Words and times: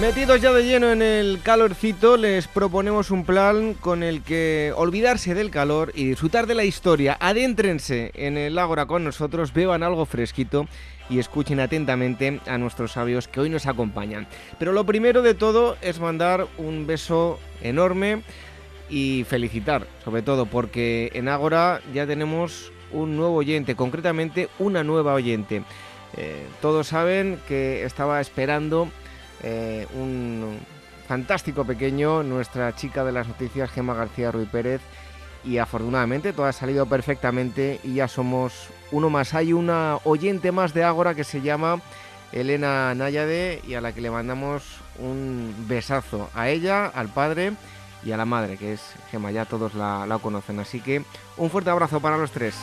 Metidos 0.00 0.42
ya 0.42 0.52
de 0.52 0.62
lleno 0.62 0.92
en 0.92 1.00
el 1.00 1.40
calorcito, 1.42 2.18
les 2.18 2.46
proponemos 2.48 3.10
un 3.10 3.24
plan 3.24 3.72
con 3.72 4.02
el 4.02 4.22
que 4.22 4.72
olvidarse 4.76 5.34
del 5.34 5.50
calor 5.50 5.90
y 5.94 6.04
disfrutar 6.04 6.46
de 6.46 6.54
la 6.54 6.64
historia. 6.64 7.16
Adéntrense 7.18 8.12
en 8.14 8.36
el 8.36 8.58
Ágora 8.58 8.84
con 8.84 9.04
nosotros, 9.04 9.54
beban 9.54 9.82
algo 9.82 10.04
fresquito 10.04 10.68
y 11.08 11.18
escuchen 11.18 11.60
atentamente 11.60 12.40
a 12.46 12.58
nuestros 12.58 12.92
sabios 12.92 13.26
que 13.26 13.40
hoy 13.40 13.48
nos 13.48 13.66
acompañan. 13.66 14.28
Pero 14.58 14.72
lo 14.72 14.84
primero 14.84 15.22
de 15.22 15.32
todo 15.32 15.78
es 15.80 15.98
mandar 15.98 16.46
un 16.58 16.86
beso 16.86 17.40
enorme 17.62 18.22
y 18.90 19.24
felicitar, 19.26 19.86
sobre 20.04 20.20
todo 20.20 20.44
porque 20.44 21.10
en 21.14 21.28
Ágora 21.28 21.80
ya 21.94 22.06
tenemos 22.06 22.70
un 22.92 23.16
nuevo 23.16 23.36
oyente, 23.36 23.74
concretamente 23.74 24.50
una 24.58 24.84
nueva 24.84 25.14
oyente. 25.14 25.62
Eh, 26.18 26.46
todos 26.60 26.88
saben 26.88 27.40
que 27.48 27.84
estaba 27.84 28.20
esperando 28.20 28.90
eh, 29.42 29.86
un 29.94 30.58
fantástico 31.06 31.64
pequeño, 31.64 32.22
nuestra 32.22 32.74
chica 32.74 33.04
de 33.04 33.12
las 33.12 33.28
noticias, 33.28 33.70
Gema 33.70 33.94
García 33.94 34.32
Ruiz 34.32 34.48
Pérez, 34.48 34.80
y 35.44 35.58
afortunadamente 35.58 36.32
todo 36.32 36.46
ha 36.46 36.52
salido 36.52 36.86
perfectamente 36.86 37.80
y 37.84 37.94
ya 37.94 38.08
somos 38.08 38.68
uno 38.90 39.10
más. 39.10 39.34
Hay 39.34 39.52
una 39.52 39.98
oyente 40.04 40.50
más 40.50 40.74
de 40.74 40.82
Ágora 40.82 41.14
que 41.14 41.24
se 41.24 41.40
llama 41.40 41.80
Elena 42.32 42.94
Náyade 42.94 43.62
y 43.66 43.74
a 43.74 43.80
la 43.80 43.92
que 43.92 44.00
le 44.00 44.10
mandamos 44.10 44.64
un 44.98 45.54
besazo 45.68 46.28
a 46.34 46.48
ella, 46.48 46.86
al 46.86 47.08
padre 47.08 47.52
y 48.04 48.12
a 48.12 48.16
la 48.16 48.24
madre, 48.24 48.56
que 48.56 48.72
es 48.72 48.94
Gema, 49.10 49.30
ya 49.30 49.44
todos 49.44 49.74
la 49.74 50.18
conocen. 50.20 50.58
Así 50.58 50.80
que 50.80 51.04
un 51.36 51.50
fuerte 51.50 51.70
abrazo 51.70 52.00
para 52.00 52.16
los 52.16 52.32
tres. 52.32 52.56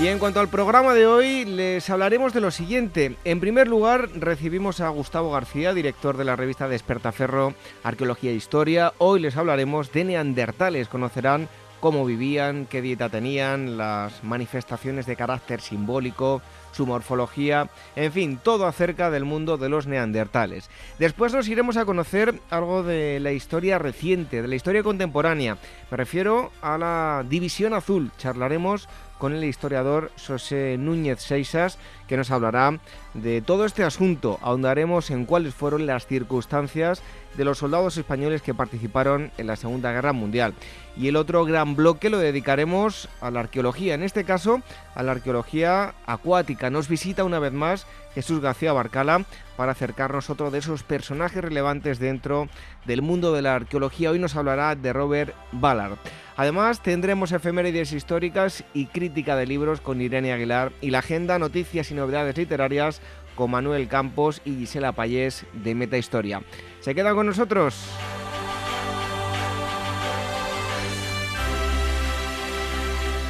Y 0.00 0.08
en 0.08 0.18
cuanto 0.18 0.40
al 0.40 0.48
programa 0.48 0.94
de 0.94 1.06
hoy, 1.06 1.44
les 1.44 1.88
hablaremos 1.88 2.32
de 2.32 2.40
lo 2.40 2.50
siguiente. 2.50 3.16
En 3.24 3.38
primer 3.38 3.68
lugar, 3.68 4.08
recibimos 4.16 4.80
a 4.80 4.88
Gustavo 4.88 5.30
García, 5.30 5.74
director 5.74 6.16
de 6.16 6.24
la 6.24 6.34
revista 6.34 6.66
Despertaferro 6.66 7.54
Arqueología 7.84 8.32
e 8.32 8.34
Historia. 8.34 8.94
Hoy 8.98 9.20
les 9.20 9.36
hablaremos 9.36 9.92
de 9.92 10.04
neandertales. 10.04 10.88
Conocerán 10.88 11.48
cómo 11.82 12.06
vivían, 12.06 12.66
qué 12.66 12.80
dieta 12.80 13.08
tenían, 13.08 13.76
las 13.76 14.22
manifestaciones 14.22 15.04
de 15.04 15.16
carácter 15.16 15.60
simbólico, 15.60 16.40
su 16.70 16.86
morfología, 16.86 17.68
en 17.96 18.12
fin, 18.12 18.38
todo 18.40 18.66
acerca 18.66 19.10
del 19.10 19.24
mundo 19.24 19.58
de 19.58 19.68
los 19.68 19.88
neandertales. 19.88 20.70
Después 21.00 21.32
nos 21.32 21.48
iremos 21.48 21.76
a 21.76 21.84
conocer 21.84 22.40
algo 22.50 22.84
de 22.84 23.18
la 23.18 23.32
historia 23.32 23.78
reciente, 23.78 24.42
de 24.42 24.48
la 24.48 24.54
historia 24.54 24.84
contemporánea. 24.84 25.58
Me 25.90 25.96
refiero 25.96 26.52
a 26.62 26.78
la 26.78 27.24
División 27.28 27.74
Azul. 27.74 28.12
Charlaremos 28.16 28.88
con 29.22 29.34
el 29.34 29.44
historiador 29.44 30.10
José 30.26 30.74
Núñez 30.76 31.20
Seixas, 31.20 31.78
que 32.08 32.16
nos 32.16 32.32
hablará 32.32 32.80
de 33.14 33.40
todo 33.40 33.66
este 33.66 33.84
asunto. 33.84 34.40
Ahondaremos 34.42 35.12
en 35.12 35.26
cuáles 35.26 35.54
fueron 35.54 35.86
las 35.86 36.08
circunstancias 36.08 37.04
de 37.36 37.44
los 37.44 37.58
soldados 37.58 37.96
españoles 37.96 38.42
que 38.42 38.54
participaron 38.54 39.30
en 39.38 39.46
la 39.46 39.56
Segunda 39.56 39.92
Guerra 39.92 40.12
Mundial. 40.12 40.54
Y 40.96 41.08
el 41.08 41.16
otro 41.16 41.44
gran 41.44 41.74
bloque 41.74 42.10
lo 42.10 42.18
dedicaremos 42.18 43.08
a 43.20 43.30
la 43.30 43.40
arqueología, 43.40 43.94
en 43.94 44.02
este 44.02 44.24
caso 44.24 44.60
a 44.94 45.02
la 45.02 45.12
arqueología 45.12 45.94
acuática. 46.06 46.68
Nos 46.68 46.88
visita 46.88 47.24
una 47.24 47.38
vez 47.38 47.52
más 47.52 47.86
Jesús 48.14 48.40
García 48.40 48.72
Barcala 48.74 49.24
para 49.56 49.72
acercarnos 49.72 50.28
otro 50.28 50.50
de 50.50 50.58
esos 50.58 50.82
personajes 50.82 51.42
relevantes 51.42 51.98
dentro 51.98 52.48
del 52.84 53.00
mundo 53.00 53.32
de 53.32 53.42
la 53.42 53.54
arqueología. 53.54 54.10
Hoy 54.10 54.18
nos 54.18 54.36
hablará 54.36 54.74
de 54.74 54.92
Robert 54.92 55.34
Ballard. 55.52 55.96
Además, 56.36 56.82
tendremos 56.82 57.32
efemérides 57.32 57.92
históricas 57.92 58.64
y 58.72 58.86
crítica 58.86 59.36
de 59.36 59.46
libros 59.46 59.80
con 59.80 60.00
Irene 60.00 60.32
Aguilar 60.32 60.72
y 60.80 60.90
la 60.90 61.00
agenda 61.00 61.38
Noticias 61.38 61.90
y 61.90 61.94
Novedades 61.94 62.36
Literarias 62.36 63.02
con 63.34 63.50
Manuel 63.50 63.88
Campos 63.88 64.40
y 64.44 64.56
Gisela 64.56 64.92
Payés 64.92 65.46
de 65.52 65.74
Meta 65.74 65.98
Historia. 65.98 66.42
¿Se 66.80 66.94
quedan 66.94 67.14
con 67.14 67.26
nosotros? 67.26 67.74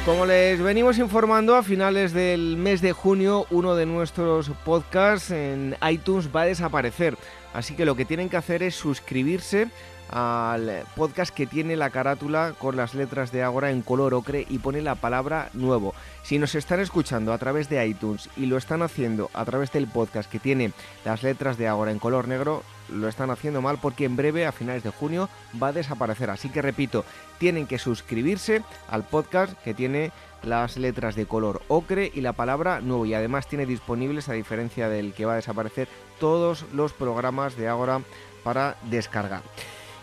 Como 0.05 0.25
les 0.25 0.61
venimos 0.61 0.97
informando, 0.97 1.55
a 1.55 1.63
finales 1.63 2.11
del 2.11 2.57
mes 2.57 2.81
de 2.81 2.91
junio 2.91 3.45
uno 3.51 3.73
de 3.75 3.85
nuestros 3.85 4.49
podcasts 4.65 5.31
en 5.31 5.77
iTunes 5.89 6.29
va 6.35 6.41
a 6.41 6.45
desaparecer. 6.45 7.15
Así 7.53 7.73
que 7.75 7.85
lo 7.85 7.95
que 7.95 8.03
tienen 8.03 8.27
que 8.27 8.35
hacer 8.35 8.63
es 8.63 8.75
suscribirse 8.75 9.69
al 10.13 10.85
podcast 10.95 11.33
que 11.33 11.47
tiene 11.47 11.75
la 11.75 11.89
carátula 11.89 12.53
con 12.59 12.75
las 12.75 12.93
letras 12.93 13.31
de 13.31 13.41
Agora 13.41 13.71
en 13.71 13.81
color 13.81 14.13
ocre 14.13 14.45
y 14.47 14.59
pone 14.59 14.81
la 14.83 14.93
palabra 14.93 15.49
nuevo. 15.53 15.95
Si 16.21 16.37
nos 16.37 16.53
están 16.53 16.79
escuchando 16.79 17.33
a 17.33 17.39
través 17.39 17.67
de 17.67 17.83
iTunes 17.83 18.29
y 18.37 18.45
lo 18.45 18.57
están 18.57 18.83
haciendo 18.83 19.31
a 19.33 19.43
través 19.43 19.71
del 19.71 19.87
podcast 19.87 20.29
que 20.29 20.37
tiene 20.37 20.71
las 21.03 21.23
letras 21.23 21.57
de 21.57 21.67
Agora 21.67 21.91
en 21.91 21.97
color 21.97 22.27
negro, 22.27 22.61
lo 22.89 23.07
están 23.07 23.31
haciendo 23.31 23.63
mal 23.63 23.79
porque 23.81 24.05
en 24.05 24.15
breve, 24.15 24.45
a 24.45 24.51
finales 24.51 24.83
de 24.83 24.91
junio, 24.91 25.29
va 25.61 25.69
a 25.69 25.73
desaparecer. 25.73 26.29
Así 26.29 26.49
que 26.49 26.61
repito, 26.61 27.05
tienen 27.39 27.65
que 27.65 27.79
suscribirse 27.79 28.61
al 28.89 29.03
podcast 29.03 29.53
que 29.63 29.73
tiene 29.73 30.11
las 30.43 30.77
letras 30.77 31.15
de 31.15 31.25
color 31.25 31.63
ocre 31.69 32.11
y 32.13 32.21
la 32.21 32.33
palabra 32.33 32.81
nuevo. 32.81 33.07
Y 33.07 33.15
además 33.15 33.47
tiene 33.47 33.65
disponibles, 33.65 34.29
a 34.29 34.33
diferencia 34.33 34.89
del 34.89 35.13
que 35.13 35.25
va 35.25 35.33
a 35.33 35.37
desaparecer, 35.37 35.87
todos 36.19 36.65
los 36.71 36.93
programas 36.93 37.57
de 37.57 37.67
Agora 37.67 38.01
para 38.43 38.77
descargar. 38.83 39.41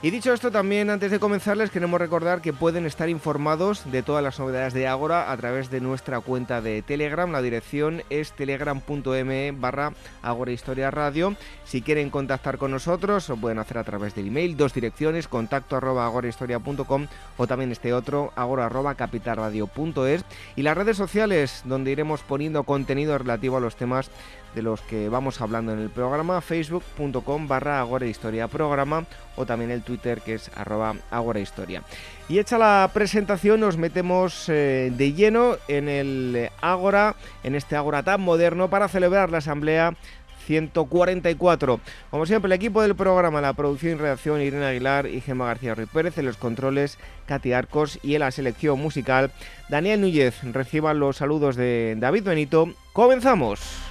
Y 0.02 0.08
dicho 0.10 0.32
esto, 0.32 0.50
también 0.50 0.88
antes 0.88 1.10
de 1.10 1.20
comenzar 1.20 1.58
les 1.58 1.70
queremos 1.70 2.00
recordar 2.00 2.40
que 2.40 2.54
pueden 2.54 2.86
estar 2.86 3.10
informados 3.10 3.92
de 3.92 4.02
todas 4.02 4.24
las 4.24 4.38
novedades 4.38 4.72
de 4.72 4.88
Agora 4.88 5.30
a 5.30 5.36
través 5.36 5.70
de 5.70 5.82
nuestra 5.82 6.20
cuenta 6.20 6.62
de 6.62 6.80
Telegram. 6.80 7.30
La 7.30 7.42
dirección 7.42 8.02
es 8.08 8.32
telegram.me 8.32 9.52
barra 9.52 9.92
Agora 10.22 10.52
Historia 10.52 10.90
Radio. 10.90 11.36
Si 11.64 11.82
quieren 11.82 12.08
contactar 12.08 12.56
con 12.56 12.70
nosotros, 12.70 13.28
lo 13.28 13.36
pueden 13.36 13.58
hacer 13.58 13.76
a 13.76 13.84
través 13.84 14.14
del 14.14 14.28
email, 14.28 14.56
dos 14.56 14.72
direcciones, 14.72 15.28
contacto 15.28 15.76
arroba 15.76 16.06
agorahistoria.com 16.06 17.06
o 17.36 17.46
también 17.46 17.70
este 17.70 17.92
otro, 17.92 18.32
agora 18.36 18.66
arroba 18.66 18.94
capitalradio.es 18.94 20.24
y 20.56 20.62
las 20.62 20.78
redes 20.78 20.96
sociales 20.96 21.60
donde 21.66 21.90
iremos 21.90 22.22
poniendo 22.22 22.64
contenido 22.64 23.18
relativo 23.18 23.58
a 23.58 23.60
los 23.60 23.76
temas 23.76 24.10
de 24.54 24.62
los 24.62 24.80
que 24.82 25.08
vamos 25.08 25.40
hablando 25.40 25.72
en 25.72 25.78
el 25.78 25.90
programa, 25.90 26.40
facebook.com 26.40 27.48
barra 27.48 27.80
Agora 27.80 28.06
Historia 28.06 28.48
Programa 28.48 29.04
o 29.36 29.46
también 29.46 29.70
el 29.70 29.82
Twitter 29.82 30.20
que 30.20 30.34
es 30.34 30.50
arroba 30.56 30.94
Agora 31.10 31.40
Historia. 31.40 31.82
Y 32.28 32.38
hecha 32.38 32.58
la 32.58 32.90
presentación 32.92 33.60
nos 33.60 33.76
metemos 33.76 34.48
eh, 34.48 34.92
de 34.96 35.12
lleno 35.12 35.56
en 35.68 35.88
el 35.88 36.50
Ágora, 36.60 37.16
en 37.42 37.54
este 37.54 37.76
Ágora 37.76 38.02
tan 38.02 38.20
moderno 38.20 38.70
para 38.70 38.88
celebrar 38.88 39.30
la 39.30 39.38
asamblea 39.38 39.94
144. 40.46 41.80
Como 42.10 42.26
siempre, 42.26 42.48
el 42.48 42.52
equipo 42.52 42.82
del 42.82 42.96
programa, 42.96 43.40
la 43.40 43.52
producción 43.52 43.92
y 43.92 43.94
redacción, 43.96 44.40
Irene 44.40 44.66
Aguilar 44.66 45.06
y 45.06 45.20
Gemma 45.20 45.46
García 45.46 45.74
Ruiz 45.74 45.88
Pérez, 45.92 46.18
en 46.18 46.26
los 46.26 46.36
controles, 46.36 46.98
Katy 47.26 47.52
Arcos 47.52 47.98
y 48.02 48.14
en 48.14 48.20
la 48.20 48.30
selección 48.30 48.80
musical, 48.80 49.30
Daniel 49.68 50.00
Núñez. 50.00 50.42
Reciban 50.42 50.98
los 50.98 51.18
saludos 51.18 51.56
de 51.56 51.94
David 51.98 52.24
Benito. 52.24 52.72
¡Comenzamos! 52.92 53.89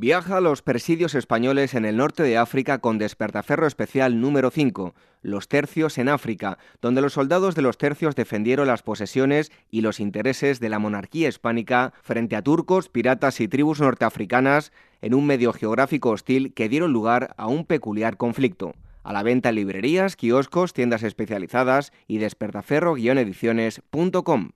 Viaja 0.00 0.38
a 0.38 0.40
los 0.40 0.62
presidios 0.62 1.14
españoles 1.14 1.74
en 1.74 1.84
el 1.84 1.98
norte 1.98 2.22
de 2.22 2.38
África 2.38 2.78
con 2.78 2.96
despertaferro 2.96 3.66
especial 3.66 4.18
número 4.18 4.50
5, 4.50 4.94
Los 5.20 5.46
Tercios 5.46 5.98
en 5.98 6.08
África, 6.08 6.56
donde 6.80 7.02
los 7.02 7.12
soldados 7.12 7.54
de 7.54 7.60
los 7.60 7.76
tercios 7.76 8.16
defendieron 8.16 8.66
las 8.66 8.82
posesiones 8.82 9.52
y 9.70 9.82
los 9.82 10.00
intereses 10.00 10.58
de 10.58 10.70
la 10.70 10.78
monarquía 10.78 11.28
hispánica 11.28 11.92
frente 12.00 12.34
a 12.34 12.40
turcos, 12.40 12.88
piratas 12.88 13.42
y 13.42 13.48
tribus 13.48 13.82
norteafricanas 13.82 14.72
en 15.02 15.12
un 15.12 15.26
medio 15.26 15.52
geográfico 15.52 16.08
hostil 16.08 16.54
que 16.54 16.70
dieron 16.70 16.94
lugar 16.94 17.34
a 17.36 17.48
un 17.48 17.66
peculiar 17.66 18.16
conflicto. 18.16 18.72
A 19.02 19.12
la 19.12 19.22
venta 19.22 19.50
en 19.50 19.56
librerías, 19.56 20.16
kioscos, 20.16 20.72
tiendas 20.72 21.02
especializadas 21.02 21.92
y 22.08 22.20
despertaferro-ediciones.com. 22.20 24.52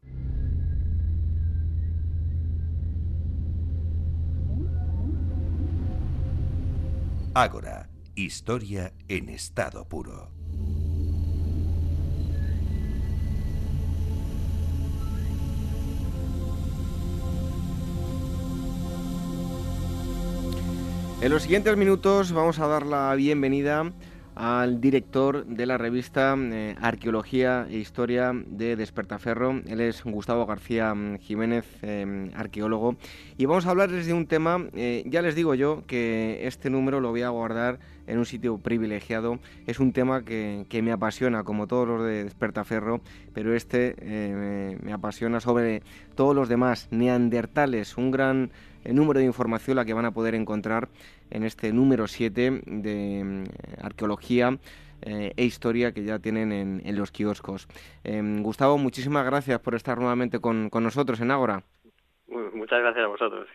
Ágora, 7.36 7.90
historia 8.14 8.92
en 9.08 9.28
estado 9.28 9.88
puro. 9.88 10.30
En 21.20 21.30
los 21.32 21.42
siguientes 21.42 21.76
minutos 21.76 22.30
vamos 22.30 22.60
a 22.60 22.68
dar 22.68 22.86
la 22.86 23.12
bienvenida 23.16 23.92
al 24.34 24.80
director 24.80 25.46
de 25.46 25.66
la 25.66 25.78
revista 25.78 26.34
eh, 26.36 26.74
Arqueología 26.80 27.66
e 27.70 27.76
Historia 27.76 28.32
de 28.34 28.76
Despertaferro. 28.76 29.60
Él 29.66 29.80
es 29.80 30.02
Gustavo 30.02 30.46
García 30.46 30.94
mm, 30.94 31.18
Jiménez, 31.18 31.64
eh, 31.82 32.30
arqueólogo. 32.34 32.96
Y 33.38 33.46
vamos 33.46 33.66
a 33.66 33.70
hablarles 33.70 34.06
de 34.06 34.12
un 34.12 34.26
tema, 34.26 34.66
eh, 34.74 35.04
ya 35.06 35.22
les 35.22 35.34
digo 35.34 35.54
yo 35.54 35.84
que 35.86 36.46
este 36.46 36.70
número 36.70 37.00
lo 37.00 37.10
voy 37.10 37.22
a 37.22 37.28
guardar 37.28 37.78
en 38.06 38.18
un 38.18 38.26
sitio 38.26 38.58
privilegiado. 38.58 39.38
Es 39.66 39.78
un 39.78 39.92
tema 39.92 40.24
que, 40.24 40.66
me 40.82 40.92
apasiona, 40.92 41.44
como 41.44 41.66
todos 41.66 41.88
los 41.88 42.04
de 42.04 42.24
Despertaferro, 42.24 43.00
pero 43.32 43.54
este 43.54 43.94
me, 44.02 44.76
me 44.82 44.92
apasiona 44.92 45.40
sobre 45.40 45.82
todos 46.14 46.34
los 46.34 46.48
demás. 46.48 46.88
Neandertales, 46.90 47.96
un 47.96 48.10
gran 48.10 48.50
número 48.92 49.20
de 49.20 49.26
información 49.26 49.76
la 49.76 49.84
que 49.84 49.94
van 49.94 50.04
a 50.04 50.12
poder 50.12 50.34
encontrar 50.34 50.88
en 51.30 51.44
este 51.44 51.72
número 51.72 52.06
7 52.06 52.62
de 52.66 53.24
mm, 53.24 53.84
arqueología 53.84 54.58
eh, 55.02 55.32
e 55.36 55.44
historia 55.44 55.92
que 55.92 56.04
ya 56.04 56.18
tienen 56.18 56.52
en, 56.52 56.96
los 56.96 57.10
kioscos. 57.10 57.68
Em, 58.04 58.42
Gustavo, 58.42 58.78
muchísimas 58.78 59.24
gracias 59.24 59.60
por 59.60 59.74
estar 59.74 59.98
nuevamente 59.98 60.40
con, 60.40 60.70
con 60.70 60.82
nosotros 60.82 61.20
en 61.20 61.30
Ágora. 61.30 61.64
Muchas 62.52 62.80
gracias 62.80 63.04
a 63.04 63.08
vosotros. 63.08 63.46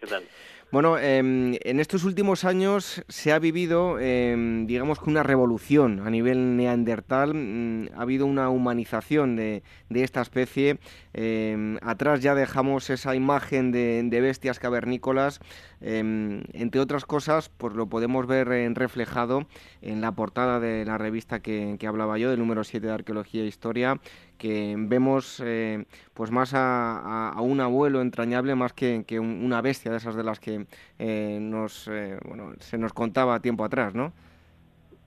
Bueno, 0.72 1.00
em, 1.00 1.56
en 1.62 1.80
estos 1.80 2.04
últimos 2.04 2.46
años 2.46 3.04
se 3.08 3.31
ha 3.31 3.40
vivido, 3.40 4.00
em, 4.00 4.68
digamos 4.68 5.00
que 5.00 5.10
una 5.10 5.24
revolución 5.24 6.02
a 6.06 6.10
nivel 6.12 6.56
neandertal. 6.56 7.34
Mm, 7.34 7.90
ha 7.96 8.02
habido 8.04 8.26
una 8.26 8.50
humanización 8.50 9.36
de, 9.36 9.64
esta 9.90 10.22
especie. 10.22 10.78
Em, 11.14 11.78
atrás 11.81 12.22
ya 12.22 12.36
dejamos 12.36 12.90
esa 12.90 13.16
imagen 13.16 13.72
de, 13.72 14.22
bestias 14.22 14.60
cavernícolas. 14.60 15.40
entre 15.81 16.81
otras 16.81 17.06
cosas, 17.06 17.50
pues 17.50 17.74
lo 17.74 17.88
podemos 17.88 18.28
ver 18.28 18.50
reflejado 18.76 19.48
en 19.81 20.02
la 20.02 20.12
portada 20.12 20.60
de 20.60 20.84
la 20.84 20.98
revista 20.98 21.40
que, 21.40 21.78
que 21.80 21.88
hablaba 21.88 22.18
yo, 22.18 22.30
del 22.30 22.40
número 22.40 22.66
7 22.66 22.86
de 22.86 22.94
Arqueología 22.94 23.44
e 23.44 23.48
Historia, 23.48 24.00
que 24.40 24.76
vemos 24.76 25.40
eh, 25.46 25.86
pues 26.16 26.32
más 26.32 26.54
a, 26.56 27.36
un 27.40 27.60
abuelo 27.60 28.02
entrañable 28.02 28.56
más 28.56 28.74
que, 28.74 29.04
una 29.20 29.62
bestia 29.62 29.92
de 29.92 29.98
esas 29.98 30.16
de 30.16 30.24
las 30.24 30.40
que 30.40 30.66
eh, 30.98 31.38
nos 31.40 31.88
eh, 31.88 32.18
bueno, 32.26 32.54
se 32.60 32.80
nos 32.80 32.94
contaba 32.94 33.40
tiempo 33.40 33.64
atrás, 33.64 33.94
¿no? 33.94 34.12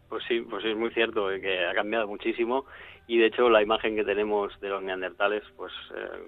Pues 0.09 0.23
sí, 0.29 0.43
pues 0.43 0.65
es 0.65 0.77
muy 0.77 0.91
cierto 0.91 1.29
que 1.41 1.67
ha 1.67 1.75
cambiado 1.75 2.07
muchísimo 2.07 2.67
y 3.09 3.19
de 3.19 3.27
hecho 3.27 3.49
la 3.49 3.63
imagen 3.63 3.97
que 3.97 4.05
tenemos 4.05 4.53
de 4.61 4.69
los 4.69 4.83
neandertales, 4.83 5.43
pues 5.57 5.73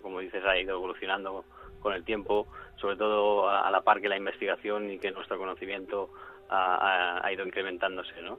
como 0.02 0.20
dices, 0.20 0.42
ha 0.44 0.58
ido 0.58 0.74
evolucionando 0.74 1.44
con 1.80 1.92
el 1.92 2.02
tiempo, 2.02 2.48
sobre 2.76 2.96
todo 2.96 3.48
a, 3.48 3.70
la 3.70 3.82
par 3.82 4.00
que 4.00 4.08
la 4.08 4.16
investigación 4.16 4.90
y 4.90 4.98
que 4.98 5.12
nuestro 5.12 5.38
conocimiento 5.38 6.10
ha 6.48 7.28
ido 7.32 7.44
incrementándose, 7.46 8.22
¿no? 8.22 8.38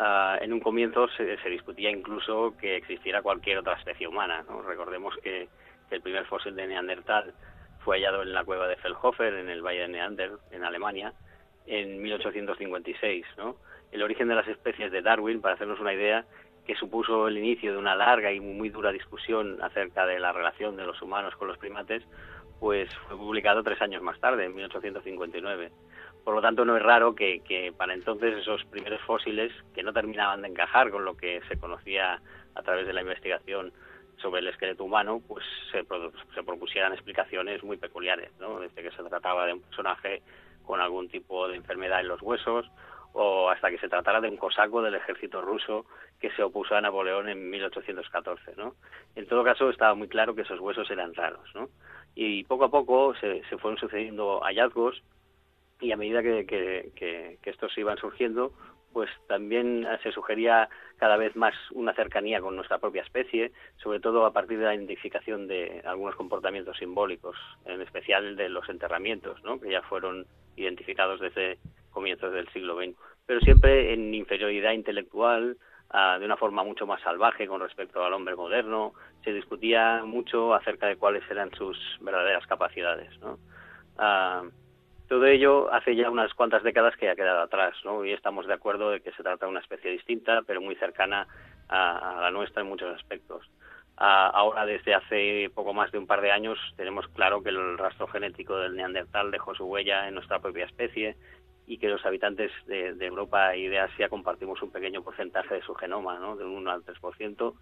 Ah, 0.00 0.38
en 0.40 0.52
un 0.52 0.60
comienzo 0.60 1.08
se, 1.16 1.24
discutía 1.50 1.90
incluso 1.90 2.54
que 2.56 2.76
existiera 2.76 3.20
cualquier 3.20 3.58
otra 3.58 3.74
especie 3.74 4.06
humana. 4.06 4.44
Recordemos 4.64 5.14
que, 5.22 5.48
el 5.90 6.02
primer 6.02 6.26
fósil 6.26 6.54
de 6.54 6.66
Neandertal 6.66 7.32
fue 7.80 7.96
hallado 7.96 8.22
en 8.22 8.32
la 8.32 8.44
cueva 8.44 8.68
de 8.68 8.76
Feldhofer, 8.76 9.34
en 9.34 9.48
el 9.48 9.62
Valle 9.62 9.80
de 9.80 9.88
Neander, 9.88 10.32
en 10.52 10.62
Alemania, 10.62 11.14
en 11.66 12.00
1856. 12.00 13.26
El 13.90 14.02
origen 14.02 14.28
de 14.28 14.34
las 14.34 14.46
especies 14.46 14.92
de 14.92 15.02
Darwin, 15.02 15.40
para 15.40 15.54
hacernos 15.54 15.80
una 15.80 15.94
idea, 15.94 16.26
que 16.64 16.76
supuso 16.76 17.26
el 17.26 17.38
inicio 17.38 17.72
de 17.72 17.78
una 17.78 17.96
larga 17.96 18.30
y 18.30 18.38
muy 18.38 18.68
dura 18.68 18.92
discusión 18.92 19.58
acerca 19.62 20.06
de 20.06 20.20
la 20.20 20.30
relación 20.30 20.76
de 20.76 20.84
los 20.84 21.00
humanos 21.00 21.34
con 21.36 21.48
los 21.48 21.58
primates, 21.58 22.04
pues 22.60 22.94
fue 23.08 23.16
publicado 23.16 23.62
tres 23.64 23.80
años 23.80 24.02
más 24.02 24.20
tarde, 24.20 24.44
en 24.44 24.54
1859. 24.54 25.72
Por 26.28 26.34
lo 26.34 26.42
tanto, 26.42 26.66
no 26.66 26.76
es 26.76 26.82
raro 26.82 27.14
que, 27.14 27.72
para 27.78 27.94
entonces 27.94 28.36
esos 28.36 28.62
primeros 28.66 29.00
fósiles, 29.00 29.50
que 29.74 29.82
no 29.82 29.94
terminaban 29.94 30.42
de 30.42 30.48
encajar 30.48 30.90
con 30.90 31.06
lo 31.06 31.16
que 31.16 31.40
se 31.48 31.58
conocía 31.58 32.20
a 32.54 32.62
través 32.62 32.86
de 32.86 32.92
la 32.92 33.00
investigación 33.00 33.72
sobre 34.18 34.42
el 34.42 34.48
esqueleto 34.48 34.84
humano, 34.84 35.22
pues 35.26 35.42
se, 35.72 35.84
propusieran 36.44 36.92
explicaciones 36.92 37.64
muy 37.64 37.78
peculiares, 37.78 38.30
¿no? 38.38 38.60
desde 38.60 38.82
que 38.82 38.90
se 38.90 39.02
trataba 39.04 39.46
de 39.46 39.54
un 39.54 39.62
personaje 39.62 40.20
con 40.66 40.82
algún 40.82 41.08
tipo 41.08 41.48
de 41.48 41.56
enfermedad 41.56 42.00
en 42.00 42.08
los 42.08 42.20
huesos 42.20 42.70
o 43.14 43.48
hasta 43.48 43.70
que 43.70 43.78
se 43.78 43.88
tratara 43.88 44.20
de 44.20 44.28
un 44.28 44.36
cosaco 44.36 44.82
del 44.82 44.96
ejército 44.96 45.40
ruso 45.40 45.86
que 46.20 46.30
se 46.32 46.42
opuso 46.42 46.74
a 46.74 46.82
Napoleón 46.82 47.30
en 47.30 47.48
1814. 47.48 48.52
¿no? 48.58 48.74
En 49.16 49.26
todo 49.26 49.42
caso, 49.44 49.70
estaba 49.70 49.94
muy 49.94 50.08
claro 50.08 50.34
que 50.34 50.42
esos 50.42 50.60
huesos 50.60 50.90
eran 50.90 51.14
raros. 51.14 51.48
¿no? 51.54 51.70
Y 52.14 52.44
poco 52.44 52.66
a 52.66 52.70
poco 52.70 53.14
se 53.14 53.40
fueron 53.56 53.78
sucediendo 53.78 54.40
hallazgos 54.40 55.02
y 55.80 55.92
a 55.92 55.96
medida 55.96 56.22
que, 56.22 56.44
que, 56.46 57.38
estos 57.44 57.76
iban 57.78 57.96
surgiendo, 57.98 58.52
pues 58.92 59.10
también 59.26 59.86
se 60.02 60.12
sugería 60.12 60.68
cada 60.96 61.16
vez 61.16 61.36
más 61.36 61.54
una 61.72 61.94
cercanía 61.94 62.40
con 62.40 62.56
nuestra 62.56 62.78
propia 62.78 63.02
especie, 63.02 63.52
sobre 63.76 64.00
todo 64.00 64.26
a 64.26 64.32
partir 64.32 64.58
de 64.58 64.64
la 64.64 64.74
identificación 64.74 65.46
de 65.46 65.82
algunos 65.84 66.16
comportamientos 66.16 66.76
simbólicos, 66.78 67.36
en 67.64 67.80
especial 67.80 68.36
de 68.36 68.48
los 68.48 68.68
enterramientos, 68.68 69.42
¿no? 69.44 69.60
que 69.60 69.70
ya 69.70 69.82
fueron 69.82 70.26
identificados 70.56 71.20
desde 71.20 71.58
comienzos 71.90 72.32
del 72.32 72.48
siglo 72.48 72.76
XX, 72.76 72.96
pero 73.26 73.40
siempre 73.40 73.92
en 73.92 74.14
inferioridad 74.14 74.72
intelectual, 74.72 75.56
ah, 75.90 76.16
de 76.18 76.24
una 76.24 76.36
forma 76.36 76.64
mucho 76.64 76.86
más 76.86 77.00
salvaje 77.02 77.46
con 77.46 77.60
respecto 77.60 78.02
al 78.02 78.12
hombre 78.12 78.34
moderno, 78.34 78.94
se 79.22 79.32
discutía 79.32 80.02
mucho 80.04 80.54
acerca 80.54 80.86
de 80.86 80.96
cuáles 80.96 81.28
eran 81.30 81.50
sus 81.52 81.78
verdaderas 82.00 82.46
capacidades. 82.46 83.16
¿no? 83.20 83.38
Ah, 83.96 84.42
todo 85.08 85.26
ello 85.26 85.72
hace 85.72 85.96
ya 85.96 86.10
unas 86.10 86.32
cuantas 86.34 86.62
décadas 86.62 86.96
que 86.96 87.08
ha 87.08 87.16
quedado 87.16 87.40
atrás, 87.40 87.74
¿no? 87.84 88.04
Y 88.04 88.12
estamos 88.12 88.46
de 88.46 88.54
acuerdo 88.54 88.90
de 88.90 89.00
que 89.00 89.12
se 89.12 89.22
trata 89.22 89.46
de 89.46 89.50
una 89.50 89.60
especie 89.60 89.90
distinta, 89.90 90.42
pero 90.46 90.60
muy 90.60 90.76
cercana 90.76 91.26
a, 91.68 92.18
la 92.20 92.30
nuestra 92.30 92.62
en 92.62 92.68
muchos 92.68 92.94
aspectos. 92.94 93.48
ahora, 93.96 94.66
desde 94.66 94.94
hace 94.94 95.50
poco 95.54 95.72
más 95.72 95.90
de 95.90 95.98
un 95.98 96.06
par 96.06 96.20
de 96.20 96.30
años, 96.30 96.58
tenemos 96.76 97.08
claro 97.08 97.42
que 97.42 97.48
el 97.48 97.78
rastro 97.78 98.06
genético 98.06 98.56
del 98.58 98.76
neandertal 98.76 99.30
dejó 99.30 99.54
su 99.54 99.64
huella 99.64 100.06
en 100.06 100.14
nuestra 100.14 100.38
propia 100.38 100.66
especie 100.66 101.16
y 101.66 101.78
que 101.78 101.88
los 101.88 102.04
habitantes 102.06 102.50
de, 102.66 102.94
Europa 103.00 103.56
y 103.56 103.66
de 103.66 103.80
Asia 103.80 104.08
compartimos 104.08 104.62
un 104.62 104.70
pequeño 104.70 105.02
porcentaje 105.02 105.54
de 105.54 105.62
su 105.62 105.74
genoma, 105.74 106.18
¿no? 106.18 106.36
De 106.36 106.44
un 106.44 106.56
1 106.56 106.70
al 106.70 106.84
3%, 106.84 107.54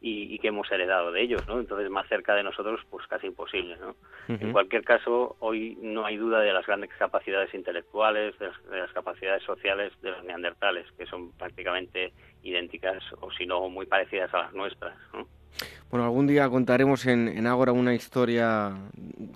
y, 0.00 0.38
que 0.38 0.48
hemos 0.48 0.70
heredado 0.70 1.10
de 1.10 1.22
ellos, 1.22 1.46
¿no? 1.48 1.58
Entonces, 1.58 1.90
más 1.90 2.06
cerca 2.08 2.34
de 2.34 2.44
nosotros, 2.44 2.80
pues 2.88 3.06
casi 3.08 3.26
imposible, 3.26 3.76
¿no? 3.78 3.96
En 4.28 4.52
cualquier 4.52 4.84
caso, 4.84 5.36
hoy 5.40 5.76
no 5.80 6.06
hay 6.06 6.16
duda 6.16 6.40
de 6.40 6.52
las 6.52 6.66
grandes 6.66 6.90
capacidades 6.98 7.52
intelectuales, 7.54 8.38
de 8.38 8.50
las, 8.78 8.92
capacidades 8.92 9.42
sociales 9.42 9.92
de 10.02 10.10
los 10.10 10.24
neandertales, 10.24 10.86
que 10.96 11.06
son 11.06 11.32
prácticamente 11.32 12.12
idénticas 12.42 13.02
o 13.20 13.30
si 13.32 13.46
no 13.46 13.68
muy 13.68 13.86
parecidas 13.86 14.32
a 14.34 14.38
las 14.38 14.52
nuestras, 14.52 14.96
¿no? 15.12 15.26
Bueno, 15.90 16.04
algún 16.04 16.26
día 16.26 16.50
contaremos 16.50 17.06
en, 17.06 17.46
Ágora 17.46 17.72
una 17.72 17.94
historia 17.94 18.76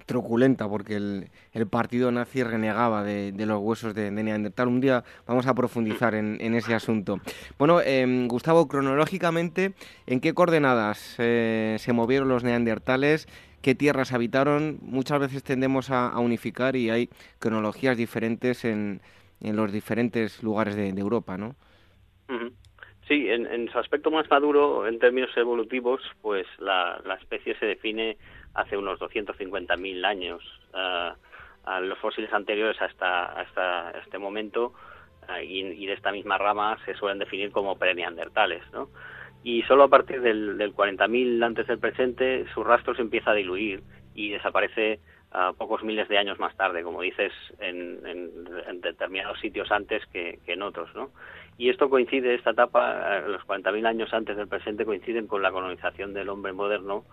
truculenta, 0.04 0.69
porque 0.69 0.97
el, 0.97 1.66
partido 1.71 2.12
nazi 2.12 2.42
renegaba 2.42 3.02
de, 3.02 3.33
los 3.47 3.59
huesos 3.62 3.95
de, 3.95 4.11
Neandertal. 4.11 4.69
Un 4.69 4.83
día 4.83 5.02
vamos 5.26 5.47
a 5.47 5.54
profundizar 5.54 6.14
en, 6.14 6.54
ese 6.54 6.75
asunto. 6.75 7.21
Bueno, 7.59 7.81
eh, 7.81 8.26
Gustavo, 8.28 8.69
cronológicamente, 8.69 9.73
¿en 10.07 10.21
qué 10.21 10.35
coordenadas 10.35 11.14
eh, 11.16 11.76
se 11.78 11.92
movieron 11.95 12.28
los 12.28 12.45
neandertales? 12.45 13.28
¿Qué 13.62 13.75
tierras 13.75 14.12
habitaron? 14.12 14.78
Muchas 14.83 15.21
veces 15.21 15.42
tendemos 15.42 15.88
a, 15.88 16.19
unificar 16.19 16.76
y 16.76 16.90
hay 16.90 17.09
cronologías 17.38 17.97
diferentes 17.97 18.66
en, 18.66 19.00
los 19.40 19.73
diferentes 19.73 20.42
lugares 20.42 20.76
de, 20.76 20.88
Europa, 20.90 21.38
¿no? 21.38 21.57
Sí, 23.09 23.28
en, 23.28 23.68
su 23.71 23.78
aspecto 23.78 24.11
más 24.11 24.30
maduro, 24.30 24.87
en 24.87 24.99
términos 24.99 25.30
evolutivos, 25.37 26.00
pues 26.21 26.47
la, 26.59 27.00
especie 27.21 27.59
se 27.59 27.66
define 27.66 28.16
hace 28.54 28.76
unos 28.76 29.00
250.000 29.00 30.04
años. 30.04 30.42
a 30.73 31.80
los 31.80 31.99
fósiles 31.99 32.32
anteriores 32.32 32.80
hasta, 32.82 33.25
hasta 33.40 33.92
este 34.04 34.18
momento 34.18 34.73
y, 35.44 35.87
de 35.87 35.92
esta 35.92 36.12
misma 36.12 36.38
rama 36.38 36.76
se 36.85 36.94
suelen 36.94 37.18
definir 37.18 37.50
como 37.52 37.76
preneandertales, 37.78 38.62
¿no? 38.73 38.88
Y 39.44 39.62
solo 39.62 39.85
a 39.85 39.88
partir 39.88 40.21
del, 40.21 40.56
del 40.56 40.75
40.000 40.75 41.44
antes 41.44 41.66
del 41.66 41.78
presente 41.78 42.47
su 42.54 42.62
rastro 42.64 42.94
se 42.94 43.02
empieza 43.02 43.32
a 43.32 43.35
diluir 43.35 43.82
y 44.14 44.30
desaparece 44.30 45.00
a 45.32 45.52
pocos 45.52 45.82
miles 45.82 46.09
de 46.09 46.18
años 46.18 46.38
más 46.38 46.54
tarde, 46.56 46.82
como 46.82 47.00
dices, 47.00 47.32
en, 47.59 48.02
determinados 48.80 49.40
sitios 49.40 49.71
antes 49.71 50.04
que, 50.06 50.38
en 50.47 50.62
otros, 50.62 50.94
¿no? 50.94 51.11
Y 51.59 51.68
esto 51.68 51.90
coincide, 51.90 52.35
esta 52.35 52.50
etapa, 52.50 53.21
los 53.21 53.42
40.000 53.42 53.87
años 53.87 54.12
antes 54.12 54.37
del 54.37 54.49
presente, 54.49 54.85
coinciden 54.85 55.26
con 55.26 55.42
la 55.42 55.52
colonización 55.52 56.12
del 56.14 56.28
hombre 56.28 56.52
moderno 56.52 57.04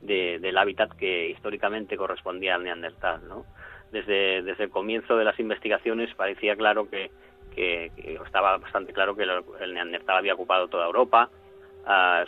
del 0.00 0.56
hábitat 0.56 0.92
que 0.92 1.28
históricamente 1.30 1.96
correspondía 1.96 2.54
al 2.54 2.64
neandertal. 2.64 3.26
¿no? 3.28 3.44
Desde, 3.90 4.42
desde 4.42 4.64
el 4.64 4.70
comienzo 4.70 5.16
de 5.16 5.24
las 5.24 5.38
investigaciones 5.40 6.14
parecía 6.14 6.54
claro 6.54 6.88
que, 6.88 7.10
que, 7.54 7.90
estaba 8.24 8.56
bastante 8.58 8.92
claro 8.92 9.16
que 9.16 9.24
el 9.24 9.74
neandertal 9.74 10.18
había 10.18 10.34
ocupado 10.34 10.68
toda 10.68 10.86
Europa, 10.86 11.28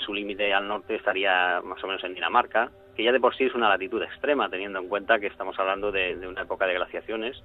su 0.05 0.15
límite 0.15 0.53
al 0.55 0.67
norte 0.67 0.95
estaría 0.95 1.61
más 1.63 1.83
o 1.85 1.87
menos 1.87 2.03
en 2.05 2.15
Dinamarca, 2.15 2.71
que 2.97 3.05
ya 3.05 3.13
de 3.13 3.21
por 3.21 3.37
sí 3.37 3.45
es 3.45 3.55
una 3.55 3.69
latitud 3.69 4.03
extrema, 4.03 4.49
teniendo 4.49 4.79
en 4.79 4.89
cuenta 4.89 5.19
que 5.19 5.27
estamos 5.27 5.59
hablando 5.59 5.93
de, 5.93 6.17
una 6.27 6.43
época 6.43 6.67
de 6.67 6.75
glaciaciones, 6.75 7.43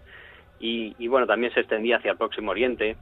y, 0.57 1.07
bueno, 1.07 1.27
también 1.27 1.53
se 1.53 1.59
extendía 1.59 1.97
hacia 1.97 2.11
el 2.11 2.17
Próximo 2.17 2.51
Oriente, 2.51 2.95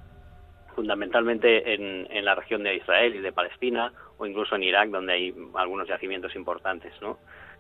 fundamentalmente 0.76 1.74
en, 1.74 2.26
la 2.26 2.36
región 2.36 2.64
de 2.64 2.76
Israel 2.76 3.16
y 3.16 3.20
de 3.20 3.32
Palestina, 3.32 3.92
o 4.18 4.26
incluso 4.26 4.56
en 4.56 4.64
Irak, 4.64 4.90
donde 4.90 5.14
hay 5.14 5.36
algunos 5.56 5.88
yacimientos 5.88 6.36
importantes, 6.36 6.94
¿no? 7.02 7.18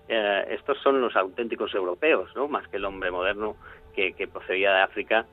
Eh, 0.08 0.46
estos 0.52 0.78
son 0.82 1.00
los 1.00 1.16
auténticos 1.16 1.74
europeos, 1.74 2.30
¿no? 2.36 2.48
Más 2.48 2.68
que 2.68 2.78
el 2.78 2.86
hombre 2.86 3.12
moderno 3.12 3.56
que, 3.96 4.28
procedía 4.28 4.74
de 4.74 4.82
África 4.82 5.26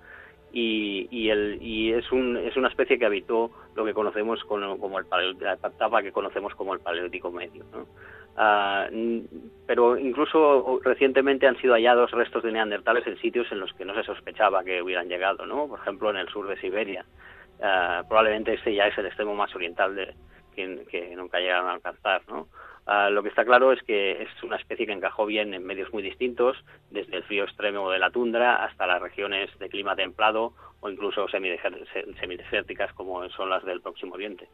y, 0.53 1.09
y, 1.11 1.31
el, 1.31 1.59
y 1.61 1.93
es, 1.93 2.11
un, 2.13 2.37
es 2.37 2.57
una 2.57 2.69
especie 2.69 2.99
que 2.99 3.07
habitó 3.07 3.51
lo 3.75 3.85
que 3.85 3.95
conocemos 3.95 4.43
como, 4.45 4.99
el 4.99 5.07
la 5.41 5.55
etapa 5.55 6.03
que 6.03 6.13
conocemos 6.13 6.55
como 6.55 6.75
el 6.75 6.81
paleolítico 6.81 7.31
medio. 7.31 7.65
¿no? 7.73 7.87
Ah, 8.37 8.89
pero 9.67 9.99
incluso 9.99 10.81
recientemente 10.83 11.47
han 11.47 11.57
sido 11.59 11.75
hallados 11.75 12.11
restos 12.13 12.43
de 12.43 12.53
neandertales 12.53 13.07
en 13.07 13.19
sitios 13.19 13.51
en 13.53 13.61
los 13.61 13.73
que 13.75 13.85
no 13.85 13.95
se 13.95 14.05
sospechaba 14.05 14.65
que 14.65 14.83
hubieran 14.83 15.09
llegado, 15.09 15.47
¿no? 15.47 15.69
por 15.69 15.81
ejemplo 15.81 16.11
en 16.11 16.17
el 16.17 16.29
sur 16.29 16.49
de 16.49 16.57
Siberia. 16.61 17.05
Ah, 17.63 18.05
probablemente 18.09 18.55
este 18.55 18.75
ya 18.75 18.87
es 18.87 18.97
el 18.99 19.07
extremo 19.07 19.35
más 19.35 19.55
oriental 19.55 19.95
de, 19.95 20.15
que, 20.55 21.15
nunca 21.17 21.39
llegaron 21.39 21.69
a 21.69 21.75
alcanzar. 21.75 22.23
¿no? 22.29 22.49
Ah, 22.87 23.11
lo 23.11 23.23
que 23.23 23.29
está 23.29 23.45
claro 23.45 23.73
es 23.73 23.83
que 23.83 24.23
es 24.23 24.43
una 24.43 24.57
especie 24.57 24.87
que 24.87 24.93
encajó 24.93 25.27
bien 25.27 25.55
en 25.55 25.65
medios 25.65 25.93
muy 25.93 26.03
distintos, 26.03 26.57
desde 26.91 27.17
el 27.17 27.25
frío 27.25 27.45
extremo 27.45 27.91
de 27.91 27.99
la 27.99 28.11
tundra 28.11 28.65
hasta 28.65 28.87
las 28.87 29.01
regiones 29.01 29.51
de 29.59 29.69
clima 29.69 29.97
templado 29.97 30.55
o 30.81 30.89
incluso 30.89 31.27
semidesérticas 31.29 32.93
como 32.95 33.29
son 33.31 33.51
las 33.51 33.65
del 33.65 33.81
Próximo 33.81 34.15
Oriente. 34.15 34.49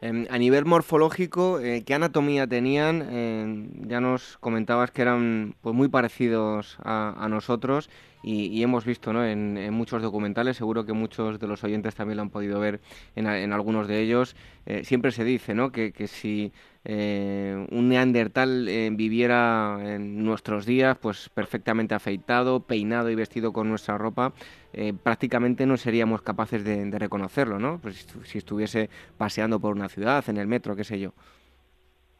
Em, 0.00 0.26
a 0.30 0.38
nivel 0.38 0.64
morfológico, 0.64 1.60
eh, 1.60 1.82
¿qué 1.84 1.94
anatomía 1.94 2.46
tenían? 2.46 3.06
Eh, 3.10 3.68
ya 3.88 4.00
nos 4.00 4.38
comentabas 4.38 4.90
que 4.90 5.02
eran 5.02 5.54
pues, 5.60 5.74
muy 5.74 5.88
parecidos 5.88 6.76
a, 6.84 7.26
nosotros 7.28 7.90
y, 8.22 8.62
hemos 8.62 8.84
visto 8.84 9.12
¿no? 9.12 9.24
en, 9.24 9.72
muchos 9.72 10.02
documentales, 10.02 10.56
seguro 10.56 10.84
que 10.84 10.92
muchos 10.92 11.38
de 11.38 11.46
los 11.46 11.64
oyentes 11.64 11.94
también 11.94 12.16
lo 12.16 12.22
han 12.22 12.30
podido 12.30 12.60
ver 12.60 12.80
en, 13.16 13.52
algunos 13.52 13.88
de 13.88 14.00
ellos, 14.00 14.36
eh, 14.66 14.84
siempre 14.84 15.10
se 15.10 15.24
dice 15.24 15.54
¿no? 15.54 15.72
que, 15.72 15.92
que 15.92 16.06
si 16.06 16.52
eh, 16.86 17.66
un 17.70 17.88
neandertal 17.88 18.68
eh, 18.68 18.90
viviera 18.92 19.78
en 19.82 20.22
nuestros 20.22 20.66
días, 20.66 20.98
pues 21.00 21.30
perfectamente 21.30 21.94
afeitado, 21.94 22.60
peinado 22.60 23.08
y 23.10 23.14
vestido 23.14 23.54
con 23.54 23.70
nuestra 23.70 23.96
ropa, 23.96 24.34
eh, 24.76 24.92
prácticamente 25.00 25.66
no 25.66 25.76
seríamos 25.76 26.22
capaces 26.22 26.64
de, 26.64 26.98
reconocerlo, 26.98 27.58
¿no? 27.58 27.78
Pues 27.80 28.06
si 28.24 28.38
estuviese 28.38 28.90
paseando 29.18 29.60
por 29.60 29.74
una 29.74 29.88
ciudad, 29.88 30.24
en 30.28 30.36
el 30.36 30.46
metro, 30.46 30.76
qué 30.76 30.84
sé 30.84 30.98
yo. 31.00 31.10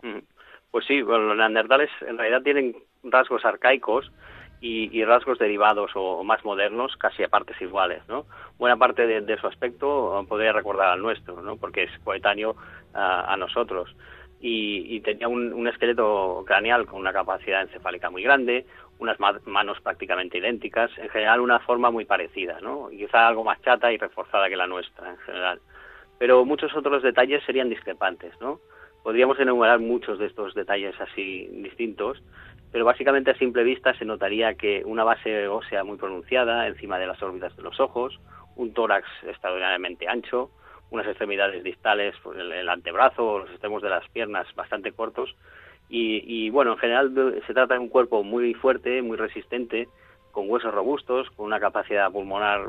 Mm. 0.03 0.21
Pues 0.71 0.87
sí, 0.87 0.99
los 1.01 1.37
neandertales 1.37 1.91
en 2.07 2.19
realidad 2.19 2.43
tienen 2.43 2.77
rasgos 3.05 3.45
arcaicos 3.45 4.11
y, 4.61 5.05
rasgos 5.05 5.39
derivados 5.39 5.91
o, 5.95 6.25
más 6.25 6.43
modernos, 6.45 6.97
casi 6.97 7.23
a 7.23 7.29
partes 7.29 7.61
iguales, 7.61 8.03
¿no? 8.09 8.25
Buena 8.57 8.77
parte 8.79 9.07
de, 9.07 9.37
su 9.37 9.47
aspecto 9.47 10.25
podría 10.27 10.53
recordar 10.53 10.89
al 10.89 11.03
nuestro, 11.03 11.43
¿no? 11.43 11.57
Porque 11.57 11.83
es 11.83 11.91
coetáneo 12.03 12.57
a 12.95 13.37
nosotros 13.37 13.95
y, 14.47 15.01
tenía 15.01 15.27
un, 15.27 15.67
esqueleto 15.67 16.45
craneal 16.47 16.85
con 16.85 17.01
una 17.01 17.15
capacidad 17.15 17.63
encefálica 17.63 18.11
muy 18.11 18.23
grande, 18.23 18.67
unas 19.05 19.19
manos 19.47 19.81
prácticamente 19.81 20.39
idénticas, 20.39 20.91
en 20.99 21.09
general 21.11 21.41
una 21.41 21.61
forma 21.61 21.91
muy 21.91 22.05
parecida, 22.05 22.61
¿no? 22.61 22.89
Quizá 22.91 23.29
algo 23.29 23.45
más 23.45 23.61
chata 23.63 23.93
y 23.93 23.99
reforzada 23.99 24.49
que 24.49 24.57
la 24.57 24.67
nuestra 24.67 25.11
en 25.11 25.19
general. 25.19 25.61
Pero 26.19 26.45
muchos 26.45 26.75
otros 26.75 27.03
detalles 27.03 27.43
serían 27.45 27.69
discrepantes, 27.69 28.33
¿no? 28.41 28.61
Podríamos 29.03 29.39
enumerar 29.39 29.81
muchos 29.81 30.19
de 30.19 30.27
estos 30.27 30.55
detalles 30.55 30.99
así 31.01 31.47
distintos, 31.63 32.23
pero 32.73 32.85
básicamente 32.85 33.31
a 33.31 33.39
simple 33.39 33.63
vista 33.63 33.95
se 33.95 34.05
notaría 34.05 34.55
que 34.55 34.83
una 34.85 35.05
base 35.05 35.47
ósea 35.47 35.85
muy 35.85 35.97
pronunciada 35.97 36.67
encima 36.67 36.99
de 36.99 37.07
las 37.07 37.23
órbitas 37.23 37.55
de 37.57 37.63
los 37.63 37.79
ojos, 37.79 38.19
un 38.57 38.73
tórax 38.73 39.07
extraordinariamente 39.27 40.09
ancho, 40.09 40.51
unas 40.91 41.07
extremidades 41.07 41.63
distales, 41.63 42.15
pues, 42.23 42.39
el, 42.39 42.69
antebrazo 42.69 43.41
los 43.41 43.51
extremos 43.51 43.83
de 43.83 43.91
las 43.91 44.09
piernas 44.11 44.47
bastante 44.55 44.93
cortos. 44.93 45.35
Y, 45.89 46.51
bueno, 46.51 46.73
en 46.73 46.79
general 46.79 47.43
se 47.47 47.55
trata 47.55 47.75
de 47.75 47.81
un 47.81 47.89
cuerpo 47.89 48.25
muy 48.25 48.55
fuerte, 48.55 49.01
muy 49.01 49.17
resistente, 49.17 49.89
con 50.33 50.51
huesos 50.51 50.75
robustos, 50.75 51.31
con 51.31 51.47
una 51.47 51.61
capacidad 51.61 52.11
pulmonar 52.11 52.69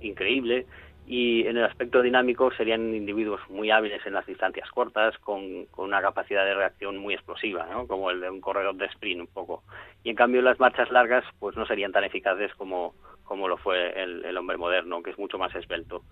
increíble 0.00 0.66
y 1.06 1.44
en 1.48 1.56
el 1.56 1.64
aspecto 1.64 2.02
dinámico 2.02 2.52
serían 2.52 2.94
individuos 2.94 3.40
muy 3.48 3.72
hábiles 3.72 4.06
en 4.06 4.12
las 4.12 4.26
distancias 4.26 4.70
cortas, 4.70 5.18
con, 5.18 5.66
una 5.76 6.00
capacidad 6.00 6.44
de 6.44 6.54
reacción 6.54 6.98
muy 6.98 7.14
explosiva, 7.14 7.66
¿no? 7.66 7.88
como 7.88 8.12
el 8.12 8.20
de 8.20 8.30
un 8.30 8.40
corredor 8.40 8.76
de 8.76 8.86
sprint 8.86 9.20
un 9.20 9.26
poco. 9.26 9.64
Y 10.04 10.10
en 10.10 10.14
cambio 10.14 10.40
las 10.40 10.60
marchas 10.60 10.88
largas 10.92 11.24
pues 11.40 11.56
no 11.56 11.66
serían 11.66 11.90
tan 11.90 12.04
eficaces 12.04 12.54
como, 12.54 12.94
como 13.24 13.48
lo 13.48 13.56
fue 13.56 14.00
el 14.00 14.36
hombre 14.36 14.56
moderno, 14.56 15.02
que 15.02 15.10
es 15.10 15.18
mucho 15.18 15.36
más 15.36 15.52
esbelto. 15.56 16.04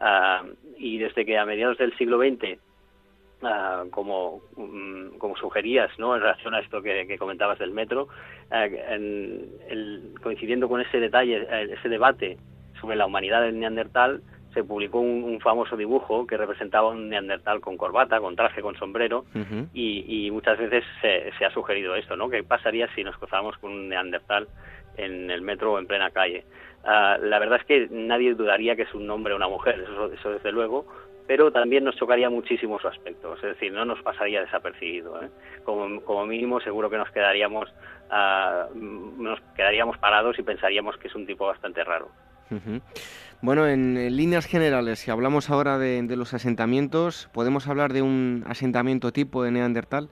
Ah, 0.00 0.42
y 0.78 0.98
desde 0.98 1.26
que 1.26 1.38
a 1.38 1.44
mediados 1.44 1.76
del 1.76 1.96
siglo 1.98 2.18
XX, 2.18 2.58
ah, 3.42 3.84
como, 3.90 4.42
mm, 4.56 5.18
como 5.18 5.36
sugerías 5.36 5.90
¿no? 5.98 6.14
en 6.14 6.22
relación 6.22 6.54
a 6.54 6.60
esto 6.60 6.82
que, 6.82 7.16
comentabas 7.18 7.58
del 7.58 7.72
metro, 7.72 8.08
ah, 8.50 8.66
coincidiendo 10.22 10.68
con 10.68 10.80
ese 10.80 11.00
detalle, 11.00 11.46
eh, 11.50 11.74
ese 11.78 11.88
debate 11.88 12.38
sobre 12.80 12.96
la 12.96 13.06
humanidad 13.06 13.42
del 13.42 13.58
neandertal, 13.58 14.22
se 14.54 14.64
publicó 14.64 14.98
un, 14.98 15.38
famoso 15.40 15.76
dibujo 15.76 16.26
que 16.26 16.36
representaba 16.36 16.88
un 16.88 17.08
neandertal 17.08 17.60
con 17.60 17.76
corbata, 17.76 18.20
con 18.20 18.34
traje, 18.34 18.62
con 18.62 18.76
sombrero, 18.76 19.24
y, 19.72 20.28
muchas 20.32 20.58
veces 20.58 20.82
se, 21.00 21.30
se, 21.38 21.44
ha 21.44 21.50
sugerido 21.52 21.94
esto, 21.94 22.16
¿no? 22.16 22.28
¿Qué 22.28 22.42
pasaría 22.42 22.92
si 22.94 23.04
nos 23.04 23.16
cruzamos 23.16 23.56
con 23.58 23.70
un 23.70 23.88
neandertal 23.88 24.48
en 24.96 25.30
el 25.30 25.42
metro 25.42 25.74
o 25.74 25.78
en 25.78 25.86
plena 25.86 26.10
calle? 26.10 26.44
Ah, 26.84 27.18
la 27.20 27.38
verdad 27.38 27.60
es 27.60 27.66
que 27.66 27.88
nadie 27.90 28.34
dudaría 28.34 28.74
que 28.74 28.82
es 28.82 28.94
un 28.94 29.08
hombre 29.10 29.34
o 29.34 29.36
una 29.36 29.48
mujer, 29.48 29.84
eso, 30.14 30.30
desde 30.30 30.52
luego, 30.52 30.86
pero 31.30 31.52
también 31.52 31.84
nos 31.84 31.94
chocaría 31.94 32.28
muchísimo 32.28 32.80
su 32.80 32.88
aspecto, 32.88 33.36
es 33.36 33.42
decir, 33.42 33.72
no 33.72 33.84
nos 33.84 34.02
pasaría 34.02 34.40
desapercibido. 34.40 35.22
¿eh? 35.22 35.28
Como, 35.62 36.26
mínimo, 36.26 36.60
seguro 36.60 36.90
que 36.90 36.96
nos 36.96 37.08
quedaríamos, 37.12 37.72
ah, 38.10 38.66
nos 38.74 39.40
quedaríamos 39.54 39.96
parados 39.98 40.36
y 40.40 40.42
pensaríamos 40.42 40.96
que 40.96 41.06
es 41.06 41.14
un 41.14 41.26
tipo 41.26 41.46
bastante 41.46 41.84
raro. 41.84 42.08
Bueno, 43.42 43.68
en, 43.68 43.94
líneas 44.16 44.46
generales, 44.46 44.98
si 44.98 45.12
hablamos 45.12 45.50
ahora 45.50 45.78
de, 45.78 46.02
los 46.16 46.34
asentamientos, 46.34 47.30
¿podemos 47.32 47.68
hablar 47.68 47.92
de 47.92 48.02
un 48.02 48.42
asentamiento 48.48 49.12
tipo 49.12 49.44
de 49.44 49.52
Neandertal? 49.52 50.08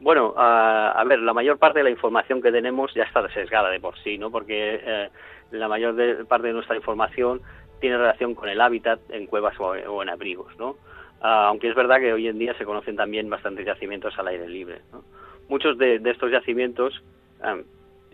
Bueno, 0.00 0.32
a, 0.38 1.04
ver, 1.06 1.18
la 1.18 1.34
mayor 1.34 1.58
parte 1.58 1.80
de 1.80 1.84
la 1.84 1.90
información 1.90 2.40
que 2.40 2.50
tenemos 2.50 2.94
ya 2.94 3.02
está 3.02 3.28
sesgada 3.28 3.68
de 3.68 3.80
por 3.80 3.98
sí, 3.98 4.16
¿no? 4.16 4.30
Porque 4.30 4.80
eh, 4.82 5.10
la 5.50 5.68
mayor 5.68 6.26
parte 6.26 6.46
de 6.46 6.54
nuestra 6.54 6.76
información 6.76 7.42
tiene 7.80 7.98
relación 7.98 8.34
con 8.34 8.48
el 8.48 8.60
hábitat 8.60 9.00
en 9.10 9.26
cuevas 9.26 9.58
o, 9.58 10.02
en 10.02 10.08
abrigos, 10.08 10.56
¿no? 10.58 10.76
Ah, 11.20 11.46
aunque 11.48 11.68
es 11.68 11.74
verdad 11.74 11.98
que 11.98 12.12
hoy 12.12 12.28
en 12.28 12.38
día 12.38 12.54
se 12.54 12.64
conocen 12.64 12.96
también 12.96 13.30
bastantes 13.30 13.66
yacimientos 13.66 14.18
al 14.18 14.28
aire 14.28 14.48
libre. 14.48 14.82
¿no? 14.92 15.02
Muchos 15.48 15.78
de, 15.78 16.00
estos 16.04 16.30
yacimientos 16.30 17.02
ah, 17.42 17.56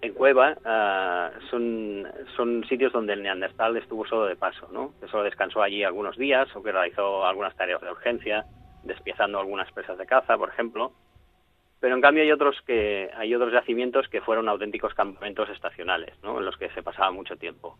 en 0.01 0.13
cueva 0.15 0.57
ah, 0.65 1.31
son, 1.51 2.07
son 2.37 2.65
sitios 2.69 2.93
donde 2.93 3.15
el 3.15 3.23
neandertal 3.23 3.77
estuvo 3.77 4.07
solo 4.07 4.27
de 4.27 4.37
paso, 4.37 4.69
¿no? 4.73 4.95
que 5.01 5.09
solo 5.09 5.25
descansó 5.25 5.63
allí 5.63 5.83
algunos 5.83 6.17
días 6.17 6.55
o 6.55 6.63
que 6.63 6.73
realizó 6.73 7.27
algunas 7.27 7.57
tareas 7.57 7.81
de 7.81 7.91
urgencia, 7.91 8.45
despiezando 8.85 9.39
algunas 9.39 9.71
presas 9.73 9.99
de 9.99 10.07
caza, 10.07 10.37
por 10.39 10.49
ejemplo. 10.49 10.93
Pero 11.81 11.97
en 11.97 12.01
cambio 12.01 12.23
hay 12.23 12.31
otros 12.31 12.63
que 12.65 13.11
hay 13.17 13.35
otros 13.35 13.53
yacimientos 13.53 14.09
que 14.09 14.21
fueron 14.21 14.49
auténticos 14.49 14.95
campamentos 14.95 15.49
estacionales, 15.49 16.15
¿no? 16.23 16.39
en 16.39 16.45
los 16.45 16.57
que 16.57 16.71
se 16.71 16.83
pasaba 16.83 17.11
mucho 17.11 17.37
tiempo. 17.37 17.77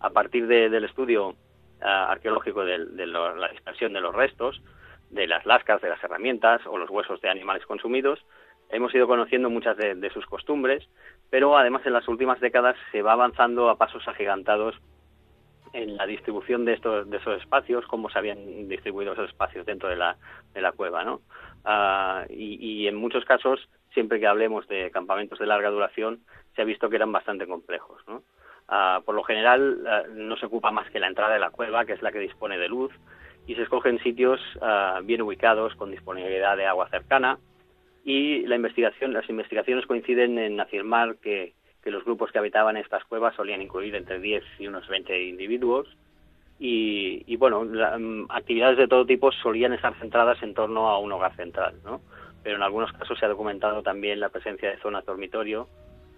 A 0.00 0.10
partir 0.10 0.46
del 0.46 0.84
estudio 0.84 1.34
ah, 1.82 2.10
arqueológico 2.10 2.64
de, 2.64 3.06
la 3.06 3.48
dispersión 3.48 3.92
de 3.92 4.00
los 4.00 4.14
restos, 4.14 4.62
de 5.10 5.26
las 5.26 5.46
lascas, 5.46 5.80
de 5.80 5.88
las 5.88 6.02
herramientas 6.02 6.60
o 6.66 6.78
los 6.78 6.90
huesos 6.90 7.20
de 7.20 7.30
animales 7.30 7.66
consumidos, 7.66 8.24
hemos 8.70 8.94
ido 8.94 9.06
conociendo 9.06 9.50
muchas 9.50 9.76
de, 9.76 10.10
sus 10.10 10.26
costumbres, 10.26 10.88
pero 11.30 11.56
además 11.56 11.84
en 11.86 11.94
las 11.94 12.06
últimas 12.08 12.40
décadas 12.40 12.76
se 12.92 13.02
va 13.02 13.12
avanzando 13.12 13.70
a 13.70 13.78
pasos 13.78 14.06
agigantados 14.06 14.76
en 15.72 15.96
la 15.96 16.06
distribución 16.06 16.64
de 16.64 16.74
estos 16.74 17.10
de 17.10 17.18
esos 17.18 17.40
espacios, 17.40 17.86
cómo 17.86 18.08
se 18.08 18.18
habían 18.18 18.68
distribuido 18.68 19.12
esos 19.12 19.28
espacios 19.28 19.66
dentro 19.66 19.88
de 19.88 19.96
la, 19.96 20.16
de 20.54 20.62
la 20.62 20.72
cueva, 20.72 21.04
¿no? 21.04 21.20
Ah, 21.64 22.24
y, 22.30 22.86
en 22.86 22.96
muchos 22.96 23.24
casos, 23.24 23.68
siempre 23.92 24.18
que 24.20 24.26
hablemos 24.26 24.66
de 24.68 24.90
campamentos 24.90 25.38
de 25.38 25.46
larga 25.46 25.70
duración, 25.70 26.20
se 26.54 26.62
ha 26.62 26.64
visto 26.64 26.88
que 26.88 26.96
eran 26.96 27.12
bastante 27.12 27.46
complejos. 27.46 28.00
¿no? 28.06 28.22
Ah, 28.68 29.00
por 29.04 29.14
lo 29.14 29.22
general 29.22 29.78
ah, 29.86 30.02
no 30.14 30.36
se 30.36 30.46
ocupa 30.46 30.70
más 30.70 30.90
que 30.90 31.00
la 31.00 31.08
entrada 31.08 31.32
de 31.32 31.40
la 31.40 31.50
cueva, 31.50 31.86
que 31.86 31.94
es 31.94 32.02
la 32.02 32.12
que 32.12 32.18
dispone 32.18 32.58
de 32.58 32.68
luz, 32.68 32.92
y 33.46 33.54
se 33.54 33.62
escogen 33.62 33.98
sitios 34.00 34.40
ah, 34.60 35.00
bien 35.02 35.22
ubicados 35.22 35.74
con 35.76 35.90
disponibilidad 35.90 36.56
de 36.56 36.66
agua 36.66 36.88
cercana. 36.90 37.38
Y 38.04 38.46
la 38.46 38.56
investigación, 38.56 39.14
las 39.14 39.28
investigaciones 39.30 39.86
coinciden 39.86 40.38
en 40.38 40.60
afirmar 40.60 41.16
que, 41.16 41.56
los 41.84 42.04
grupos 42.04 42.30
que 42.30 42.38
habitaban 42.38 42.76
estas 42.76 43.02
cuevas 43.06 43.34
solían 43.34 43.62
incluir 43.62 43.94
entre 43.94 44.20
10 44.20 44.44
y 44.58 44.66
unos 44.66 44.86
20 44.88 45.22
individuos. 45.22 45.88
Y, 46.58 47.34
bueno, 47.36 47.64
mm, 47.64 48.26
actividades 48.28 48.76
de 48.76 48.88
todo 48.88 49.06
tipo 49.06 49.32
solían 49.32 49.72
estar 49.72 49.94
centradas 49.94 50.42
en 50.42 50.52
torno 50.52 50.90
a 50.90 50.98
un 50.98 51.10
hogar 51.12 51.34
central, 51.34 51.76
¿no? 51.86 52.02
Pero 52.42 52.56
en 52.56 52.62
algunos 52.62 52.92
casos 52.92 53.18
se 53.18 53.24
ha 53.24 53.28
documentado 53.28 53.82
también 53.82 54.20
la 54.20 54.28
presencia 54.28 54.68
de 54.68 54.76
zonas 54.76 55.06
dormitorio 55.06 55.66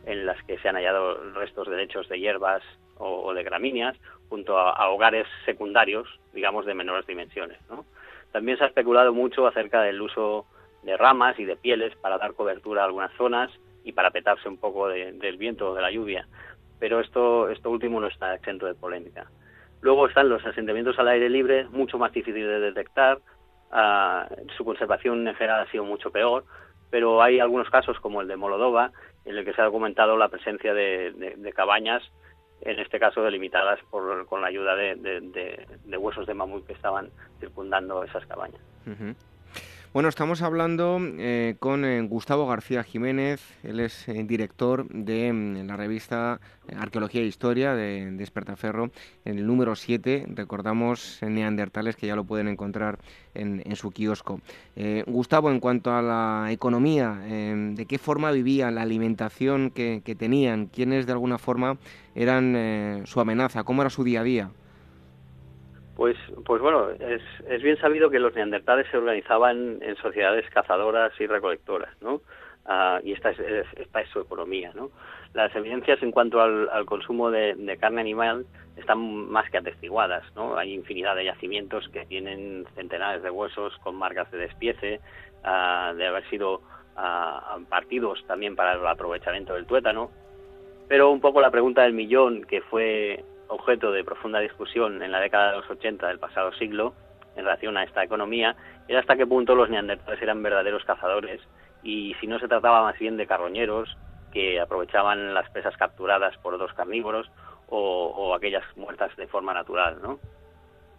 en 0.07 0.27
las 0.27 0.43
que 0.45 0.59
se 0.59 0.69
han 0.69 0.77
hallado 0.77 1.33
restos 1.33 1.69
de 1.69 1.77
lechos 1.77 2.09
de 2.09 2.19
hierbas 2.19 2.63
o, 2.97 3.33
de 3.33 3.43
gramíneas, 3.43 3.97
junto 4.29 4.59
a, 4.59 4.89
hogares 4.91 5.27
secundarios, 5.45 6.07
digamos, 6.33 6.67
de 6.67 6.75
menores 6.75 7.07
dimensiones. 7.07 7.59
También 8.33 8.59
se 8.59 8.65
ha 8.65 8.69
especulado 8.69 9.13
mucho 9.13 9.47
acerca 9.47 9.83
del 9.83 10.01
uso 10.01 10.47
de 10.83 10.97
ramas 10.97 11.39
y 11.39 11.45
de 11.45 11.57
pieles 11.57 11.95
para 11.97 12.19
dar 12.19 12.35
cobertura 12.35 12.83
a 12.83 12.87
algunas 12.87 13.13
zonas 13.15 13.51
y 13.85 13.93
para 13.93 14.11
petarse 14.11 14.49
un 14.49 14.59
poco 14.59 14.89
del 14.89 15.37
viento 15.37 15.71
o 15.71 15.75
de 15.75 15.83
la 15.83 15.91
lluvia, 15.91 16.27
pero 16.79 17.01
esto, 17.01 17.49
esto 17.49 17.71
último 17.71 18.01
no 18.01 18.07
está 18.07 18.35
exento 18.35 18.67
de 18.67 18.75
polémica. 18.75 19.27
Luego 19.81 20.07
están 20.07 20.29
los 20.29 20.45
asentamientos 20.45 20.99
al 20.99 21.09
aire 21.09 21.31
libre, 21.31 21.65
mucho 21.71 21.99
más 21.99 22.13
difíciles 22.13 22.49
de 22.49 22.61
detectar, 22.61 23.19
ah, 23.71 24.29
su 24.57 24.65
conservación 24.65 25.27
en 25.27 25.35
general 25.35 25.67
ha 25.67 25.71
sido 25.71 25.85
mucho 25.85 26.11
peor, 26.11 26.45
pero 26.91 27.23
hay 27.23 27.41
algunos 27.41 27.71
casos 27.71 27.99
como 28.01 28.21
el 28.21 28.29
de 28.29 28.37
Molodova 28.37 28.93
en 29.25 29.37
el 29.37 29.45
que 29.45 29.53
se 29.53 29.61
ha 29.61 29.65
documentado 29.65 30.17
la 30.17 30.29
presencia 30.29 30.75
de, 30.75 31.53
cabañas, 31.55 32.03
en 32.63 32.79
este 32.79 32.99
caso 32.99 33.23
delimitadas 33.23 33.81
por, 33.91 34.27
con 34.27 34.43
la 34.43 34.49
ayuda 34.49 34.75
de, 34.77 35.99
huesos 35.99 36.27
de 36.27 36.35
mamut 36.35 36.67
que 36.67 36.73
estaban 36.73 37.11
circundando 37.39 38.05
esas 38.05 38.25
cabañas. 38.27 38.61
Bueno, 39.93 40.09
estamos 40.09 40.41
hablando 40.43 41.01
eh, 41.19 41.57
con 41.59 41.85
eh, 41.85 42.01
Gustavo 42.03 42.47
García 42.47 42.85
Jiménez, 42.85 43.43
él 43.65 43.81
es 43.81 44.09
eh, 44.09 44.23
director 44.23 44.87
de 44.89 45.33
mm, 45.33 45.67
la 45.67 45.77
revista 45.77 46.41
Arqueología 46.79 47.23
e 47.23 47.25
Historia 47.25 47.75
de, 47.75 48.13
Despertaferro, 48.13 48.93
en 49.25 49.39
el 49.39 49.49
número 49.49 49.75
7, 49.75 50.27
recordamos 50.29 51.19
Neandertales, 51.23 51.97
que 51.97 52.07
ya 52.07 52.15
lo 52.15 52.23
pueden 52.23 52.47
encontrar 52.47 53.01
en, 53.35 53.75
su 53.75 53.91
kiosco. 53.91 54.41
Gustavo, 55.09 55.51
en 55.51 55.59
cuanto 55.59 55.93
a 55.93 56.03
la 56.03 56.53
economía, 56.53 57.13
¿de 57.13 57.87
qué 57.87 57.99
forma 57.99 58.31
vivían, 58.31 58.77
la 58.77 58.83
alimentación 58.83 59.73
que, 59.73 60.03
que 60.05 60.15
tenían? 60.15 60.67
¿Quiénes 60.67 61.07
de 61.07 61.13
alguna 61.13 61.39
forma 61.39 61.79
eran 62.15 63.03
su 63.07 63.21
amenaza? 63.21 63.65
¿Cómo 63.65 63.83
era 63.83 63.91
su 63.91 64.05
día 64.05 64.21
a 64.21 64.25
día? 64.25 64.51
Pues, 66.01 66.17
pues 66.47 66.63
bueno, 66.63 66.89
es, 66.93 67.21
es 67.47 67.63
bien 67.63 67.77
sabido 67.77 68.09
que 68.09 68.19
los 68.19 68.35
neandertales 68.35 68.87
se 68.91 68.97
organizaban 68.97 69.81
en 69.83 69.97
sociedades 69.97 70.49
cazadoras 70.49 71.13
y 71.21 71.27
recolectoras, 71.27 71.91
¿no? 72.01 72.23
Ah, 72.65 73.01
y 73.05 73.13
esta 73.13 73.29
es, 73.29 73.39
esta 73.77 74.01
es 74.01 74.09
su 74.09 74.21
economía, 74.21 74.73
¿no? 74.75 74.89
Las 75.35 75.55
evidencias 75.55 76.03
en 76.03 76.11
cuanto 76.11 76.41
al, 76.41 76.87
consumo 76.87 77.31
de, 77.31 77.77
carne 77.79 78.01
animal 78.01 78.47
están 78.79 79.29
más 79.29 79.51
que 79.51 79.59
atestiguadas, 79.59 80.25
¿no? 80.35 80.57
Hay 80.57 80.73
infinidad 80.73 81.15
de 81.17 81.27
yacimientos 81.27 81.87
que 81.91 82.07
tienen 82.07 82.65
centenares 82.77 83.23
de 83.23 83.31
huesos 83.31 83.77
con 83.83 83.95
marcas 83.95 84.31
de 84.31 84.39
despiece, 84.39 85.01
ah, 85.45 85.93
de 85.95 86.07
haber 86.07 86.27
sido 86.31 86.63
ah, 86.97 87.59
partidos 87.69 88.25
también 88.27 88.57
para 88.57 88.73
el 88.73 88.87
aprovechamiento 88.87 89.53
del 89.53 89.67
tuétano. 89.67 90.11
Pero 90.89 91.11
un 91.11 91.21
poco 91.21 91.43
la 91.43 91.51
pregunta 91.51 91.83
del 91.83 91.93
millón, 91.93 92.45
que 92.45 92.63
fue 92.63 93.23
objeto 93.51 93.93
de 93.93 94.05
profunda 94.05 94.39
discusión 94.39 95.03
en 95.03 95.13
la 95.13 95.21
década 95.21 95.51
de 95.51 95.59
los 95.59 95.71
80 95.71 96.07
del 96.07 96.19
pasado 96.19 96.53
siglo 96.53 96.95
en 97.37 97.45
relación 97.45 97.77
a 97.77 97.85
esta 97.85 98.03
economía 98.03 98.57
era 98.89 99.01
hasta 99.01 99.17
qué 99.17 99.27
punto 99.27 99.55
los 99.55 99.69
neandertales 99.69 100.21
eran 100.23 100.43
verdaderos 100.43 100.85
cazadores 100.85 101.41
y 101.83 102.15
si 102.21 102.27
no 102.27 102.39
se 102.39 102.49
trataba 102.49 102.83
más 102.83 102.99
bien 102.99 103.17
de 103.17 103.27
carroñeros 103.27 103.97
que 104.33 104.61
aprovechaban 104.61 105.35
las 105.35 105.51
presas 105.51 105.77
capturadas 105.77 106.37
por 106.39 106.55
otros 106.55 106.73
carnívoros 106.75 107.31
o, 107.69 108.35
aquellas 108.35 108.65
muertas 108.77 109.15
de 109.17 109.29
forma 109.29 109.55
natural. 109.55 109.99
¿no? 110.03 110.19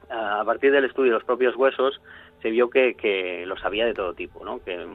A 0.09 0.43
partir 0.45 0.71
del 0.71 0.85
estudio 0.85 1.11
de 1.11 1.19
los 1.19 1.25
propios 1.25 1.55
huesos 1.55 2.01
se 2.41 2.49
vio 2.49 2.69
que, 2.69 3.43
los 3.45 3.63
había 3.63 3.85
de 3.85 3.93
todo 3.93 4.13
tipo, 4.13 4.43
¿no? 4.43 4.63
que 4.63 4.87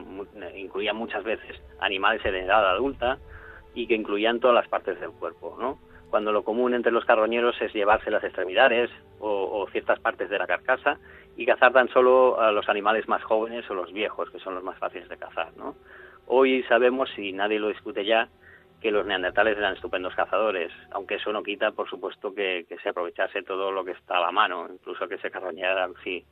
incluían 0.55 0.95
muchas 0.95 1.23
veces 1.23 1.61
animales 1.79 2.23
en 2.25 2.35
edad 2.35 2.67
adulta 2.67 3.17
y 3.73 3.87
que 3.87 3.95
incluían 3.95 4.39
todas 4.39 4.55
las 4.55 4.67
partes 4.67 4.99
del 4.99 5.11
cuerpo. 5.11 5.55
¿no? 5.59 5.79
Cuando 6.09 6.31
lo 6.31 6.43
común 6.43 6.73
entre 6.73 6.91
los 6.91 7.05
carroñeros 7.05 7.59
es 7.61 7.73
llevarse 7.73 8.11
las 8.11 8.23
extremidades 8.23 8.89
o, 9.19 9.67
ciertas 9.71 9.99
partes 9.99 10.29
de 10.29 10.37
la 10.37 10.47
carcasa 10.47 10.97
y 11.35 11.45
cazar 11.45 11.73
tan 11.73 11.89
solo 11.89 12.39
a 12.39 12.51
los 12.51 12.69
animales 12.69 13.07
más 13.07 13.23
jóvenes 13.23 13.69
o 13.69 13.73
los 13.73 13.91
viejos, 13.91 14.29
que 14.31 14.39
son 14.39 14.55
los 14.55 14.63
más 14.63 14.77
fáciles 14.77 15.09
de 15.09 15.17
cazar. 15.17 15.55
¿no? 15.57 15.75
Hoy 16.27 16.63
sabemos, 16.63 17.09
y 17.17 17.33
nadie 17.33 17.59
lo 17.59 17.67
discute 17.67 18.05
ya, 18.05 18.29
que 18.81 18.91
los 18.91 19.05
neandertales 19.05 19.57
eran 19.57 19.73
estupendos 19.73 20.15
cazadores, 20.15 20.71
aunque 20.91 21.15
eso 21.15 21.31
no 21.33 21.43
quita, 21.43 21.71
por 21.71 21.89
supuesto, 21.89 22.33
que, 22.33 22.65
se 22.81 22.89
aprovechase 22.89 23.41
todo 23.43 23.71
lo 23.71 23.83
que 23.83 23.91
estaba 23.91 24.27
a 24.27 24.31
mano, 24.31 24.67
incluso 24.71 25.07
que 25.07 25.17
se 25.17 25.31
carroñara 25.31 25.89
si, 26.03 26.25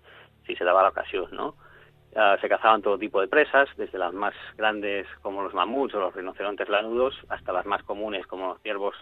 se 0.46 0.64
daba 0.64 0.84
la 0.84 0.90
ocasión, 0.90 1.28
¿no? 1.32 1.56
Ah, 2.16 2.38
se 2.40 2.48
cazaban 2.48 2.82
todo 2.82 2.98
tipo 2.98 3.20
de 3.20 3.28
presas, 3.28 3.68
desde 3.78 3.98
las 3.98 4.14
más 4.14 4.34
grandes 4.56 5.08
como 5.22 5.42
los 5.42 5.54
mamuts 5.54 5.96
o 5.96 6.00
los 6.00 6.16
rinocerontes 6.16 6.70
lanudos, 6.70 7.20
hasta 7.30 7.52
las 7.52 7.66
más 7.66 7.84
comunes 7.84 8.26
como 8.28 8.50
los 8.50 8.62
ciervos 8.62 8.96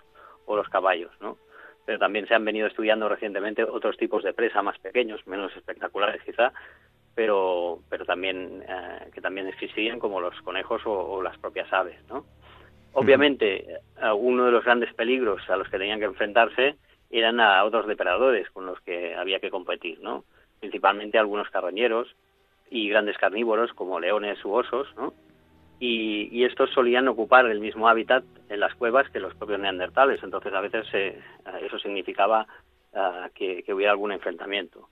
o 0.45 0.55
los 0.55 0.69
caballos, 0.69 1.11
¿no? 1.21 1.37
Pero 1.85 1.99
también 1.99 2.27
se 2.27 2.33
han 2.33 2.45
venido 2.45 2.67
estudiando 2.67 3.09
recientemente 3.09 3.63
otros 3.63 3.97
tipos 3.97 4.23
de 4.23 4.33
presa 4.33 4.61
más 4.61 4.77
pequeños, 4.79 5.25
menos 5.27 5.55
espectaculares 5.55 6.21
quizá, 6.23 6.53
pero, 7.15 7.79
pero 7.89 8.05
también 8.05 8.63
eh, 8.67 9.09
que 9.13 9.21
también 9.21 9.47
existían 9.47 9.99
como 9.99 10.19
los 10.19 10.39
conejos 10.41 10.81
o, 10.85 11.21
las 11.21 11.37
propias 11.37 11.71
aves, 11.71 11.97
¿no? 12.09 12.25
Obviamente, 12.93 13.65
eh, 13.71 14.11
uno 14.15 14.45
de 14.45 14.51
los 14.51 14.63
grandes 14.63 14.93
peligros 14.93 15.47
a 15.49 15.57
los 15.57 15.67
que 15.67 15.77
tenían 15.77 15.99
que 15.99 16.05
enfrentarse 16.05 16.75
eran 17.09 17.39
a 17.39 17.63
otros 17.63 17.87
depredadores 17.87 18.49
con 18.51 18.65
los 18.65 18.79
que 18.81 19.15
había 19.15 19.39
que 19.39 19.51
competir, 19.51 19.99
¿no? 19.99 20.23
Principalmente 20.59 21.19
algunos 21.19 21.49
carroñeros 21.49 22.15
y 22.69 22.89
grandes 22.89 23.17
carnívoros 23.17 23.73
como 23.73 23.99
leones 23.99 24.43
u 24.45 24.53
osos, 24.53 24.87
¿no? 24.95 25.13
Y, 25.79 26.43
estos 26.43 26.69
solían 26.71 27.07
ocupar 27.07 27.45
el 27.45 27.59
mismo 27.59 27.87
hábitat 27.87 28.23
en 28.49 28.59
las 28.59 28.73
cuevas 28.75 29.09
que 29.09 29.19
los 29.19 29.33
propios 29.35 29.59
neandertales, 29.59 30.21
entonces 30.23 30.53
a 30.53 30.61
veces 30.61 30.87
eh, 30.93 31.19
eso 31.61 31.79
significaba 31.79 32.47
ah, 32.93 33.29
que, 33.33 33.63
hubiera 33.73 33.91
algún 33.91 34.11
enfrentamiento. 34.11 34.89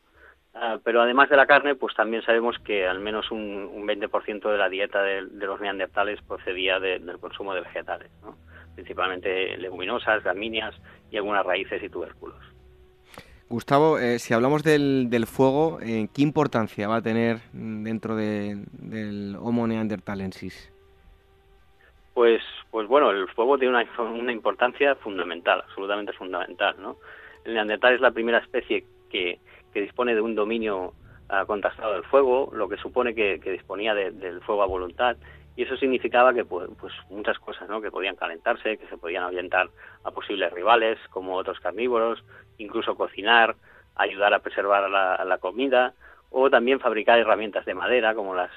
Ah, 0.54 0.80
pero 0.84 1.02
además 1.02 1.30
de 1.30 1.38
la 1.38 1.46
carne, 1.46 1.76
pues 1.76 1.96
también 1.96 2.24
sabemos 2.24 2.58
que 2.60 2.88
al 2.88 3.00
menos 3.00 3.32
un, 3.32 3.70
un 3.74 3.88
20% 3.88 4.52
de 4.52 4.58
la 4.58 4.70
dieta 4.70 5.02
de, 5.02 5.22
los 5.22 5.62
neandertales 5.62 6.22
procedía 6.24 6.80
del 6.80 7.20
consumo 7.20 7.54
de 7.54 7.62
vegetales, 7.62 8.12
principalmente 8.76 9.58
leguminosas, 9.58 10.24
gramíneas 10.24 10.76
y 11.10 11.18
algunas 11.18 11.46
raíces 11.46 11.82
y 11.82 11.90
tubérculos. 11.90 12.51
Gustavo, 13.52 14.00
eh, 14.00 14.18
si 14.18 14.34
hablamos 14.34 14.64
del, 14.64 15.26
fuego, 15.28 15.80
eh, 15.82 16.08
¿qué 16.16 16.22
importancia 16.22 16.88
va 16.88 16.96
a 16.96 17.02
tener 17.02 17.40
dentro 17.52 18.16
del 18.16 19.36
Homo 19.42 19.68
neandertalensis? 19.68 20.72
Pues, 22.14 22.42
pues 22.72 22.88
bueno, 22.88 23.12
el 23.12 23.28
fuego 23.28 23.58
tiene 23.58 23.76
una, 23.76 24.10
una 24.10 24.32
importancia 24.32 24.96
fundamental, 24.96 25.62
absolutamente 25.68 26.14
fundamental, 26.14 26.76
¿no? 26.80 26.96
El 27.44 27.56
neandertal 27.56 27.96
es 27.96 28.02
la 28.02 28.12
primera 28.12 28.38
especie 28.38 28.86
que, 29.10 29.40
que 29.74 29.82
dispone 29.82 30.16
de 30.16 30.22
un 30.22 30.34
dominio 30.34 30.94
uh, 31.30 31.46
contrastado 31.46 31.94
del 31.94 32.04
fuego, 32.06 32.52
lo 32.54 32.70
que 32.70 32.78
supone 32.78 33.14
que, 33.14 33.38
disponía 33.38 33.94
del 33.94 34.40
fuego 34.42 34.64
a 34.64 34.68
voluntad, 34.68 35.18
y 35.62 35.64
eso 35.64 35.78
significaba 35.78 36.34
que 36.34 36.44
pues, 36.44 36.68
pues, 36.80 36.92
muchas 37.12 37.38
cosas, 37.38 37.70
¿no? 37.70 37.82
Que 37.82 37.92
podían 37.92 38.16
calentarse, 38.16 38.80
que 38.80 38.88
se 38.88 38.98
podían 38.98 39.22
ahuyentar 39.22 39.70
a 40.04 40.10
posibles 40.10 40.52
rivales, 40.52 40.98
como 41.12 41.36
otros 41.36 41.60
carnívoros, 41.60 42.24
incluso 42.58 42.96
cocinar, 42.96 43.56
ayudar 43.96 44.34
a 44.34 44.40
preservar 44.40 44.90
la, 44.90 45.38
comida, 45.38 45.94
o 46.32 46.50
también 46.50 46.80
fabricar 46.80 47.20
herramientas 47.20 47.64
de 47.66 47.76
madera 47.76 48.16
como 48.16 48.34
las, 48.34 48.50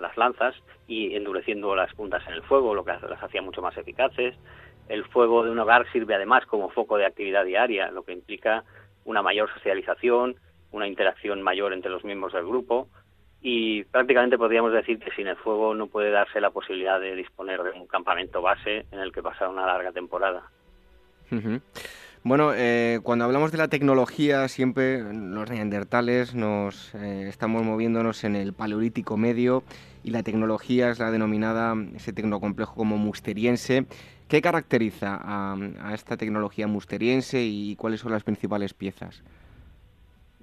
las 0.00 0.16
lanzas 0.16 0.54
y 0.88 1.14
endureciendo 1.14 1.76
las 1.76 1.92
puntas 1.92 2.26
en 2.26 2.32
el 2.32 2.42
fuego, 2.42 2.74
lo 2.74 2.86
que 2.86 2.92
las 2.92 3.22
hacía 3.22 3.42
mucho 3.42 3.60
más 3.60 3.76
eficaces. 3.76 4.34
El 4.88 5.04
fuego 5.04 5.44
de 5.44 5.50
un 5.50 5.58
hogar 5.58 5.86
sirve 5.92 6.14
además 6.14 6.46
como 6.46 6.70
foco 6.70 6.96
de 6.96 7.04
actividad 7.04 7.44
diaria, 7.44 7.90
lo 7.90 8.02
que 8.02 8.14
implica 8.14 8.64
una 9.04 9.20
mayor 9.20 9.52
socialización, 9.52 10.36
una 10.72 10.88
interacción 10.88 11.42
mayor 11.42 11.74
entre 11.74 11.90
los 11.90 12.02
miembros 12.02 12.32
del 12.32 12.46
grupo 12.46 12.88
y 13.48 13.84
prácticamente 13.84 14.36
podríamos 14.36 14.72
decir 14.72 14.98
que 14.98 15.12
sin 15.12 15.28
el 15.28 15.36
fuego 15.36 15.72
no 15.72 15.86
puede 15.86 16.10
darse 16.10 16.40
la 16.40 16.50
posibilidad 16.50 16.98
de 16.98 17.14
disponer 17.14 17.62
de 17.62 17.70
un 17.70 17.86
campamento 17.86 18.42
base 18.42 18.86
en 18.90 18.98
el 18.98 19.12
que 19.12 19.22
pasar 19.22 19.46
una 19.46 19.64
larga 19.64 19.92
temporada. 19.92 20.42
Bueno, 22.24 22.50
eh, 22.56 22.98
cuando 23.04 23.24
hablamos 23.24 23.52
de 23.52 23.58
la 23.58 23.68
tecnología, 23.68 24.48
siempre 24.48 25.00
los 25.00 25.48
neandertales 25.48 26.34
nos 26.34 26.92
eh, 26.96 27.28
estamos 27.28 27.62
moviéndonos 27.62 28.24
en 28.24 28.34
el 28.34 28.52
paleolítico 28.52 29.16
medio 29.16 29.62
y 30.02 30.10
la 30.10 30.24
tecnología 30.24 30.90
es 30.90 30.98
la 30.98 31.12
denominada, 31.12 31.76
ese 31.94 32.12
tecnocomplejo 32.12 32.74
como 32.74 32.98
musteriense. 32.98 33.86
¿Qué 34.26 34.42
caracteriza 34.42 35.20
a, 35.22 35.94
esta 35.94 36.16
tecnología 36.16 36.66
musteriense 36.66 37.44
y 37.44 37.76
cuáles 37.76 38.00
son 38.00 38.10
las 38.10 38.24
principales 38.24 38.74
piezas? 38.74 39.22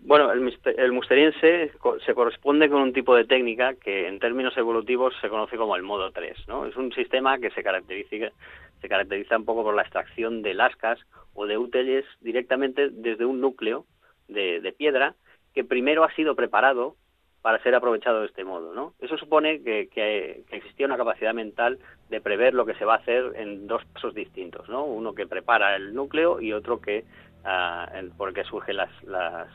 Bueno, 0.06 0.32
el, 0.32 0.92
musteriense 0.92 1.72
se 2.06 2.14
corresponde 2.14 2.70
con 2.70 2.82
un 2.82 2.94
tipo 2.94 3.16
de 3.16 3.26
técnica 3.26 3.74
que 3.76 4.08
en 4.08 4.20
términos 4.20 4.56
evolutivos 4.58 5.14
se 5.22 5.30
conoce 5.30 5.58
como 5.58 5.76
el 5.76 5.84
modo 5.84 6.12
3. 6.12 6.48
¿no? 6.48 6.66
Es 6.66 6.76
un 6.76 6.92
sistema 6.94 7.38
que 7.40 7.52
se 7.52 7.64
caracteriza, 7.64 8.34
se 8.82 8.90
caracteriza 8.90 9.38
un 9.38 9.46
poco 9.46 9.64
por 9.64 9.76
la 9.76 9.84
extracción 9.84 10.42
de 10.42 10.54
lascas 10.54 11.00
o 11.34 11.46
de 11.46 11.58
útiles 11.58 12.06
directamente 12.22 12.90
desde 12.90 13.26
un 13.26 13.40
núcleo 13.40 13.86
de 14.28 14.74
piedra 14.78 15.16
que 15.54 15.64
primero 15.64 16.04
ha 16.04 16.14
sido 16.16 16.36
preparado 16.36 16.96
para 17.44 17.62
ser 17.62 17.76
aprovechado 17.76 18.22
de 18.22 18.28
este 18.28 18.46
modo. 18.46 18.74
¿no? 18.74 18.94
Eso 19.00 19.18
supone 19.18 19.62
que, 19.62 20.44
existía 20.50 20.86
una 20.86 20.98
capacidad 20.98 21.34
mental 21.34 21.78
de 22.10 22.22
prever 22.22 22.54
lo 22.54 22.66
que 22.66 22.74
se 22.76 22.86
va 22.86 22.96
a 22.96 22.98
hacer 22.98 23.34
en 23.36 23.68
dos 23.68 23.84
pasos 23.94 24.16
distintos, 24.16 24.68
¿no? 24.70 24.86
uno 24.86 25.14
que 25.14 25.28
prepara 25.28 25.76
el 25.76 25.94
núcleo 25.94 26.40
y 26.40 26.54
otro 26.54 26.80
que 26.80 27.04
uh, 27.44 28.16
por 28.16 28.30
el 28.30 28.36
que 28.36 28.46
surgen 28.46 28.78
las, 28.78 29.04
las, 29.04 29.50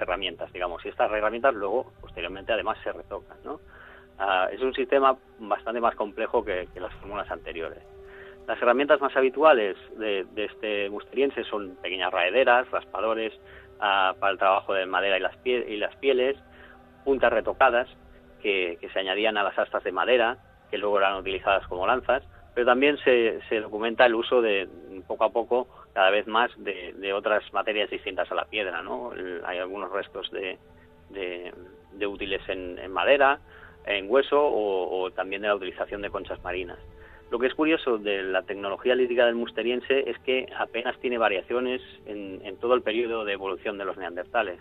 herramientas, 0.00 0.52
digamos, 0.52 0.84
y 0.84 0.88
estas 0.88 1.10
herramientas 1.10 1.54
luego, 1.54 1.92
posteriormente, 2.00 2.52
además 2.52 2.78
se 2.82 2.92
retocan. 2.92 3.38
¿no? 3.44 3.60
Ah, 4.18 4.48
es 4.52 4.60
un 4.60 4.74
sistema 4.74 5.16
bastante 5.38 5.80
más 5.80 5.94
complejo 5.94 6.44
que, 6.44 6.68
las 6.74 6.92
fórmulas 6.94 7.30
anteriores. 7.30 7.82
Las 8.46 8.60
herramientas 8.60 9.00
más 9.00 9.14
habituales 9.16 9.76
de, 9.98 10.26
este 10.36 10.88
musteriense 10.90 11.44
son 11.44 11.76
pequeñas 11.76 12.12
raederas, 12.12 12.70
raspadores 12.70 13.32
ah, 13.80 14.14
para 14.18 14.32
el 14.32 14.38
trabajo 14.38 14.72
de 14.72 14.86
madera 14.86 15.18
y 15.18 15.20
las, 15.20 15.36
y 15.44 15.76
las 15.76 15.94
pieles, 15.96 16.36
puntas 17.04 17.32
retocadas 17.32 17.88
que, 18.42 18.78
se 18.92 18.98
añadían 18.98 19.36
a 19.36 19.42
las 19.42 19.58
astas 19.58 19.84
de 19.84 19.92
madera, 19.92 20.38
que 20.70 20.78
luego 20.78 20.98
eran 20.98 21.16
utilizadas 21.16 21.66
como 21.66 21.86
lanzas, 21.86 22.22
pero 22.54 22.66
también 22.66 22.96
se, 23.04 23.40
documenta 23.60 24.06
el 24.06 24.14
uso 24.14 24.42
de, 24.42 24.68
poco 25.06 25.24
a 25.24 25.30
poco, 25.30 25.68
cada 25.98 26.10
vez 26.10 26.28
más, 26.28 26.52
de, 26.58 27.12
otras 27.12 27.42
materias 27.52 27.90
distintas 27.90 28.30
a 28.30 28.34
la 28.36 28.44
piedra. 28.44 28.82
¿no? 28.82 29.10
Hay 29.44 29.58
algunos 29.58 29.90
restos 29.90 30.30
de, 30.30 30.56
útiles 32.06 32.40
en, 32.46 32.92
madera, 32.92 33.40
en 33.84 34.08
hueso 34.08 34.38
o, 34.40 35.10
también 35.10 35.42
de 35.42 35.48
la 35.48 35.56
utilización 35.56 36.00
de 36.00 36.10
conchas 36.10 36.40
marinas. 36.44 36.78
Lo 37.32 37.40
que 37.40 37.48
es 37.48 37.54
curioso 37.54 37.98
de 37.98 38.22
la 38.22 38.42
tecnología 38.42 38.94
lítica 38.94 39.26
del 39.26 39.34
musteriense 39.34 40.08
es 40.08 40.16
que 40.20 40.46
apenas 40.56 40.96
tiene 41.00 41.18
variaciones 41.18 41.82
en, 42.06 42.56
todo 42.60 42.74
el 42.74 42.82
periodo 42.82 43.24
de 43.24 43.32
evolución 43.32 43.76
de 43.76 43.84
los 43.84 43.96
neandertales. 43.96 44.60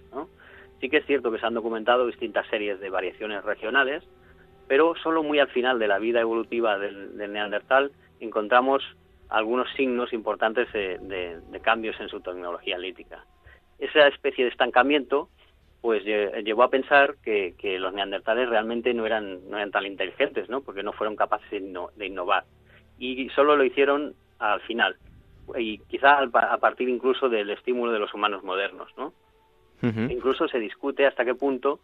Sí 0.81 0.89
que 0.89 0.97
es 0.97 1.05
cierto 1.05 1.31
que 1.31 1.37
se 1.37 1.45
han 1.45 1.53
documentado 1.53 2.07
distintas 2.07 2.47
series 2.47 2.79
de 2.79 2.89
variaciones 2.89 3.43
regionales, 3.45 4.03
pero 4.67 4.95
solo 5.03 5.21
muy 5.21 5.37
al 5.37 5.49
final 5.49 5.77
de 5.77 5.87
la 5.87 5.99
vida 5.99 6.19
evolutiva 6.19 6.79
del, 6.79 7.15
neandertal 7.31 7.91
encontramos 8.19 8.81
algunos 9.29 9.67
signos 9.73 10.13
importantes 10.13 10.71
de, 10.73 11.39
cambios 11.61 11.99
en 11.99 12.09
su 12.09 12.21
tecnología 12.21 12.77
lítica. 12.77 13.25
Esa 13.79 14.07
especie 14.07 14.45
de 14.45 14.51
estancamiento 14.51 15.29
pues 15.81 16.03
llevó 16.03 16.63
a 16.63 16.69
pensar 16.69 17.15
que, 17.23 17.53
los 17.79 17.93
neandertales 17.93 18.49
realmente 18.49 18.93
no 18.93 19.05
eran, 19.05 19.49
no 19.49 19.57
eran 19.57 19.71
tan 19.71 19.85
inteligentes, 19.85 20.49
¿no? 20.49 20.61
porque 20.61 20.83
no 20.83 20.91
fueron 20.91 21.15
capaces 21.15 21.49
de 21.51 22.05
innovar. 22.05 22.45
Y 22.97 23.29
solo 23.29 23.55
lo 23.55 23.63
hicieron 23.63 24.15
al 24.39 24.59
final, 24.61 24.97
y 25.55 25.79
quizá 25.79 26.19
a 26.19 26.57
partir 26.57 26.89
incluso 26.89 27.29
del 27.29 27.49
estímulo 27.51 27.91
de 27.91 27.99
los 27.99 28.13
humanos 28.13 28.43
modernos. 28.43 28.89
¿no? 28.97 29.13
Incluso 29.81 30.47
se 30.47 30.59
discute 30.59 31.05
hasta 31.05 31.23
qué 31.23 31.35
punto 31.35 31.79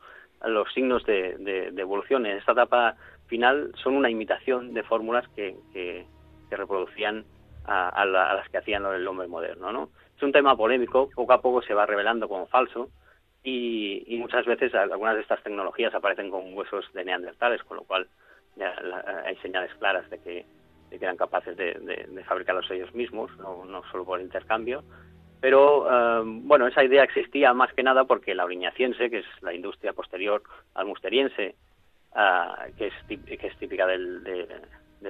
los 0.45 0.71
signos 0.73 1.05
de, 1.05 1.71
evolución 1.77 2.25
en 2.25 2.37
esta 2.37 2.51
etapa 2.51 2.95
final 3.27 3.71
son 3.81 3.95
una 3.95 4.09
imitación 4.09 4.73
de 4.73 4.83
fórmulas 4.83 5.27
que, 5.29 6.05
reproducían 6.51 7.25
a, 7.65 8.05
las 8.05 8.49
que 8.49 8.57
hacían 8.57 8.85
el 8.85 9.07
hombre 9.07 9.27
moderno. 9.27 9.71
¿no? 9.71 9.89
Es 10.15 10.23
un 10.23 10.31
tema 10.31 10.55
polémico, 10.55 11.09
poco 11.13 11.33
a 11.33 11.41
poco 11.41 11.61
se 11.61 11.73
va 11.73 11.85
revelando 11.85 12.27
como 12.27 12.47
falso 12.47 12.89
y, 13.43 14.15
muchas 14.19 14.45
veces 14.45 14.73
algunas 14.73 15.15
de 15.15 15.21
estas 15.21 15.43
tecnologías 15.43 15.93
aparecen 15.93 16.29
con 16.29 16.53
huesos 16.53 16.85
de 16.93 17.03
neandertales, 17.03 17.63
con 17.63 17.77
lo 17.77 17.83
cual 17.83 18.07
hay 19.25 19.35
señales 19.37 19.73
claras 19.75 20.09
de 20.09 20.19
que, 20.19 20.45
eran 20.91 21.17
capaces 21.17 21.57
de, 21.57 22.23
fabricarlos 22.27 22.69
ellos 22.69 22.93
mismos, 22.93 23.35
no, 23.37 23.65
no 23.65 23.81
solo 23.91 24.05
por 24.05 24.21
intercambio, 24.21 24.83
pero 25.43 25.85
eh, 25.91 26.23
bueno, 26.25 26.67
esa 26.67 26.85
idea 26.85 27.03
existía 27.03 27.53
más 27.53 27.73
que 27.73 27.83
nada 27.83 28.05
porque 28.05 28.33
la 28.33 28.45
oriñaciense, 28.45 29.09
que 29.09 29.19
es 29.19 29.25
la 29.41 29.53
industria 29.53 29.91
posterior 29.91 30.41
al 30.73 30.85
musteriense, 30.85 31.55
eh, 32.15 32.73
que, 32.77 32.87
es, 32.87 33.57
típica 33.57 33.85
de, 33.85 34.47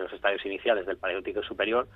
los 0.01 0.13
estadios 0.13 0.45
iniciales 0.45 0.85
del 0.85 0.97
Paleolítico 0.97 1.43
Superior, 1.43 1.87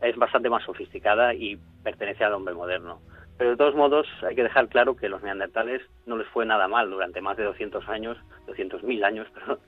es 0.00 0.16
bastante 0.16 0.50
más 0.50 0.64
sofisticada 0.64 1.34
y 1.34 1.58
pertenece 1.82 2.24
al 2.24 2.34
hombre 2.34 2.54
moderno. 2.54 3.00
Pero 3.36 3.50
de 3.50 3.56
todos 3.56 3.74
modos 3.74 4.06
hay 4.22 4.34
que 4.34 4.42
dejar 4.42 4.68
claro 4.68 4.96
que 4.96 5.08
los 5.08 5.22
neandertales 5.22 5.82
no 6.06 6.16
les 6.16 6.26
fue 6.28 6.44
nada 6.44 6.68
mal 6.68 6.90
durante 6.90 7.20
más 7.20 7.36
de 7.36 7.44
200 7.44 7.88
años, 7.88 8.18
200.000 8.46 9.04
años, 9.04 9.28
perdón, 9.34 9.58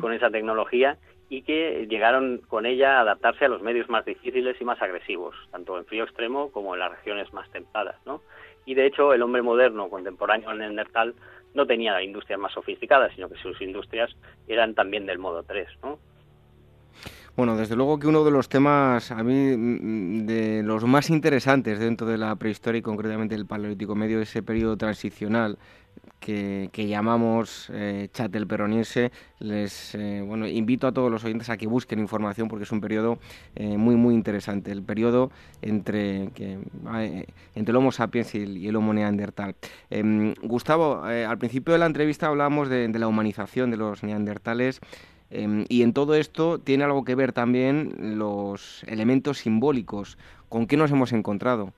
con 0.00 0.12
esa 0.12 0.30
tecnología 0.30 0.98
y 1.28 1.42
que 1.42 1.86
llegaron 1.88 2.38
con 2.48 2.64
ella 2.64 2.98
a 2.98 3.00
adaptarse 3.00 3.44
a 3.44 3.48
los 3.48 3.60
medios 3.60 3.88
más 3.88 4.04
difíciles 4.04 4.56
y 4.60 4.64
más 4.64 4.80
agresivos, 4.80 5.36
tanto 5.50 5.76
en 5.76 5.84
frío 5.84 6.04
extremo 6.04 6.50
como 6.50 6.74
en 6.74 6.80
las 6.80 6.90
regiones 6.90 7.32
más 7.32 7.50
templadas. 7.50 7.96
¿no? 8.06 8.22
Y 8.64 8.74
de 8.74 8.86
hecho, 8.86 9.12
el 9.12 9.22
hombre 9.22 9.42
moderno 9.42 9.90
contemporáneo 9.90 10.50
en 10.50 10.58
Neandertal 10.58 11.14
no 11.54 11.66
tenía 11.66 12.00
industrias 12.02 12.40
más 12.40 12.52
sofisticadas, 12.52 13.12
sino 13.14 13.28
que 13.28 13.36
sus 13.36 13.60
industrias 13.60 14.14
eran 14.46 14.74
también 14.74 15.06
del 15.06 15.18
modo 15.18 15.42
3. 15.42 15.68
¿no? 15.82 15.98
Bueno, 17.38 17.56
desde 17.56 17.76
luego 17.76 18.00
que 18.00 18.08
uno 18.08 18.24
de 18.24 18.32
los 18.32 18.48
temas, 18.48 19.12
a 19.12 19.22
mí, 19.22 19.56
mm, 19.56 20.26
de 20.26 20.62
los 20.64 20.84
más 20.86 21.08
interesantes 21.08 21.78
dentro 21.78 22.04
de 22.08 22.18
la 22.18 22.34
prehistoria 22.34 22.80
y 22.80 22.82
concretamente 22.82 23.36
el 23.36 23.46
Paleolítico 23.46 23.94
Medio, 23.94 24.20
ese 24.20 24.42
periodo 24.42 24.76
transicional 24.76 25.56
que, 26.18 26.68
llamamos 26.74 27.70
eh, 27.72 28.08
Chatel 28.12 28.48
Peroniense, 28.48 29.12
les 29.38 29.94
eh, 29.94 30.20
bueno, 30.26 30.48
invito 30.48 30.88
a 30.88 30.92
todos 30.92 31.12
los 31.12 31.22
oyentes 31.22 31.48
a 31.48 31.56
que 31.56 31.68
busquen 31.68 32.00
información 32.00 32.48
porque 32.48 32.64
es 32.64 32.72
un 32.72 32.80
periodo 32.80 33.20
eh, 33.54 33.76
muy, 33.76 33.94
muy 33.94 34.14
interesante, 34.14 34.72
el 34.72 34.82
periodo 34.82 35.30
entre, 35.62 36.30
que, 36.34 36.58
entre 37.54 37.70
el 37.70 37.76
Homo 37.76 37.92
sapiens 37.92 38.34
y 38.34 38.66
el, 38.66 38.74
Homo 38.74 38.92
neandertal. 38.92 39.54
Em, 39.90 40.34
Gustavo, 40.42 41.04
al 41.04 41.38
principio 41.38 41.72
de 41.72 41.78
la 41.78 41.86
entrevista 41.86 42.26
hablábamos 42.26 42.68
de 42.68 42.88
la 42.88 43.06
humanización 43.06 43.70
de 43.70 43.76
los 43.76 44.02
neandertales. 44.02 44.80
Em, 45.30 45.66
y 45.68 45.82
en 45.82 45.92
todo 45.92 46.14
esto 46.14 46.58
tiene 46.58 46.84
algo 46.84 47.04
que 47.04 47.14
ver 47.14 47.32
también 47.32 48.18
los 48.18 48.82
elementos 48.84 49.38
simbólicos. 49.38 50.16
¿Con 50.48 50.66
qué 50.66 50.76
nos 50.76 50.90
hemos 50.90 51.12
encontrado? 51.12 51.72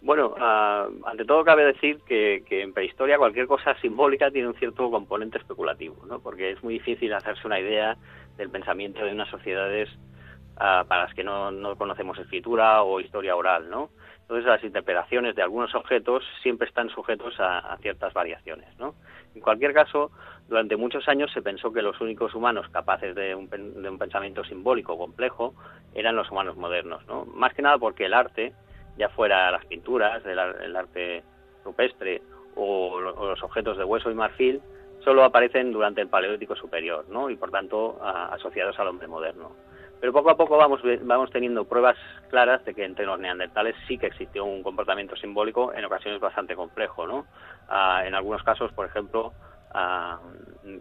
Bueno, 0.00 0.34
ah, 0.38 0.86
ante 1.06 1.24
todo 1.24 1.44
cabe 1.44 1.64
decir 1.64 1.98
que, 2.06 2.42
en 2.48 2.72
prehistoria 2.72 3.18
cualquier 3.18 3.46
cosa 3.46 3.74
simbólica 3.80 4.30
tiene 4.30 4.48
un 4.48 4.54
cierto 4.54 4.90
componente 4.90 5.38
especulativo, 5.38 6.06
¿no? 6.06 6.20
porque 6.20 6.52
es 6.52 6.62
muy 6.62 6.74
difícil 6.74 7.12
hacerse 7.12 7.46
una 7.46 7.60
idea 7.60 7.96
del 8.36 8.48
pensamiento 8.48 9.04
de 9.04 9.12
unas 9.12 9.28
sociedades 9.28 9.90
ah, 10.56 10.84
para 10.88 11.04
las 11.04 11.14
que 11.14 11.24
no, 11.24 11.52
conocemos 11.76 12.18
escritura 12.18 12.82
o 12.84 13.00
historia 13.00 13.34
oral. 13.34 13.68
¿no? 13.68 13.90
Entonces 14.22 14.46
las 14.46 14.62
interpretaciones 14.62 15.34
de 15.34 15.42
algunos 15.42 15.74
objetos 15.74 16.24
siempre 16.42 16.68
están 16.68 16.88
sujetos 16.90 17.38
a, 17.40 17.58
a 17.58 17.76
ciertas 17.78 18.14
variaciones. 18.14 18.68
¿no? 18.78 18.94
En 19.34 19.40
cualquier 19.40 19.72
caso, 19.72 20.10
durante 20.48 20.76
muchos 20.76 21.06
años 21.08 21.30
se 21.32 21.42
pensó 21.42 21.72
que 21.72 21.82
los 21.82 22.00
únicos 22.00 22.34
humanos 22.34 22.68
capaces 22.70 23.14
de 23.14 23.34
un, 23.34 23.48
pensamiento 23.98 24.44
simbólico 24.44 24.96
complejo 24.96 25.54
eran 25.94 26.16
los 26.16 26.30
humanos 26.30 26.56
modernos, 26.56 27.06
¿no? 27.06 27.26
Más 27.26 27.52
que 27.54 27.62
nada 27.62 27.78
porque 27.78 28.06
el 28.06 28.14
arte, 28.14 28.54
ya 28.96 29.08
fuera 29.10 29.50
las 29.50 29.64
pinturas, 29.66 30.24
el, 30.24 30.38
arte 30.76 31.22
rupestre 31.64 32.22
o, 32.56 33.00
los 33.00 33.42
objetos 33.42 33.76
de 33.76 33.84
hueso 33.84 34.10
y 34.10 34.14
marfil, 34.14 34.62
solo 35.00 35.22
aparecen 35.22 35.72
durante 35.72 36.00
el 36.00 36.08
Paleolítico 36.08 36.56
Superior, 36.56 37.06
¿no? 37.08 37.30
Y 37.30 37.36
por 37.36 37.50
tanto 37.50 37.98
asociados 38.02 38.78
al 38.78 38.88
hombre 38.88 39.06
moderno. 39.06 39.52
Pero 40.00 40.12
poco 40.12 40.30
a 40.30 40.36
poco 40.36 40.56
vamos, 40.56 40.80
vamos 41.02 41.30
teniendo 41.30 41.64
pruebas 41.64 41.96
claras 42.28 42.64
de 42.64 42.74
que 42.74 42.84
entre 42.84 43.06
los 43.06 43.18
neandertales 43.18 43.74
sí 43.86 43.98
que 43.98 44.06
existió 44.06 44.44
un 44.44 44.62
comportamiento 44.62 45.16
simbólico 45.16 45.74
en 45.74 45.84
ocasiones 45.84 46.20
bastante 46.20 46.54
complejo, 46.54 47.06
¿no? 47.06 47.26
Ah, 47.68 48.02
en 48.06 48.14
algunos 48.14 48.42
casos, 48.42 48.72
por 48.72 48.86
ejemplo, 48.86 49.32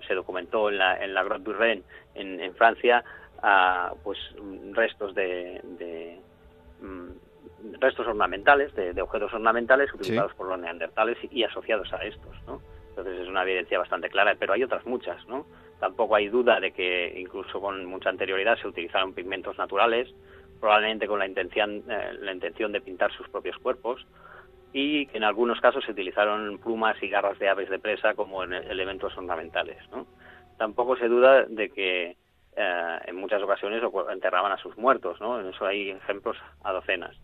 se 0.08 0.14
documentó 0.14 0.70
en 0.70 0.78
la, 0.78 1.04
en 1.04 1.14
la 1.14 1.24
Grotte 1.24 1.44
du 1.44 1.54
Rhin 1.54 1.84
en, 2.16 2.56
Francia 2.56 3.04
pues 4.04 4.18
restos 4.74 5.14
de, 5.14 6.20
mm, 6.82 7.80
restos 7.80 8.08
ornamentales 8.08 8.74
de, 8.76 9.02
objetos 9.02 9.34
ornamentales 9.34 9.94
utilizados 9.94 10.34
por 10.36 10.48
los 10.48 10.60
neandertales 10.60 11.18
y, 11.30 11.44
asociados 11.44 11.92
a 11.94 11.98
estos 11.98 12.36
¿no? 12.48 12.62
Entonces 12.98 13.22
es 13.22 13.28
una 13.28 13.44
evidencia 13.44 13.80
bastante 13.80 14.10
clara 14.10 14.36
pero 14.40 14.54
hay 14.54 14.64
otras 14.64 14.86
muchas 14.86 15.26
no 15.28 15.46
tampoco 15.80 16.16
hay 16.16 16.28
duda 16.30 16.60
de 16.60 16.72
que 16.72 17.20
incluso 17.20 17.62
con 17.62 17.86
mucha 17.86 18.10
anterioridad 18.10 18.58
se 18.58 18.68
utilizaron 18.68 19.14
pigmentos 19.14 19.58
naturales 19.58 20.14
probablemente 20.60 21.08
con 21.08 21.20
la 21.20 21.28
intención 21.28 21.84
eh, 21.90 22.14
la 22.20 22.34
intención 22.34 22.72
de 22.72 22.82
pintar 22.82 23.12
sus 23.14 23.30
propios 23.30 23.58
cuerpos 23.58 24.06
y 24.74 25.08
que 25.08 25.18
en 25.18 25.24
algunos 25.24 25.60
casos 25.60 25.84
se 25.86 25.92
utilizaron 25.92 26.60
plumas 26.60 27.02
y 27.02 27.10
garras 27.10 27.40
de 27.40 27.50
aves 27.50 27.70
de 27.70 27.80
presa 27.80 28.14
como 28.14 28.44
en 28.44 28.54
elementos 28.54 29.16
ornamentales. 29.18 29.78
¿no? 29.92 30.06
Tampoco 30.58 30.96
se 30.98 31.08
duda 31.08 31.46
de 31.46 31.70
que 31.70 32.18
eh, 32.56 33.00
en 33.06 33.16
muchas 33.16 33.42
ocasiones 33.42 33.82
enterraban 34.12 34.52
a 34.52 34.58
sus 34.58 34.78
muertos, 34.78 35.20
¿no? 35.22 35.40
En 35.40 35.48
eso 35.48 35.66
hay 35.66 35.92
ejemplos 35.92 36.38
a 36.64 36.74
docenas. 36.74 37.16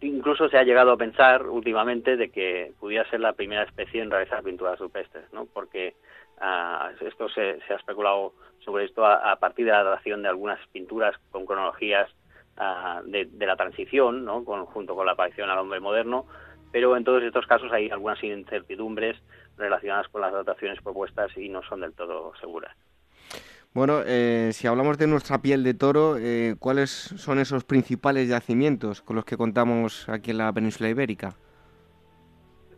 Incluso 0.00 0.48
se 0.48 0.58
ha 0.58 0.62
llegado 0.62 0.92
a 0.92 0.96
pensar 0.96 1.46
últimamente 1.48 2.16
de 2.16 2.30
que 2.30 2.72
pudiera 2.78 3.08
ser 3.10 3.20
la 3.20 3.32
primera 3.32 3.64
especie 3.64 4.02
en 4.02 4.10
realizar 4.10 4.42
pinturas 4.42 4.78
rupestres, 4.78 5.32
¿no? 5.32 5.46
Porque 5.46 5.94
ah, 6.40 6.90
esto 7.00 7.28
se, 7.28 7.60
ha 7.68 7.74
especulado 7.74 8.32
sobre 8.60 8.84
esto 8.84 9.04
a, 9.04 9.36
partir 9.36 9.66
de 9.66 9.72
la 9.72 9.82
datación 9.82 10.22
de 10.22 10.28
algunas 10.28 10.58
pinturas 10.68 11.16
con 11.30 11.46
cronologías 11.46 12.10
ah, 12.56 13.02
de, 13.04 13.28
la 13.46 13.56
transición, 13.56 14.24
¿no? 14.24 14.44
junto 14.44 14.94
con 14.94 15.06
la 15.06 15.12
aparición 15.12 15.50
al 15.50 15.58
hombre 15.58 15.80
moderno, 15.80 16.26
pero 16.70 16.96
en 16.96 17.04
todos 17.04 17.22
estos 17.22 17.46
casos 17.46 17.72
hay 17.72 17.88
algunas 17.90 18.22
incertidumbres 18.22 19.16
relacionadas 19.56 20.08
con 20.08 20.20
las 20.20 20.32
dataciones 20.32 20.80
propuestas 20.82 21.36
y 21.36 21.48
no 21.48 21.62
son 21.62 21.80
del 21.80 21.94
todo 21.94 22.32
seguras. 22.40 22.76
Bueno, 23.74 24.00
eh, 24.06 24.50
si 24.52 24.66
hablamos 24.66 24.98
de 24.98 25.06
nuestra 25.06 25.38
piel 25.42 25.62
de 25.62 25.74
toro, 25.74 26.16
eh, 26.16 26.56
¿cuáles 26.58 26.90
son 26.90 27.38
esos 27.38 27.64
principales 27.64 28.28
yacimientos 28.28 29.02
con 29.02 29.16
los 29.16 29.24
que 29.24 29.36
contamos 29.36 30.08
aquí 30.08 30.30
en 30.30 30.38
la 30.38 30.52
península 30.52 30.88
ibérica? 30.88 31.34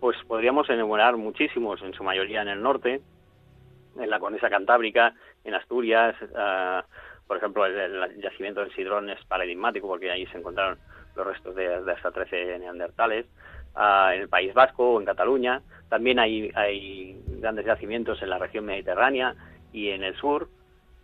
Pues 0.01 0.17
podríamos 0.27 0.69
enumerar 0.69 1.17
muchísimos, 1.17 1.81
en 1.83 1.95
su 1.95 2.03
mayoría 2.03 2.43
en 2.43 2.49
el 2.49 2.63
norte, 2.63 3.01
en 3.99 4.11
la 4.11 4.19
Conesa 4.19 4.51
Cantábrica, 4.51 5.15
en 5.45 5.55
Asturias, 5.55 6.17
ah, 6.37 6.85
por 7.27 7.37
ejemplo, 7.37 7.65
el, 7.65 8.21
yacimiento 8.21 8.61
del 8.61 8.75
Sidrón 8.75 9.11
es 9.11 9.25
paradigmático 9.27 9.87
porque 9.87 10.11
ahí 10.11 10.27
se 10.27 10.39
encontraron 10.39 10.79
los 11.15 11.27
restos 11.27 11.55
de, 11.55 11.93
hasta 11.93 12.11
13 12.11 12.59
neandertales, 12.59 13.27
ah, 13.77 14.11
en 14.15 14.23
el 14.23 14.29
País 14.29 14.53
Vasco 14.53 14.95
o 14.95 15.01
en 15.01 15.07
Cataluña, 15.07 15.63
también 15.89 16.19
hay, 16.19 16.51
hay 16.55 17.23
grandes 17.39 17.67
yacimientos 17.67 18.21
en 18.23 18.31
la 18.31 18.39
región 18.39 18.65
mediterránea 18.65 19.37
y 19.73 19.91
en 19.91 20.03
el 20.03 20.17
sur, 20.17 20.49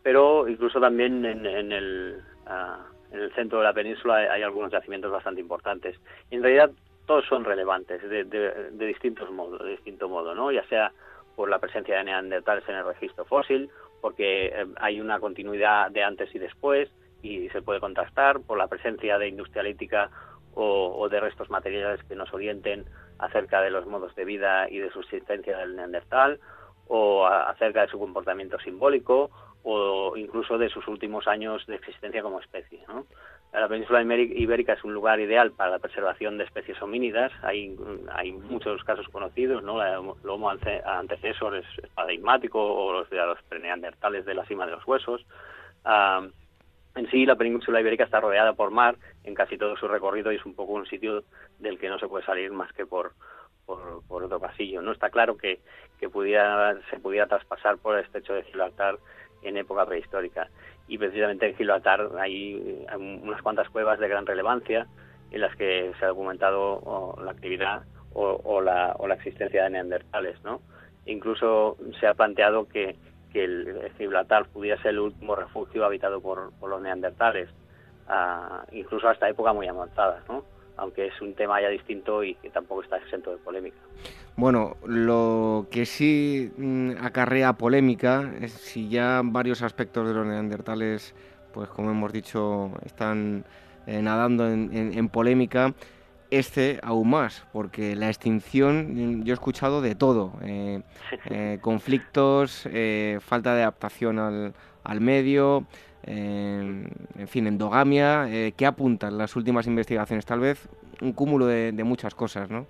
pero 0.07 0.47
incluso 0.47 0.79
también 0.79 1.25
en, 1.25 1.73
el, 1.73 2.23
ah, 2.47 2.79
en 3.11 3.23
el 3.23 3.35
centro 3.35 3.59
de 3.59 3.65
la 3.65 3.73
península 3.73 4.19
hay, 4.19 4.41
algunos 4.41 4.71
yacimientos 4.71 5.11
bastante 5.11 5.41
importantes. 5.41 5.99
En 6.31 6.45
realidad 6.45 6.71
todos 7.07 7.27
son 7.27 7.45
relevantes 7.45 8.01
de, 8.09 8.87
distintos 8.87 9.29
modos, 9.33 9.65
de 9.65 9.71
distinto 9.71 10.09
modo, 10.09 10.33
¿no? 10.33 10.53
Ya 10.53 10.63
sea 10.69 10.93
por 11.35 11.51
la 11.51 11.59
presencia 11.59 11.97
de 11.97 12.05
neandertales 12.05 12.63
en 12.69 12.77
el 12.77 12.87
registro 12.87 13.25
fósil, 13.25 13.69
porque 14.01 14.47
eh, 14.47 14.67
hay 14.77 15.01
una 15.01 15.19
continuidad 15.19 15.91
de 15.91 16.05
antes 16.05 16.33
y 16.37 16.39
después 16.39 16.89
y 17.21 17.49
se 17.49 17.61
puede 17.61 17.81
contrastar, 17.81 18.39
por 18.43 18.59
la 18.59 18.69
presencia 18.69 19.19
de 19.19 19.27
industrialítica 19.27 20.11
o, 20.55 20.95
o 21.01 21.09
de 21.09 21.19
restos 21.19 21.51
materiales 21.51 22.01
que 22.05 22.15
nos 22.15 22.33
orienten 22.33 22.85
acerca 23.19 23.61
de 23.61 23.71
los 23.71 23.87
modos 23.87 24.15
de 24.15 24.25
vida 24.25 24.71
y 24.71 24.79
de 24.79 24.93
subsistencia 24.93 25.59
del 25.59 25.75
neandertal, 25.75 26.39
o 26.87 27.27
acerca 27.27 27.81
de 27.81 27.89
su 27.89 27.99
comportamiento 27.99 28.57
simbólico, 28.61 29.33
o 29.69 30.17
incluso 30.17 30.59
de 30.59 30.69
sus 30.69 30.87
últimos 30.87 31.27
años 31.27 31.67
de 31.67 31.75
existencia 31.75 32.23
como 32.23 32.41
especie. 32.41 32.79
La 33.53 33.67
península 33.67 34.01
ibérica 34.03 34.75
es 34.75 34.85
un 34.85 34.95
lugar 34.95 35.19
ideal 35.19 35.51
para 35.51 35.71
la 35.71 35.79
preservación 35.81 36.39
de 36.39 36.45
especies 36.45 36.81
homínidas. 36.81 37.33
Hay, 37.43 37.77
hay 38.13 38.31
muchos 38.31 38.85
casos 38.85 39.09
conocidos, 39.09 39.65
¿no? 39.65 39.83
El 39.83 40.15
lomo 40.23 40.51
antecesor 40.51 41.57
es 41.57 41.67
paradigmático, 41.95 42.61
o 42.61 42.93
los 42.93 43.11
de 43.11 43.17
los 43.17 43.43
preneandertales 43.49 44.25
de 44.25 44.35
la 44.35 44.47
cima 44.47 44.67
de 44.67 44.73
los 44.73 44.87
huesos. 44.87 45.27
Ah, 45.85 46.25
en 46.95 47.11
sí, 47.11 47.27
la 47.27 47.35
península 47.35 47.81
ibérica 47.81 48.05
está 48.05 48.21
rodeada 48.21 48.53
por 48.53 48.71
mar 48.71 48.97
en 49.25 49.35
casi 49.35 49.59
todo 49.59 49.77
su 49.77 49.89
recorrido 49.89 50.31
y 50.31 50.37
es 50.37 50.47
un 50.47 50.55
poco 50.55 50.75
un 50.75 50.87
sitio 50.87 51.25
del 51.59 51.77
que 51.81 51.89
no 51.89 51.99
se 51.99 52.07
puede 52.07 52.25
salir 52.25 52.53
más 52.53 52.73
que 52.73 52.87
por, 52.87 53.15
por, 53.65 54.07
por 54.07 54.23
otro 54.23 54.39
pasillo. 54.39 54.81
No 54.81 54.93
está 54.93 55.11
claro 55.11 55.37
que, 55.37 55.59
se 55.99 56.09
pudiera 56.09 57.27
traspasar 57.27 57.79
por 57.79 57.99
el 57.99 58.05
estrecho 58.05 58.33
de 58.35 58.45
Gibraltar 58.45 58.99
en 59.49 59.57
época 59.57 59.87
prehistórica. 59.87 60.49
Y 60.89 60.99
precisamente 60.99 61.49
en 61.49 61.57
Gibraltar 61.57 62.11
hay, 62.19 62.85
unas 62.97 63.43
cuantas 63.43 63.69
cuevas 63.71 63.99
de 63.99 64.09
gran 64.09 64.27
relevancia 64.27 64.87
en 65.31 65.41
las 65.41 65.55
que 65.57 65.93
se 65.99 66.05
ha 66.05 66.09
documentado 66.09 67.17
la 67.23 67.31
actividad 67.31 67.83
o, 68.13 68.61
la, 68.61 68.95
o, 68.99 69.07
la, 69.07 69.15
existencia 69.15 69.65
de 69.65 69.71
neandertales. 69.71 70.43
¿no? 70.45 70.61
Incluso 71.05 71.77
se 72.01 72.07
ha 72.07 72.15
planteado 72.15 72.67
que, 72.69 72.97
que 73.33 73.45
el, 73.45 73.93
Gibraltar 73.99 74.47
pudiera 74.49 74.81
ser 74.81 74.93
el 74.93 75.01
último 75.01 75.37
refugio 75.37 75.85
habitado 75.85 76.21
por, 76.21 76.53
los 76.63 76.81
neandertales, 76.81 77.51
ah, 78.09 78.65
incluso 78.73 79.09
hasta 79.09 79.29
época 79.29 79.53
muy 79.53 79.69
avanzada. 79.69 80.23
¿no? 80.29 80.45
Aunque 80.77 81.07
es 81.07 81.21
un 81.21 81.35
tema 81.35 81.61
ya 81.61 81.69
distinto 81.69 82.23
y 82.23 82.35
que 82.35 82.51
tampoco 82.51 82.83
está 82.83 82.99
exento 82.99 83.31
de 83.31 83.39
polémica. 83.39 83.79
Bueno, 84.37 84.77
lo 84.85 85.67
que 85.71 85.87
sí 85.87 86.53
mm, 86.57 86.93
acarrea 87.01 87.55
polémica 87.55 88.33
es 88.41 88.53
si 88.53 88.89
ya 88.89 89.23
varios 89.25 89.63
aspectos 89.63 90.07
de 90.07 90.15
los 90.15 90.27
neandertales, 90.27 91.15
pues 91.53 91.69
como 91.71 91.91
hemos 91.91 92.13
dicho, 92.13 92.73
están 92.85 93.45
eh, 93.87 94.03
nadando 94.03 94.51
en, 94.51 95.09
polémica, 95.09 95.73
este 96.31 96.81
aún 96.83 97.11
más, 97.11 97.47
porque 97.53 97.97
la 97.97 98.09
extinción, 98.09 99.25
yo 99.25 99.33
he 99.33 99.35
escuchado 99.35 99.81
de 99.81 99.95
todo, 99.95 100.33
eh, 100.43 100.83
eh, 101.31 101.59
conflictos, 101.63 102.69
falta 103.21 103.55
de 103.55 103.63
adaptación 103.63 104.19
al, 104.19 104.55
al 104.85 105.01
medio, 105.01 105.67
en 106.07 107.29
fin, 107.29 107.47
endogamia, 107.47 108.29
eh, 108.29 108.53
¿qué 108.57 108.67
apuntan 108.67 109.19
las 109.19 109.35
últimas 109.37 109.67
investigaciones? 109.67 110.25
Tal 110.25 110.41
vez 110.41 110.69
un 111.01 111.13
cúmulo 111.13 111.47
de, 111.47 111.73
muchas 111.85 112.15
cosas, 112.15 112.51
¿no? 112.51 112.67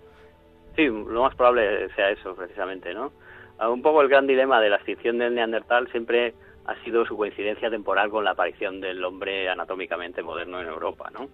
Sí, 0.75 0.87
lo 0.87 1.23
más 1.23 1.35
probable 1.35 1.89
sea 1.95 2.11
eso, 2.11 2.35
precisamente, 2.35 2.93
¿no? 2.95 3.13
Ah, 3.59 3.71
un 3.71 3.83
poco 3.83 4.03
el 4.03 4.09
gran 4.09 4.27
dilema 4.27 4.61
de 4.61 4.71
la 4.71 4.77
extinción 4.77 5.19
del 5.19 5.35
neandertal 5.35 5.89
siempre 5.91 6.35
ha 6.67 6.75
sido 6.85 7.07
su 7.07 7.17
coincidencia 7.17 7.71
temporal 7.71 8.11
con 8.11 8.25
la 8.25 8.33
aparición 8.33 8.81
del 8.81 9.03
hombre 9.05 9.49
anatómicamente 9.49 10.23
moderno 10.23 10.61
en 10.61 10.69
Europa, 10.69 11.11
¿no? 11.13 11.29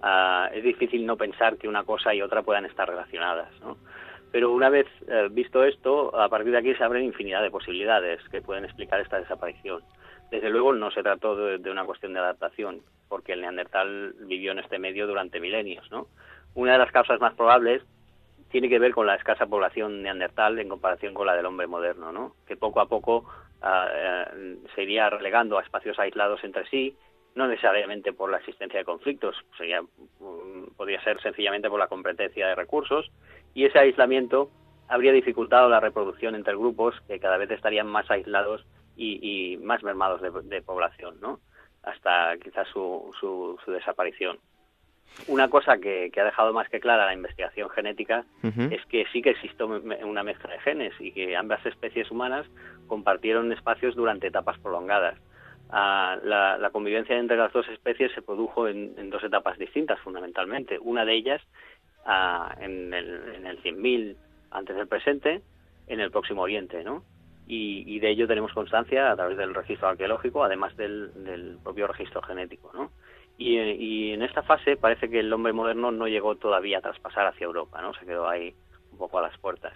Ah, 0.00 0.48
es 0.52 0.62
difícil 0.62 1.04
no 1.04 1.16
pensar 1.16 1.56
que 1.56 1.68
una 1.68 1.84
cosa 1.84 2.14
y 2.14 2.22
otra 2.22 2.42
puedan 2.42 2.66
estar 2.66 2.88
relacionadas, 2.88 3.50
¿no? 3.60 3.76
Pero 4.30 4.52
una 4.52 4.68
vez 4.68 4.86
eh, 5.08 5.28
visto 5.30 5.64
esto, 5.64 6.14
a 6.18 6.28
partir 6.28 6.52
de 6.52 6.58
aquí 6.58 6.74
se 6.74 6.84
abren 6.84 7.04
infinidad 7.04 7.42
de 7.42 7.50
posibilidades 7.50 8.20
que 8.30 8.42
pueden 8.42 8.64
explicar 8.64 9.00
esta 9.00 9.18
desaparición. 9.18 9.82
Desde 10.30 10.50
luego 10.50 10.72
no 10.72 10.90
se 10.90 11.02
trató 11.02 11.36
de, 11.36 11.70
una 11.70 11.84
cuestión 11.84 12.12
de 12.12 12.18
adaptación, 12.18 12.82
porque 13.08 13.32
el 13.32 13.40
neandertal 13.40 14.14
vivió 14.20 14.52
en 14.52 14.58
este 14.58 14.78
medio 14.78 15.06
durante 15.06 15.40
milenios, 15.40 15.90
¿no? 15.90 16.06
Una 16.54 16.72
de 16.72 16.78
las 16.78 16.92
causas 16.92 17.20
más 17.20 17.34
probables 17.34 17.82
tiene 18.50 18.68
que 18.68 18.78
ver 18.78 18.92
con 18.92 19.06
la 19.06 19.14
escasa 19.14 19.46
población 19.46 20.02
neandertal 20.02 20.58
en 20.58 20.68
comparación 20.68 21.14
con 21.14 21.26
la 21.26 21.34
del 21.34 21.46
hombre 21.46 21.66
moderno, 21.66 22.12
¿no? 22.12 22.34
Que 22.46 22.56
poco 22.56 22.80
a 22.80 22.86
poco 22.88 23.24
eh, 23.64 24.56
se 24.74 24.82
iría 24.82 25.08
relegando 25.10 25.58
a 25.58 25.62
espacios 25.62 25.98
aislados 25.98 26.42
entre 26.44 26.66
sí, 26.68 26.96
no 27.34 27.46
necesariamente 27.46 28.12
por 28.12 28.30
la 28.30 28.38
existencia 28.38 28.78
de 28.78 28.84
conflictos, 28.84 29.36
sería, 29.56 29.80
mm, 29.82 30.74
podría 30.76 31.02
ser 31.02 31.20
sencillamente 31.22 31.70
por 31.70 31.78
la 31.78 31.88
competencia 31.88 32.48
de 32.48 32.54
recursos, 32.54 33.10
y 33.54 33.64
ese 33.64 33.78
aislamiento 33.78 34.50
habría 34.88 35.12
dificultado 35.12 35.68
la 35.68 35.80
reproducción 35.80 36.34
entre 36.34 36.56
grupos 36.56 36.94
que 37.06 37.20
cada 37.20 37.36
vez 37.36 37.50
estarían 37.50 37.86
más 37.86 38.10
aislados 38.10 38.64
y, 38.98 39.56
más 39.62 39.82
mermados 39.82 40.20
de, 40.20 40.62
población, 40.62 41.18
¿no? 41.20 41.40
Hasta 41.82 42.36
quizás 42.42 42.66
su, 42.68 43.14
su, 43.20 43.70
desaparición. 43.70 44.38
Una 45.26 45.48
cosa 45.48 45.78
que, 45.78 46.10
ha 46.16 46.24
dejado 46.24 46.52
más 46.52 46.68
que 46.68 46.80
clara 46.80 47.06
la 47.06 47.14
investigación 47.14 47.70
genética 47.70 48.24
es 48.70 48.84
que 48.86 49.06
sí 49.12 49.22
que 49.22 49.30
existió 49.30 49.66
una 49.66 50.22
mezcla 50.22 50.50
de 50.50 50.60
genes 50.60 50.92
y 51.00 51.12
que 51.12 51.36
ambas 51.36 51.64
especies 51.64 52.10
humanas 52.10 52.46
compartieron 52.86 53.52
espacios 53.52 53.94
durante 53.94 54.26
etapas 54.26 54.58
prolongadas. 54.58 55.18
Ah, 55.70 56.16
la, 56.22 56.70
convivencia 56.72 57.16
entre 57.16 57.36
las 57.36 57.52
dos 57.52 57.68
especies 57.68 58.12
se 58.12 58.22
produjo 58.22 58.68
en, 58.68 59.10
dos 59.10 59.22
etapas 59.22 59.58
distintas, 59.58 59.98
fundamentalmente. 60.00 60.78
Una 60.78 61.04
de 61.04 61.14
ellas 61.14 61.42
ah, 62.04 62.54
en 62.60 62.92
el, 62.92 63.34
en 63.34 63.46
el 63.46 63.62
100.000 63.62 64.16
antes 64.50 64.76
del 64.76 64.88
presente, 64.88 65.42
en 65.86 66.00
el 66.00 66.10
Próximo 66.10 66.42
Oriente, 66.42 66.84
¿no? 66.84 67.02
Y, 67.50 67.98
de 67.98 68.10
ello 68.10 68.28
tenemos 68.28 68.52
constancia 68.52 69.10
a 69.10 69.16
través 69.16 69.38
del 69.38 69.54
registro 69.54 69.88
arqueológico, 69.88 70.44
además 70.44 70.76
del, 70.76 71.58
propio 71.64 71.86
registro 71.86 72.20
genético. 72.20 72.70
¿no? 72.74 72.90
Y, 73.38 74.12
en 74.12 74.22
esta 74.22 74.42
fase 74.42 74.76
parece 74.76 75.08
que 75.08 75.20
el 75.20 75.32
hombre 75.32 75.54
moderno 75.54 75.90
no 75.90 76.06
llegó 76.08 76.36
todavía 76.36 76.78
a 76.78 76.82
traspasar 76.82 77.26
hacia 77.26 77.46
Europa, 77.46 77.80
¿no? 77.80 77.94
se 77.94 78.04
quedó 78.04 78.28
ahí 78.28 78.54
un 78.92 78.98
poco 78.98 79.18
a 79.18 79.22
las 79.22 79.38
puertas. 79.38 79.72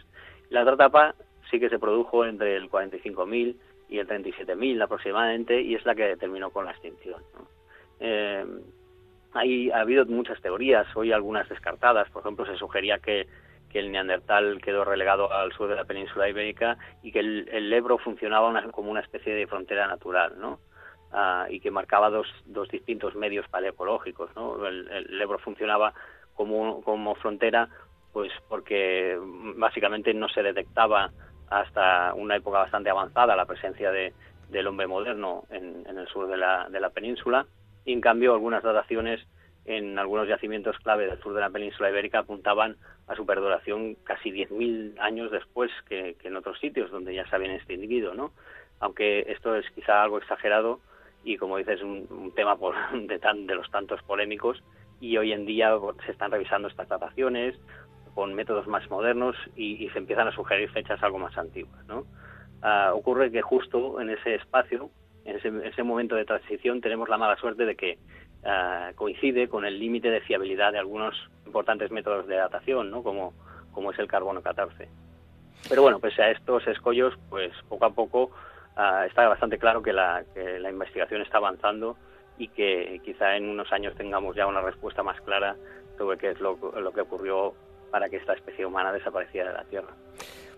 La 0.50 0.62
otra 0.62 0.74
etapa 0.74 1.14
sí 1.50 1.58
que 1.58 1.70
se 1.70 1.78
produjo 1.78 2.26
entre 2.26 2.56
el 2.56 2.70
45.000 2.70 3.56
y 3.88 3.98
el 3.98 4.06
37.000 4.06 4.82
aproximadamente 4.82 5.62
y 5.62 5.74
es 5.74 5.84
la 5.86 5.94
que 5.94 6.16
terminó 6.16 6.50
con 6.50 6.66
la 6.66 6.72
extinción. 6.72 7.22
¿no? 7.34 7.46
Eh, 8.00 8.44
ha 9.32 9.80
habido 9.80 10.04
muchas 10.06 10.42
teorías, 10.42 10.86
hoy 10.94 11.10
algunas 11.10 11.48
descartadas. 11.48 12.10
Por 12.10 12.20
ejemplo, 12.20 12.44
se 12.44 12.56
sugería 12.56 12.98
que 12.98 13.26
que 13.72 13.78
el 13.78 13.90
neandertal 13.90 14.60
quedó 14.60 14.84
relegado 14.84 15.32
al 15.32 15.52
sur 15.52 15.68
de 15.68 15.76
la 15.76 15.84
península 15.84 16.28
ibérica 16.28 16.76
y 17.02 17.10
que 17.10 17.20
el, 17.20 17.72
Ebro 17.72 17.98
funcionaba 17.98 18.62
como 18.70 18.90
una 18.90 19.00
especie 19.00 19.34
de 19.34 19.46
frontera 19.46 19.86
natural, 19.86 20.34
¿no? 20.38 20.60
Ah, 21.12 21.46
y 21.50 21.60
que 21.60 21.70
marcaba 21.70 22.10
dos, 22.10 22.26
dos 22.46 22.68
distintos 22.68 23.14
medios 23.14 23.48
paleocológicos, 23.48 24.34
¿no? 24.36 24.66
El, 24.66 25.20
Ebro 25.20 25.38
funcionaba 25.38 25.94
como, 26.34 26.82
como 26.82 27.14
frontera 27.16 27.68
pues 28.12 28.30
porque 28.48 29.18
básicamente 29.56 30.12
no 30.12 30.28
se 30.28 30.42
detectaba 30.42 31.10
hasta 31.48 32.12
una 32.14 32.36
época 32.36 32.58
bastante 32.58 32.90
avanzada 32.90 33.36
la 33.36 33.46
presencia 33.46 33.90
de, 33.90 34.12
del 34.50 34.66
hombre 34.66 34.86
moderno 34.86 35.44
en, 35.50 35.86
el 35.86 36.06
sur 36.08 36.28
de 36.28 36.36
la, 36.36 36.68
de 36.68 36.78
la 36.78 36.90
península. 36.90 37.46
Y 37.84 37.92
en 37.92 38.00
cambio, 38.00 38.34
algunas 38.34 38.62
dataciones 38.62 39.20
en 39.64 39.98
algunos 39.98 40.28
yacimientos 40.28 40.78
clave 40.78 41.06
del 41.06 41.20
sur 41.20 41.34
de 41.34 41.40
la 41.40 41.50
península 41.50 41.90
ibérica 41.90 42.20
apuntaban 42.20 42.76
a 43.06 43.14
su 43.14 43.24
perduración 43.26 43.96
casi 44.04 44.30
10.000 44.30 44.98
años 45.00 45.30
después 45.30 45.70
que, 45.88 46.16
en 46.22 46.36
otros 46.36 46.58
sitios 46.58 46.90
donde 46.90 47.14
ya 47.14 47.28
se 47.28 47.36
habían 47.36 47.52
extinguido, 47.52 48.14
¿no? 48.14 48.32
Aunque 48.80 49.20
esto 49.28 49.54
es 49.54 49.68
quizá 49.70 50.02
algo 50.02 50.18
exagerado 50.18 50.80
y, 51.24 51.36
como 51.36 51.56
dices, 51.56 51.82
un, 51.82 52.06
un 52.10 52.34
tema 52.34 52.56
por, 52.56 52.74
de, 53.06 53.18
tan, 53.18 53.46
de 53.46 53.54
los 53.54 53.70
tantos 53.70 54.02
polémicos 54.02 54.62
y 55.00 55.16
hoy 55.16 55.32
en 55.32 55.46
día 55.46 55.76
se 56.06 56.12
están 56.12 56.30
revisando 56.30 56.68
estas 56.68 56.88
dataciones 56.88 57.56
con 58.14 58.34
métodos 58.34 58.66
más 58.66 58.88
modernos 58.90 59.36
y, 59.56 59.88
se 59.90 59.98
empiezan 59.98 60.28
a 60.28 60.32
sugerir 60.32 60.70
fechas 60.70 61.02
algo 61.02 61.18
más 61.18 61.36
antiguas, 61.36 61.84
¿no? 61.86 62.06
Ah, 62.62 62.92
ocurre 62.94 63.32
que 63.32 63.42
justo 63.42 64.00
en 64.00 64.10
ese 64.10 64.36
espacio, 64.36 64.90
en 65.24 65.64
ese, 65.64 65.82
momento 65.82 66.14
de 66.14 66.24
transición, 66.24 66.80
tenemos 66.80 67.08
la 67.08 67.18
mala 67.18 67.36
suerte 67.36 67.64
de 67.64 67.74
que 67.74 67.98
ah, 68.44 68.90
coincide 68.94 69.48
con 69.48 69.64
el 69.64 69.78
límite 69.78 70.10
de 70.10 70.20
fiabilidad 70.20 70.72
de 70.72 70.78
algunos 70.78 71.14
importantes 71.46 71.90
métodos 71.90 72.26
de 72.26 72.36
datación, 72.36 72.90
¿no? 72.90 73.02
como, 73.02 73.34
como 73.72 73.90
es 73.90 73.98
el 73.98 74.08
carbono 74.08 74.42
14. 74.42 74.88
Pero 75.68 75.82
bueno, 75.82 76.00
pese 76.00 76.22
a 76.22 76.30
estos 76.30 76.66
escollos, 76.66 77.14
pues 77.28 77.52
poco 77.68 77.84
a 77.84 77.90
poco 77.90 78.30
ah, 78.76 79.06
está 79.06 79.28
bastante 79.28 79.58
claro 79.58 79.82
que 79.82 79.92
la, 79.92 80.24
que 80.34 80.58
la 80.58 80.70
investigación 80.70 81.22
está 81.22 81.38
avanzando 81.38 81.96
y 82.38 82.48
que 82.48 83.00
quizá 83.04 83.36
en 83.36 83.48
unos 83.48 83.72
años 83.72 83.94
tengamos 83.94 84.34
ya 84.34 84.46
una 84.46 84.60
respuesta 84.60 85.02
más 85.02 85.20
clara 85.20 85.56
sobre 85.98 86.18
qué 86.18 86.30
es 86.30 86.40
lo, 86.40 86.56
lo 86.80 86.92
que 86.92 87.02
ocurrió 87.02 87.54
para 87.90 88.08
que 88.08 88.16
esta 88.16 88.32
especie 88.32 88.64
humana 88.66 88.92
desapareciera 88.92 89.50
de 89.50 89.58
la 89.58 89.64
Tierra. 89.64 89.94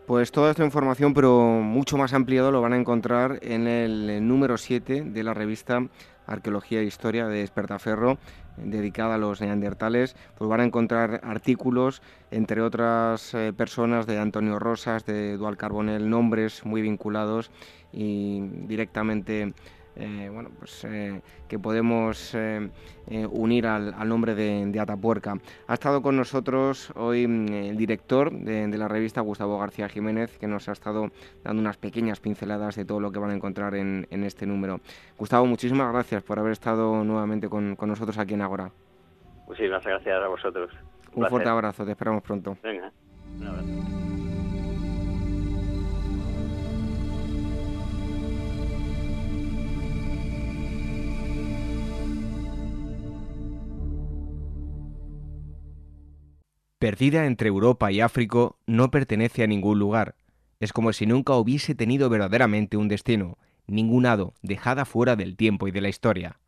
Pues 0.06 0.32
toda 0.32 0.50
esta 0.50 0.62
información, 0.62 1.14
pero 1.14 1.40
mucho 1.40 1.96
más 1.96 2.12
ampliado, 2.12 2.52
lo 2.52 2.60
van 2.60 2.74
a 2.74 2.76
encontrar 2.76 3.38
en 3.40 3.66
el 3.66 4.28
número 4.28 4.58
7 4.58 5.02
de 5.02 5.22
la 5.22 5.32
revista 5.32 5.88
Arqueología 6.26 6.80
e 6.80 6.84
Historia 6.84 7.26
de 7.26 7.40
Espertaferro, 7.40 8.18
dedicada 8.58 9.14
a 9.14 9.18
los 9.18 9.40
neandertales. 9.40 10.14
Pues 10.36 10.50
van 10.50 10.60
a 10.60 10.64
encontrar 10.64 11.22
artículos, 11.24 12.02
entre 12.30 12.60
otras 12.60 13.32
eh, 13.32 13.54
personas, 13.56 14.06
de 14.06 14.18
Antonio 14.18 14.58
Rosas, 14.58 15.06
de 15.06 15.38
Dual 15.38 15.56
Carbonel, 15.56 16.10
nombres 16.10 16.66
muy 16.66 16.82
vinculados 16.82 17.50
y 17.90 18.40
directamente 18.66 19.54
eh, 19.96 20.28
bueno, 20.32 20.50
pues, 20.58 20.84
eh, 20.84 21.20
que 21.48 21.58
podemos 21.58 22.34
eh, 22.34 22.68
unir 23.30 23.66
al, 23.66 24.08
nombre 24.08 24.34
de, 24.34 24.80
Atapuerca. 24.80 25.36
Ha 25.66 25.74
estado 25.74 26.02
con 26.02 26.16
nosotros 26.16 26.92
hoy 26.96 27.26
mm, 27.26 27.48
el 27.52 27.76
director 27.76 28.32
de, 28.32 28.66
la 28.76 28.88
revista, 28.88 29.20
Gustavo 29.20 29.58
García 29.58 29.88
Jiménez, 29.88 30.36
que 30.38 30.48
nos 30.48 30.68
ha 30.68 30.72
estado 30.72 31.10
dando 31.42 31.60
unas 31.60 31.76
pequeñas 31.76 32.20
pinceladas 32.20 32.76
de 32.76 32.84
todo 32.84 33.00
lo 33.00 33.12
que 33.12 33.18
van 33.18 33.30
a 33.30 33.34
encontrar 33.34 33.74
en, 33.74 34.06
este 34.10 34.46
número. 34.46 34.80
Gustavo, 35.18 35.46
muchísimas 35.46 35.92
gracias 35.92 36.22
por 36.22 36.38
haber 36.38 36.52
estado 36.52 37.04
nuevamente 37.04 37.48
con, 37.48 37.76
nosotros 37.78 38.18
aquí 38.18 38.34
en 38.34 38.42
Agora. 38.42 38.70
Muchísimas 39.46 39.84
gracias 39.84 40.22
a 40.22 40.28
vosotros. 40.28 40.70
Un, 41.14 41.28
fuerte 41.28 41.48
abrazo, 41.48 41.84
te 41.84 41.92
esperamos 41.92 42.22
pronto. 42.22 42.56
Venga, 42.62 42.90
un 43.38 43.46
abrazo. 43.46 43.93
Perdida 56.84 57.24
entre 57.24 57.48
Europa 57.48 57.90
y 57.90 58.02
África, 58.02 58.50
no 58.66 58.90
pertenece 58.90 59.42
a 59.42 59.46
ningún 59.46 59.78
lugar. 59.78 60.16
Es 60.60 60.74
como 60.74 60.92
si 60.92 61.06
nunca 61.06 61.32
hubiese 61.32 61.74
tenido 61.74 62.10
verdaderamente 62.10 62.76
un 62.76 62.88
destino, 62.88 63.38
ningún 63.66 64.04
hado, 64.04 64.34
dejada 64.42 64.84
fuera 64.84 65.16
del 65.16 65.34
tiempo 65.34 65.66
y 65.66 65.70
de 65.70 65.80
la 65.80 65.88
historia. 65.88 66.40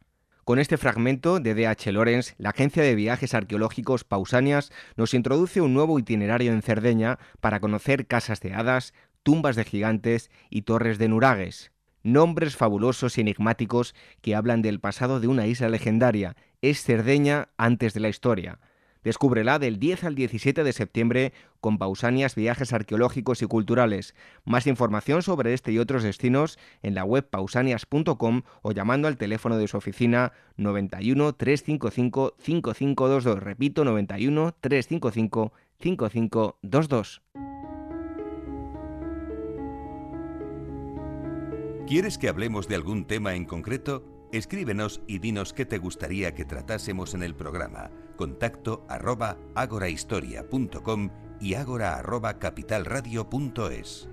Con 0.44 0.58
este 0.58 0.76
fragmento 0.76 1.40
de 1.40 1.54
D.H. 1.54 1.90
Lawrence, 1.90 2.34
la 2.36 2.50
agencia 2.50 2.82
de 2.82 2.94
viajes 2.94 3.32
arqueológicos 3.32 4.04
Pausanias 4.04 4.72
nos 4.94 5.14
introduce 5.14 5.62
un 5.62 5.72
nuevo 5.72 5.98
itinerario 5.98 6.52
en 6.52 6.60
Cerdeña 6.60 7.18
para 7.40 7.58
conocer 7.58 8.06
casas 8.06 8.42
de 8.42 8.52
hadas, 8.52 8.92
tumbas 9.22 9.56
de 9.56 9.64
gigantes 9.64 10.30
y 10.50 10.62
torres 10.62 10.98
de 10.98 11.08
nuragues. 11.08 11.72
Nombres 12.02 12.56
fabulosos 12.56 13.16
y 13.16 13.22
enigmáticos 13.22 13.94
que 14.20 14.34
hablan 14.34 14.60
del 14.60 14.80
pasado 14.80 15.18
de 15.18 15.28
una 15.28 15.46
isla 15.46 15.70
legendaria. 15.70 16.36
Es 16.60 16.82
Cerdeña 16.82 17.48
antes 17.56 17.94
de 17.94 18.00
la 18.00 18.10
historia. 18.10 18.60
Descúbrela 19.06 19.60
del 19.60 19.78
10 19.78 20.02
al 20.02 20.14
17 20.16 20.64
de 20.64 20.72
septiembre 20.72 21.32
con 21.60 21.78
Pausanias 21.78 22.34
Viajes 22.34 22.72
Arqueológicos 22.72 23.40
y 23.40 23.46
Culturales. 23.46 24.16
Más 24.44 24.66
información 24.66 25.22
sobre 25.22 25.54
este 25.54 25.70
y 25.70 25.78
otros 25.78 26.02
destinos 26.02 26.58
en 26.82 26.96
la 26.96 27.04
web 27.04 27.24
pausanias.com 27.30 28.42
o 28.62 28.72
llamando 28.72 29.06
al 29.06 29.16
teléfono 29.16 29.58
de 29.58 29.68
su 29.68 29.76
oficina 29.76 30.32
91 30.56 31.34
355 31.34 32.34
5522. 32.36 33.44
Repito, 33.44 33.84
91 33.84 34.56
355 34.60 35.52
5522. 35.78 37.22
¿Quieres 41.86 42.18
que 42.18 42.28
hablemos 42.28 42.66
de 42.66 42.74
algún 42.74 43.06
tema 43.06 43.36
en 43.36 43.44
concreto? 43.44 44.04
Escríbenos 44.32 45.00
y 45.06 45.20
dinos 45.20 45.52
qué 45.52 45.64
te 45.64 45.78
gustaría 45.78 46.34
que 46.34 46.44
tratásemos 46.44 47.14
en 47.14 47.22
el 47.22 47.36
programa 47.36 47.92
contacto 48.16 48.84
arroba 48.88 49.36
agorahistoria.com 49.54 51.10
y 51.40 51.54
agora 51.54 51.96
arroba 51.96 52.38
capitalradio.es. 52.38 54.08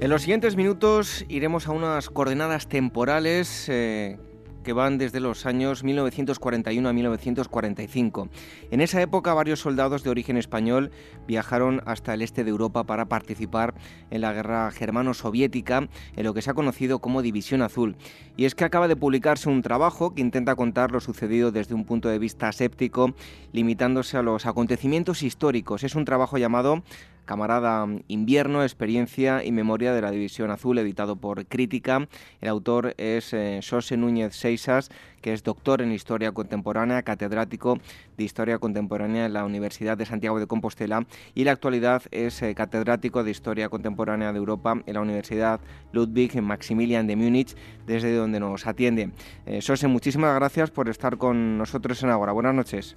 En 0.00 0.10
los 0.10 0.22
siguientes 0.22 0.56
minutos 0.56 1.24
iremos 1.28 1.68
a 1.68 1.70
unas 1.70 2.10
coordenadas 2.10 2.68
temporales 2.68 3.68
eh, 3.68 4.18
que 4.62 4.72
van 4.72 4.98
desde 4.98 5.20
los 5.20 5.46
años 5.46 5.84
1941 5.84 6.88
a 6.88 6.92
1945. 6.92 8.28
En 8.70 8.80
esa 8.80 9.02
época 9.02 9.34
varios 9.34 9.60
soldados 9.60 10.02
de 10.02 10.10
origen 10.10 10.36
español 10.36 10.90
viajaron 11.26 11.82
hasta 11.86 12.14
el 12.14 12.22
este 12.22 12.44
de 12.44 12.50
Europa 12.50 12.84
para 12.84 13.06
participar 13.06 13.74
en 14.10 14.20
la 14.20 14.32
guerra 14.32 14.70
germano-soviética, 14.70 15.88
en 16.16 16.24
lo 16.24 16.34
que 16.34 16.42
se 16.42 16.50
ha 16.50 16.54
conocido 16.54 17.00
como 17.00 17.22
División 17.22 17.62
Azul. 17.62 17.96
Y 18.36 18.44
es 18.44 18.54
que 18.54 18.64
acaba 18.64 18.88
de 18.88 18.96
publicarse 18.96 19.48
un 19.48 19.62
trabajo 19.62 20.14
que 20.14 20.22
intenta 20.22 20.54
contar 20.54 20.92
lo 20.92 21.00
sucedido 21.00 21.52
desde 21.52 21.74
un 21.74 21.84
punto 21.84 22.08
de 22.08 22.18
vista 22.18 22.50
séptico, 22.52 23.14
limitándose 23.52 24.16
a 24.16 24.22
los 24.22 24.46
acontecimientos 24.46 25.22
históricos. 25.22 25.84
Es 25.84 25.94
un 25.94 26.04
trabajo 26.04 26.38
llamado 26.38 26.82
Camarada 27.24 27.86
Invierno, 28.08 28.62
Experiencia 28.62 29.44
y 29.44 29.52
Memoria 29.52 29.92
de 29.92 30.02
la 30.02 30.10
División 30.10 30.50
Azul, 30.50 30.78
editado 30.78 31.16
por 31.16 31.46
Crítica. 31.46 32.08
El 32.40 32.48
autor 32.48 32.94
es 32.98 33.32
eh, 33.32 33.60
José 33.68 33.96
Núñez 33.96 34.34
Seixas, 34.34 34.90
que 35.20 35.32
es 35.32 35.42
doctor 35.42 35.82
en 35.82 35.92
Historia 35.92 36.32
Contemporánea, 36.32 37.02
catedrático 37.02 37.78
de 38.16 38.24
Historia 38.24 38.58
Contemporánea 38.58 39.26
en 39.26 39.32
la 39.32 39.44
Universidad 39.44 39.96
de 39.96 40.06
Santiago 40.06 40.40
de 40.40 40.46
Compostela 40.46 41.06
y 41.34 41.40
en 41.40 41.46
la 41.46 41.52
actualidad 41.52 42.02
es 42.10 42.42
eh, 42.42 42.54
catedrático 42.54 43.22
de 43.24 43.30
Historia 43.30 43.68
Contemporánea 43.68 44.32
de 44.32 44.38
Europa 44.38 44.82
en 44.84 44.94
la 44.94 45.00
Universidad 45.00 45.60
Ludwig 45.92 46.42
Maximilian 46.42 47.06
de 47.06 47.16
Múnich, 47.16 47.56
desde 47.86 48.14
donde 48.14 48.40
nos 48.40 48.66
atiende. 48.66 49.10
Eh, 49.46 49.60
José, 49.64 49.86
muchísimas 49.88 50.34
gracias 50.34 50.70
por 50.70 50.88
estar 50.88 51.16
con 51.16 51.58
nosotros 51.58 52.02
en 52.02 52.10
Ahora. 52.10 52.32
Buenas 52.32 52.54
noches. 52.54 52.96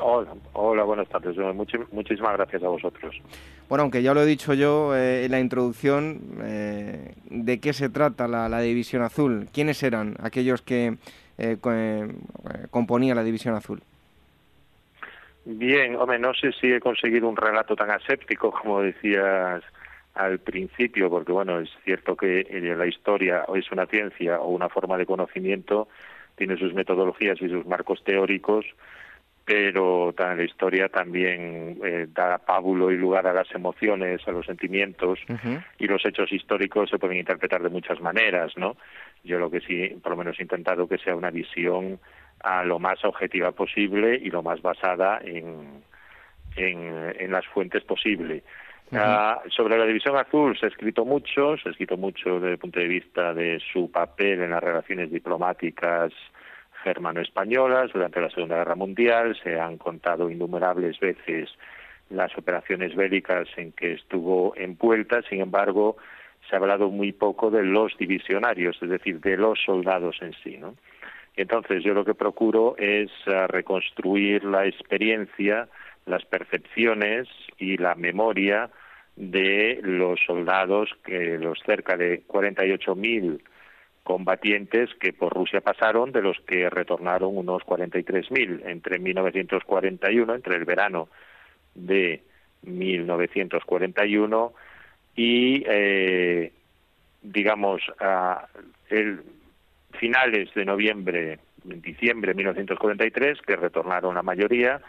Hola, 0.00 0.32
hola, 0.52 0.82
buenas 0.82 1.08
tardes. 1.08 1.36
muchísimas 1.92 2.32
gracias 2.34 2.62
a 2.62 2.68
vosotros. 2.68 3.14
Bueno, 3.68 3.82
aunque 3.82 4.02
ya 4.02 4.12
lo 4.12 4.22
he 4.22 4.26
dicho 4.26 4.52
yo 4.54 4.94
eh, 4.94 5.24
en 5.24 5.30
la 5.30 5.40
introducción, 5.40 6.20
eh, 6.42 7.14
¿de 7.24 7.60
qué 7.60 7.72
se 7.72 7.88
trata 7.88 8.28
la, 8.28 8.60
División 8.60 9.02
Azul? 9.02 9.46
¿Quiénes 9.52 9.82
eran 9.82 10.16
aquellos 10.22 10.62
que 10.62 10.96
eh, 11.38 11.56
componían 12.70 13.16
la 13.16 13.24
División 13.24 13.54
Azul? 13.54 13.80
Bien, 15.46 15.96
hombre, 15.96 16.18
no 16.18 16.32
sé 16.34 16.52
si 16.52 16.72
he 16.72 16.80
conseguido 16.80 17.28
un 17.28 17.36
relato 17.36 17.76
tan 17.76 17.90
aséptico 17.90 18.50
como 18.50 18.80
decías 18.80 19.62
al 20.14 20.38
principio, 20.38 21.10
porque 21.10 21.32
bueno, 21.32 21.58
es 21.60 21.70
cierto 21.84 22.16
que 22.16 22.46
la 22.76 22.86
historia 22.86 23.44
o 23.48 23.56
es 23.56 23.70
una 23.70 23.86
ciencia 23.86 24.40
o 24.40 24.48
una 24.48 24.68
forma 24.68 24.96
de 24.96 25.06
conocimiento, 25.06 25.88
tiene 26.36 26.56
sus 26.56 26.72
metodologías 26.72 27.40
y 27.42 27.48
sus 27.48 27.66
marcos 27.66 28.02
teóricos, 28.04 28.64
pero 29.44 30.14
la 30.16 30.42
historia 30.42 30.88
también 30.88 31.78
eh, 31.84 32.06
da 32.08 32.38
pábulo 32.38 32.90
y 32.90 32.96
lugar 32.96 33.26
a 33.26 33.34
las 33.34 33.50
emociones, 33.54 34.26
a 34.26 34.32
los 34.32 34.46
sentimientos, 34.46 35.18
y 35.78 35.86
los 35.86 36.04
hechos 36.06 36.32
históricos 36.32 36.88
se 36.88 36.98
pueden 36.98 37.18
interpretar 37.18 37.62
de 37.62 37.68
muchas 37.68 38.00
maneras, 38.00 38.56
¿no? 38.56 38.76
Yo 39.22 39.38
lo 39.38 39.50
que 39.50 39.60
sí, 39.60 39.96
por 40.02 40.12
lo 40.12 40.16
menos 40.16 40.38
he 40.38 40.42
intentado 40.42 40.88
que 40.88 40.98
sea 40.98 41.14
una 41.14 41.30
visión 41.30 41.98
a 42.42 42.64
lo 42.64 42.78
más 42.78 43.04
objetiva 43.04 43.52
posible 43.52 44.18
y 44.22 44.30
lo 44.30 44.42
más 44.42 44.62
basada 44.62 45.20
en, 45.22 45.82
en, 46.56 47.30
las 47.30 47.46
fuentes 47.46 47.84
posible. 47.84 48.42
Ah, 48.92 49.42
sobre 49.48 49.78
la 49.78 49.86
división 49.86 50.16
azul 50.16 50.56
se 50.58 50.66
ha 50.66 50.68
escrito 50.68 51.04
mucho, 51.04 51.56
se 51.56 51.68
ha 51.68 51.72
escrito 51.72 51.96
mucho 51.96 52.38
desde 52.38 52.52
el 52.52 52.58
punto 52.58 52.80
de 52.80 52.86
vista 52.86 53.34
de 53.34 53.60
su 53.72 53.90
papel 53.90 54.42
en 54.42 54.50
las 54.50 54.62
relaciones 54.62 55.10
diplomáticas 55.10 56.12
germano-españolas 56.84 57.92
durante 57.92 58.20
la 58.20 58.30
Segunda 58.30 58.56
Guerra 58.58 58.76
Mundial. 58.76 59.36
Se 59.42 59.58
han 59.58 59.78
contado 59.78 60.30
innumerables 60.30 61.00
veces 61.00 61.48
las 62.10 62.36
operaciones 62.38 62.94
bélicas 62.94 63.48
en 63.56 63.72
que 63.72 63.94
estuvo 63.94 64.54
envuelta. 64.56 65.22
Sin 65.22 65.40
embargo, 65.40 65.96
se 66.48 66.54
ha 66.54 66.58
hablado 66.58 66.90
muy 66.90 67.12
poco 67.12 67.50
de 67.50 67.64
los 67.64 67.96
divisionarios, 67.98 68.76
es 68.82 68.90
decir, 68.90 69.20
de 69.20 69.36
los 69.36 69.58
soldados 69.64 70.18
en 70.20 70.34
sí, 70.44 70.58
¿no? 70.58 70.74
Entonces, 71.36 71.82
yo 71.82 71.94
lo 71.94 72.04
que 72.04 72.14
procuro 72.14 72.76
es 72.78 73.10
ah, 73.26 73.48
reconstruir 73.48 74.44
la 74.44 74.66
experiencia, 74.66 75.68
las 76.06 76.24
percepciones 76.26 77.26
y 77.58 77.76
la 77.76 77.96
memoria 77.96 78.70
de 79.16 79.80
los 79.82 80.20
soldados, 80.24 80.90
que 81.04 81.38
los 81.38 81.58
cerca 81.66 81.96
de 81.96 82.24
48.000 82.26 83.40
combatientes 84.04 84.90
que 85.00 85.12
por 85.12 85.32
Rusia 85.32 85.60
pasaron, 85.60 86.12
de 86.12 86.22
los 86.22 86.38
que 86.46 86.70
retornaron 86.70 87.36
unos 87.36 87.62
43.000 87.62 88.62
entre 88.66 88.98
1941, 88.98 90.34
entre 90.34 90.56
el 90.56 90.64
verano 90.64 91.08
de 91.74 92.22
1941 92.62 94.52
y, 95.16 95.64
eh, 95.66 96.52
digamos, 97.22 97.82
a 97.98 98.46
el 98.90 99.22
finales 99.98 100.52
de 100.54 100.64
noviembre, 100.64 101.38
diciembre 101.64 102.32
de 102.32 102.36
1943, 102.36 103.40
que 103.40 103.56
retornaron 103.56 104.14
la 104.14 104.22
mayoría, 104.22 104.80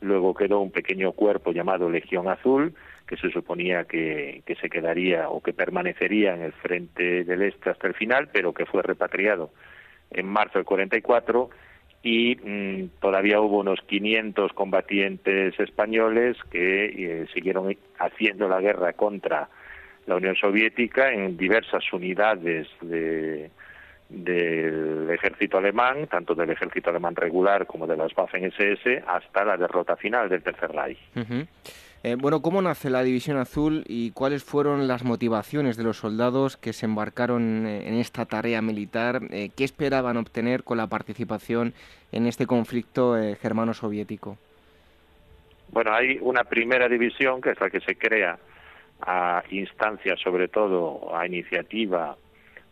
luego 0.00 0.34
quedó 0.34 0.60
un 0.60 0.72
pequeño 0.72 1.12
cuerpo 1.12 1.52
llamado 1.52 1.88
Legión 1.88 2.28
Azul, 2.28 2.74
se 3.16 3.30
suponía 3.30 3.84
que, 3.84 4.42
que, 4.46 4.54
se 4.56 4.68
quedaría 4.70 5.28
o 5.28 5.42
que 5.42 5.52
permanecería 5.52 6.34
en 6.34 6.42
el 6.42 6.52
frente 6.52 7.24
del 7.24 7.42
este 7.42 7.70
hasta 7.70 7.86
el 7.86 7.94
final, 7.94 8.28
pero 8.32 8.52
que 8.52 8.66
fue 8.66 8.82
repatriado 8.82 9.50
en 10.10 10.26
marzo 10.26 10.58
del 10.58 10.64
44 10.64 11.50
y 12.04 12.36
mm, 12.36 13.00
todavía 13.00 13.40
hubo 13.40 13.60
unos 13.60 13.80
500 13.86 14.52
combatientes 14.52 15.58
españoles 15.58 16.36
que 16.50 16.84
eh, 16.86 17.26
siguieron 17.32 17.74
haciendo 17.98 18.46
la 18.46 18.60
guerra 18.60 18.92
contra 18.92 19.48
la 20.06 20.16
Unión 20.16 20.36
Soviética 20.36 21.12
en 21.12 21.36
diversas 21.38 21.90
unidades 21.92 22.68
de, 22.82 23.50
del 24.10 25.10
ejército 25.10 25.56
alemán, 25.56 26.06
tanto 26.08 26.34
del 26.34 26.50
ejército 26.50 26.90
alemán 26.90 27.16
regular 27.16 27.66
como 27.66 27.86
de 27.86 27.96
las 27.96 28.12
Waffen-SS, 28.12 29.02
hasta 29.06 29.44
la 29.44 29.56
derrota 29.56 29.96
final 29.96 30.28
del 30.28 30.42
Tercer 30.42 30.70
Reich. 30.72 30.98
Eh, 32.06 32.16
bueno, 32.16 32.42
¿cómo 32.42 32.60
nace 32.60 32.90
la 32.90 33.02
División 33.02 33.38
Azul 33.38 33.82
y 33.88 34.10
cuáles 34.10 34.44
fueron 34.44 34.86
las 34.86 35.04
motivaciones 35.04 35.78
de 35.78 35.84
los 35.84 35.96
soldados 35.96 36.58
que 36.58 36.74
se 36.74 36.84
embarcaron 36.84 37.66
eh, 37.66 37.88
en 37.88 37.94
esta 37.94 38.26
tarea 38.26 38.60
militar? 38.60 39.22
Eh, 39.30 39.48
¿Qué 39.56 39.64
esperaban 39.64 40.18
obtener 40.18 40.64
con 40.64 40.76
la 40.76 40.86
participación 40.86 41.72
en 42.12 42.26
este 42.26 42.46
conflicto 42.46 43.16
germano-soviético? 43.40 44.36
Bueno, 45.72 45.94
hay 45.94 46.18
una 46.20 46.44
primera 46.44 46.88
división 46.88 47.40
que 47.40 47.52
es 47.52 47.60
la 47.60 47.70
que 47.70 47.80
se 47.80 47.96
crea 47.96 48.38
a 49.00 49.42
instancia, 49.48 50.14
sobre 50.18 50.48
todo 50.48 51.16
a 51.16 51.26
iniciativa 51.26 52.18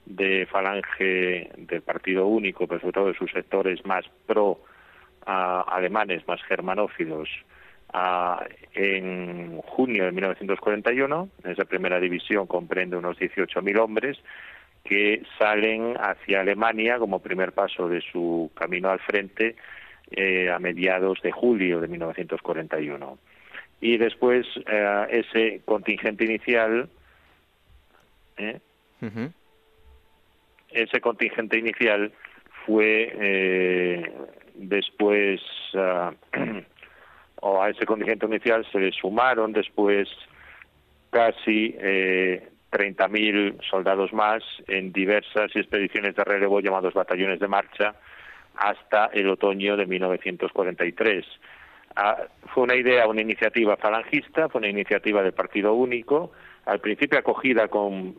de 0.05 0.45
Falange 0.45 1.51
del 1.57 1.81
Partido 1.81 2.27
Único, 2.27 2.67
pero 2.67 2.81
sobre 2.81 2.93
todo 2.93 3.07
de 3.07 3.15
sus 3.15 3.31
sectores 3.31 3.83
más 3.87 4.05
pro 4.27 4.59
alemanes, 5.25 6.29
más 6.29 6.43
germanófilos, 6.43 7.31
en 8.75 9.61
junio 9.63 10.05
de 10.05 10.13
1941. 10.13 11.29
Esa 11.45 11.65
primera 11.65 12.01
división 12.01 12.47
comprende 12.47 12.97
unos 12.97 13.19
18.000 13.19 13.79
hombres 13.79 14.19
que 14.85 15.23
salen 15.39 15.95
hacia 15.99 16.41
Alemania 16.41 16.99
como 16.99 17.21
primer 17.21 17.53
paso 17.53 17.89
de 17.89 18.01
su 18.01 18.51
camino 18.55 18.91
al 18.91 18.99
frente 19.01 19.57
eh, 20.11 20.51
a 20.51 20.59
mediados 20.59 21.21
de 21.23 21.31
julio 21.31 21.81
de 21.81 21.89
1941. 21.89 23.19
Y 23.81 23.97
después 23.97 24.47
eh, 24.67 25.07
ese 25.11 25.61
contingente 25.65 26.25
inicial, 26.25 26.89
¿eh? 28.39 28.59
ese 30.71 31.01
contingente 31.01 31.59
inicial 31.59 32.13
fue 32.67 34.05
después 34.55 35.41
ah, 35.75 36.13
o 37.43 37.61
a 37.61 37.71
ese 37.71 37.85
contingente 37.85 38.27
inicial 38.27 38.65
se 38.71 38.79
le 38.79 38.93
sumaron 38.93 39.53
después 39.53 40.09
casi 41.11 41.77
eh, 41.79 42.49
30.000 42.71 43.61
soldados 43.69 44.13
más 44.13 44.43
en 44.69 44.93
diversas 44.93 45.55
expediciones 45.55 46.15
de 46.15 46.25
relevo 46.25 46.61
llamados 46.61 46.95
batallones 46.95 47.41
de 47.41 47.49
marcha 47.49 47.95
hasta 48.57 49.07
el 49.07 49.29
otoño 49.29 49.77
de 49.77 49.87
1943. 49.87 51.27
Ah, 51.97 52.17
fue 52.55 52.63
una 52.63 52.77
idea, 52.77 53.07
una 53.09 53.21
iniciativa 53.21 53.77
falangista, 53.77 54.49
fue 54.49 54.61
una 54.61 54.71
iniciativa 54.71 55.23
del 55.23 55.33
Partido 55.33 55.75
Único, 55.75 56.33
al 56.65 56.81
principio 56.81 57.19
acogida 57.19 57.69
con 57.69 58.15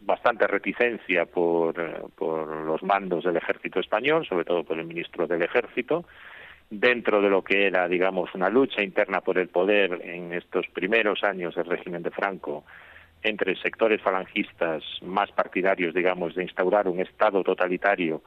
bastante 0.00 0.46
reticencia 0.48 1.26
por, 1.26 1.78
eh, 1.80 2.02
por 2.16 2.46
los 2.48 2.82
mandos 2.82 3.24
del 3.24 3.36
ejército 3.36 3.80
español, 3.80 4.26
sobre 4.26 4.44
todo 4.44 4.64
por 4.64 4.78
el 4.78 4.84
ministro 4.84 5.26
del 5.26 5.42
ejército, 5.42 6.04
dentro 6.70 7.20
de 7.20 7.30
lo 7.30 7.42
que 7.42 7.66
era, 7.66 7.88
digamos, 7.88 8.34
una 8.34 8.48
lucha 8.48 8.82
interna 8.82 9.20
por 9.20 9.38
el 9.38 9.48
poder 9.48 10.00
en 10.02 10.32
estos 10.32 10.66
primeros 10.68 11.22
años 11.22 11.54
del 11.54 11.66
régimen 11.66 12.02
de 12.02 12.10
Franco 12.10 12.64
entre 13.22 13.56
sectores 13.56 14.02
falangistas 14.02 14.82
más 15.02 15.30
partidarios, 15.32 15.94
digamos, 15.94 16.34
de 16.34 16.42
instaurar 16.42 16.86
un 16.88 17.00
Estado 17.00 17.42
totalitario 17.42 18.22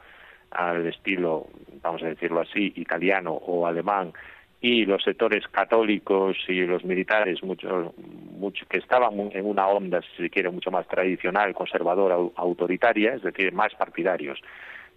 al 0.52 0.88
estilo, 0.88 1.48
vamos 1.82 2.02
a 2.04 2.08
decirlo 2.08 2.42
así, 2.42 2.74
italiano 2.76 3.34
o 3.34 3.68
alemán, 3.68 4.14
y 4.60 4.86
los 4.86 5.04
sectores 5.04 5.48
católicos 5.50 6.36
y 6.48 6.62
los 6.66 6.84
militares, 6.84 7.44
mucho, 7.44 7.94
mucho, 7.96 8.66
que 8.68 8.80
estaban 8.80 9.14
en 9.34 9.46
una 9.46 9.68
onda, 9.68 10.02
si 10.02 10.24
se 10.24 10.30
quiere, 10.32 10.50
mucho 10.50 10.72
más 10.72 10.88
tradicional, 10.88 11.54
conservadora, 11.54 12.16
autoritaria, 12.36 13.14
es 13.14 13.22
decir, 13.22 13.54
más 13.54 13.76
partidarios 13.76 14.42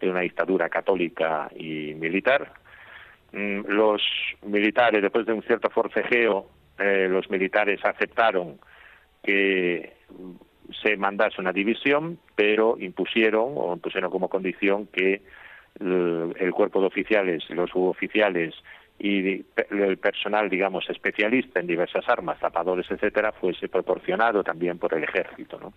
de 0.01 0.11
una 0.11 0.21
dictadura 0.21 0.71
católica 0.71 1.51
y 1.55 1.93
militar, 1.95 2.53
los 3.33 4.03
militares, 4.43 5.03
después 5.03 5.27
de 5.27 5.33
un 5.33 5.43
cierto 5.43 5.71
forcejeo, 5.71 6.49
eh, 6.79 7.09
los 7.09 7.31
militares 7.31 7.81
aceptaron 7.85 8.59
que 9.23 9.95
se 10.83 10.97
mandase 10.97 11.41
una 11.41 11.53
división, 11.53 12.19
pero 12.35 12.77
impusieron 12.79 13.53
o 13.57 13.75
impusieron 13.75 14.11
como 14.11 14.29
condición 14.29 14.87
que 14.87 15.23
el, 15.79 16.53
cuerpo 16.53 16.81
de 16.81 16.87
oficiales, 16.87 17.49
los 17.51 17.71
suboficiales 17.71 18.55
y 18.99 19.45
el 19.71 19.97
personal, 19.99 20.51
digamos, 20.51 20.89
especialista 20.91 21.61
en 21.61 21.67
diversas 21.67 22.07
armas, 22.09 22.39
tapadores, 22.39 22.91
etcétera, 22.91 23.33
fuese 23.33 23.69
proporcionado 23.69 24.43
también 24.43 24.79
por 24.79 24.93
el 24.95 25.05
ejército, 25.05 25.59
¿no? 25.59 25.73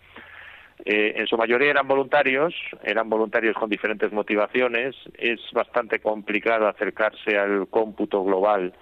Eh, 0.86 1.14
en 1.16 1.28
su 1.28 1.38
mayoría 1.38 1.70
eran 1.70 1.88
voluntarios, 1.88 2.54
eran 2.84 3.10
voluntarios 3.10 3.56
con 3.56 3.70
diferentes 3.70 4.12
motivaciones. 4.12 4.96
Es 5.18 5.40
bastante 5.54 6.00
complicado 6.00 6.68
acercarse 6.68 7.38
al 7.38 7.68
cómputo 7.70 8.24
global 8.24 8.74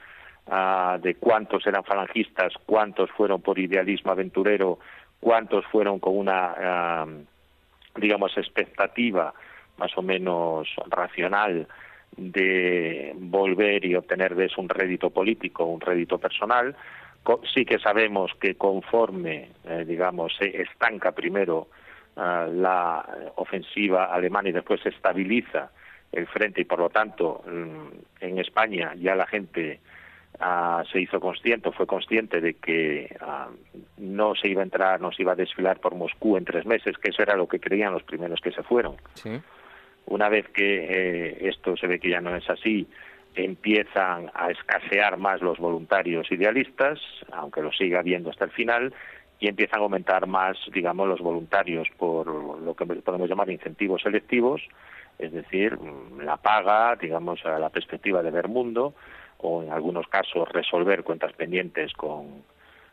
ah, 0.48 0.98
de 1.00 1.16
cuántos 1.16 1.66
eran 1.68 1.84
falangistas, 1.84 2.54
cuántos 2.66 3.12
fueron 3.12 3.42
por 3.42 3.60
idealismo 3.60 4.12
aventurero, 4.12 4.80
cuántos 5.20 5.64
fueron 5.68 6.00
con 6.00 6.18
una, 6.18 6.56
ah, 6.58 7.06
digamos, 7.96 8.36
expectativa 8.36 9.32
más 9.78 9.96
o 9.96 10.02
menos 10.02 10.68
racional 10.88 11.68
de 12.18 13.14
volver 13.16 13.86
y 13.86 13.96
obtener 13.96 14.36
de 14.36 14.46
eso 14.46 14.60
un 14.60 14.70
rédito 14.70 15.12
político, 15.12 15.66
un 15.66 15.80
rédito 15.80 16.18
personal. 16.18 16.76
Sí 17.54 17.64
que 17.64 17.78
sabemos 17.78 18.32
que 18.40 18.56
conforme, 18.56 19.50
eh, 19.66 19.86
digamos, 19.88 20.36
se 20.38 20.64
estanca 20.64 21.12
primero 21.12 21.68
la 22.16 23.06
ofensiva 23.36 24.06
alemana 24.06 24.50
y 24.50 24.52
después 24.52 24.82
se 24.82 24.90
estabiliza 24.90 25.72
el 26.12 26.28
frente 26.28 26.62
y 26.62 26.66
por 26.66 26.80
lo 26.80 26.90
tanto 26.90 27.44
mm, 27.48 28.24
en 28.26 28.40
España 28.40 28.94
ya 28.96 29.16
la 29.16 29.26
gente 29.26 29.80
ah, 30.40 30.84
se 30.92 31.00
hizo 31.00 31.20
consciente, 31.20 31.72
fue 31.72 31.88
consciente 31.88 32.42
de 32.42 32.56
que 32.56 33.16
ah, 33.22 33.50
no 33.98 34.36
se 34.36 34.50
iba 34.50 34.62
a 34.62 34.66
entrar, 34.66 35.00
no 35.00 35.12
se 35.12 35.22
iba 35.22 35.34
a 35.34 35.36
desfilar 35.36 35.80
por 35.80 35.96
Moscú 35.96 36.38
en 36.38 36.46
tres 36.46 36.66
meses, 36.66 36.98
que 36.98 37.12
eso 37.12 37.22
era 37.22 37.36
lo 37.36 37.48
que 37.48 37.60
creían 37.60 37.94
los 37.94 38.04
primeros 38.04 38.42
que 38.42 38.52
se 38.52 38.64
fueron. 38.64 38.98
Una 40.08 40.30
vez 40.30 40.48
que 40.50 40.86
eh, 40.90 41.48
esto 41.48 41.78
se 41.78 41.88
ve 41.88 42.00
que 42.00 42.10
ya 42.10 42.20
no 42.20 42.36
es 42.36 42.50
así, 42.50 42.88
empiezan 43.36 44.30
a 44.34 44.52
escasear 44.52 45.18
más 45.18 45.42
los 45.42 45.58
voluntarios 45.58 46.30
idealistas, 46.32 47.00
aunque 47.32 47.62
lo 47.62 47.72
siga 47.72 48.00
habiendo 48.00 48.30
hasta 48.30 48.46
el 48.46 48.52
final, 48.52 48.94
y 49.42 49.48
empiezan 49.48 49.80
a 49.80 49.84
aumentar 49.84 50.28
más, 50.28 50.56
digamos, 50.72 51.08
los 51.08 51.20
voluntarios 51.20 51.88
por 51.98 52.28
lo 52.28 52.76
que 52.76 52.86
podemos 52.86 53.28
llamar 53.28 53.50
incentivos 53.50 54.04
selectivos, 54.04 54.62
es 55.18 55.34
decir, 55.34 55.78
la 56.24 56.38
paga, 56.38 56.96
digamos, 56.96 57.44
a 57.44 57.58
la 57.58 57.70
perspectiva 57.70 58.22
de 58.22 58.30
ver 58.30 58.48
mundo, 58.48 58.94
o 59.40 59.64
en 59.64 59.72
algunos 59.72 60.08
casos 60.08 60.48
resolver 60.50 61.04
cuentas 61.04 61.34
pendientes 61.34 61.92
con, 61.94 62.44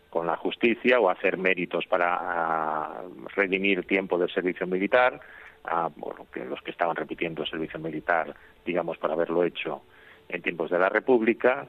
con 0.08 0.26
la 0.26 0.36
justicia 0.36 0.98
o 0.98 1.10
hacer 1.10 1.36
méritos 1.36 1.84
para 1.86 2.16
ah, 2.18 3.02
redimir 3.36 3.86
tiempo 3.86 4.16
del 4.16 4.30
servicio 4.30 4.66
militar, 4.66 5.20
a, 5.64 5.90
bueno, 5.94 6.26
los 6.48 6.62
que 6.62 6.70
estaban 6.70 6.96
repitiendo 6.96 7.44
servicio 7.44 7.78
militar, 7.78 8.34
digamos, 8.64 8.96
por 8.96 9.12
haberlo 9.12 9.44
hecho 9.44 9.82
en 10.30 10.40
tiempos 10.40 10.70
de 10.70 10.78
la 10.78 10.88
República, 10.88 11.66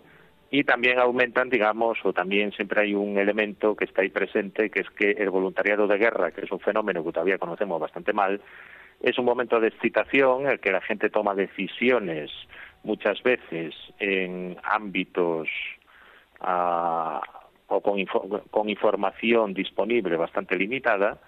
y 0.51 0.63
también 0.63 0.99
aumentan, 0.99 1.49
digamos, 1.49 1.99
o 2.03 2.13
también 2.13 2.51
siempre 2.53 2.81
hay 2.81 2.95
un 2.95 3.17
elemento 3.17 3.75
que 3.75 3.85
está 3.85 4.01
ahí 4.01 4.09
presente, 4.09 4.69
que 4.69 4.81
es 4.81 4.89
que 4.89 5.11
el 5.11 5.29
voluntariado 5.29 5.87
de 5.87 5.97
guerra, 5.97 6.31
que 6.31 6.41
es 6.41 6.51
un 6.51 6.59
fenómeno 6.59 7.03
que 7.03 7.11
todavía 7.11 7.37
conocemos 7.37 7.79
bastante 7.79 8.13
mal, 8.13 8.41
es 9.01 9.17
un 9.17 9.25
momento 9.25 9.59
de 9.59 9.67
excitación 9.67 10.41
en 10.41 10.51
el 10.51 10.59
que 10.59 10.71
la 10.71 10.81
gente 10.81 11.09
toma 11.09 11.35
decisiones 11.35 12.31
muchas 12.83 13.21
veces 13.21 13.75
en 13.99 14.57
ámbitos 14.63 15.47
ah, 16.41 17.21
o 17.67 17.81
con, 17.81 18.03
con 18.49 18.69
información 18.69 19.53
disponible 19.53 20.17
bastante 20.17 20.55
limitada 20.57 21.19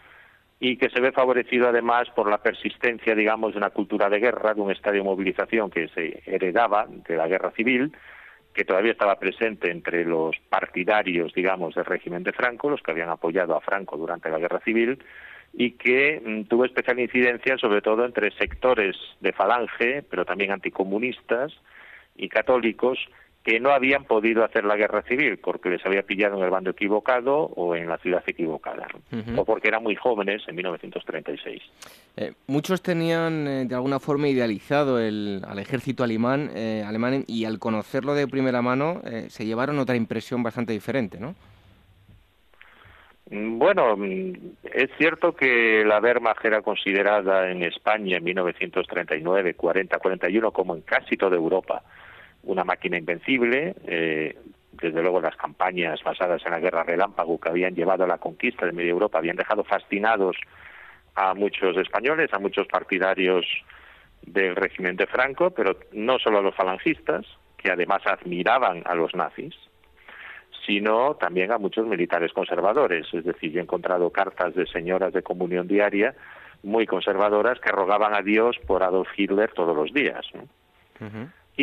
y 0.59 0.78
que 0.78 0.89
se 0.89 0.99
ve 0.99 1.11
favorecido 1.11 1.69
además 1.69 2.09
por 2.15 2.30
la 2.30 2.39
persistencia, 2.39 3.15
digamos, 3.15 3.53
de 3.53 3.57
una 3.57 3.69
cultura 3.69 4.09
de 4.09 4.19
guerra, 4.19 4.53
de 4.53 4.61
un 4.61 4.72
estadio 4.72 5.01
de 5.01 5.09
movilización 5.09 5.69
que 5.69 5.88
se 5.89 6.24
heredaba 6.26 6.88
de 6.88 7.15
la 7.15 7.28
guerra 7.28 7.51
civil 7.51 7.91
que 8.54 8.66
todavía 8.66 8.91
estaba 8.91 9.20
presente 9.20 9.72
entre 9.72 10.06
los 10.06 10.36
partidarios, 10.49 11.34
digamos, 11.34 11.76
del 11.76 11.86
régimen 11.86 12.24
de 12.24 12.34
Franco, 12.34 12.70
los 12.70 12.82
que 12.82 12.91
habían 12.91 13.10
apoyado 13.10 13.56
a 13.56 13.62
Franco 13.62 13.97
durante 13.97 14.30
la 14.30 14.39
guerra 14.39 14.60
civil, 14.60 15.02
y 15.54 15.72
que 15.72 16.22
mm, 16.24 16.43
tuvo 16.47 16.66
especial 16.66 16.99
incidencia 16.99 17.58
sobre 17.58 17.82
todo 17.82 18.06
entre 18.06 18.32
sectores 18.32 18.95
de 19.20 19.34
falange, 19.34 20.04
pero 20.10 20.26
también 20.26 20.52
anticomunistas 20.52 21.54
y 22.16 22.30
católicos, 22.30 22.99
que 23.44 23.60
no 23.60 23.72
habían 23.72 24.04
podido 24.04 24.44
hacer 24.44 24.66
la 24.66 24.76
guerra 24.76 25.02
civil 25.02 25.39
porque 25.39 25.70
les 25.70 25.84
había 25.86 26.04
pillado 26.04 26.38
en 26.38 26.44
el 26.44 26.52
bando 26.52 26.70
equivocado 26.70 27.36
o 27.38 27.76
en 27.76 27.88
la 27.88 27.98
ciudad 27.98 28.24
equivocada, 28.28 28.88
o 29.36 29.46
porque 29.46 29.68
eran 29.68 29.82
muy 29.82 29.96
jóvenes 29.96 30.44
en 30.48 30.56
1936. 30.56 31.62
Eh, 32.18 32.34
muchos 32.48 32.84
tenían 32.84 33.48
eh, 33.48 33.66
de 33.66 33.74
alguna 33.74 34.00
forma 34.00 34.28
idealizado 34.28 35.00
el, 35.00 35.42
al 35.48 35.58
ejército 35.58 36.04
alemán, 36.04 36.52
eh, 36.54 36.84
alemán 36.86 37.24
y 37.26 37.46
al 37.46 37.58
conocerlo 37.58 38.14
de 38.14 38.28
primera 38.28 38.62
mano 38.62 39.02
se 39.28 39.46
llevaron 39.46 39.80
otra 39.80 39.96
impresión 39.96 40.44
bastante 40.44 40.74
diferente, 40.74 41.20
¿no? 41.20 41.34
Mm, 43.32 43.58
bueno, 43.58 43.96
mm, 43.98 44.34
es 44.72 44.89
cierto 44.98 45.34
que 45.34 45.84
la 45.84 46.00
Wehrmacht 46.00 46.46
era 46.46 46.62
considerada 46.62 47.50
en 47.50 47.64
España 47.64 48.18
en 48.18 48.24
1939, 48.24 49.56
40, 49.56 49.98
41 49.98 50.52
como 50.52 50.76
en 50.76 50.82
casi 50.82 51.18
toda 51.18 51.36
Europa 51.36 51.82
una 52.44 52.64
máquina 52.64 52.98
invencible. 52.98 53.76
Eh, 53.86 54.38
desde 54.72 55.02
luego 55.02 55.22
las 55.22 55.36
campañas 55.36 56.02
basadas 56.04 56.42
en 56.46 56.52
la 56.52 56.60
guerra 56.60 56.84
relámpago 56.84 57.39
que 57.39 57.50
habían 57.50 57.76
llevado 57.76 58.04
a 58.04 58.08
la 58.08 58.18
conquista 58.18 58.66
de 58.66 58.72
media 58.72 58.92
Europa 58.92 59.20
habían 59.20 59.36
dejado 59.36 59.64
fascinados 59.64 60.38
a 61.16 61.34
muchos 61.34 61.78
españoles, 61.78 62.34
a 62.34 62.39
muchos 62.39 62.68
partidarios 62.68 63.46
del 64.22 64.56
régimen 64.56 64.96
de 64.96 65.08
Franco, 65.08 65.52
pero 65.52 65.78
no 65.92 66.20
solo 66.20 66.39
a 66.39 66.42
los 66.42 66.56
falangistas, 66.56 67.26
que 67.58 67.72
además 67.72 68.02
admiraban 68.06 68.82
a 68.86 68.96
los 68.96 69.14
nazis, 69.14 69.54
sino 70.66 71.16
también 71.16 71.52
a 71.52 71.58
muchos 71.58 71.86
militares 71.86 72.32
conservadores. 72.34 73.08
Es 73.14 73.26
decir, 73.26 73.52
yo 73.52 73.60
he 73.60 73.64
encontrado 73.64 74.10
cartas 74.10 74.56
de 74.56 74.66
señoras 74.68 75.14
de 75.14 75.22
comunión 75.22 75.68
diaria 75.68 76.16
muy 76.64 76.86
conservadoras 76.86 77.60
que 77.60 77.72
rogaban 77.72 78.14
a 78.14 78.22
Dios 78.22 78.58
por 78.68 78.84
Adolf 78.84 79.10
Hitler 79.18 79.52
todos 79.54 79.76
los 79.76 79.92
días. 79.94 80.26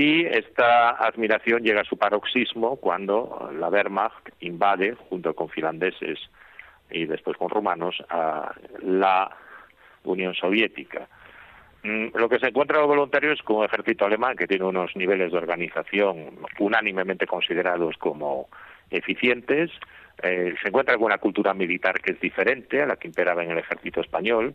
Y 0.01 0.25
esta 0.27 0.91
admiración 0.91 1.65
llega 1.65 1.81
a 1.81 1.85
su 1.85 1.97
paroxismo 1.97 2.77
cuando 2.77 3.51
la 3.59 3.69
Wehrmacht 3.69 4.29
invade, 4.39 4.95
junto 4.95 5.35
con 5.35 5.49
finlandeses 5.49 6.21
y 6.89 7.07
después 7.07 7.37
con 7.37 7.51
rumanos, 7.51 7.97
a 8.09 8.55
la 8.81 9.29
Unión 10.05 10.35
Soviética. 10.35 11.09
Mm, 11.83 12.17
lo 12.17 12.29
que 12.29 12.39
se 12.39 12.47
encuentra 12.47 12.79
los 12.79 12.87
voluntarios 12.87 13.41
es 13.41 13.43
con 13.43 13.57
un 13.57 13.65
ejército 13.65 14.05
alemán 14.05 14.37
que 14.37 14.47
tiene 14.47 14.67
unos 14.67 14.95
niveles 14.95 15.33
de 15.33 15.39
organización 15.39 16.39
unánimemente 16.61 17.27
considerados 17.27 17.97
como 17.99 18.51
eficientes. 18.91 19.73
Eh, 20.23 20.55
se 20.63 20.69
encuentra 20.69 20.95
con 20.95 21.07
una 21.07 21.19
cultura 21.19 21.55
militar 21.55 22.01
que 22.01 22.13
es 22.13 22.21
diferente 22.21 22.81
a 22.81 22.87
la 22.87 22.95
que 22.95 23.09
imperaba 23.09 23.43
en 23.43 23.51
el 23.51 23.59
ejército 23.59 24.01
español. 24.01 24.55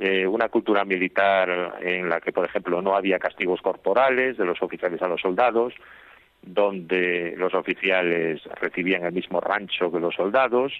Eh, 0.00 0.26
una 0.26 0.48
cultura 0.48 0.84
militar 0.84 1.78
en 1.80 2.08
la 2.08 2.20
que, 2.20 2.32
por 2.32 2.44
ejemplo, 2.44 2.82
no 2.82 2.96
había 2.96 3.18
castigos 3.18 3.62
corporales 3.62 4.36
de 4.36 4.44
los 4.44 4.60
oficiales 4.60 5.00
a 5.00 5.08
los 5.08 5.20
soldados, 5.20 5.72
donde 6.42 7.34
los 7.36 7.54
oficiales 7.54 8.42
recibían 8.60 9.04
el 9.04 9.12
mismo 9.12 9.40
rancho 9.40 9.90
que 9.90 10.00
los 10.00 10.14
soldados, 10.14 10.72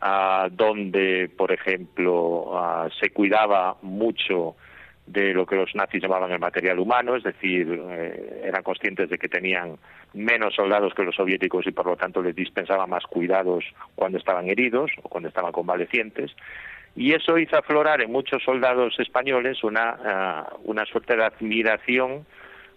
ah, 0.00 0.48
donde, 0.50 1.30
por 1.36 1.52
ejemplo, 1.52 2.56
ah, 2.56 2.88
se 3.00 3.10
cuidaba 3.10 3.76
mucho 3.82 4.56
de 5.06 5.32
lo 5.32 5.46
que 5.46 5.56
los 5.56 5.74
nazis 5.74 6.02
llamaban 6.02 6.30
el 6.30 6.38
material 6.38 6.78
humano, 6.78 7.16
es 7.16 7.22
decir, 7.22 7.80
eh, 7.90 8.42
eran 8.44 8.62
conscientes 8.62 9.08
de 9.08 9.18
que 9.18 9.28
tenían 9.28 9.78
menos 10.12 10.54
soldados 10.54 10.92
que 10.94 11.02
los 11.02 11.16
soviéticos 11.16 11.66
y 11.66 11.72
por 11.72 11.86
lo 11.86 11.96
tanto 11.96 12.22
les 12.22 12.36
dispensaban 12.36 12.90
más 12.90 13.04
cuidados 13.04 13.64
cuando 13.94 14.18
estaban 14.18 14.48
heridos 14.48 14.90
o 15.02 15.08
cuando 15.08 15.28
estaban 15.28 15.52
convalecientes. 15.52 16.34
Y 16.96 17.14
eso 17.14 17.38
hizo 17.38 17.56
aflorar 17.56 18.00
en 18.00 18.10
muchos 18.10 18.42
soldados 18.42 18.98
españoles 18.98 19.62
una, 19.62 19.96
eh, 20.04 20.56
una 20.64 20.84
suerte 20.84 21.16
de 21.16 21.24
admiración 21.24 22.26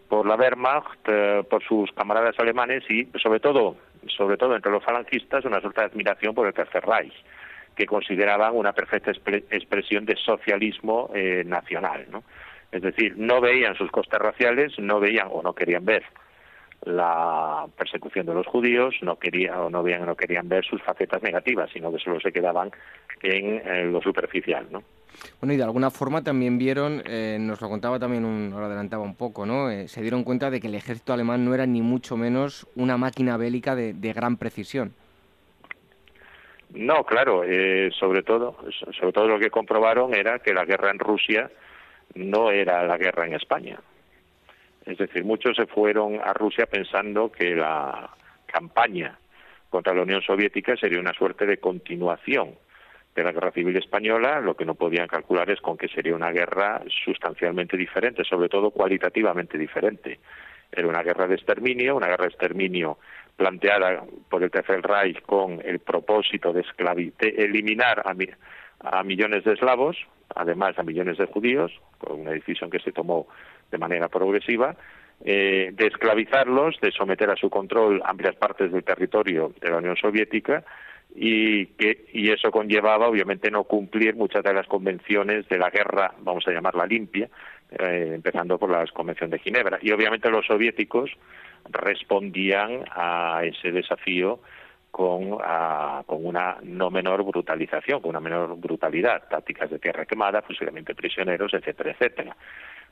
por 0.07 0.27
la 0.27 0.35
Wehrmacht, 0.35 1.07
eh, 1.07 1.43
por 1.49 1.63
sus 1.63 1.91
camaradas 1.93 2.37
alemanes 2.37 2.83
y 2.89 3.07
sobre 3.21 3.39
todo, 3.39 3.77
sobre 4.15 4.37
todo 4.37 4.55
entre 4.55 4.71
los 4.71 4.83
falangistas, 4.83 5.45
una 5.45 5.61
suerte 5.61 5.81
de 5.81 5.87
admiración 5.87 6.35
por 6.35 6.47
el 6.47 6.53
Tercer 6.53 6.85
Reich, 6.85 7.13
que 7.75 7.85
consideraban 7.85 8.55
una 8.55 8.73
perfecta 8.73 9.11
expresión 9.11 10.05
de 10.05 10.15
socialismo 10.17 11.09
eh, 11.15 11.43
nacional. 11.45 12.05
¿no? 12.11 12.23
Es 12.71 12.81
decir, 12.81 13.13
no 13.17 13.41
veían 13.41 13.75
sus 13.75 13.89
costes 13.89 14.19
raciales, 14.19 14.77
no 14.79 14.99
veían 14.99 15.29
o 15.31 15.41
no 15.41 15.53
querían 15.53 15.85
ver 15.85 16.03
la 16.83 17.67
persecución 17.77 18.25
de 18.25 18.33
los 18.33 18.47
judíos, 18.47 18.95
no 19.01 19.17
querían 19.17 19.55
o 19.59 19.69
no 19.69 19.83
no 19.83 20.15
querían 20.15 20.49
ver 20.49 20.65
sus 20.65 20.81
facetas 20.81 21.21
negativas, 21.21 21.69
sino 21.71 21.91
que 21.91 21.99
solo 21.99 22.19
se 22.19 22.31
quedaban 22.31 22.71
en, 23.21 23.91
lo 23.91 24.01
superficial, 24.01 24.67
¿no? 24.71 24.83
Bueno, 25.39 25.53
y 25.53 25.57
de 25.57 25.63
alguna 25.63 25.91
forma 25.91 26.23
también 26.23 26.57
vieron, 26.57 27.03
eh, 27.05 27.37
nos 27.39 27.61
lo 27.61 27.69
contaba 27.69 27.99
también, 27.99 28.25
un, 28.25 28.49
lo 28.49 28.65
adelantaba 28.65 29.03
un 29.03 29.15
poco, 29.15 29.45
¿no? 29.45 29.69
Eh, 29.69 29.87
se 29.87 30.01
dieron 30.01 30.23
cuenta 30.23 30.49
de 30.49 30.59
que 30.59 30.67
el 30.67 30.75
ejército 30.75 31.13
alemán 31.13 31.45
no 31.45 31.53
era 31.53 31.67
ni 31.67 31.81
mucho 31.81 32.17
menos 32.17 32.67
una 32.75 32.97
máquina 32.97 33.37
bélica 33.37 33.75
de, 33.75 34.13
gran 34.13 34.37
precisión. 34.37 34.93
No, 36.73 37.03
claro, 37.03 37.43
eh, 37.43 37.91
sobre 37.99 38.23
todo, 38.23 38.55
sobre 38.97 39.11
todo 39.11 39.27
lo 39.27 39.39
que 39.39 39.49
comprobaron 39.49 40.15
era 40.15 40.39
que 40.39 40.53
la 40.53 40.65
guerra 40.65 40.89
en 40.89 40.99
Rusia 40.99 41.51
no 42.15 42.49
era 42.49 42.83
la 42.87 42.97
guerra 42.97 43.27
en 43.27 43.33
España. 43.33 43.79
Es 44.85 44.97
decir, 44.97 45.23
muchos 45.23 45.55
se 45.55 45.67
fueron 45.67 46.19
a 46.23 46.33
Rusia 46.33 46.65
pensando 46.65 47.31
que 47.31 47.55
la 47.55 48.09
campaña 48.45 49.17
contra 49.69 49.93
la 49.93 50.03
Unión 50.03 50.21
Soviética 50.21 50.75
sería 50.75 50.99
una 50.99 51.13
suerte 51.13 51.45
de 51.45 51.57
continuación 51.57 52.55
de 53.15 53.23
la 53.23 53.31
guerra 53.31 53.51
civil 53.51 53.75
española, 53.77 54.39
lo 54.39 54.55
que 54.55 54.65
no 54.65 54.75
podían 54.75 55.07
calcular 55.07 55.49
es 55.49 55.59
con 55.59 55.77
que 55.77 55.87
sería 55.87 56.15
una 56.15 56.31
guerra 56.31 56.81
sustancialmente 57.05 57.75
diferente, 57.75 58.23
sobre 58.23 58.49
todo 58.49 58.71
cualitativamente 58.71 59.57
diferente. 59.57 60.19
Era 60.71 60.87
una 60.87 61.03
guerra 61.03 61.27
de 61.27 61.35
exterminio, 61.35 61.97
una 61.97 62.07
guerra 62.07 62.23
de 62.23 62.29
exterminio 62.29 62.97
planteada 63.35 64.03
por 64.29 64.43
el 64.43 64.51
Tercer 64.51 64.81
Reich 64.81 65.21
con 65.23 65.61
el 65.63 65.79
propósito 65.79 66.53
de, 66.53 66.63
eliminar 67.19 68.03
a, 68.05 69.03
millones 69.03 69.43
de 69.43 69.53
eslavos, 69.53 69.97
además 70.33 70.79
a 70.79 70.83
millones 70.83 71.17
de 71.17 71.25
judíos, 71.25 71.71
con 71.97 72.21
una 72.21 72.31
decisión 72.31 72.69
que 72.69 72.79
se 72.79 72.93
tomó 72.93 73.27
de 73.71 73.77
manera 73.77 74.09
progresiva, 74.09 74.75
eh, 75.23 75.71
de 75.73 75.87
esclavizarlos, 75.87 76.79
de 76.81 76.91
someter 76.91 77.29
a 77.29 77.35
su 77.35 77.49
control 77.49 78.01
amplias 78.05 78.35
partes 78.35 78.71
del 78.71 78.83
territorio 78.83 79.53
de 79.61 79.69
la 79.69 79.77
Unión 79.77 79.95
Soviética 79.95 80.63
y 81.15 81.67
que 81.67 82.05
y 82.13 82.31
eso 82.31 82.51
conllevaba 82.51 83.07
obviamente 83.07 83.51
no 83.51 83.65
cumplir 83.65 84.15
muchas 84.15 84.43
de 84.43 84.53
las 84.53 84.65
convenciones 84.67 85.47
de 85.49 85.57
la 85.57 85.69
guerra 85.69 86.13
vamos 86.19 86.47
a 86.47 86.51
llamarla 86.51 86.85
limpia 86.85 87.29
eh, 87.69 88.13
empezando 88.15 88.57
por 88.57 88.71
la 88.71 88.85
convención 88.87 89.29
de 89.29 89.39
Ginebra 89.39 89.77
y 89.81 89.91
obviamente 89.91 90.29
los 90.29 90.45
soviéticos 90.45 91.11
respondían 91.69 92.85
a 92.91 93.41
ese 93.43 93.71
desafío 93.71 94.39
con, 94.89 95.37
con 96.05 96.25
una 96.25 96.57
no 96.63 96.91
menor 96.91 97.23
brutalización, 97.23 98.01
con 98.01 98.09
una 98.09 98.19
menor 98.19 98.57
brutalidad, 98.57 99.23
tácticas 99.29 99.69
de 99.69 99.79
tierra 99.79 100.05
quemada, 100.05 100.41
fusilamiento 100.41 100.91
de 100.91 100.95
prisioneros, 100.95 101.53
etcétera, 101.53 101.91
etcétera. 101.91 102.35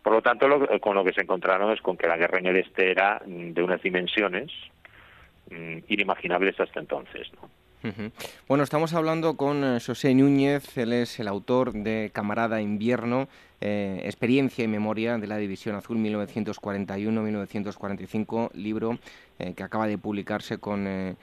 Por 0.03 0.13
lo 0.13 0.21
tanto, 0.21 0.47
con 0.79 0.95
lo 0.95 1.03
que 1.03 1.13
se 1.13 1.21
encontraron 1.21 1.71
es 1.71 1.81
con 1.81 1.97
que 1.97 2.07
la 2.07 2.17
guerra 2.17 2.39
en 2.39 2.47
el 2.47 2.57
este 2.57 2.91
era 2.91 3.21
mm, 3.25 3.51
de 3.51 3.63
unas 3.63 3.81
dimensiones 3.81 4.49
mm, 5.51 5.79
inimaginables 5.87 6.59
hasta 6.59 6.79
entonces. 6.79 7.27
¿no? 7.33 7.49
Bueno, 8.47 8.63
estamos 8.63 8.93
hablando 8.93 9.37
con 9.37 9.63
eh, 9.63 9.79
José 9.85 10.13
Núñez, 10.13 10.77
él 10.77 10.91
es 10.91 11.19
el 11.19 11.27
autor 11.29 11.71
de 11.71 12.11
Camarada 12.13 12.61
Invierno, 12.61 13.29
eh, 13.61 14.01
Experiencia 14.05 14.63
y 14.63 14.67
Memoria 14.67 15.17
de 15.17 15.27
la 15.27 15.37
División 15.37 15.75
Azul 15.75 15.97
1941-1945, 15.97 18.51
libro 18.53 18.99
eh, 19.37 19.53
que 19.53 19.63
acaba 19.63 19.87
de 19.87 19.97
publicarse 19.97 20.57
con 20.57 21.17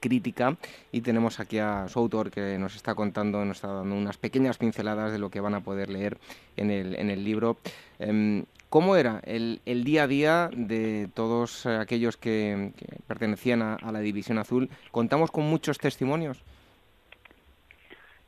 crítica 0.00 0.56
y 0.92 1.02
tenemos 1.02 1.40
aquí 1.40 1.58
a 1.58 1.86
su 1.88 1.98
autor 1.98 2.30
que 2.30 2.56
nos 2.58 2.76
está 2.76 2.94
contando, 2.94 3.44
nos 3.44 3.58
está 3.58 3.68
dando 3.68 3.94
unas 3.94 4.16
pequeñas 4.16 4.56
pinceladas 4.58 5.12
de 5.12 5.18
lo 5.18 5.30
que 5.30 5.40
van 5.40 5.54
a 5.54 5.60
poder 5.60 5.90
leer 5.90 6.18
en 6.56 6.70
el, 6.70 6.96
en 6.96 7.10
el 7.10 7.24
libro. 7.24 7.58
Em, 7.98 8.44
¿Cómo 8.68 8.96
era 8.96 9.22
el, 9.24 9.60
día 9.64 10.02
a 10.02 10.06
día 10.06 10.50
de 10.54 11.08
todos 11.14 11.64
aquellos 11.64 12.18
que, 12.18 12.72
pertenecían 13.06 13.62
a, 13.62 13.78
la 13.90 14.00
División 14.00 14.36
Azul? 14.36 14.68
¿Contamos 14.90 15.30
con 15.30 15.44
muchos 15.44 15.78
testimonios? 15.78 16.42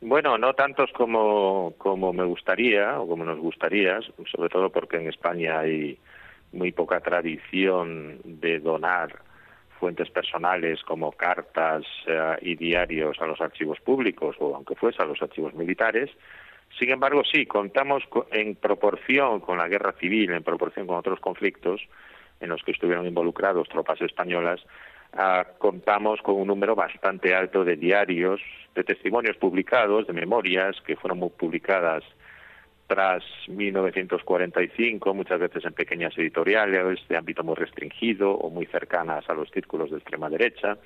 Bueno, 0.03 0.39
no 0.39 0.55
tantos 0.55 0.91
como, 0.93 1.75
como 1.77 2.13
me 2.15 2.25
gustaría 2.25 2.99
o 2.99 3.07
como 3.07 3.23
nos 3.25 3.39
gustaría, 3.39 4.01
sobre 4.33 4.49
todo 4.49 4.71
porque 4.71 4.97
en 4.97 5.09
España 5.09 5.61
hay 5.61 5.99
muy 6.53 6.73
poca 6.73 7.01
tradición 7.01 8.19
de 8.25 8.61
donar 8.61 9.21
fuentes 9.79 10.11
personales 10.11 10.83
como 10.85 11.13
cartas 11.13 11.85
eh, 12.07 12.37
y 12.41 12.55
diarios 12.55 13.21
a 13.21 13.27
los 13.27 13.41
archivos 13.43 13.79
públicos 13.81 14.37
o 14.39 14.55
aunque 14.55 14.75
fuese 14.75 15.03
a 15.03 15.07
los 15.07 15.21
archivos 15.21 15.53
militares. 15.55 16.11
Sin 16.79 16.91
embargo, 16.91 17.23
sí, 17.31 17.45
contamos 17.45 18.03
en 18.33 18.55
proporción 18.55 19.41
con 19.41 19.59
la 19.59 19.69
guerra 19.69 19.93
civil, 19.93 20.31
en 20.33 20.43
proporción 20.43 20.87
con 20.87 20.97
otros 20.97 21.21
conflictos 21.21 21.83
en 22.41 22.49
los 22.49 22.63
que 22.63 22.73
estuvieron 22.73 23.07
involucrados 23.07 23.69
tropas 23.69 24.01
españolas, 24.01 24.65
ah, 25.15 25.45
contamos 25.59 26.21
con 26.23 26.37
un 26.37 26.47
número 26.47 26.75
bastante 26.75 27.35
alto 27.35 27.65
de 27.65 27.77
diarios, 27.77 28.41
de 28.75 28.85
testimonios 28.85 29.37
publicados, 29.37 30.07
de 30.07 30.13
memorias 30.13 30.81
que 30.87 30.97
fueron 30.97 31.31
publicadas 31.31 32.05
tras 32.87 33.23
1945, 33.47 35.15
muchas 35.15 35.39
veces 35.39 35.65
en 35.65 35.73
pequeñas 35.75 36.17
editoriales 36.19 36.99
de 37.09 37.17
ámbito 37.17 37.45
muy 37.45 37.55
restringido 37.55 38.33
o 38.33 38.51
muy 38.51 38.67
cercanas 38.67 39.31
a 39.31 39.35
los 39.35 39.49
círculos 39.51 39.93
de 39.93 39.99
extrema 39.99 40.29
derecha. 40.29 40.77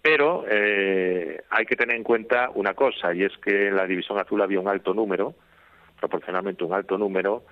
Pero 0.00 0.44
eh, 0.48 1.42
hay 1.50 1.66
que 1.66 1.74
tener 1.74 1.96
en 1.96 2.04
cuenta 2.04 2.50
una 2.54 2.74
cosa, 2.74 3.12
y 3.12 3.24
es 3.24 3.36
que 3.38 3.66
en 3.68 3.76
la 3.76 3.86
División 3.86 4.18
Azul 4.18 4.42
había 4.42 4.60
un 4.60 4.68
alto 4.68 4.94
número, 4.94 5.34
proporcionalmente 5.98 6.62
un 6.62 6.72
alto 6.72 6.98
número, 6.98 7.42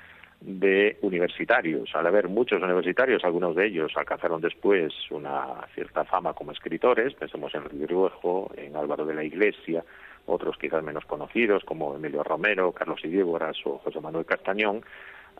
de 0.44 0.98
universitarios. 1.02 1.90
Al 1.94 2.06
haber 2.06 2.28
muchos 2.28 2.62
universitarios, 2.62 3.24
algunos 3.24 3.54
de 3.54 3.66
ellos 3.66 3.92
alcanzaron 3.96 4.40
después 4.40 4.92
una 5.10 5.66
cierta 5.74 6.04
fama 6.04 6.34
como 6.34 6.52
escritores, 6.52 7.14
pensemos 7.14 7.54
en 7.54 7.64
Ruiz 7.64 8.12
en 8.56 8.76
Álvaro 8.76 9.06
de 9.06 9.14
la 9.14 9.24
Iglesia, 9.24 9.84
otros 10.26 10.56
quizás 10.58 10.82
menos 10.82 11.04
conocidos 11.04 11.64
como 11.64 11.94
Emilio 11.94 12.22
Romero, 12.22 12.72
Carlos 12.72 13.04
Idíboras 13.04 13.56
o 13.64 13.78
José 13.78 14.00
Manuel 14.00 14.26
Castañón, 14.26 14.82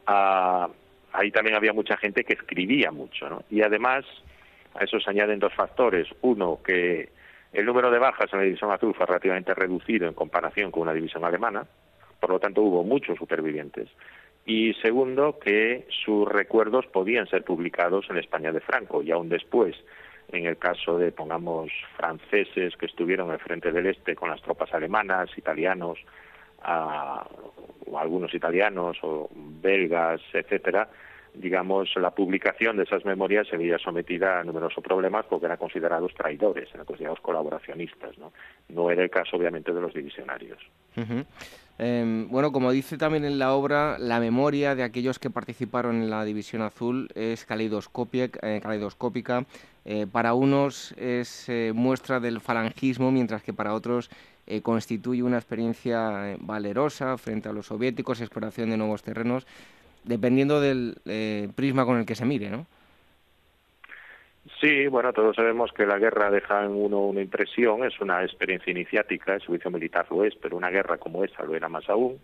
ah, 0.07 0.69
ahí 1.13 1.31
también 1.31 1.57
había 1.57 1.73
mucha 1.73 1.97
gente 1.97 2.25
que 2.25 2.35
escribía 2.35 2.91
mucho. 2.91 3.29
¿no? 3.29 3.43
Y 3.51 3.63
además 3.63 4.05
a 4.75 4.85
eso 4.85 5.01
se 5.01 5.11
añaden 5.11 5.39
dos 5.39 5.55
factores. 5.55 6.09
Uno, 6.23 6.61
que 6.65 7.11
el 7.53 7.67
número 7.67 7.91
de 7.91 7.99
bajas 7.99 8.33
en 8.33 8.39
la 8.39 8.45
división 8.45 8.71
azul 8.71 8.95
fue 8.95 9.07
relativamente 9.07 9.55
reducido 9.55 10.07
en 10.07 10.15
comparación 10.15 10.71
con 10.71 10.83
una 10.83 10.95
división 10.95 11.25
alemana, 11.25 11.67
por 12.21 12.31
lo 12.31 12.41
tanto 12.41 12.63
hubo 12.63 12.85
muchos 12.85 13.19
supervivientes. 13.19 13.89
Y 14.45 14.75
segundo, 14.75 15.39
que 15.39 15.87
sus 16.05 16.29
recuerdos 16.29 16.87
podían 16.87 17.27
ser 17.29 17.45
publicados 17.45 18.07
en 18.11 18.19
España 18.19 18.51
de 18.51 18.61
Franco 18.61 19.03
y 19.03 19.11
aún 19.13 19.29
después 19.29 19.77
en 20.33 20.47
el 20.47 20.57
caso 20.57 20.99
de, 20.99 21.13
pongamos, 21.13 21.71
franceses 21.97 22.77
que 22.77 22.87
estuvieron 22.87 23.31
al 23.31 23.39
frente 23.39 23.71
del 23.71 23.87
este 23.87 24.17
con 24.17 24.31
las 24.31 24.41
tropas 24.43 24.73
alemanas, 24.73 25.31
italianos, 25.37 25.99
o 26.65 27.99
algunos 27.99 28.33
italianos 28.35 28.97
o 29.03 29.29
belgas, 29.35 30.21
etcétera, 30.33 30.89
digamos, 31.35 31.95
la 31.97 32.11
publicación 32.11 32.77
de 32.77 32.85
esas 32.85 33.05
memorias 33.05 33.49
se 33.49 33.57
veía 33.57 33.79
sometida 33.79 34.41
a 34.41 34.45
numerosos 34.45 34.83
problemas 34.83 35.27
porque 35.27 35.47
eran 35.47 35.59
considerados 35.59 36.15
traidores, 36.15 36.69
eran 36.73 36.87
considerados 36.87 37.21
colaboracionistas. 37.21 38.17
No, 38.19 38.33
no 38.69 38.91
era 38.91 39.03
el 39.03 39.11
caso, 39.11 39.37
obviamente, 39.37 39.73
de 39.73 39.81
los 39.81 39.95
divisionarios. 39.95 40.59
Em, 41.85 42.29
bueno, 42.29 42.53
como 42.53 42.71
dice 42.71 42.97
también 42.97 43.25
en 43.25 43.41
la 43.41 43.55
obra, 43.55 43.99
la 43.99 44.21
memoria 44.21 44.77
de 44.77 44.85
aquellos 44.85 45.19
que 45.19 45.31
participaron 45.31 45.97
en 45.97 46.11
la 46.11 46.25
División 46.25 46.63
Azul 46.63 47.09
es 47.17 47.45
caleidoscópica. 47.45 48.39
Eh, 48.41 48.61
caleidoscópica. 48.63 49.47
Eh, 49.85 50.07
para 50.07 50.35
unos 50.35 50.93
es 50.97 51.49
eh, 51.49 51.73
muestra 51.75 52.21
del 52.21 52.41
falangismo, 52.41 53.11
mientras 53.11 53.43
que 53.43 53.53
para 53.53 53.75
otros 53.75 54.11
constituye 54.63 55.23
una 55.25 55.39
experiencia 55.39 56.37
valerosa 56.41 57.17
frente 57.17 57.49
a 57.49 57.53
los 57.53 57.67
soviéticos, 57.67 58.21
exploración 58.21 58.71
de 58.71 58.77
nuevos 58.77 59.03
terrenos 59.03 59.47
dependiendo 60.05 60.61
del 60.61 60.97
prisma 61.55 61.87
con 61.87 61.99
el 61.99 62.05
que 62.05 62.17
se 62.17 62.25
mire, 62.25 62.51
¿no? 62.51 62.67
Sí, 64.61 64.89
bueno, 64.89 65.13
todos 65.13 65.37
sabemos 65.37 65.73
que 65.73 65.87
la 65.87 65.99
guerra 65.99 66.31
deja 66.31 66.65
en 66.65 66.73
uno 66.73 67.01
una 67.01 67.21
impresión, 67.21 67.85
es 67.85 68.01
una 68.01 68.25
experiencia 68.25 68.73
iniciática, 68.73 69.35
el 69.35 69.41
servicio 69.41 69.71
militar 69.71 70.07
lo 70.11 70.25
es, 70.25 70.35
pero 70.35 70.57
una 70.57 70.71
guerra 70.71 70.99
como 70.99 71.25
esa 71.25 71.45
lo 71.45 71.55
era 71.55 71.69
más 71.69 71.89
aún. 71.89 72.19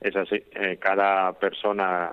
Eh, 0.00 0.78
cada 0.80 1.32
persona, 1.34 2.12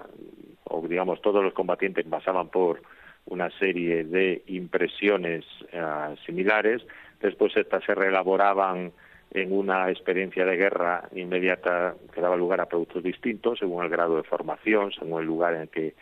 o 0.65 0.87
digamos 0.87 1.21
todos 1.21 1.43
los 1.43 1.53
combatientes 1.53 2.05
pasaban 2.05 2.49
por 2.49 2.81
una 3.27 3.49
serie 3.51 4.03
de 4.03 4.43
impresiones 4.47 5.45
eh, 5.71 6.15
similares, 6.25 6.81
después 7.21 7.55
estas 7.55 7.83
se 7.83 7.93
reelaboraban 7.93 8.91
en 9.31 9.51
una 9.51 9.89
experiencia 9.89 10.45
de 10.45 10.57
guerra 10.57 11.09
inmediata 11.13 11.95
que 12.13 12.21
daba 12.21 12.35
lugar 12.35 12.61
a 12.61 12.65
productos 12.65 13.03
distintos 13.03 13.59
según 13.59 13.83
el 13.83 13.89
grado 13.89 14.17
de 14.17 14.23
formación, 14.23 14.91
según 14.93 15.21
el 15.21 15.27
lugar 15.27 15.53
en 15.55 15.61
el 15.61 15.69
que 15.69 15.93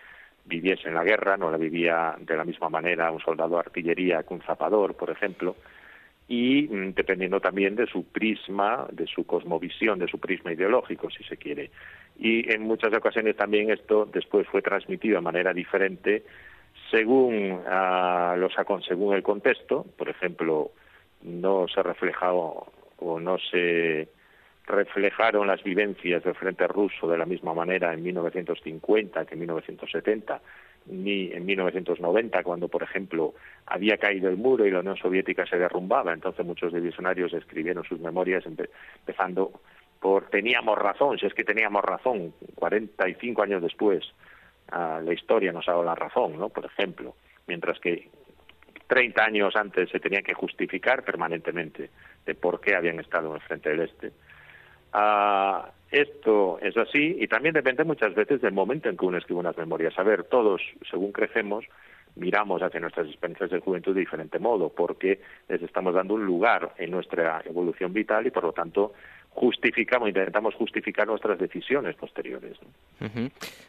viviese 0.46 0.88
en 0.88 0.96
la 0.96 1.04
guerra, 1.04 1.38
no 1.38 1.52
la 1.52 1.58
vivía 1.58 2.16
de 2.20 2.38
la 2.38 2.46
misma 2.46 2.70
manera 2.70 3.12
un 3.12 3.20
soldado 3.20 3.56
de 3.56 3.62
artillería 3.62 4.24
que 4.24 4.34
un 4.34 4.42
zapador, 4.42 4.96
por 4.96 5.10
ejemplo, 5.10 5.56
y 6.28 6.64
mm, 6.64 6.94
dependiendo 6.94 7.40
también 7.40 7.76
de 7.76 7.88
su 7.88 8.06
prisma, 8.06 8.88
de 8.92 9.08
su 9.08 9.26
cosmovisión, 9.26 10.00
de 10.00 10.08
su 10.08 10.20
prisma 10.20 10.54
ideológico, 10.54 11.10
si 11.10 11.24
se 11.24 11.38
quiere. 11.38 11.72
Y 12.18 12.52
en 12.52 12.62
muchas 12.64 12.94
ocasiones 12.94 13.36
también 13.36 13.72
esto 13.72 14.06
después 14.06 14.48
fue 14.48 14.62
transmitido 14.62 15.16
de 15.16 15.22
manera 15.22 15.54
diferente 15.54 16.24
según, 16.92 17.52
uh, 17.52 18.38
los, 18.38 18.54
según 18.88 19.16
el 19.16 19.24
contexto, 19.24 19.86
por 19.98 20.10
ejemplo, 20.10 20.72
no 21.24 21.68
se 21.68 21.82
reflejado 21.82 22.68
o 22.98 23.20
no 23.20 23.38
se 23.52 24.08
reflejaron 24.68 25.48
las 25.48 25.64
vivencias 25.64 26.24
del 26.24 26.36
frente 26.36 26.68
ruso 26.68 27.08
de 27.08 27.18
la 27.18 27.26
misma 27.26 27.54
manera 27.54 27.94
en 27.94 28.04
1950 28.04 29.26
que 29.26 29.34
en 29.34 29.40
1970, 29.40 30.42
ni 30.88 31.32
en 31.32 31.46
1990, 31.46 32.44
cuando, 32.44 32.68
por 32.68 32.84
ejemplo, 32.84 33.34
había 33.66 33.98
caído 33.98 34.30
el 34.30 34.38
muro 34.38 34.66
y 34.66 34.72
la 34.72 34.80
Unión 34.80 34.98
Soviética 34.98 35.46
se 35.46 35.58
derrumbaba. 35.58 36.14
Entonces 36.14 36.46
muchos 36.46 36.74
divisionarios 36.74 37.34
escribieron 37.34 37.84
sus 37.84 38.00
memorias 38.00 38.44
empezando 38.46 39.52
por 40.00 40.30
teníamos 40.30 40.78
razón, 40.78 41.18
si 41.18 41.26
es 41.26 41.34
que 41.34 41.44
teníamos 41.44 41.84
razón, 41.84 42.34
45 42.56 43.42
años 43.42 43.62
después, 43.64 44.04
ah, 44.70 45.02
la 45.04 45.14
historia 45.14 45.52
nos 45.52 45.68
ha 45.68 45.72
dado 45.72 45.84
la 45.84 45.96
razón, 45.96 46.38
¿no? 46.38 46.50
Por 46.50 46.66
ejemplo, 46.66 47.16
mientras 47.48 47.80
que 47.80 48.10
30 48.88 49.24
años 49.24 49.56
antes 49.56 49.90
se 49.90 50.00
tenía 50.00 50.22
que 50.22 50.34
justificar 50.34 51.04
permanentemente 51.04 51.90
de 52.26 52.36
por 52.36 52.62
qué 52.62 52.76
habían 52.76 53.00
estado 53.00 53.30
en 53.30 53.36
el 53.36 53.42
frente 53.42 53.70
del 53.70 53.82
este. 53.82 54.12
Ah, 54.98 55.72
esto 55.92 56.58
es 56.62 56.78
así 56.78 57.18
y 57.20 57.28
también 57.28 57.54
depende 57.54 57.84
muchas 57.84 58.16
veces 58.16 58.40
del 58.42 58.54
momento 58.54 58.88
en 58.88 58.96
que 58.96 59.06
uno 59.06 59.18
escribe 59.18 59.42
unas 59.42 59.58
memorias. 59.58 59.94
A 60.00 60.04
ver, 60.04 60.24
todos, 60.24 60.62
según 60.90 61.12
crecemos, 61.12 61.66
miramos 62.16 62.62
hacia 62.62 62.80
nuestras 62.80 63.08
experiencias 63.08 63.50
de 63.50 63.60
juventud 63.60 63.94
de 63.94 64.00
diferente 64.00 64.40
modo, 64.40 64.70
porque 64.70 65.20
les 65.50 65.62
estamos 65.62 65.94
dando 65.96 66.14
un 66.14 66.26
lugar 66.26 66.76
en 66.78 66.92
nuestra 66.92 67.42
evolución 67.44 67.92
vital 67.92 68.26
y, 68.26 68.32
por 68.32 68.46
lo 68.46 68.54
tanto, 68.54 68.94
justificamos, 69.32 70.08
intentamos 70.08 70.56
justificar 70.56 71.08
nuestras 71.08 71.38
decisiones 71.38 71.98
posteriores. 71.98 72.58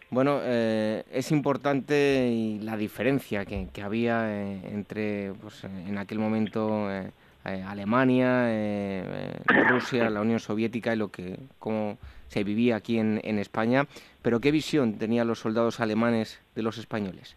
Bueno, 0.09 0.39
eh, 0.45 1.03
es 1.11 1.33
importante 1.33 2.57
la 2.63 2.77
diferencia 2.77 3.45
que, 3.45 3.83
había 3.83 4.33
eh, 4.33 4.61
entre, 4.73 5.33
pues, 5.43 5.65
en 5.65 5.99
aquel 5.99 6.21
momento, 6.21 6.89
eh, 7.49 7.63
Alemania, 7.67 8.49
Rusia, 9.69 10.11
la 10.11 10.21
Unión 10.21 10.41
Soviética 10.41 10.95
y 10.95 10.97
lo 10.97 11.09
que, 11.09 11.37
cómo 11.59 11.99
se 12.29 12.45
vivía 12.45 12.77
aquí 12.77 12.99
en, 12.99 13.21
en 13.25 13.39
España. 13.39 13.87
Pero 14.23 14.41
¿qué 14.41 14.51
visión 14.51 14.99
tenían 14.99 15.29
los 15.29 15.41
soldados 15.41 15.81
alemanes 15.81 16.41
de 16.55 16.63
los 16.63 16.79
españoles? 16.79 17.37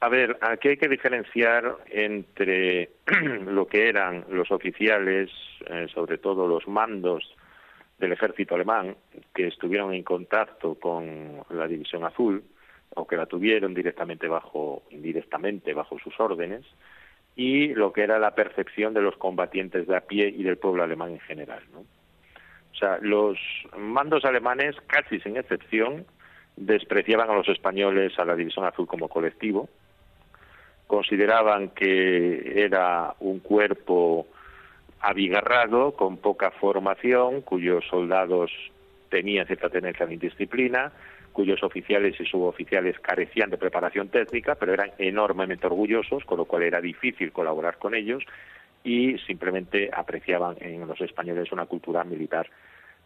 A 0.00 0.08
ver, 0.08 0.38
aquí 0.42 0.68
hay 0.68 0.76
que 0.76 0.88
diferenciar 0.88 1.76
entre 1.90 2.90
lo 3.46 3.66
que 3.66 3.88
eran 3.88 4.24
los 4.30 4.50
oficiales, 4.52 5.30
eh, 5.66 5.88
sobre 5.92 6.18
todo 6.18 6.46
los 6.46 6.68
mandos 6.68 7.34
del 7.98 8.12
ejército 8.12 8.54
alemán, 8.54 8.94
que 9.34 9.48
estuvieron 9.48 9.92
en 9.92 10.04
contacto 10.04 10.76
con 10.76 11.42
la 11.50 11.66
División 11.66 12.04
Azul, 12.04 12.44
o 12.94 13.06
que 13.08 13.16
la 13.16 13.26
tuvieron 13.26 13.74
directamente 13.74 14.28
bajo, 14.28 14.84
indirectamente 14.90 15.74
bajo 15.74 15.98
sus 15.98 16.18
órdenes, 16.20 16.64
y 17.38 17.68
lo 17.68 17.92
que 17.92 18.02
era 18.02 18.18
la 18.18 18.34
percepción 18.34 18.94
de 18.94 19.00
los 19.00 19.16
combatientes 19.16 19.86
de 19.86 19.96
a 19.96 20.00
pie 20.00 20.26
y 20.26 20.42
del 20.42 20.58
pueblo 20.58 20.82
alemán 20.82 21.12
en 21.12 21.20
general. 21.20 21.62
O 21.72 22.74
sea, 22.74 22.98
los 23.00 23.38
mandos 23.78 24.24
alemanes, 24.24 24.74
casi 24.88 25.20
sin 25.20 25.36
excepción, 25.36 26.04
despreciaban 26.56 27.30
a 27.30 27.34
los 27.34 27.48
españoles 27.48 28.18
a 28.18 28.24
la 28.24 28.34
División 28.34 28.66
Azul 28.66 28.88
como 28.88 29.08
colectivo, 29.08 29.68
consideraban 30.88 31.68
que 31.68 32.64
era 32.64 33.14
un 33.20 33.38
cuerpo 33.38 34.26
abigarrado, 34.98 35.92
con 35.92 36.16
poca 36.16 36.50
formación, 36.50 37.42
cuyos 37.42 37.84
soldados 37.88 38.50
tenían 39.10 39.46
cierta 39.46 39.70
tendencia 39.70 40.04
a 40.04 40.08
la 40.08 40.14
indisciplina, 40.14 40.92
cuyos 41.38 41.62
oficiales 41.62 42.18
y 42.18 42.24
suboficiales 42.24 42.98
carecían 42.98 43.48
de 43.48 43.58
preparación 43.58 44.08
técnica, 44.08 44.56
pero 44.56 44.72
eran 44.72 44.90
enormemente 44.98 45.68
orgullosos, 45.68 46.24
con 46.24 46.36
lo 46.36 46.46
cual 46.46 46.64
era 46.64 46.80
difícil 46.80 47.30
colaborar 47.30 47.78
con 47.78 47.94
ellos 47.94 48.24
y 48.82 49.16
simplemente 49.18 49.88
apreciaban 49.92 50.56
en 50.58 50.84
los 50.84 51.00
españoles 51.00 51.52
una 51.52 51.66
cultura 51.66 52.02
militar 52.02 52.50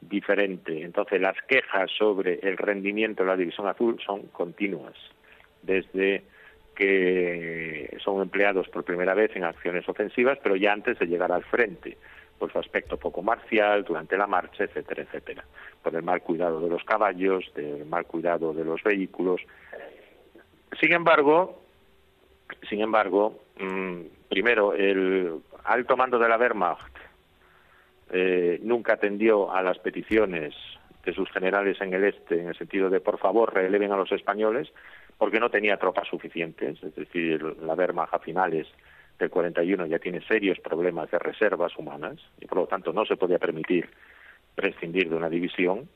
diferente. 0.01 0.81
Entonces, 0.81 1.21
las 1.21 1.37
quejas 1.47 1.91
sobre 1.91 2.41
el 2.43 2.57
rendimiento 2.57 3.23
de 3.23 3.29
la 3.29 3.37
División 3.37 3.69
Azul 3.69 4.01
son 4.03 4.23
continuas, 4.29 4.95
desde 5.61 6.23
que 6.75 7.99
son 8.03 8.23
empleados 8.23 8.67
por 8.71 8.83
primera 8.83 9.13
vez 9.13 9.37
en 9.37 9.45
acciones 9.45 9.87
ofensivas, 9.87 10.39
pero 10.43 10.57
ya 10.57 10.73
antes 10.73 10.99
de 10.99 11.05
llegar 11.05 11.33
al 11.33 11.45
frente, 11.45 11.99
por 12.43 12.51
su 12.51 12.59
aspecto 12.59 12.97
poco 12.97 13.23
marcial, 13.23 13.85
durante 13.85 14.17
la 14.17 14.27
marcha, 14.27 14.65
etcétera, 14.65 15.03
etcétera, 15.03 15.45
por 15.81 15.95
el 15.95 16.03
mal 16.03 16.23
cuidado 16.23 16.59
de 16.59 16.69
los 16.69 16.83
caballos, 16.83 17.45
del 17.55 17.87
mal 17.87 18.05
cuidado 18.05 18.53
de 18.53 18.65
los 18.65 18.83
vehículos. 18.83 19.41
Sin 20.81 20.93
embargo, 20.93 21.63
sin 22.69 22.81
embargo, 22.81 23.43
mm, 23.61 24.01
primero, 24.29 24.73
el 24.73 25.37
alto 25.63 25.97
mando 25.97 26.19
de 26.19 26.29
la 26.29 26.37
Wehrmacht 26.37 26.97
eh, 28.11 28.59
nunca 28.65 28.95
atendió 28.95 29.53
a 29.53 29.63
las 29.63 29.79
peticiones 29.79 30.53
de 31.05 31.15
sus 31.15 31.31
generales 31.31 31.81
en 31.81 31.95
el 31.95 32.03
este 32.03 32.41
en 32.41 32.49
el 32.49 32.59
sentido 32.59 32.91
de 32.91 32.99
por 32.99 33.19
favor 33.19 33.55
releven 33.55 33.93
a 33.93 33.97
los 33.97 34.11
españoles 34.11 34.73
porque 35.17 35.39
no 35.39 35.49
tenía 35.49 35.77
tropas 35.77 36.09
suficientes, 36.09 36.83
es 36.83 36.95
decir, 36.97 37.41
la 37.63 37.75
Wehrmacht 37.75 38.15
a 38.15 38.19
finales 38.19 38.67
del 39.19 39.31
41 39.31 39.87
ya 39.87 39.99
tiene 39.99 40.21
serios 40.23 40.59
problemas 40.61 41.11
de 41.11 41.19
reservas 41.19 41.77
humanas 41.77 42.19
y 42.41 42.47
por 42.47 42.59
lo 42.59 42.67
tanto 42.67 42.93
no 42.93 43.05
se 43.05 43.17
podía 43.17 43.39
permitir 43.39 43.89
prescindir 44.55 45.09
de 45.09 45.17
una 45.17 45.29
división. 45.29 45.89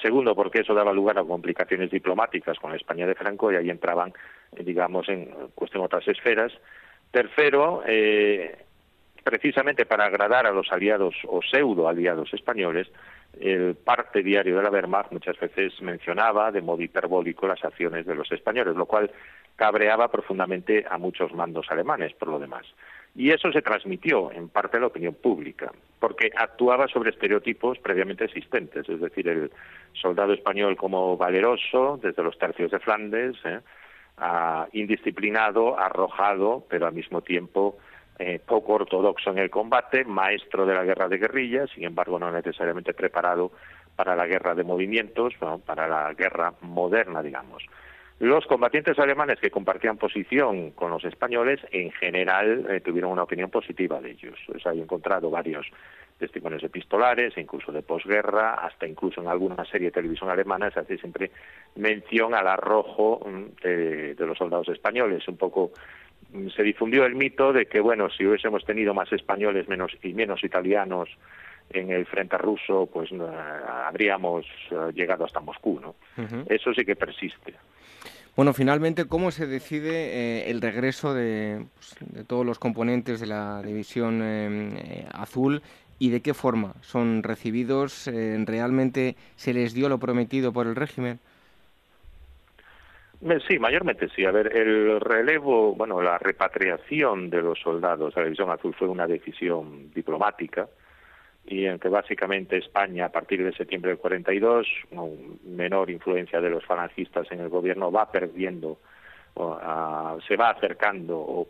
Segundo, 0.00 0.34
porque 0.34 0.60
eso 0.60 0.74
daba 0.74 0.92
lugar 0.92 1.18
a 1.18 1.24
complicaciones 1.24 1.90
diplomáticas 1.90 2.58
con 2.58 2.70
la 2.70 2.76
España 2.76 3.06
de 3.06 3.14
Franco 3.14 3.52
y 3.52 3.56
ahí 3.56 3.70
entraban, 3.70 4.12
digamos, 4.52 5.08
en 5.08 5.26
cuestión 5.54 5.84
otras 5.84 6.06
esferas. 6.08 6.52
Tercero, 7.10 7.82
eh, 7.86 8.56
precisamente 9.22 9.86
para 9.86 10.06
agradar 10.06 10.46
a 10.46 10.50
los 10.52 10.72
aliados 10.72 11.14
o 11.28 11.40
pseudo 11.42 11.88
aliados 11.88 12.32
españoles, 12.32 12.88
el 13.40 13.74
parte 13.76 14.22
diario 14.22 14.56
de 14.56 14.62
la 14.62 14.70
Wehrmacht 14.70 15.12
muchas 15.12 15.38
veces 15.38 15.80
mencionaba 15.80 16.50
de 16.50 16.60
modo 16.60 16.82
hiperbólico 16.82 17.46
las 17.46 17.64
acciones 17.64 18.06
de 18.06 18.14
los 18.14 18.30
españoles, 18.30 18.76
lo 18.76 18.86
cual 18.86 19.10
cabreaba 19.56 20.10
profundamente 20.10 20.84
a 20.88 20.98
muchos 20.98 21.32
mandos 21.32 21.66
alemanes, 21.70 22.12
por 22.14 22.28
lo 22.28 22.38
demás. 22.38 22.66
Y 23.14 23.30
eso 23.30 23.52
se 23.52 23.60
transmitió 23.60 24.32
en 24.32 24.48
parte 24.48 24.78
a 24.78 24.80
la 24.80 24.86
opinión 24.86 25.14
pública, 25.14 25.70
porque 26.00 26.30
actuaba 26.34 26.88
sobre 26.88 27.10
estereotipos 27.10 27.78
previamente 27.78 28.24
existentes, 28.24 28.88
es 28.88 29.00
decir, 29.00 29.28
el 29.28 29.50
soldado 29.92 30.32
español 30.32 30.76
como 30.76 31.16
valeroso 31.16 32.00
desde 32.02 32.22
los 32.22 32.38
tercios 32.38 32.70
de 32.70 32.78
Flandes, 32.78 33.36
¿eh? 33.44 33.60
indisciplinado, 34.72 35.78
arrojado, 35.78 36.64
pero 36.68 36.86
al 36.86 36.94
mismo 36.94 37.20
tiempo 37.22 37.76
eh, 38.18 38.40
poco 38.44 38.74
ortodoxo 38.74 39.30
en 39.30 39.38
el 39.38 39.50
combate, 39.50 40.04
maestro 40.04 40.64
de 40.64 40.74
la 40.74 40.84
guerra 40.84 41.08
de 41.08 41.18
guerrillas, 41.18 41.70
sin 41.70 41.84
embargo 41.84 42.18
no 42.18 42.30
necesariamente 42.30 42.94
preparado 42.94 43.52
para 43.96 44.16
la 44.16 44.26
guerra 44.26 44.54
de 44.54 44.64
movimientos, 44.64 45.34
para 45.66 45.86
la 45.86 46.14
guerra 46.14 46.54
moderna, 46.60 47.22
digamos. 47.22 47.62
Los 48.22 48.46
combatientes 48.46 48.96
alemanes 49.00 49.40
que 49.40 49.50
compartían 49.50 49.98
posición 49.98 50.70
con 50.70 50.92
los 50.92 51.04
españoles, 51.04 51.58
en 51.72 51.90
general, 51.90 52.64
eh, 52.70 52.80
tuvieron 52.80 53.10
una 53.10 53.24
opinión 53.24 53.50
positiva 53.50 54.00
de 54.00 54.12
ellos. 54.12 54.38
Pues 54.46 54.64
hay 54.64 54.80
encontrado 54.80 55.28
varios 55.28 55.66
testimonios 56.18 56.62
epistolares, 56.62 57.36
incluso 57.36 57.72
de 57.72 57.82
posguerra, 57.82 58.54
hasta 58.54 58.86
incluso 58.86 59.20
en 59.20 59.26
alguna 59.26 59.64
serie 59.64 59.88
de 59.88 59.94
televisión 59.94 60.30
alemana 60.30 60.70
se 60.70 60.78
hace 60.78 60.98
siempre 60.98 61.32
mención 61.74 62.32
al 62.32 62.46
arrojo 62.46 63.26
mm, 63.26 63.60
de 63.60 64.14
los 64.24 64.38
soldados 64.38 64.68
españoles, 64.68 65.26
un 65.26 65.36
poco 65.36 65.72
se 66.54 66.62
difundió 66.62 67.04
el 67.04 67.16
mito 67.16 67.52
de 67.52 67.66
que, 67.66 67.80
bueno, 67.80 68.08
si 68.08 68.24
hubiésemos 68.24 68.64
tenido 68.64 68.94
más 68.94 69.12
españoles 69.12 69.68
menos 69.68 69.96
y 70.00 70.14
menos 70.14 70.44
italianos 70.44 71.08
en 71.74 71.90
el 71.90 72.06
frente 72.06 72.38
ruso, 72.38 72.88
pues 72.92 73.10
eh, 73.12 73.18
habríamos 73.86 74.46
eh, 74.70 74.92
llegado 74.94 75.24
hasta 75.24 75.40
Moscú, 75.40 75.80
¿no? 75.80 75.94
Eso 76.46 76.72
sí 76.74 76.84
que 76.84 76.96
persiste. 76.96 77.54
Bueno, 78.34 78.54
finalmente, 78.54 79.06
¿cómo 79.06 79.30
se 79.30 79.46
decide 79.46 79.90
eh, 79.90 80.50
el 80.50 80.60
regreso 80.60 81.12
de, 81.12 81.66
pues, 81.74 81.96
de, 82.00 82.24
todos 82.24 82.46
los 82.46 82.58
componentes 82.58 83.20
de 83.20 83.26
la 83.26 83.62
división 83.62 84.22
azul 85.12 85.62
y 85.98 86.10
de 86.10 86.22
qué 86.22 86.32
forma 86.32 86.74
son 86.80 87.22
recibidos? 87.22 88.10
¿Realmente 88.10 89.16
se 89.36 89.52
les 89.52 89.74
dio 89.74 89.88
lo 89.88 89.98
prometido 89.98 90.52
por 90.52 90.66
el 90.66 90.76
régimen? 90.76 91.20
Sí, 93.46 93.58
mayormente 93.58 94.08
sí. 94.08 94.24
A 94.24 94.32
ver, 94.32 94.56
el 94.56 95.00
relevo, 95.00 95.74
bueno, 95.76 96.02
la 96.02 96.18
repatriación 96.18 97.30
de 97.30 97.40
los 97.40 97.60
soldados 97.60 98.16
a 98.16 98.20
la 98.20 98.24
División 98.24 98.50
Azul 98.50 98.74
fue 98.74 98.88
una 98.88 99.06
decisión 99.06 99.92
diplomática 99.94 100.68
y 101.46 101.66
en 101.66 101.78
que 101.78 101.88
básicamente 101.88 102.56
España, 102.56 103.06
a 103.06 103.08
partir 103.12 103.44
de 103.44 103.52
septiembre 103.52 103.90
del 103.90 103.98
42, 103.98 104.66
con 104.94 105.38
menor 105.44 105.90
influencia 105.90 106.40
de 106.40 106.50
los 106.50 106.64
falangistas 106.64 107.30
en 107.32 107.40
el 107.40 107.48
gobierno, 107.48 107.90
va 107.90 108.10
perdiendo, 108.10 108.78
se 110.26 110.36
va 110.36 110.50
acercando 110.50 111.48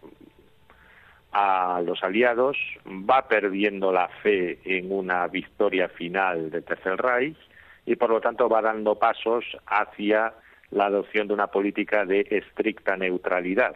a 1.33 1.83
los 1.85 2.03
aliados, 2.03 2.57
va 2.87 3.27
perdiendo 3.29 3.93
la 3.93 4.09
fe 4.23 4.59
en 4.65 4.93
una 4.93 5.27
victoria 5.29 5.89
final 5.89 6.51
del 6.51 6.65
Tercer 6.65 6.97
Reich 6.97 7.39
y 7.87 7.97
por 7.97 8.11
lo 8.11 8.21
tanto 8.21 8.49
va 8.49 8.63
dando 8.63 8.99
pasos 8.99 9.45
hacia 9.67 10.35
la 10.71 10.87
adopción 10.87 11.29
de 11.29 11.35
una 11.35 11.49
política 11.49 12.05
de 12.05 12.27
estricta 12.31 12.97
neutralidad. 12.97 13.75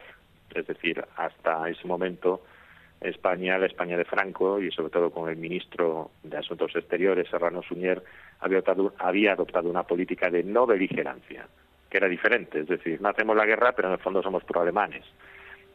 Es 0.54 0.66
decir, 0.66 1.04
hasta 1.16 1.68
ese 1.68 1.86
momento 1.86 2.42
España, 3.00 3.58
la 3.58 3.66
España 3.66 3.96
de 3.96 4.04
Franco 4.04 4.60
y 4.60 4.70
sobre 4.70 4.90
todo 4.90 5.10
con 5.10 5.28
el 5.28 5.36
ministro 5.36 6.10
de 6.22 6.38
Asuntos 6.38 6.74
Exteriores, 6.74 7.28
Serrano 7.28 7.62
Suñer, 7.62 8.02
había 8.40 8.58
adoptado, 8.58 8.94
había 8.98 9.32
adoptado 9.32 9.68
una 9.68 9.82
política 9.82 10.30
de 10.30 10.42
no 10.42 10.66
beligerancia, 10.66 11.46
que 11.90 11.98
era 11.98 12.08
diferente. 12.08 12.60
Es 12.60 12.68
decir, 12.68 13.00
no 13.00 13.08
hacemos 13.08 13.36
la 13.36 13.46
guerra, 13.46 13.72
pero 13.72 13.88
en 13.88 13.94
el 13.94 14.00
fondo 14.00 14.22
somos 14.22 14.44
pro-alemanes. 14.44 15.04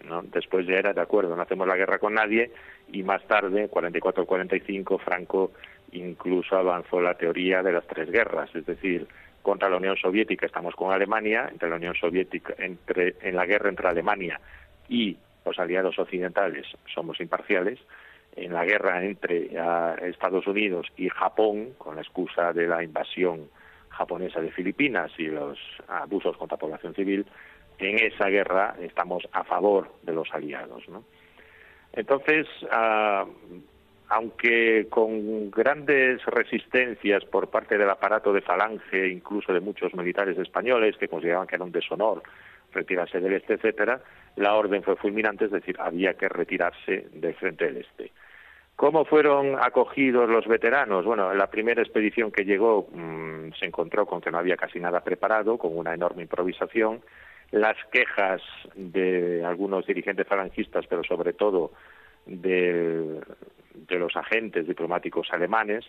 ¿no? 0.08 0.22
Después 0.24 0.66
ya 0.66 0.76
era 0.76 0.94
de 0.94 1.02
acuerdo, 1.02 1.36
no 1.36 1.42
hacemos 1.42 1.68
la 1.68 1.76
guerra 1.76 2.00
con 2.00 2.14
nadie 2.14 2.52
y 2.92 3.04
más 3.04 3.24
tarde, 3.28 3.70
44-45, 3.70 5.00
Franco 5.00 5.52
incluso 5.94 6.56
avanzó 6.56 7.02
la 7.02 7.16
teoría 7.16 7.62
de 7.62 7.74
las 7.74 7.86
tres 7.86 8.10
guerras, 8.10 8.50
es 8.56 8.66
decir, 8.66 9.08
contra 9.42 9.70
la 9.70 9.78
Unión 9.78 9.98
Soviética 9.98 10.46
estamos 10.46 10.76
con 10.76 10.92
Alemania, 10.92 11.50
entre 11.52 11.70
la 11.70 11.76
Unión 11.76 11.96
Soviética, 11.96 12.54
entre, 12.58 13.16
en 13.22 13.36
la 13.36 13.46
guerra 13.46 13.70
entre 13.70 13.88
Alemania 13.88 14.40
y 14.88 15.18
los 15.46 15.60
aliados 15.60 15.98
occidentales 16.00 16.66
somos 16.94 17.20
imparciales, 17.20 17.80
en 18.36 18.54
la 18.54 18.64
guerra 18.66 19.04
entre 19.04 19.52
ah, 19.60 19.96
Estados 20.02 20.48
Unidos 20.48 20.88
y 20.96 21.10
Japón, 21.10 21.74
con 21.78 21.96
la 21.96 22.02
excusa 22.02 22.54
de 22.54 22.68
la 22.68 22.84
invasión 22.84 23.50
japonesa 23.90 24.40
de 24.40 24.52
Filipinas 24.52 25.12
y 25.18 25.26
los 25.26 25.60
abusos 25.88 26.38
contra 26.38 26.58
población 26.58 26.96
civil, 26.96 27.26
en 27.78 28.00
esa 28.00 28.28
guerra 28.28 28.76
estamos 28.80 29.28
a 29.32 29.44
favor 29.44 29.92
de 30.04 30.14
los 30.14 30.32
aliados. 30.34 30.84
Entonces, 31.94 32.48
uh, 32.64 33.28
aunque 34.10 34.88
con 34.90 35.50
grandes 35.52 36.24
resistencias 36.26 37.26
por 37.26 37.50
parte 37.50 37.78
del 37.78 37.90
aparato 37.90 38.32
de 38.34 38.42
Falange, 38.42 39.08
incluso 39.08 39.54
de 39.54 39.60
muchos 39.60 39.94
militares 39.94 40.38
españoles 40.38 40.98
que 40.98 41.08
consideraban 41.08 41.48
que 41.48 41.56
era 41.56 41.66
un 41.66 41.72
deshonor 41.72 42.22
retirarse 42.74 43.20
del 43.20 43.34
este, 43.34 43.54
etcétera, 43.54 44.02
la 44.36 44.56
orden 44.56 44.84
fue 44.84 44.96
fulminante, 44.96 45.46
es 45.46 45.52
decir, 45.52 45.76
había 45.80 46.14
que 46.14 46.30
retirarse 46.30 47.08
del 47.14 47.34
frente 47.36 47.66
del 47.66 47.78
este. 47.78 48.12
¿Cómo 48.76 49.06
fueron 49.06 49.58
acogidos 49.62 50.28
los 50.30 50.48
veteranos? 50.48 51.06
Bueno, 51.06 51.32
en 51.32 51.38
la 51.38 51.52
primera 51.52 51.82
expedición 51.82 52.32
que 52.32 52.46
llegó 52.46 52.88
mm, 52.92 53.52
se 53.60 53.66
encontró 53.66 54.06
con 54.06 54.22
que 54.22 54.32
no 54.32 54.40
había 54.40 54.58
casi 54.58 54.80
nada 54.80 55.02
preparado, 55.02 55.58
con 55.58 55.78
una 55.78 55.94
enorme 55.94 56.24
improvisación. 56.24 57.02
Las 57.52 57.78
quejas 57.92 58.42
de 58.76 59.44
algunos 59.46 59.86
dirigentes 59.86 60.26
falangistas, 60.26 60.88
pero 60.88 61.04
sobre 61.04 61.34
todo 61.34 61.74
de, 62.26 63.22
de 63.76 64.00
los 64.00 64.16
agentes 64.16 64.68
diplomáticos 64.68 65.28
alemanes 65.32 65.86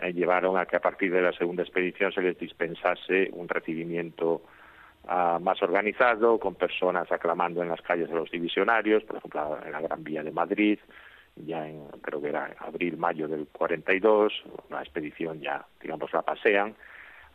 eh, 0.00 0.12
llevaron 0.12 0.56
a 0.56 0.66
que 0.66 0.76
a 0.76 0.80
partir 0.80 1.12
de 1.12 1.22
la 1.22 1.32
segunda 1.32 1.62
expedición 1.62 2.12
se 2.12 2.22
les 2.22 2.38
dispensase 2.38 3.30
un 3.32 3.48
recibimiento 3.48 4.42
ah, 5.06 5.38
más 5.40 5.62
organizado, 5.62 6.38
con 6.38 6.54
personas 6.54 7.10
aclamando 7.10 7.62
en 7.62 7.68
las 7.68 7.82
calles 7.82 8.08
de 8.08 8.14
los 8.14 8.30
divisionarios, 8.30 9.04
por 9.04 9.16
ejemplo, 9.16 9.58
en 9.64 9.72
la 9.72 9.80
Gran 9.80 10.04
Vía 10.04 10.22
de 10.22 10.30
Madrid, 10.30 10.78
ya 11.36 11.66
en, 11.68 11.86
creo 12.02 12.20
que 12.20 12.28
era 12.28 12.54
abril, 12.58 12.96
mayo 12.96 13.28
del 13.28 13.46
42, 13.52 14.32
una 14.70 14.80
expedición 14.80 15.40
ya, 15.40 15.64
digamos, 15.80 16.12
la 16.12 16.22
pasean, 16.22 16.74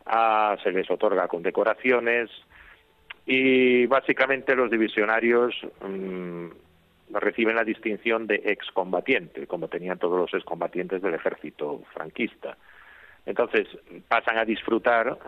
ah, 0.06 0.56
se 0.62 0.70
les 0.70 0.90
otorga 0.90 1.28
condecoraciones 1.28 2.30
y 3.26 3.86
básicamente 3.86 4.54
los 4.56 4.70
divisionarios 4.70 5.54
mm, 5.86 6.46
reciben 7.10 7.56
la 7.56 7.64
distinción 7.64 8.26
de 8.26 8.36
excombatiente, 8.36 9.46
como 9.46 9.68
tenían 9.68 9.98
todos 9.98 10.18
los 10.18 10.34
excombatientes 10.34 11.02
del 11.02 11.14
ejército 11.14 11.82
franquista. 11.92 12.56
Entonces 13.26 13.68
pasan 14.08 14.38
a 14.38 14.44
disfrutar 14.44 15.18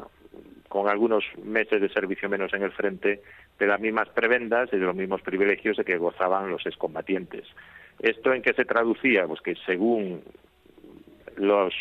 con 0.69 0.89
algunos 0.89 1.25
meses 1.43 1.81
de 1.81 1.89
servicio 1.89 2.29
menos 2.29 2.53
en 2.55 2.63
el 2.63 2.73
frente, 2.73 3.23
de 3.59 3.67
las 3.67 3.81
mismas 3.81 4.09
prebendas 4.11 4.69
y 4.73 4.77
de 4.77 4.87
los 4.87 4.95
mismos 4.95 5.21
privilegios 5.23 5.77
de 5.77 5.85
que 5.85 5.99
gozaban 5.99 6.51
los 6.51 6.65
excombatientes. 6.65 7.45
¿Esto 7.99 8.33
en 8.33 8.43
qué 8.43 8.55
se 8.55 8.65
traducía? 8.65 9.27
Pues 9.27 9.41
que 9.41 9.57
según 9.67 10.23
los 11.37 11.75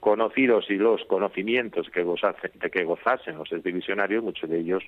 conocidos 0.00 0.68
y 0.68 0.74
los 0.74 1.02
conocimientos 1.06 1.88
que 1.88 2.04
de 2.04 2.70
que 2.70 2.84
gozasen 2.84 3.38
los 3.38 3.50
exdivisionarios, 3.50 4.22
muchos 4.22 4.50
de 4.50 4.58
ellos 4.58 4.82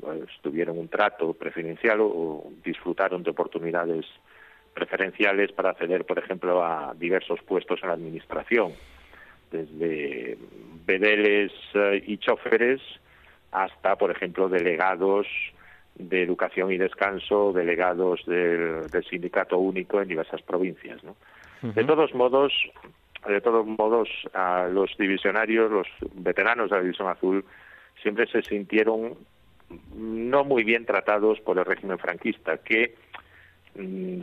pues, 0.00 0.28
tuvieron 0.40 0.78
un 0.78 0.88
trato 0.88 1.32
preferencial 1.34 1.98
o, 2.00 2.52
disfrutaron 2.64 3.24
de 3.24 3.30
oportunidades 3.30 4.06
preferenciales 4.72 5.50
para 5.52 5.70
acceder, 5.70 6.04
por 6.04 6.18
ejemplo, 6.18 6.64
a 6.64 6.94
diversos 6.94 7.40
puestos 7.42 7.80
en 7.82 7.88
la 7.88 7.94
administración, 7.94 8.72
desde 9.52 10.36
bedeles 10.86 11.52
eh, 11.74 12.02
y 12.06 12.18
choferes 12.18 12.80
hasta, 13.52 13.96
por 13.96 14.10
ejemplo, 14.10 14.48
delegados 14.48 15.26
de 15.94 16.22
educación 16.22 16.72
y 16.72 16.78
descanso, 16.78 17.52
delegados 17.52 18.24
del, 18.26 18.88
sindicato 19.08 19.58
único 19.58 20.00
en 20.00 20.08
diversas 20.08 20.42
provincias. 20.42 21.00
De 21.60 21.84
todos 21.84 22.14
modos, 22.14 22.52
de 23.28 23.40
todos 23.40 23.66
modos, 23.66 24.08
a 24.32 24.68
los 24.72 24.96
divisionarios, 24.98 25.70
los 25.70 25.86
veteranos 26.14 26.70
de 26.70 26.76
la 26.76 26.82
División 26.82 27.08
Azul, 27.08 27.44
siempre 28.02 28.26
se 28.26 28.42
sintieron 28.42 29.14
no 29.94 30.44
muy 30.44 30.64
bien 30.64 30.84
tratados 30.84 31.40
por 31.40 31.58
el 31.58 31.64
régimen 31.64 31.98
franquista, 31.98 32.58
que 32.58 32.94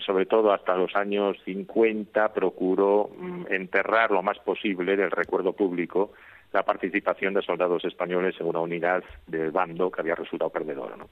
sobre 0.06 0.26
todo 0.26 0.54
hasta 0.54 0.76
los 0.76 0.96
años 0.96 1.38
50 1.46 2.34
procuró 2.34 3.10
mm, 3.18 3.46
enterrar 3.50 4.12
lo 4.12 4.22
más 4.22 4.38
posible 4.40 4.96
del 4.96 5.12
recuerdo 5.12 5.54
público 5.54 6.12
la 6.52 6.64
participación 6.64 7.34
de 7.36 7.44
soldados 7.44 7.86
españoles 7.86 8.36
en 8.40 8.48
una 8.48 8.60
unidad 8.60 9.04
del 9.28 9.52
bando 9.52 9.92
que 9.92 10.02
había 10.02 10.16
resultado 10.16 10.50
perdedora. 10.50 10.96
¿no? 10.98 11.08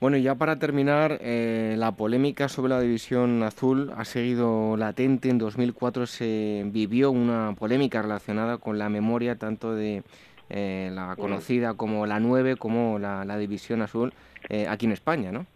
Bueno, 0.00 0.16
y 0.16 0.22
ya 0.22 0.34
para 0.34 0.58
terminar, 0.58 1.18
eh, 1.20 1.76
la 1.78 1.92
polémica 1.92 2.48
sobre 2.48 2.70
la 2.70 2.80
División 2.80 3.42
Azul 3.44 3.92
ha 3.96 4.04
seguido 4.04 4.76
latente. 4.76 5.28
En 5.28 5.38
2004 5.38 6.06
se 6.06 6.64
vivió 6.66 7.12
una 7.12 7.54
polémica 7.56 8.02
relacionada 8.02 8.58
con 8.58 8.78
la 8.78 8.88
memoria 8.88 9.36
tanto 9.36 9.74
de 9.74 10.02
eh, 10.50 10.90
la 10.92 11.14
conocida 11.14 11.74
como 11.74 12.04
la 12.06 12.18
9 12.18 12.56
como 12.56 12.98
la, 12.98 13.36
División 13.38 13.80
Azul 13.80 14.12
eh, 14.48 14.66
aquí 14.68 14.86
en 14.86 14.92
España, 14.92 15.30
¿no? 15.30 15.46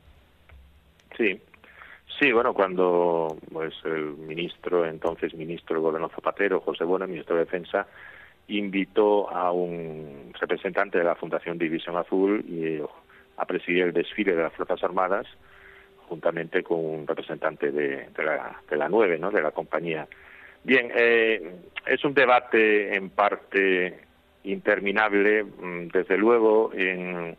Sí, 1.17 1.41
Sí, 2.19 2.33
bueno, 2.33 2.55
cuando 2.55 3.37
pues 3.53 3.75
el 3.85 4.17
ministro, 4.17 4.87
entonces 4.87 5.35
ministro 5.35 5.75
del 5.75 5.83
gobierno 5.83 6.09
Zapatero, 6.09 6.61
José 6.61 6.85
Bueno, 6.85 7.07
ministro 7.07 7.37
de 7.37 7.45
Defensa, 7.45 7.87
invitó 8.49 9.29
a 9.29 9.53
un 9.53 10.33
representante 10.41 10.99
de 10.99 11.05
la 11.05 11.15
Fundación 11.15 11.59
División 11.59 11.97
Azul 11.97 12.45
y 12.49 12.81
a 13.37 13.45
presidir 13.45 13.85
el 13.85 13.93
desfile 13.93 14.35
de 14.35 14.45
las 14.45 14.53
Fuerzas 14.55 14.83
Armadas 14.83 15.27
juntamente 16.09 16.63
con 16.63 16.79
un 16.79 17.07
representante 17.07 17.71
de, 17.71 18.09
la, 18.19 18.61
de 18.69 18.77
la 18.77 18.89
9, 18.89 19.19
¿no? 19.19 19.31
de 19.31 19.43
la 19.43 19.51
compañía. 19.51 20.07
Bien, 20.63 20.91
eh, 20.95 21.57
es 21.85 22.05
un 22.05 22.15
debate 22.15 22.97
en 22.97 23.11
parte 23.11 24.01
interminable. 24.45 25.45
Mm, 25.45 25.89
desde 25.89 26.17
luego, 26.17 26.73
en 26.75 27.37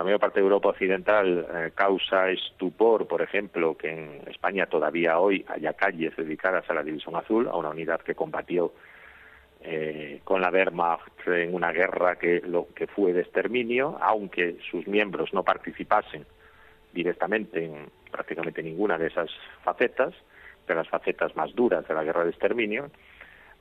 la 0.00 0.04
mayor 0.04 0.18
parte 0.18 0.40
de 0.40 0.44
Europa 0.44 0.70
Occidental 0.70 1.46
eh, 1.52 1.72
causa 1.74 2.30
estupor, 2.30 3.06
por 3.06 3.20
ejemplo, 3.20 3.76
que 3.76 3.90
en 3.90 4.22
España 4.28 4.64
todavía 4.64 5.18
hoy 5.18 5.44
haya 5.46 5.74
calles 5.74 6.16
dedicadas 6.16 6.64
a 6.70 6.72
la 6.72 6.82
División 6.82 7.16
Azul, 7.16 7.48
a 7.48 7.56
una 7.58 7.68
unidad 7.68 8.00
que 8.00 8.14
combatió 8.14 8.72
eh, 9.60 10.22
con 10.24 10.40
la 10.40 10.48
Wehrmacht 10.48 11.28
en 11.28 11.54
una 11.54 11.70
guerra 11.70 12.16
que 12.16 12.40
lo 12.40 12.68
que 12.74 12.86
fue 12.86 13.12
de 13.12 13.20
exterminio, 13.20 13.98
aunque 14.00 14.56
sus 14.70 14.86
miembros 14.86 15.34
no 15.34 15.42
participasen 15.42 16.24
directamente 16.94 17.66
en 17.66 17.90
prácticamente 18.10 18.62
ninguna 18.62 18.96
de 18.96 19.08
esas 19.08 19.28
facetas, 19.64 20.14
de 20.66 20.76
las 20.76 20.88
facetas 20.88 21.36
más 21.36 21.54
duras 21.54 21.86
de 21.86 21.92
la 21.92 22.04
guerra 22.04 22.24
de 22.24 22.30
exterminio. 22.30 22.90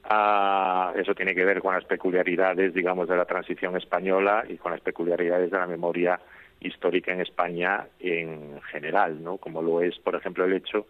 Ah, 0.04 0.94
eso 0.96 1.14
tiene 1.14 1.36
que 1.36 1.46
ver 1.46 1.62
con 1.62 1.74
las 1.74 1.86
peculiaridades, 1.86 2.74
digamos, 2.74 3.08
de 3.08 3.18
la 3.18 3.26
transición 3.26 3.76
española 3.78 4.44
y 4.48 4.58
con 4.58 4.72
las 4.72 4.82
peculiaridades 4.82 5.52
de 5.52 5.58
la 5.58 5.68
memoria 5.68 6.20
histórica 6.62 7.14
en 7.14 7.22
España 7.22 7.88
en 8.00 8.62
general, 8.64 9.24
¿no? 9.24 9.38
Como 9.38 9.62
lo 9.62 9.82
es, 9.82 9.98
por 10.00 10.16
ejemplo, 10.16 10.46
el 10.46 10.54
hecho 10.54 10.88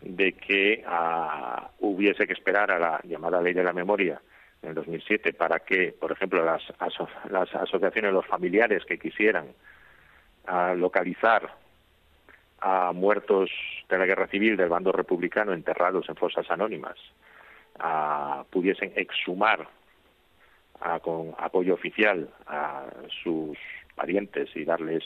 de 0.00 0.32
que 0.32 0.84
ah, 0.86 1.70
hubiese 1.80 2.26
que 2.26 2.32
esperar 2.32 2.70
a 2.70 2.78
la 2.78 3.00
llamada 3.04 3.40
ley 3.40 3.52
de 3.52 3.64
la 3.64 3.72
memoria 3.72 4.20
en 4.62 4.70
el 4.70 4.74
2007 4.74 5.32
para 5.32 5.60
que, 5.60 5.94
por 5.98 6.12
ejemplo, 6.12 6.44
las, 6.44 6.62
las 7.30 7.54
asociaciones, 7.54 8.12
los 8.12 8.26
familiares 8.26 8.84
que 8.84 8.98
quisieran 8.98 9.46
ah, 10.46 10.74
localizar 10.76 11.50
a 12.60 12.92
muertos 12.92 13.50
de 13.88 13.98
la 13.98 14.06
guerra 14.06 14.28
civil 14.28 14.56
del 14.56 14.68
bando 14.68 14.92
republicano 14.92 15.52
enterrados 15.52 16.08
en 16.08 16.16
fosas 16.16 16.50
anónimas 16.50 16.96
ah, 17.78 18.44
pudiesen 18.50 18.92
exhumar 18.96 19.68
ah, 20.80 21.00
con 21.00 21.34
apoyo 21.38 21.74
oficial 21.74 22.28
a 22.46 22.86
sus 23.22 23.58
parientes 23.94 24.48
y 24.54 24.64
darles, 24.64 25.04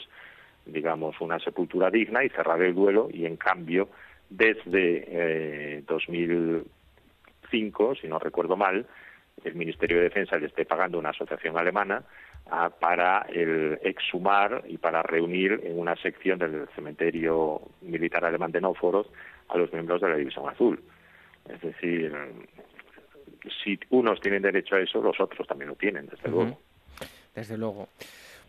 digamos, 0.65 1.19
una 1.21 1.39
sepultura 1.39 1.89
digna 1.89 2.23
y 2.23 2.29
cerrar 2.29 2.61
el 2.61 2.75
duelo 2.75 3.09
y, 3.11 3.25
en 3.25 3.37
cambio, 3.37 3.89
desde 4.29 5.05
eh, 5.07 5.83
2005, 5.87 7.95
si 7.95 8.07
no 8.07 8.19
recuerdo 8.19 8.55
mal, 8.55 8.85
el 9.43 9.55
Ministerio 9.55 9.97
de 9.97 10.03
Defensa 10.03 10.37
le 10.37 10.47
esté 10.47 10.65
pagando 10.65 10.99
una 10.99 11.09
asociación 11.09 11.57
alemana 11.57 12.03
para 12.79 13.25
el 13.29 13.79
exhumar 13.81 14.63
y 14.67 14.77
para 14.77 15.01
reunir 15.03 15.61
en 15.63 15.79
una 15.79 15.95
sección 15.95 16.37
del 16.37 16.67
cementerio 16.75 17.61
militar 17.81 18.25
alemán 18.25 18.51
de 18.51 18.59
Nóforos 18.59 19.07
a 19.47 19.57
los 19.57 19.71
miembros 19.71 20.01
de 20.01 20.09
la 20.09 20.17
División 20.17 20.49
Azul. 20.49 20.83
Es 21.49 21.61
decir, 21.61 22.13
si 23.63 23.79
unos 23.89 24.19
tienen 24.21 24.41
derecho 24.41 24.75
a 24.75 24.81
eso, 24.81 25.01
los 25.01 25.19
otros 25.19 25.47
también 25.47 25.69
lo 25.69 25.75
tienen, 25.75 26.07
desde 26.07 26.29
luego. 26.29 26.59
Desde 27.35 27.57
luego. 27.57 27.89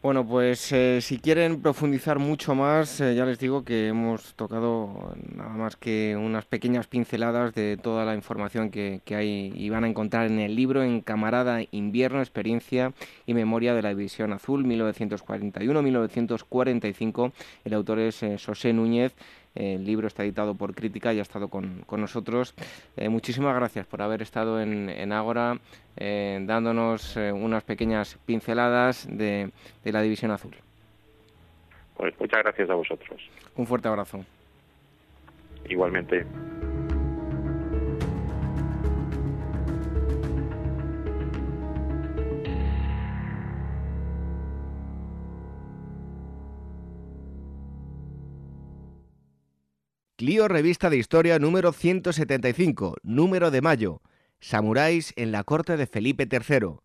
Bueno, 0.02 0.26
pues 0.26 0.72
eh, 0.72 1.00
si 1.00 1.20
quieren 1.20 1.62
profundizar 1.62 2.18
mucho 2.18 2.56
más, 2.56 3.00
eh, 3.00 3.14
ya 3.14 3.24
les 3.24 3.38
digo 3.38 3.64
que 3.64 3.86
hemos 3.86 4.34
tocado 4.34 5.14
nada 5.32 5.50
más 5.50 5.76
que 5.76 6.16
unas 6.16 6.44
pequeñas 6.44 6.88
pinceladas 6.88 7.54
de 7.54 7.76
toda 7.76 8.04
la 8.04 8.16
información 8.16 8.72
que, 8.72 9.00
hay 9.10 9.52
y 9.54 9.70
van 9.70 9.84
a 9.84 9.88
encontrar 9.88 10.26
en 10.26 10.40
el 10.40 10.56
libro 10.56 10.82
En 10.82 11.02
Camarada 11.02 11.60
Invierno, 11.70 12.18
Experiencia 12.18 12.92
y 13.26 13.34
Memoria 13.34 13.74
de 13.74 13.82
la 13.82 13.90
División 13.90 14.32
Azul, 14.32 14.66
1941-1945. 14.66 17.32
El 17.64 17.74
autor 17.74 18.00
es 18.00 18.24
eh, 18.24 18.38
José 18.44 18.72
Núñez 18.72 19.14
el 19.54 19.84
libro 19.84 20.06
está 20.06 20.24
editado 20.24 20.54
por 20.54 20.74
Crítica 20.74 21.12
y 21.12 21.18
ha 21.18 21.22
estado 21.22 21.48
con, 21.48 21.84
nosotros. 21.90 22.54
Eh, 22.96 23.08
muchísimas 23.08 23.54
gracias 23.54 23.86
por 23.86 24.02
haber 24.02 24.22
estado 24.22 24.60
en, 24.60 24.88
en 24.88 25.12
Ágora, 25.12 25.58
eh, 25.96 26.40
dándonos 26.42 27.16
eh, 27.16 27.32
unas 27.32 27.64
pequeñas 27.64 28.18
pinceladas 28.24 29.06
de, 29.10 29.50
de 29.84 29.92
la 29.92 30.00
División 30.00 30.30
Azul. 30.30 30.56
Pues 31.96 32.18
muchas 32.18 32.42
gracias 32.42 32.70
a 32.70 32.74
vosotros. 32.74 33.20
Un 33.56 33.66
fuerte 33.66 33.88
abrazo. 33.88 34.24
Igualmente. 35.68 36.24
Clio 50.22 50.46
Revista 50.46 50.88
de 50.88 50.98
Historia 50.98 51.40
número 51.40 51.72
175, 51.72 52.94
número 53.02 53.50
de 53.50 53.60
mayo. 53.60 54.02
Samuráis 54.38 55.12
en 55.16 55.32
la 55.32 55.42
corte 55.42 55.76
de 55.76 55.88
Felipe 55.88 56.28
III. 56.30 56.76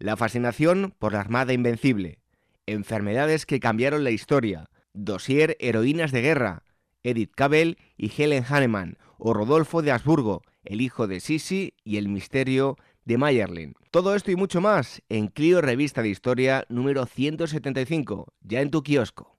La 0.00 0.16
fascinación 0.16 0.92
por 0.98 1.12
la 1.12 1.20
Armada 1.20 1.52
Invencible. 1.52 2.18
Enfermedades 2.66 3.46
que 3.46 3.60
cambiaron 3.60 4.02
la 4.02 4.10
historia. 4.10 4.70
Dossier 4.92 5.56
Heroínas 5.60 6.10
de 6.10 6.22
Guerra. 6.22 6.64
Edith 7.04 7.30
Cavell 7.36 7.78
y 7.96 8.10
Helen 8.10 8.42
Hanneman. 8.48 8.98
O 9.18 9.34
Rodolfo 9.34 9.82
de 9.82 9.92
Habsburgo, 9.92 10.42
el 10.64 10.80
hijo 10.80 11.06
de 11.06 11.20
Sisi 11.20 11.74
y 11.84 11.96
el 11.96 12.08
misterio 12.08 12.76
de 13.04 13.18
Mayerlin. 13.18 13.74
Todo 13.92 14.16
esto 14.16 14.32
y 14.32 14.34
mucho 14.34 14.60
más 14.60 15.00
en 15.08 15.28
Clio 15.28 15.60
Revista 15.60 16.02
de 16.02 16.08
Historia 16.08 16.64
número 16.68 17.06
175, 17.06 18.34
ya 18.40 18.60
en 18.60 18.72
tu 18.72 18.82
kiosco. 18.82 19.38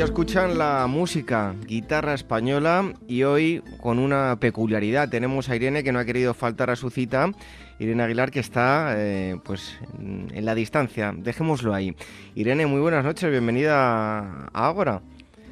Ya 0.00 0.04
escuchan 0.04 0.56
la 0.56 0.86
música, 0.86 1.54
guitarra 1.66 2.14
española 2.14 2.94
y 3.06 3.24
hoy 3.24 3.62
con 3.82 3.98
una 3.98 4.34
peculiaridad. 4.40 5.10
Tenemos 5.10 5.50
a 5.50 5.56
Irene 5.56 5.84
que 5.84 5.92
no 5.92 5.98
ha 5.98 6.06
querido 6.06 6.32
faltar 6.32 6.70
a 6.70 6.76
su 6.76 6.88
cita. 6.88 7.30
Irene 7.78 8.04
Aguilar 8.04 8.30
que 8.30 8.40
está 8.40 8.94
eh, 8.96 9.36
pues 9.44 9.78
en 9.98 10.42
la 10.42 10.54
distancia. 10.54 11.12
Dejémoslo 11.14 11.74
ahí. 11.74 11.94
Irene, 12.34 12.64
muy 12.64 12.80
buenas 12.80 13.04
noches, 13.04 13.30
bienvenida 13.30 14.48
a 14.54 14.68
Ágora. 14.68 15.02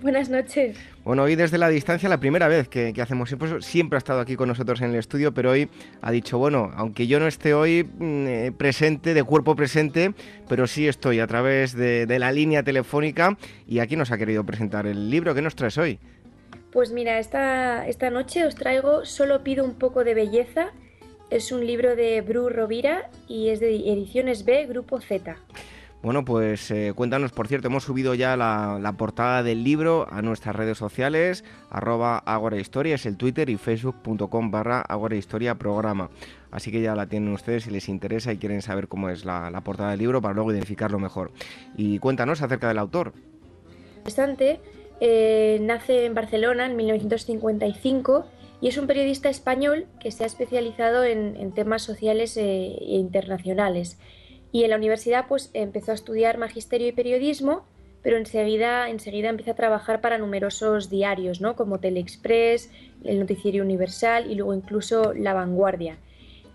Buenas 0.00 0.28
noches. 0.28 0.76
Bueno, 1.02 1.24
hoy 1.24 1.34
desde 1.34 1.58
la 1.58 1.68
distancia, 1.68 2.08
la 2.08 2.20
primera 2.20 2.46
vez 2.46 2.68
que, 2.68 2.94
hacemos, 3.00 3.28
siempre, 3.28 3.62
siempre 3.62 3.96
ha 3.96 3.98
estado 3.98 4.20
aquí 4.20 4.36
con 4.36 4.46
nosotros 4.46 4.80
en 4.80 4.90
el 4.90 4.96
estudio, 4.96 5.34
pero 5.34 5.50
hoy 5.50 5.68
ha 6.02 6.12
dicho, 6.12 6.38
bueno, 6.38 6.70
aunque 6.76 7.08
yo 7.08 7.18
no 7.18 7.26
esté 7.26 7.52
hoy 7.52 7.82
mm, 7.82 8.26
eh, 8.26 8.52
presente, 8.56 9.12
de 9.12 9.24
cuerpo 9.24 9.56
presente, 9.56 10.14
pero 10.48 10.68
sí 10.68 10.86
estoy 10.86 11.18
a 11.18 11.26
través 11.26 11.74
de, 11.74 12.06
la 12.18 12.30
línea 12.30 12.62
telefónica 12.62 13.36
y 13.66 13.80
aquí 13.80 13.96
nos 13.96 14.12
ha 14.12 14.18
querido 14.18 14.44
presentar 14.44 14.86
el 14.86 15.10
libro. 15.10 15.34
¿Qué 15.34 15.42
nos 15.42 15.56
traes 15.56 15.78
hoy? 15.78 15.98
Pues 16.70 16.92
mira, 16.92 17.18
esta, 17.18 17.86
esta 17.88 18.10
noche 18.10 18.46
os 18.46 18.54
traigo 18.54 19.04
Solo 19.04 19.42
pido 19.42 19.64
un 19.64 19.74
poco 19.74 20.04
de 20.04 20.14
belleza. 20.14 20.72
Es 21.30 21.50
un 21.50 21.66
libro 21.66 21.96
de 21.96 22.20
Bru 22.20 22.48
Rovira 22.48 23.10
y 23.26 23.48
es 23.48 23.58
de 23.58 23.74
Ediciones 23.74 24.44
B, 24.44 24.66
Grupo 24.66 25.00
Z. 25.00 25.36
Bueno, 26.00 26.24
pues 26.24 26.70
eh, 26.70 26.92
cuéntanos, 26.94 27.32
por 27.32 27.48
cierto, 27.48 27.66
hemos 27.66 27.82
subido 27.82 28.14
ya 28.14 28.36
la, 28.36 28.94
portada 28.96 29.42
del 29.42 29.64
libro 29.64 30.06
a 30.10 30.22
nuestras 30.22 30.54
redes 30.54 30.78
sociales, 30.78 31.44
arroba 31.70 32.22
Historia, 32.56 32.94
es 32.94 33.04
el 33.04 33.16
Twitter 33.16 33.50
y 33.50 33.56
facebook.com 33.56 34.50
barra 34.52 34.86
Historia 35.10 35.56
programa. 35.56 36.10
Así 36.52 36.70
que 36.70 36.80
ya 36.80 36.94
la 36.94 37.06
tienen 37.06 37.32
ustedes 37.32 37.64
si 37.64 37.70
les 37.70 37.88
interesa 37.88 38.32
y 38.32 38.38
quieren 38.38 38.62
saber 38.62 38.86
cómo 38.86 39.10
es 39.10 39.24
la, 39.24 39.60
portada 39.64 39.90
del 39.90 39.98
libro 39.98 40.22
para 40.22 40.34
luego 40.34 40.52
identificarlo 40.52 41.00
mejor. 41.00 41.32
Y 41.76 41.98
cuéntanos 41.98 42.42
acerca 42.42 42.68
del 42.68 42.78
autor. 42.78 43.12
Eh, 45.00 45.58
nace 45.60 46.06
en 46.06 46.14
Barcelona 46.14 46.66
en 46.66 46.76
1955 46.76 48.24
y 48.60 48.68
es 48.68 48.78
un 48.78 48.86
periodista 48.86 49.28
español 49.28 49.86
que 50.00 50.10
se 50.10 50.24
ha 50.24 50.26
especializado 50.26 51.04
en, 51.04 51.52
temas 51.52 51.82
sociales 51.82 52.36
eh, 52.36 52.76
e 52.80 52.96
internacionales. 52.96 53.98
Y 54.52 54.64
en 54.64 54.70
la 54.70 54.76
universidad 54.76 55.26
pues 55.28 55.50
empezó 55.54 55.92
a 55.92 55.94
estudiar 55.94 56.38
magisterio 56.38 56.88
y 56.88 56.92
periodismo, 56.92 57.66
pero 58.02 58.16
enseguida, 58.16 58.88
enseguida 58.88 59.28
empieza 59.28 59.52
a 59.52 59.56
trabajar 59.56 60.00
para 60.00 60.18
numerosos 60.18 60.88
diarios, 60.88 61.40
¿no? 61.40 61.56
como 61.56 61.80
Teleexpress, 61.80 62.70
el 63.04 63.18
Noticiero 63.18 63.62
Universal 63.62 64.30
y 64.30 64.34
luego 64.34 64.54
incluso 64.54 65.12
La 65.14 65.34
Vanguardia. 65.34 65.98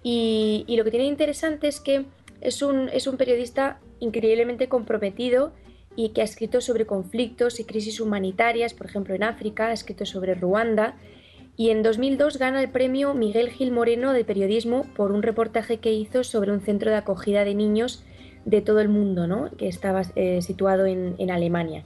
Y, 0.03 0.65
lo 0.67 0.83
que 0.83 0.91
tiene 0.91 1.05
interesante 1.05 1.67
es 1.67 1.79
que 1.79 2.05
es 2.41 2.61
un, 2.61 2.89
es 2.89 3.07
un 3.07 3.17
periodista 3.17 3.79
increíblemente 3.99 4.67
comprometido 4.67 5.53
y 5.95 6.09
que 6.09 6.21
ha 6.21 6.25
escrito 6.25 6.59
sobre 6.59 6.85
conflictos 6.85 7.59
y 7.59 7.65
crisis 7.65 7.99
humanitarias, 7.99 8.73
por 8.73 8.87
ejemplo 8.87 9.15
en 9.15 9.23
África, 9.23 9.67
ha 9.67 9.73
escrito 9.73 10.05
sobre 10.05 10.33
Ruanda, 10.33 10.95
y 11.55 11.69
en 11.69 11.83
2002 11.83 12.37
gana 12.37 12.61
el 12.61 12.69
premio 12.69 13.13
Miguel 13.13 13.49
Gil 13.49 13.71
Moreno 13.71 14.13
de 14.13 14.25
periodismo 14.25 14.85
por 14.95 15.11
un 15.11 15.21
reportaje 15.21 15.77
que 15.77 15.93
hizo 15.93 16.23
sobre 16.23 16.51
un 16.51 16.61
centro 16.61 16.89
de 16.89 16.97
acogida 16.97 17.45
de 17.45 17.53
niños 17.53 18.03
de 18.45 18.61
todo 18.61 18.79
el 18.79 18.89
mundo, 18.89 19.27
¿no? 19.27 19.51
que 19.57 19.67
estaba 19.67 20.01
eh, 20.15 20.41
situado 20.41 20.85
en, 20.85 21.31
Alemania. 21.31 21.83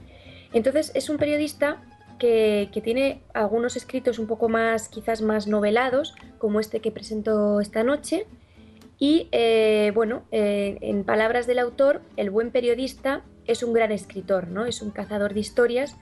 Entonces 0.52 0.90
es 0.94 1.10
un 1.10 1.18
periodista 1.18 1.82
que, 2.18 2.70
tiene 2.82 3.22
algunos 3.34 3.76
escritos 3.76 4.18
un 4.18 4.26
poco 4.26 4.48
más, 4.48 4.88
quizás 4.88 5.20
más 5.20 5.46
novelados, 5.46 6.14
como 6.38 6.60
este 6.60 6.80
que 6.80 6.90
presento 6.90 7.60
esta 7.60 7.84
noche. 7.84 8.26
Y 8.98 9.28
eh, 9.30 9.92
bueno, 9.94 10.24
eh, 10.32 10.78
en 10.80 11.04
palabras 11.04 11.46
del 11.46 11.60
autor, 11.60 12.00
el 12.16 12.30
buen 12.30 12.50
periodista 12.50 13.22
es 13.46 13.62
un 13.62 13.72
gran 13.72 13.92
escritor, 13.92 14.48
¿no? 14.48 14.66
Es 14.66 14.82
un 14.82 14.90
cazador 14.90 15.34
de 15.34 15.40
historias 15.40 15.96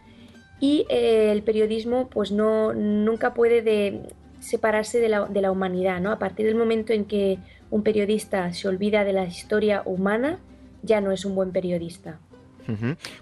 y 0.61 0.87
eh, 0.89 1.31
el 1.33 1.43
periodismo 1.43 2.09
pues 2.09 2.33
no, 2.33 2.73
nunca 2.73 3.35
puede 3.35 3.63
de 3.63 4.03
separarse 4.41 5.01
de 5.01 5.09
la, 5.09 5.27
de 5.27 5.41
la, 5.41 5.51
humanidad. 5.51 6.01
¿no? 6.01 6.11
A 6.11 6.19
partir 6.19 6.47
del 6.47 6.55
momento 6.55 6.93
en 6.93 7.05
que 7.05 7.39
un 7.71 7.83
periodista 7.83 8.53
se 8.53 8.69
olvida 8.69 9.05
de 9.05 9.13
la 9.13 9.25
historia 9.25 9.83
humana, 9.85 10.39
ya 10.83 11.01
no 11.01 11.11
es 11.13 11.25
un 11.25 11.35
buen 11.35 11.53
periodista. 11.53 12.19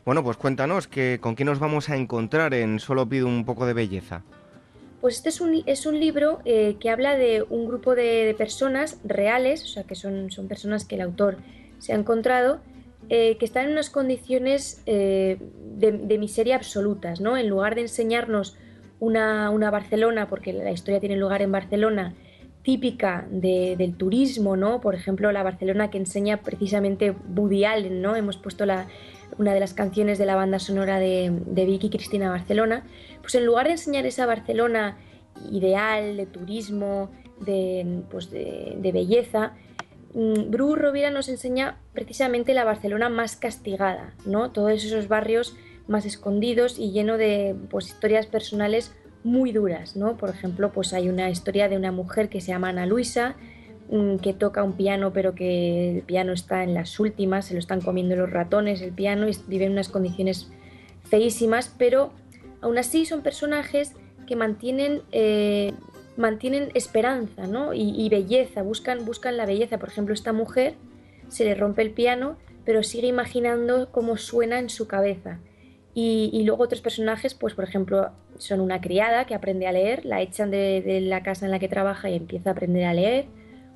Bueno, 0.06 0.24
pues 0.24 0.38
cuéntanos, 0.38 0.88
que, 0.88 1.18
¿con 1.20 1.36
qué 1.36 1.44
nos 1.44 1.58
vamos 1.58 1.90
a 1.90 1.96
encontrar 1.96 2.54
en 2.54 2.80
Solo 2.80 3.06
pido 3.06 3.26
un 3.26 3.44
poco 3.44 3.66
de 3.66 3.74
belleza? 3.74 4.22
Pues 5.02 5.16
este 5.16 5.28
es 5.28 5.40
un, 5.42 5.62
es 5.66 5.84
un 5.84 6.00
libro 6.00 6.40
eh, 6.46 6.76
que 6.80 6.88
habla 6.88 7.16
de 7.16 7.44
un 7.50 7.66
grupo 7.66 7.94
de, 7.94 8.34
personas 8.38 8.98
reales, 9.04 9.62
o 9.62 9.66
sea, 9.66 9.82
que 9.82 9.94
son, 9.94 10.30
son 10.30 10.48
personas 10.48 10.86
que 10.86 10.94
el 10.94 11.02
autor 11.02 11.36
se 11.78 11.92
ha 11.92 11.96
encontrado, 11.96 12.60
eh, 13.08 13.36
que 13.38 13.44
están 13.44 13.66
en 13.66 13.72
unas 13.72 13.90
condiciones 13.90 14.82
eh, 14.86 15.38
de, 15.76 16.18
miseria 16.18 16.56
absolutas, 16.56 17.20
¿no? 17.20 17.36
En 17.36 17.48
lugar 17.48 17.74
de 17.74 17.82
enseñarnos 17.82 18.56
una, 19.00 19.50
Barcelona, 19.70 20.28
porque 20.28 20.52
la 20.52 20.70
historia 20.70 21.00
tiene 21.00 21.16
lugar 21.16 21.42
en 21.42 21.52
Barcelona, 21.52 22.14
típica 22.62 23.26
del 23.30 23.94
turismo, 23.96 24.56
¿no? 24.56 24.80
Por 24.80 24.94
ejemplo, 24.94 25.30
la 25.32 25.42
Barcelona 25.42 25.90
que 25.90 25.98
enseña 25.98 26.38
precisamente 26.38 27.14
Woody 27.36 27.66
Allen, 27.66 28.00
¿no? 28.00 28.16
Hemos 28.16 28.38
puesto 28.38 28.64
una 29.36 29.52
de 29.52 29.60
las 29.60 29.74
canciones 29.74 30.18
de 30.18 30.24
la 30.24 30.34
banda 30.34 30.58
sonora 30.58 30.98
de, 30.98 31.30
Vicky 31.46 31.90
Cristina 31.90 32.30
Barcelona. 32.30 32.86
Pues 33.20 33.34
en 33.34 33.44
lugar 33.44 33.66
de 33.66 33.72
enseñar 33.72 34.06
esa 34.06 34.24
Barcelona 34.24 34.96
ideal, 35.52 36.16
de 36.16 36.24
turismo, 36.24 37.10
de, 37.44 38.02
pues 38.10 38.30
de, 38.30 38.90
belleza, 38.94 39.52
Bru 40.14 40.76
Rovira 40.76 41.10
nos 41.10 41.28
enseña 41.28 41.76
precisamente 41.92 42.54
la 42.54 42.64
Barcelona 42.64 43.08
más 43.08 43.36
castigada, 43.36 44.14
¿no? 44.24 44.52
Todos 44.52 44.84
esos 44.84 45.08
barrios 45.08 45.56
más 45.88 46.06
escondidos 46.06 46.78
y 46.78 46.92
lleno 46.92 47.18
de 47.18 47.56
pues, 47.68 47.88
historias 47.88 48.26
personales 48.26 48.94
muy 49.24 49.50
duras, 49.50 49.96
¿no? 49.96 50.16
Por 50.16 50.30
ejemplo, 50.30 50.70
pues 50.70 50.92
hay 50.92 51.08
una 51.08 51.30
historia 51.30 51.68
de 51.68 51.76
una 51.76 51.90
mujer 51.90 52.28
que 52.28 52.40
se 52.40 52.48
llama 52.48 52.68
Ana 52.68 52.86
Luisa, 52.86 53.34
mm, 53.90 54.16
que 54.16 54.32
toca 54.34 54.62
un 54.62 54.74
piano, 54.74 55.12
pero 55.12 55.34
que 55.34 55.96
el 55.96 56.02
piano 56.02 56.32
está 56.32 56.62
en 56.62 56.74
las 56.74 57.00
últimas, 57.00 57.46
se 57.46 57.54
lo 57.54 57.58
están 57.58 57.80
comiendo 57.80 58.14
los 58.14 58.30
ratones 58.30 58.82
el 58.82 58.92
piano 58.92 59.28
y 59.28 59.36
vive 59.48 59.64
en 59.64 59.72
unas 59.72 59.88
condiciones 59.88 60.50
feísimas, 61.02 61.74
pero 61.76 62.12
aún 62.60 62.78
así 62.78 63.04
son 63.04 63.22
personajes 63.22 63.94
que 64.26 64.36
mantienen 64.36 65.02
eh, 65.10 65.72
mantienen 66.16 66.70
esperanza 66.74 67.46
¿no? 67.46 67.74
y, 67.74 68.08
belleza, 68.08 68.62
buscan, 68.62 69.04
buscan 69.04 69.36
la 69.36 69.46
belleza. 69.46 69.78
Por 69.78 69.88
ejemplo, 69.88 70.14
esta 70.14 70.32
mujer 70.32 70.74
se 71.28 71.44
le 71.44 71.54
rompe 71.54 71.82
el 71.82 71.90
piano, 71.90 72.36
pero 72.64 72.82
sigue 72.82 73.08
imaginando 73.08 73.90
cómo 73.90 74.16
suena 74.16 74.58
en 74.58 74.70
su 74.70 74.86
cabeza. 74.86 75.40
Y, 75.96 76.42
luego 76.44 76.64
otros 76.64 76.80
personajes, 76.80 77.34
pues 77.34 77.54
por 77.54 77.64
ejemplo, 77.64 78.10
son 78.38 78.60
una 78.60 78.80
criada 78.80 79.26
que 79.26 79.34
aprende 79.34 79.68
a 79.68 79.72
leer, 79.72 80.04
la 80.04 80.20
echan 80.22 80.50
de, 80.50 81.00
la 81.02 81.22
casa 81.22 81.44
en 81.44 81.52
la 81.52 81.60
que 81.60 81.68
trabaja 81.68 82.10
y 82.10 82.16
empieza 82.16 82.50
a 82.50 82.52
aprender 82.52 82.84
a 82.84 82.94
leer, 82.94 83.26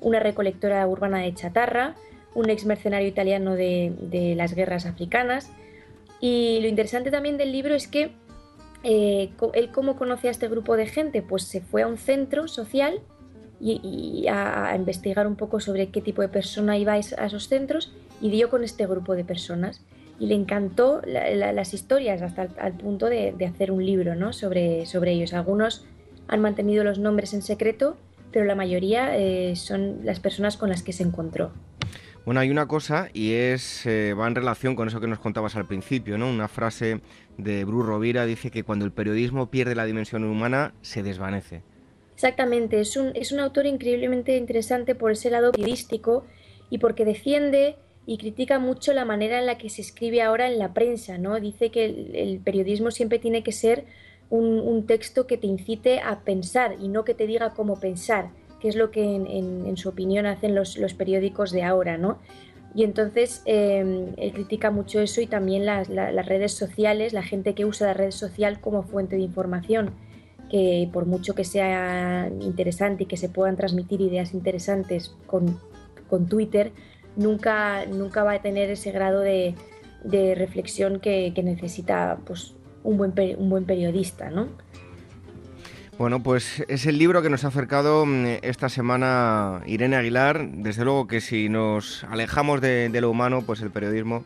una 0.01 0.19
recolectora 0.19 0.85
urbana 0.87 1.19
de 1.19 1.33
chatarra, 1.33 1.95
un 2.35 2.49
ex 2.49 2.65
mercenario 2.65 3.07
italiano 3.07 3.55
de, 3.55 3.93
de 4.01 4.35
las 4.35 4.53
guerras 4.53 4.85
africanas. 4.85 5.51
Y 6.19 6.59
lo 6.61 6.67
interesante 6.67 7.11
también 7.11 7.37
del 7.37 7.53
libro 7.53 7.73
es 7.73 7.87
que 7.87 8.11
eh, 8.83 9.31
¿Él 9.53 9.71
cómo 9.71 9.95
conoce 9.95 10.27
a 10.27 10.31
este 10.31 10.47
grupo 10.47 10.77
de 10.77 10.87
gente? 10.87 11.21
Pues 11.21 11.43
se 11.43 11.61
fue 11.61 11.81
a 11.81 11.87
un 11.87 11.97
centro 11.97 12.47
social 12.47 13.01
y, 13.59 14.25
a, 14.29 14.73
investigar 14.75 15.27
un 15.27 15.35
poco 15.35 15.59
sobre 15.59 15.89
qué 15.89 16.01
tipo 16.01 16.21
de 16.21 16.29
persona 16.29 16.77
iba 16.77 16.93
a 16.93 16.97
esos 16.97 17.47
centros 17.47 17.93
y 18.21 18.29
dio 18.29 18.49
con 18.49 18.63
este 18.63 18.85
grupo 18.85 19.15
de 19.15 19.25
personas. 19.25 19.81
Y 20.19 20.27
le 20.27 20.35
encantó 20.35 21.01
las 21.05 21.73
historias 21.73 22.21
hasta 22.21 22.43
el 22.43 22.73
punto 22.73 23.07
de, 23.07 23.33
hacer 23.45 23.71
un 23.71 23.85
libro 23.85 24.15
¿no? 24.15 24.33
sobre, 24.33 24.85
sobre 24.85 25.11
ellos. 25.11 25.33
Algunos 25.33 25.85
han 26.27 26.41
mantenido 26.41 26.83
los 26.83 26.99
nombres 26.99 27.33
en 27.33 27.41
secreto, 27.41 27.97
pero 28.31 28.45
la 28.45 28.55
mayoría 28.55 29.17
eh, 29.17 29.55
son 29.55 30.01
las 30.03 30.19
personas 30.19 30.57
con 30.57 30.69
las 30.69 30.83
que 30.83 30.93
se 30.93 31.03
encontró. 31.03 31.51
Bueno, 32.25 32.41
hay 32.41 32.49
una 32.49 32.67
cosa 32.67 33.09
y 33.13 33.31
es 33.33 33.85
eh, 33.85 34.13
va 34.13 34.27
en 34.27 34.35
relación 34.35 34.75
con 34.75 34.87
eso 34.87 34.99
que 34.99 35.07
nos 35.07 35.19
contabas 35.19 35.55
al 35.55 35.65
principio, 35.65 36.17
¿no? 36.17 36.29
Una 36.29 36.47
frase 36.47 37.01
de 37.39 37.63
Bru 37.63 37.83
Rovira 37.83 38.25
dice 38.25 38.51
que 38.51 38.63
cuando 38.63 38.85
el 38.85 38.91
periodismo 38.91 39.49
pierde 39.49 39.75
la 39.75 39.85
dimensión 39.85 40.23
humana 40.23 40.73
se 40.81 41.03
desvanece. 41.03 41.63
Exactamente, 42.13 42.81
es 42.81 42.97
un, 42.97 43.11
es 43.15 43.31
un 43.31 43.39
autor 43.39 43.65
increíblemente 43.65 44.35
interesante 44.35 44.93
por 44.93 45.11
ese 45.11 45.29
lado 45.29 45.53
periodístico 45.53 46.25
y 46.69 46.77
porque 46.79 47.05
defiende 47.05 47.77
y 48.05 48.17
critica 48.17 48.59
mucho 48.59 48.91
la 48.91 49.05
manera 49.05 49.39
en 49.39 49.45
la 49.45 49.57
que 49.57 49.69
se 49.69 49.81
escribe 49.81 50.21
ahora 50.21 50.47
en 50.47 50.59
la 50.59 50.73
prensa, 50.73 51.17
¿no? 51.17 51.39
Dice 51.39 51.69
que 51.69 51.85
el, 51.85 52.39
periodismo 52.43 52.91
siempre 52.91 53.19
tiene 53.19 53.41
que 53.43 53.51
ser 53.51 53.85
un, 54.29 54.85
texto 54.85 55.27
que 55.27 55.37
te 55.37 55.47
incite 55.47 55.99
a 55.99 56.19
pensar 56.21 56.75
y 56.79 56.87
no 56.87 57.05
que 57.05 57.13
te 57.13 57.25
diga 57.25 57.51
cómo 57.51 57.79
pensar, 57.79 58.31
que 58.59 58.67
es 58.67 58.75
lo 58.75 58.91
que 58.91 59.03
en, 59.03 59.77
su 59.77 59.89
opinión 59.89 60.25
hacen 60.25 60.55
los, 60.55 60.77
los, 60.77 60.93
periódicos 60.93 61.51
de 61.51 61.63
ahora, 61.63 61.97
¿no? 61.97 62.19
Y 62.75 62.83
entonces 62.83 63.41
em, 63.45 64.13
él 64.17 64.31
critica 64.33 64.71
mucho 64.71 64.99
eso 65.01 65.21
y 65.21 65.27
también 65.27 65.65
las, 65.65 65.87
redes 65.87 66.53
sociales, 66.53 67.13
la 67.13 67.23
gente 67.23 67.55
que 67.55 67.65
usa 67.65 67.87
la 67.87 67.93
red 67.93 68.11
social 68.11 68.59
como 68.59 68.83
fuente 68.83 69.15
de 69.15 69.23
información, 69.23 69.91
que 70.49 70.89
por 70.93 71.05
mucho 71.05 71.33
que 71.35 71.43
sea 71.43 72.29
interesante 72.41 73.03
y 73.03 73.05
que 73.05 73.17
se 73.17 73.29
puedan 73.29 73.55
transmitir 73.55 74.01
ideas 74.01 74.33
interesantes 74.33 75.15
con, 75.25 75.59
Twitter, 76.27 76.71
nunca, 77.15 77.85
nunca 77.85 78.23
va 78.23 78.33
a 78.33 78.41
tener 78.41 78.69
ese 78.71 78.91
grado 78.91 79.21
de, 79.21 79.55
reflexión 80.35 80.99
que, 80.99 81.33
necesita 81.43 82.19
pues, 82.25 82.55
un 82.83 82.97
buen, 82.97 83.13
un 83.37 83.49
buen 83.49 83.65
periodista, 83.65 84.29
¿no? 84.29 84.47
Bueno, 85.99 86.23
pues 86.23 86.63
es 86.69 86.85
el 86.85 86.97
libro 86.97 87.21
que 87.21 87.29
nos 87.29 87.43
ha 87.43 87.49
acercado 87.49 88.05
mm, 88.05 88.25
esta 88.41 88.69
semana 88.69 89.61
Irene 89.65 89.97
Aguilar. 89.97 90.49
Desde 90.49 90.85
luego 90.85 91.07
que 91.07 91.19
si 91.19 91.49
nos 91.49 92.05
alejamos 92.05 92.61
de, 92.61 92.89
lo 93.01 93.11
humano, 93.11 93.43
pues 93.45 93.59
el 93.59 93.69
periodismo 93.69 94.23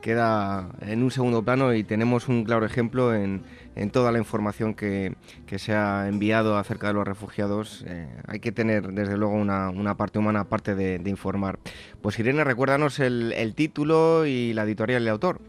queda 0.00 0.68
en 0.80 1.02
un 1.02 1.10
segundo 1.10 1.42
plano 1.42 1.74
y 1.74 1.82
tenemos 1.82 2.28
un 2.28 2.44
claro 2.44 2.64
ejemplo 2.64 3.16
en, 3.16 3.42
toda 3.90 4.12
la 4.12 4.18
información 4.18 4.74
que, 4.74 5.16
se 5.56 5.74
ha 5.74 6.06
enviado 6.06 6.56
acerca 6.56 6.86
de 6.86 6.92
los 6.92 7.04
refugiados. 7.04 7.84
Eh, 7.88 8.06
hay 8.28 8.38
que 8.38 8.52
tener, 8.52 8.92
desde 8.92 9.16
luego, 9.16 9.34
una, 9.34 9.96
parte 9.96 10.20
humana 10.20 10.42
aparte 10.42 10.76
de, 10.76 11.10
informar. 11.10 11.58
Pues 12.00 12.16
Irene, 12.20 12.44
recuérdanos 12.44 13.00
el, 13.00 13.32
el 13.32 13.56
título 13.56 14.24
y 14.24 14.52
la 14.52 14.62
editorial 14.62 15.02
y 15.02 15.06
el 15.06 15.10
autor. 15.10 15.40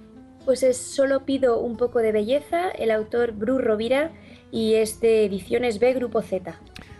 Pues 0.45 0.63
es 0.63 0.77
Solo 0.77 1.25
pido 1.25 1.59
un 1.59 1.77
poco 1.77 1.99
de 1.99 2.11
belleza, 2.11 2.71
el 2.71 2.89
autor 2.89 3.33
Bru 3.33 3.59
Rovira 3.59 4.11
y 4.51 4.75
es 4.75 4.99
de 4.99 5.25
Ediciones 5.25 5.79
B 5.79 5.93
Grupo 5.93 6.21
Z. 6.21 6.59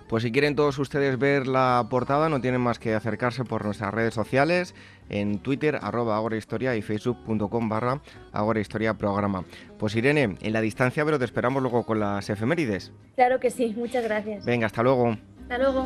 Pues 0.09 0.23
si 0.23 0.31
quieren 0.31 0.55
todos 0.55 0.79
ustedes 0.79 1.19
ver 1.19 1.45
la 1.45 1.85
portada, 1.87 2.29
no 2.29 2.41
tienen 2.41 2.61
más 2.61 2.79
que 2.79 2.95
acercarse 2.95 3.43
por 3.43 3.63
nuestras 3.63 3.93
redes 3.93 4.15
sociales, 4.15 4.73
en 5.07 5.37
Twitter, 5.37 5.77
arroba 5.79 6.15
agorahistoria 6.15 6.75
y 6.75 6.81
facebook.com 6.81 7.69
barra 7.69 8.01
agorahistoria 8.31 8.95
programa. 8.95 9.43
Pues 9.77 9.95
Irene, 9.95 10.35
en 10.41 10.53
la 10.53 10.61
distancia, 10.61 11.05
pero 11.05 11.19
te 11.19 11.25
esperamos 11.25 11.61
luego 11.61 11.85
con 11.85 11.99
las 11.99 12.27
efemérides. 12.27 12.91
Claro 13.15 13.39
que 13.39 13.51
sí, 13.51 13.75
muchas 13.77 14.03
gracias. 14.03 14.45
Venga, 14.45 14.65
hasta 14.65 14.81
luego. 14.81 15.15
Hasta 15.43 15.57
luego. 15.59 15.85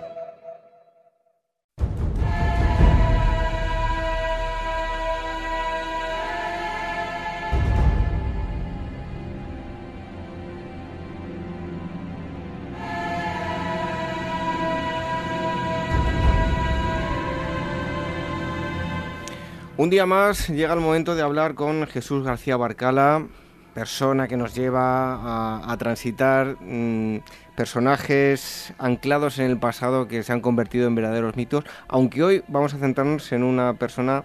Un 19.81 19.89
día 19.89 20.05
más 20.05 20.47
llega 20.49 20.75
el 20.75 20.79
momento 20.79 21.15
de 21.15 21.23
hablar 21.23 21.55
con 21.55 21.87
Jesús 21.87 22.23
García 22.23 22.55
Barcala, 22.55 23.25
persona 23.73 24.27
que 24.27 24.37
nos 24.37 24.53
lleva 24.53 25.71
a, 25.71 25.75
transitar 25.77 26.55
mm, 26.61 27.21
personajes 27.55 28.75
anclados 28.77 29.39
en 29.39 29.49
el 29.49 29.57
pasado 29.57 30.07
que 30.07 30.21
se 30.21 30.33
han 30.33 30.39
convertido 30.39 30.85
en 30.85 30.93
verdaderos 30.93 31.35
mitos, 31.35 31.63
aunque 31.87 32.21
hoy 32.21 32.43
vamos 32.47 32.75
a 32.75 32.77
centrarnos 32.77 33.31
en 33.31 33.41
una 33.41 33.73
persona 33.73 34.23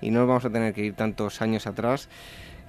y 0.00 0.10
no 0.10 0.26
vamos 0.26 0.46
a 0.46 0.50
tener 0.50 0.72
que 0.72 0.86
ir 0.86 0.94
tantos 0.94 1.42
años 1.42 1.66
atrás. 1.66 2.08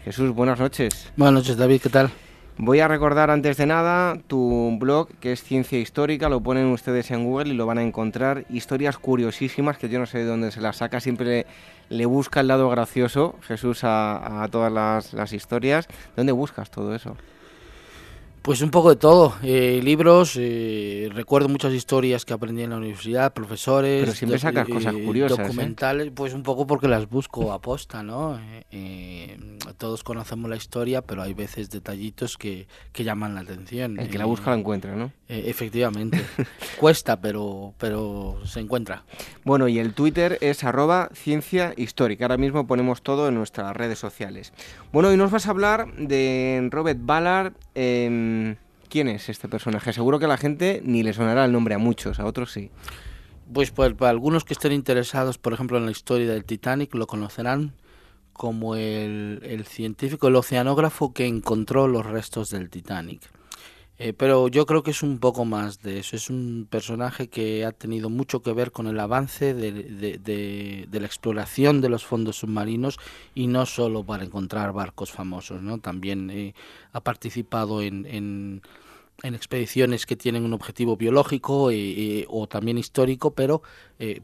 Jesús, 0.03 0.31
buenas 0.31 0.59
noches. 0.59 1.13
Buenas 1.15 1.35
noches, 1.35 1.55
David, 1.55 1.79
¿qué 1.83 1.89
tal? 1.89 2.11
Voy 2.57 2.81
a 2.81 2.87
recordar 2.87 3.31
antes 3.31 3.57
de 3.57 3.65
nada 3.65 4.17
tu 4.27 4.77
blog 4.79 5.09
que 5.19 5.33
es 5.33 5.43
Ciencia 5.43 5.77
Histórica, 5.77 6.29
lo 6.29 6.41
ponen 6.41 6.67
ustedes 6.67 7.11
en 7.11 7.25
Google 7.25 7.53
y 7.53 7.53
lo 7.53 7.65
van 7.65 7.77
a 7.77 7.83
encontrar. 7.83 8.45
Historias 8.49 8.97
curiosísimas 8.97 9.77
que 9.77 9.89
yo 9.89 9.99
no 9.99 10.05
sé 10.05 10.19
de 10.19 10.25
dónde 10.25 10.51
se 10.51 10.61
las 10.61 10.77
saca, 10.77 11.01
siempre 11.01 11.45
le, 11.89 12.05
busca 12.05 12.41
el 12.41 12.47
lado 12.47 12.69
gracioso 12.69 13.35
Jesús 13.41 13.81
a, 13.83 14.47
todas 14.51 14.71
las, 14.71 15.13
las 15.13 15.33
historias. 15.33 15.87
¿Dónde 16.15 16.31
buscas 16.31 16.69
todo 16.69 16.95
eso? 16.95 17.15
Pues 18.45 18.61
un 18.61 18.69
poco 18.69 18.91
de 18.91 18.95
todo. 18.95 19.33
Eh, 19.41 19.81
libros, 19.83 20.37
eh, 20.39 21.09
recuerdo 21.11 21.49
muchas 21.49 21.73
historias 21.73 22.25
que 22.25 22.33
aprendí 22.35 22.61
en 22.61 22.69
la 22.69 22.77
universidad, 22.77 23.33
profesores. 23.33 24.01
Pero 24.01 24.11
siempre 24.11 24.37
sacas 24.37 24.69
cosas 24.69 24.93
eh, 24.93 25.03
curiosas. 25.03 25.39
Documentales, 25.39 26.11
pues 26.13 26.31
un 26.35 26.43
poco 26.43 26.67
porque 26.67 26.87
las 26.87 27.09
busco 27.09 27.51
a 27.51 27.59
posta, 27.59 28.03
¿no? 28.03 28.39
todos 29.77 30.03
conocemos 30.03 30.49
la 30.49 30.57
historia, 30.57 31.01
pero 31.01 31.23
hay 31.23 31.33
veces 31.33 31.71
detallitos 31.71 32.37
que, 32.37 32.67
que 32.91 33.03
llaman 33.03 33.33
la 33.33 33.41
atención. 33.41 33.99
El 33.99 34.09
que 34.09 34.19
la 34.19 34.25
busca 34.25 34.51
la 34.51 34.57
encuentra, 34.57 34.95
¿no? 34.95 35.11
efectivamente. 35.27 36.23
Cuesta, 36.79 37.19
pero, 37.19 37.73
pero 37.79 38.37
se 38.45 38.59
encuentra. 38.59 39.05
Bueno, 39.43 39.67
y 39.67 39.79
el 39.79 39.93
Twitter 39.93 40.37
es 40.41 40.63
arroba 40.63 41.09
ciencia 41.13 41.73
histórica. 41.77 42.25
Ahora 42.25 42.37
mismo 42.37 42.67
ponemos 42.67 43.01
todo 43.01 43.27
en 43.27 43.33
nuestras 43.33 43.75
redes 43.75 43.97
sociales. 43.97 44.53
Bueno, 44.91 45.11
y 45.11 45.17
nos 45.17 45.31
vas 45.31 45.47
a 45.47 45.49
hablar 45.49 45.91
de 45.95 46.67
Robert 46.71 46.99
Ballard. 47.01 47.53
Em, 47.73 48.34
¿Quién 48.89 49.07
es 49.07 49.29
este 49.29 49.49
personaje? 49.49 49.93
Seguro 49.93 50.19
que 50.19 50.25
a 50.25 50.29
la 50.29 50.37
gente 50.37 50.81
ni 50.83 51.03
le 51.03 51.13
sonará 51.13 51.45
el 51.45 51.51
nombre 51.51 51.75
a 51.75 51.77
muchos, 51.77 52.19
a 52.19 52.25
otros 52.25 52.51
sí. 52.51 52.69
Pues, 53.53 53.71
pues 53.71 53.93
para 53.93 54.11
algunos 54.11 54.43
que 54.43 54.53
estén 54.53 54.71
interesados, 54.71 55.37
por 55.37 55.53
ejemplo, 55.53 55.77
en 55.77 55.85
la 55.85 55.91
historia 55.91 56.31
del 56.31 56.45
Titanic, 56.45 56.93
lo 56.95 57.07
conocerán 57.07 57.73
como 58.33 58.75
el, 58.75 59.39
el 59.43 59.65
científico, 59.65 60.27
el 60.27 60.35
oceanógrafo 60.35 61.13
que 61.13 61.25
encontró 61.25 61.87
los 61.87 62.05
restos 62.05 62.49
del 62.49 62.69
Titanic. 62.69 63.21
Eh, 63.97 64.11
pero 64.11 64.49
yo 64.49 64.65
creo 64.65 64.83
que 64.83 64.91
es 64.91 65.03
un 65.03 65.19
poco 65.19 65.45
más 65.45 65.81
de 65.81 65.99
eso. 65.99 66.15
Es 66.15 66.29
un 66.29 66.67
personaje 66.69 67.29
que 67.29 67.65
ha 67.65 67.71
tenido 67.71 68.09
mucho 68.09 68.41
que 68.41 68.51
ver 68.51 68.71
con 68.71 68.87
el 68.87 68.99
avance 68.99 69.53
de, 69.53 70.89
la 70.91 71.05
exploración 71.05 71.81
de 71.81 71.89
los 71.89 72.05
fondos 72.05 72.39
submarinos 72.39 72.99
y 73.33 73.47
no 73.47 73.65
solo 73.65 74.03
para 74.03 74.25
encontrar 74.25 74.73
barcos 74.73 75.11
famosos. 75.11 75.61
¿no? 75.61 75.79
También 75.79 76.29
eh, 76.29 76.53
ha 76.91 77.01
participado 77.01 77.81
en, 77.81 78.05
en, 78.05 78.61
expediciones 79.23 80.05
que 80.05 80.17
tienen 80.17 80.43
un 80.43 80.51
objetivo 80.51 80.97
biológico 80.97 81.71
eh, 81.71 82.25
o 82.29 82.47
también 82.47 82.77
histórico, 82.77 83.31
pero 83.31 83.61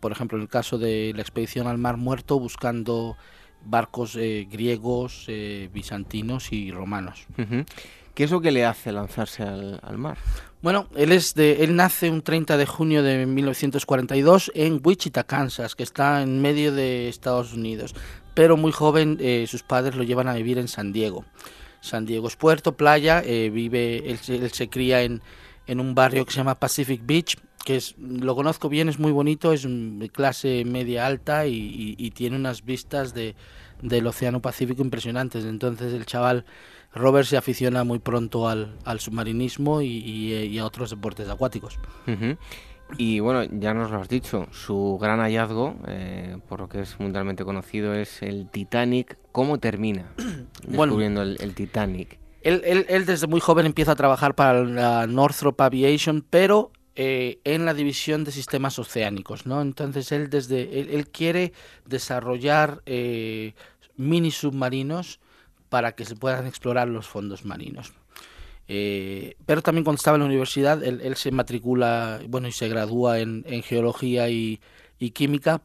por 0.02 0.12
ejemplo 0.12 0.38
en 0.38 0.42
el 0.44 0.50
caso 0.50 0.78
de 0.78 1.14
la 1.16 1.22
expedición 1.22 1.68
al 1.68 1.78
Mar 1.78 1.96
Muerto 1.96 2.38
buscando 2.38 3.16
barcos 3.64 4.18
griegos, 4.18 5.28
bizantinos 5.72 6.52
y 6.52 6.72
romanos. 6.72 7.26
¿Qué 8.22 8.26
es 8.26 8.32
lo 8.32 8.40
que 8.40 8.52
le 8.52 8.66
hace 8.66 8.92
lanzarse 8.92 9.42
al, 9.42 9.98
mar? 9.98 10.16
Bueno, 10.62 10.88
él, 10.96 11.12
es 11.12 11.34
de, 11.34 11.64
él 11.64 11.76
nace 11.76 12.08
un 12.08 12.22
30 12.22 12.56
de 12.56 12.68
junio 12.68 13.02
de 13.02 13.26
1942 13.26 14.52
en 14.54 14.80
Wichita, 14.84 15.24
Kansas, 15.24 15.74
que 15.74 15.82
está 15.82 16.22
en 16.22 16.40
medio 16.40 16.72
de 16.72 17.10
Estados 17.10 17.52
Unidos. 17.52 17.96
Pero 18.36 18.58
muy 18.58 18.72
joven 18.72 19.18
eh, 19.20 19.48
sus 19.48 19.64
padres 19.64 19.96
lo 19.96 20.04
llevan 20.04 20.28
a 20.28 20.36
vivir 20.36 20.60
en 20.60 20.68
San 20.68 20.94
Diego. 20.94 21.26
San 21.80 22.06
Diego 22.06 22.28
es 22.28 22.36
puerto, 22.36 22.78
playa, 22.78 23.24
eh, 23.26 23.50
vive, 23.50 24.12
él, 24.12 24.20
se 24.20 24.70
cría 24.70 25.02
en, 25.02 25.24
en 25.66 25.80
un 25.80 25.96
barrio 25.96 26.24
que 26.24 26.32
se 26.32 26.38
llama 26.38 26.60
Pacific 26.60 27.02
Beach, 27.04 27.38
que 27.66 27.78
es, 27.78 27.96
lo 27.98 28.36
conozco 28.36 28.70
bien, 28.70 28.88
es 28.88 29.00
muy 29.00 29.12
bonito, 29.12 29.52
es 29.52 29.66
de 29.68 30.10
clase 30.10 30.64
media 30.64 31.08
alta 31.08 31.48
y, 31.48 32.12
tiene 32.12 32.36
unas 32.36 32.66
vistas 32.66 33.16
de, 33.16 33.34
del 33.82 34.06
Océano 34.06 34.44
Pacífico 34.44 34.84
impresionantes. 34.84 35.44
Entonces 35.44 35.92
el 35.92 36.06
chaval 36.06 36.46
Robert 36.94 37.28
se 37.28 37.38
aficiona 37.38 37.84
muy 37.84 38.00
pronto 38.00 38.48
al, 38.48 39.00
submarinismo 39.00 39.82
y, 39.82 40.58
a 40.58 40.66
otros 40.66 40.90
deportes 40.90 41.30
acuáticos. 41.30 41.80
Y 42.98 43.20
bueno, 43.20 43.44
ya 43.44 43.74
nos 43.74 43.92
lo 43.92 44.02
has 44.02 44.10
dicho, 44.10 44.48
su 44.52 44.98
gran 45.02 45.20
hallazgo, 45.20 45.76
eh, 45.88 46.38
por 46.50 46.60
lo 46.60 46.70
que 46.70 46.82
es 46.82 47.00
mundialmente 47.00 47.46
conocido, 47.46 47.94
es 47.94 48.22
el 48.22 48.50
Titanic. 48.50 49.18
¿Cómo 49.32 49.60
termina 49.60 50.12
descubriendo 50.68 51.22
el, 51.22 51.54
Titanic? 51.56 52.20
Él, 52.42 52.86
él, 52.90 53.06
desde 53.06 53.28
muy 53.28 53.40
joven 53.40 53.66
empieza 53.66 53.94
a 53.94 53.96
trabajar 53.96 54.36
para 54.36 54.64
la 54.66 55.08
Northrop 55.08 55.60
Aviation, 55.62 56.26
pero 56.30 56.72
eh, 56.96 57.40
en 57.46 57.66
la 57.66 57.74
división 57.74 58.26
de 58.26 58.32
sistemas 58.32 58.78
oceánicos, 58.78 59.46
¿no? 59.46 59.62
Entonces 59.62 60.12
él 60.12 60.30
desde 60.30 60.82
él, 60.82 61.08
quiere 61.08 61.54
desarrollar 61.86 62.82
eh, 62.86 63.54
mini 63.96 64.32
submarinos 64.32 65.22
para 65.72 65.94
que 65.94 66.04
se 66.04 66.18
puedan 66.18 66.48
explorar 66.48 66.90
los 66.90 67.08
fondos 67.08 67.46
marinos. 67.46 67.94
Eh, 68.68 69.38
pero 69.46 69.62
también 69.62 69.86
cuando 69.86 70.00
estaba 70.00 70.16
en 70.16 70.24
la 70.24 70.28
universidad, 70.28 70.84
él, 70.84 71.16
se 71.16 71.32
matricula 71.32 72.20
bueno, 72.28 72.50
y 72.50 72.52
se 72.52 72.68
gradúa 72.68 73.20
en, 73.20 73.46
geología 73.64 74.30
y, 74.30 74.60
química, 75.14 75.62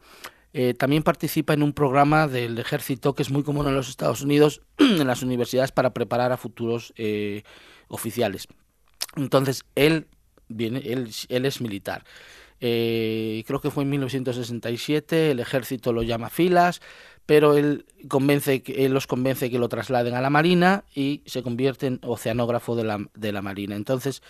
eh, 0.53 0.73
también 0.73 1.03
participa 1.03 1.53
en 1.53 1.61
un 1.61 1.73
programa 1.73 2.29
del 2.29 2.57
ejército 2.57 3.15
que 3.15 3.21
es 3.21 3.29
muy 3.31 3.43
común 3.43 3.67
en 3.67 3.75
los 3.75 3.89
Estados 3.89 4.21
Unidos, 4.21 4.61
en 4.77 5.05
las 5.05 5.23
universidades, 5.23 5.73
para 5.73 5.93
preparar 5.93 6.31
a 6.31 6.37
futuros 6.37 6.93
eh, 6.95 7.43
oficiales. 7.89 8.47
Entonces, 9.17 9.65
él, 9.75 10.07
viene, 10.47 10.79
él, 10.85 11.45
es 11.45 11.59
militar. 11.59 12.05
Creo 12.59 13.59
que 13.61 13.71
fue 13.71 13.83
en 13.83 13.89
1967, 13.89 15.31
el 15.31 15.41
ejército 15.41 15.91
lo 15.91 16.01
llama 16.01 16.29
filas, 16.29 16.81
pero 17.27 17.55
él, 17.55 17.85
convence, 18.07 18.63
él 18.65 18.93
los 18.93 19.05
convence 19.05 19.51
que 19.51 19.59
lo 19.59 19.69
trasladen 19.69 20.15
a 20.15 20.21
la 20.21 20.31
Marina 20.31 20.85
y 20.95 21.21
se 21.25 21.43
convierte 21.43 21.85
en 21.85 21.99
oceanógrafo 22.01 22.75
de 22.75 22.85
la, 22.85 23.05
de 23.13 23.31
la 23.31 23.43
Marina. 23.43 23.75
Entonces, 23.75 24.23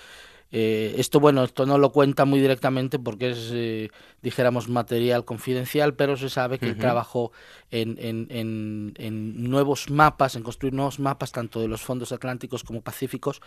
eh, 0.52 0.96
esto, 0.98 1.20
bueno, 1.20 1.44
esto 1.44 1.66
no 1.66 1.78
lo 1.78 1.92
cuenta 1.92 2.26
muy 2.26 2.40
directamente 2.40 2.98
porque 2.98 3.30
es, 3.32 3.52
eh, 3.54 3.92
dijéramos, 4.24 4.68
material 4.68 5.26
confidencial, 5.26 5.94
pero 5.94 6.18
se 6.18 6.30
sabe 6.30 6.58
que 6.58 6.68
él 6.70 6.78
trabajó 6.78 7.32
en, 7.70 7.98
en, 8.00 8.96
en, 8.98 9.50
nuevos 9.50 9.92
mapas, 9.92 10.36
en 10.36 10.44
construir 10.44 10.74
nuevos 10.74 11.00
mapas, 11.00 11.32
tanto 11.32 11.60
de 11.60 11.68
los 11.68 11.82
fondos 11.82 12.12
atlánticos 12.12 12.64
como 12.64 12.82
pacíficos, 12.82 13.42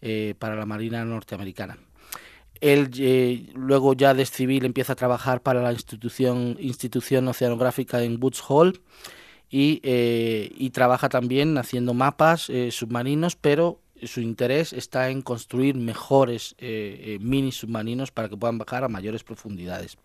eh, 0.00 0.34
para 0.38 0.54
la 0.54 0.64
Marina 0.66 1.04
norteamericana. 1.04 1.78
Él 2.62 3.50
luego 3.54 3.92
ya 3.92 4.14
de 4.14 4.24
civil 4.24 4.64
empieza 4.64 4.94
a 4.94 4.96
trabajar 4.96 5.42
para 5.42 5.60
la 5.60 5.72
institución, 5.72 6.56
institución 6.60 7.28
oceanográfica 7.28 8.02
en 8.02 8.22
Woods 8.22 8.42
Hall 8.48 8.80
y, 9.50 9.80
y 9.84 10.70
trabaja 10.70 11.08
también 11.10 11.58
haciendo 11.58 11.92
mapas 11.92 12.50
submarinos, 12.70 13.36
pero 13.36 13.82
su 14.06 14.20
interés 14.20 14.72
está 14.72 15.10
en 15.10 15.22
construir 15.22 15.76
mejores 15.76 16.54
eh, 16.58 17.00
eh, 17.04 17.18
mini 17.20 17.52
submarinos 17.52 18.10
para 18.10 18.28
que 18.28 18.36
puedan 18.36 18.58
bajar 18.58 18.84
a 18.84 18.88
mayores 18.88 19.24
profundidades. 19.24 19.96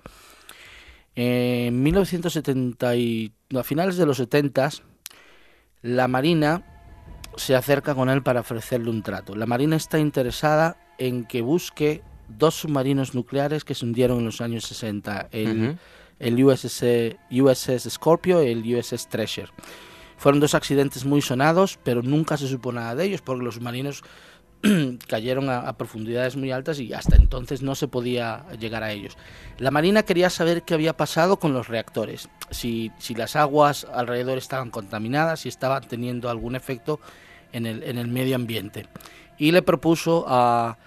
En 1.15 1.81
1970 1.81 2.95
y 2.95 3.33
a 3.55 3.63
finales 3.63 3.97
de 3.97 4.05
los 4.05 4.17
70 4.17 4.69
la 5.81 6.07
Marina 6.07 6.63
se 7.37 7.55
acerca 7.55 7.95
con 7.95 8.09
él 8.09 8.21
para 8.23 8.41
ofrecerle 8.41 8.89
un 8.89 9.03
trato. 9.03 9.35
La 9.35 9.45
Marina 9.45 9.75
está 9.75 9.99
interesada 9.99 10.77
en 10.97 11.25
que 11.25 11.41
busque 11.41 12.03
dos 12.27 12.55
submarinos 12.55 13.15
nucleares 13.15 13.63
que 13.63 13.75
se 13.75 13.85
hundieron 13.85 14.19
en 14.19 14.25
los 14.25 14.41
años 14.41 14.65
60, 14.65 15.29
el, 15.31 15.77
el 16.19 16.43
USS, 16.43 16.83
USS 17.31 17.89
Scorpio 17.89 18.43
y 18.43 18.51
el 18.51 18.75
USS 18.75 19.07
Treasure. 19.07 19.49
Fueron 20.17 20.39
dos 20.39 20.55
accidentes 20.55 21.05
muy 21.05 21.21
sonados, 21.21 21.77
pero 21.83 22.01
nunca 22.01 22.37
se 22.37 22.47
supo 22.47 22.71
nada 22.71 22.95
de 22.95 23.05
ellos 23.05 23.21
porque 23.21 23.43
los 23.43 23.55
submarinos 23.55 24.03
cayeron 25.07 25.49
a, 25.49 25.77
profundidades 25.77 26.35
muy 26.35 26.51
altas 26.51 26.79
y 26.79 26.93
hasta 26.93 27.15
entonces 27.15 27.61
no 27.61 27.75
se 27.75 27.87
podía 27.87 28.45
llegar 28.59 28.83
a 28.83 28.91
ellos. 28.91 29.15
La 29.59 29.71
Marina 29.71 30.03
quería 30.03 30.29
saber 30.29 30.63
qué 30.63 30.73
había 30.73 30.97
pasado 30.97 31.37
con 31.37 31.53
los 31.53 31.67
reactores, 31.67 32.29
si, 32.49 32.91
si 32.97 33.13
las 33.13 33.35
aguas 33.35 33.85
alrededor 33.93 34.37
estaban 34.37 34.71
contaminadas, 34.71 35.41
si 35.41 35.49
estaban 35.49 35.87
teniendo 35.87 36.29
algún 36.29 36.55
efecto 36.55 36.99
en 37.51 37.67
el, 37.67 37.83
en 37.83 37.99
el 37.99 38.07
medio 38.07 38.35
ambiente. 38.35 38.87
Y 39.37 39.51
le 39.51 39.61
propuso 39.61 40.25
a, 40.27 40.77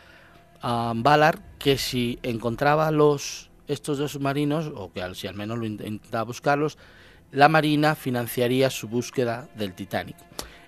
a 0.61 0.93
Ballard 0.97 1.41
que 1.59 1.79
si 1.79 2.19
encontraba 2.23 2.91
los, 2.91 3.51
estos 3.69 3.99
dos 3.99 4.13
submarinos, 4.13 4.73
o 4.75 4.93
que 4.93 5.03
si 5.15 5.27
al 5.27 5.35
menos 5.35 5.59
lo 5.59 5.67
intentaba 5.67 6.25
buscarlos, 6.25 6.79
la 7.33 7.49
Marina 7.49 7.95
financiaría 7.95 8.71
su 8.71 8.89
búsqueda 8.89 9.49
del 9.55 9.75
Titanic. 9.75 10.17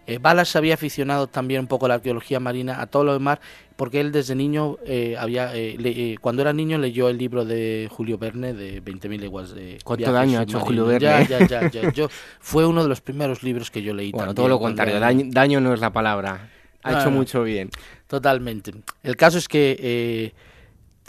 Eh, 0.07 0.19
se 0.45 0.59
había 0.59 0.75
aficionado 0.75 1.29
también 1.29 1.61
un 1.61 1.67
poco 1.69 1.87
a 1.87 1.91
la 1.91 1.95
arqueología 1.95 2.41
marina, 2.41 2.81
a 2.81 2.87
todo 2.87 3.05
lo 3.05 3.13
demás, 3.13 3.39
porque 3.77 4.01
él 4.01 4.11
desde 4.11 4.35
niño, 4.35 4.79
eh, 4.85 5.17
había, 5.19 5.55
eh, 5.55 5.77
eh, 5.79 6.17
cuando 6.21 6.43
era 6.43 6.53
niño, 6.53 6.77
leyó 6.79 7.09
el 7.09 7.19
libro 7.19 7.45
de 7.45 7.89
Julio 7.91 8.19
Verne 8.19 8.53
de 8.53 8.83
20.000 8.83 9.21
leguas 9.21 9.55
de 9.55 9.79
¿Cuánto 9.85 10.13
daño 10.13 10.41
ha 10.41 10.43
hecho 10.43 10.61
Julio 10.61 10.87
Verne? 10.87 11.07
Ya, 11.07 11.23
ya, 11.23 11.47
ya, 11.47 11.71
ya. 11.71 11.93
Yo, 11.93 12.09
fue 12.41 12.67
uno 12.67 12.83
de 12.83 12.89
los 12.89 13.01
primeros 13.01 13.43
libros 13.43 13.71
que 13.71 13.83
yo 13.83 13.95
leí. 13.95 14.11
Bueno, 14.11 14.35
todo 14.35 14.49
lo 14.49 14.59
contrario, 14.59 14.99
daño, 15.01 15.61
no 15.61 15.73
es 15.73 15.81
la 15.81 15.93
palabra. 15.93 16.49
Ha 16.83 17.01
hecho 17.01 17.11
mucho 17.11 17.43
bien. 17.43 17.71
Totalmente. 18.07 18.73
El 19.03 19.17
caso 19.17 19.39
es 19.39 19.49
que 19.49 20.35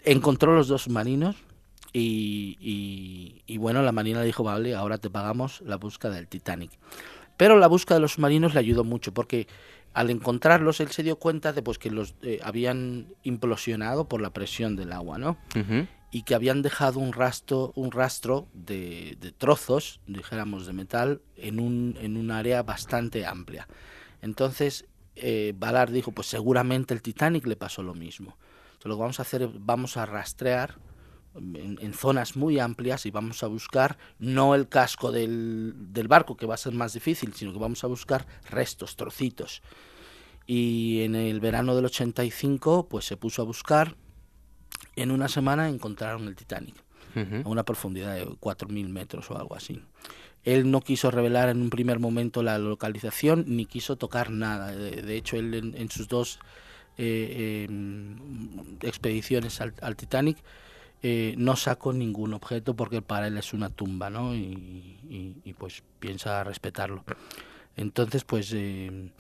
encontró 0.04 0.56
los 0.56 0.68
dos 0.68 0.88
marinos, 0.90 1.36
y, 1.94 3.58
bueno, 3.58 3.82
la 3.84 3.91
Marina 3.91 4.20
le 4.20 4.26
dijo, 4.26 4.44
vale, 4.44 4.76
ahora 4.76 4.98
te 4.98 5.10
pagamos 5.10 5.62
la 5.62 5.78
búsqueda 5.78 6.14
del 6.14 6.28
Titanic. 6.28 6.72
Pero 7.38 7.58
la 7.58 7.68
búsqueda 7.68 7.95
de 7.95 8.02
los 8.02 8.14
submarinos 8.14 8.54
le 8.54 8.60
ayudó 8.60 8.84
mucho 8.84 9.14
porque 9.14 9.48
al 9.94 10.10
encontrarlos 10.10 10.80
él 10.80 10.90
se 10.90 11.04
dio 11.04 11.18
cuenta 11.18 11.54
de 11.54 11.62
pues, 11.62 11.78
que 11.78 11.91
los 11.91 12.16
eh, 12.24 12.40
habían 12.44 13.08
implosionado 13.24 14.08
por 14.08 14.22
la 14.22 14.32
presión 14.32 14.76
del 14.76 14.91
agua, 14.91 15.18
¿no? 15.18 15.38
Y 16.12 16.24
que 16.24 16.36
habían 16.36 16.62
dejado 16.62 17.00
un 17.00 17.12
rastro, 17.12 17.74
un 17.76 17.91
rastro 17.91 18.48
de, 18.54 19.18
trozos, 19.38 20.00
dijéramos, 20.06 20.68
de 20.68 20.74
metal 20.74 21.22
en 21.36 21.60
un, 21.60 21.98
en 22.02 22.18
un 22.18 22.32
área 22.32 22.62
bastante 22.62 23.26
amplia. 23.26 23.68
Entonces, 24.22 24.86
eh, 25.15 25.53
Ballard 25.56 25.91
dijo, 25.91 26.11
pues 26.11 26.27
seguramente 26.27 26.94
el 26.94 27.02
Titanic 27.02 27.45
le 27.45 27.56
pasó 27.56 27.84
lo 27.84 27.94
mismo. 27.94 28.38
Entonces 28.73 28.90
lo 28.90 28.95
que 28.95 29.02
vamos 29.02 29.19
a 29.19 29.23
hacer 29.23 29.44
es, 29.44 29.49
vamos 29.53 29.98
a 29.98 30.06
rastrear 30.06 30.77
en, 31.35 31.94
zonas 31.94 32.35
muy 32.35 32.60
amplias 32.60 33.06
y 33.06 33.11
vamos 33.11 33.44
a 33.44 33.48
buscar 33.48 33.98
no 34.19 34.56
el 34.56 34.68
casco 34.68 35.11
del, 35.11 35.73
del, 35.76 36.07
barco, 36.07 36.38
que 36.38 36.45
va 36.45 36.56
a 36.56 36.57
ser 36.57 36.73
más 36.73 36.94
difícil, 36.94 37.34
sino 37.34 37.53
que 37.53 37.60
vamos 37.60 37.84
a 37.84 37.88
buscar 37.88 38.27
restos, 38.49 38.95
trocitos. 38.95 39.61
Y 40.45 41.02
en 41.02 41.15
el 41.15 41.40
verano 41.40 41.76
del 41.76 41.85
85, 41.85 42.88
pues 42.90 43.06
se 43.06 43.18
puso 43.18 43.41
a 43.41 43.45
buscar. 43.45 43.95
En 44.95 45.11
una 45.11 45.27
semana 45.27 45.69
encontraron 45.69 46.27
el 46.27 46.35
Titanic, 46.35 46.76
a 47.15 47.48
una 47.48 47.64
profundidad 47.64 48.15
de 48.15 48.26
4.000 48.26 48.90
metros 48.90 49.31
o 49.31 49.38
algo 49.38 49.56
así. 49.56 49.81
Él 50.44 50.70
no 50.70 50.82
quiso 50.82 51.10
revelar 51.10 51.49
en 51.49 51.61
un 51.61 51.70
primer 51.70 51.99
momento 51.99 52.44
la 52.44 52.57
localización 52.57 53.45
ni 53.48 53.65
quiso 53.65 53.95
tocar 53.95 54.30
nada. 54.30 54.72
De, 54.72 55.15
hecho, 55.15 55.38
él 55.38 55.74
en, 55.76 55.90
sus 55.90 56.07
dos 56.07 56.40
eh, 56.98 57.65
em, 57.68 58.18
expediciones 58.82 59.61
al, 59.61 59.95
Titanic 59.95 60.38
eh, 61.02 61.36
no 61.38 61.56
sacó 61.56 61.94
ningún 61.94 62.34
objeto 62.34 62.76
porque 62.76 63.02
para 63.02 63.28
él 63.28 63.38
es 63.38 63.53
una 63.53 63.70
tumba, 63.70 64.10
¿no? 64.10 64.36
Y, 64.36 65.56
pues 65.57 65.84
piensa 65.99 66.44
respetarlo. 66.44 67.03
Entonces, 67.78 68.24
pues 68.26 68.52
eh, 68.53 69.11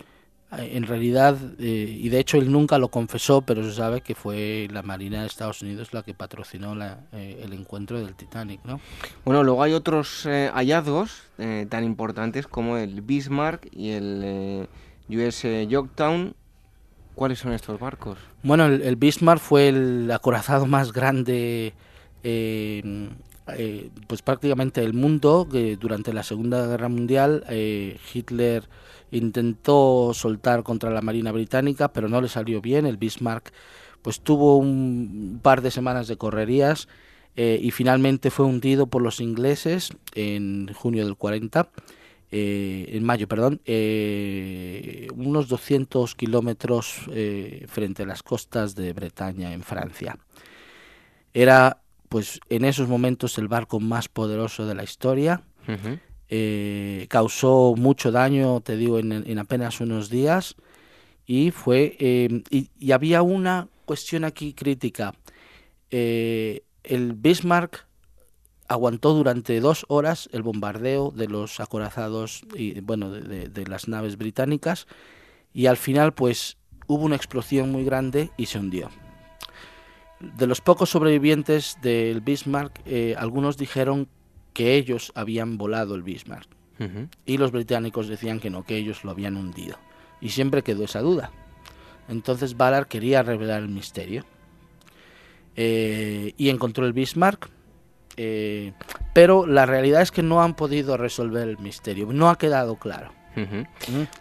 en 0.57 0.83
realidad, 0.83 1.37
eh, 1.59 1.97
y 1.99 2.09
de 2.09 2.19
hecho 2.19 2.37
él 2.37 2.51
nunca 2.51 2.77
lo 2.77 2.89
confesó, 2.89 3.41
pero 3.41 3.63
se 3.63 3.73
sabe 3.73 4.01
que 4.01 4.15
fue 4.15 4.67
la 4.71 4.81
Marina 4.81 5.21
de 5.21 5.27
Estados 5.27 5.61
Unidos 5.61 5.93
la 5.93 6.03
que 6.03 6.13
patrocinó 6.13 6.73
el 6.73 7.53
encuentro 7.53 7.99
del 7.99 8.15
Titanic, 8.15 8.61
¿no? 8.63 8.79
Bueno, 9.25 9.43
luego 9.43 9.63
hay 9.63 9.73
otros 9.73 10.27
hallazgos 10.53 11.23
tan 11.69 11.83
importantes 11.83 12.47
como 12.47 12.77
el 12.77 13.01
Bismarck 13.01 13.67
y 13.71 13.91
el 13.91 14.67
US 15.09 15.45
Yorktown 15.67 16.35
¿Cuáles 17.15 17.39
son 17.39 17.53
estos 17.53 17.79
barcos? 17.79 18.17
Bueno, 18.41 18.65
el, 18.65 18.95
Bismarck 18.95 19.39
fue 19.39 19.69
el 19.69 20.09
acorazado 20.11 20.65
más 20.65 20.91
grande, 20.91 21.73
eh, 23.47 23.55
eh, 23.57 23.89
pues 24.07 24.21
prácticamente 24.21 24.81
del 24.81 24.93
mundo. 24.93 25.47
Que 25.51 25.77
durante 25.77 26.13
la 26.13 26.23
Segunda 26.23 26.65
Guerra 26.67 26.89
Mundial 26.89 27.43
eh, 27.49 27.97
Hitler 28.13 28.69
intentó 29.11 30.11
soltar 30.13 30.63
contra 30.63 30.89
la 30.89 31.01
Marina 31.01 31.31
Británica, 31.31 31.93
pero 31.93 32.09
no 32.09 32.21
le 32.21 32.27
salió 32.27 32.61
bien. 32.61 32.85
El 32.85 32.97
Bismarck 32.97 33.51
pues 34.01 34.19
tuvo 34.21 34.57
un 34.57 35.39
par 35.41 35.61
de 35.61 35.71
semanas 35.71 36.07
de 36.07 36.17
correrías 36.17 36.89
y 37.35 37.71
finalmente 37.71 38.29
fue 38.29 38.45
hundido 38.45 38.87
por 38.87 39.01
los 39.01 39.19
ingleses 39.19 39.91
en 40.13 40.71
junio 40.73 41.05
del 41.05 41.15
40 41.15 41.69
eh, 42.35 42.97
en 42.97 43.03
mayo, 43.03 43.27
perdón, 43.27 43.61
eh, 43.63 45.07
unos 45.15 45.47
200 45.47 46.15
kilómetros 46.15 47.01
eh, 47.11 47.67
frente 47.69 48.01
a 48.01 48.05
las 48.07 48.23
costas 48.23 48.73
de 48.73 48.91
Bretaña, 48.91 49.53
en 49.53 49.61
Francia. 49.61 50.17
Era, 51.31 51.82
pues, 52.13 52.39
en 52.47 52.63
esos 52.63 52.87
momentos 52.87 53.39
el 53.39 53.47
barco 53.47 53.79
más 53.79 54.07
poderoso 54.07 54.67
de 54.67 54.75
la 54.75 54.83
historia. 54.83 55.41
causó 57.07 57.73
mucho 57.75 58.11
daño, 58.11 58.61
te 58.61 58.77
digo, 58.77 58.99
en, 58.99 59.39
apenas 59.39 59.81
unos 59.81 60.11
días. 60.11 60.55
Y 61.25 61.49
fue, 61.49 61.97
y, 61.99 62.69
y, 62.77 62.91
había 62.91 63.23
una 63.23 63.67
cuestión 63.85 64.25
aquí 64.25 64.53
crítica. 64.53 65.15
el 65.89 67.13
Bismarck 67.15 67.87
aguantó 68.67 69.15
durante 69.15 69.59
dos 69.59 69.83
horas 69.87 70.29
el 70.33 70.43
bombardeo 70.43 71.09
de 71.09 71.27
los 71.27 71.59
acorazados 71.59 72.43
y 72.53 72.79
bueno 72.81 73.09
de, 73.09 73.65
las 73.65 73.87
naves 73.87 74.19
británicas 74.19 74.85
y 75.51 75.65
al 75.65 75.77
final 75.77 76.13
pues 76.13 76.57
hubo 76.85 77.03
una 77.05 77.15
explosión 77.15 77.71
muy 77.71 77.85
grande 77.85 78.29
y 78.37 78.45
se 78.45 78.59
hundió. 78.59 79.02
De 80.37 80.47
los 80.47 80.61
pocos 80.61 80.89
sobrevivientes 80.89 81.77
del 81.81 82.21
Bismarck, 82.21 82.81
eh, 82.85 83.15
algunos 83.17 83.57
dijeron 83.57 84.07
que 84.53 84.75
ellos 84.75 85.11
habían 85.15 85.57
volado 85.57 85.95
el 85.95 86.03
Bismarck 86.03 86.47
y 87.25 87.37
los 87.37 87.53
británicos 87.53 88.09
decían 88.09 88.41
que 88.41 88.49
no, 88.49 88.63
que 88.65 88.75
ellos 88.75 89.05
lo 89.05 89.11
habían 89.11 89.37
hundido. 89.37 89.77
Y 90.19 90.29
siempre 90.29 90.63
quedó 90.63 90.83
esa 90.83 90.99
duda. 90.99 91.31
Entonces 92.09 92.57
Ballard 92.57 92.87
quería 92.87 93.23
revelar 93.23 93.61
el 93.61 93.69
misterio 93.69 94.25
eh, 95.55 96.33
y 96.35 96.49
encontró 96.49 96.85
el 96.85 96.91
Bismarck 96.91 97.49
eh, 98.17 98.73
pero 99.13 99.45
la 99.45 99.65
realidad 99.65 100.01
es 100.01 100.11
que 100.11 100.23
no 100.23 100.43
han 100.43 100.55
podido 100.55 100.97
resolver 100.97 101.47
el 101.47 101.57
misterio, 101.59 102.07
no 102.11 102.29
ha 102.29 102.37
quedado 102.37 102.75
claro. 102.75 103.11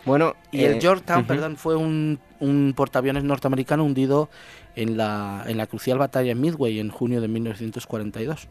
Bueno, 0.05 0.35
y 0.51 0.65
el 0.65 0.81
Yorktown, 0.81 1.27
perdón, 1.27 1.57
fue 1.57 1.77
un, 1.77 2.19
un, 2.41 2.73
portaaviones 2.77 3.25
norteamericano 3.25 3.85
hundido 3.85 4.31
en 4.75 4.97
la, 4.97 5.45
en 5.47 5.57
la 5.57 5.67
crucial 5.67 5.99
batalla 5.99 6.33
en 6.33 6.41
Midway 6.41 6.79
en 6.79 6.91
junio 6.91 7.21
de 7.21 7.29
1942. 7.29 8.49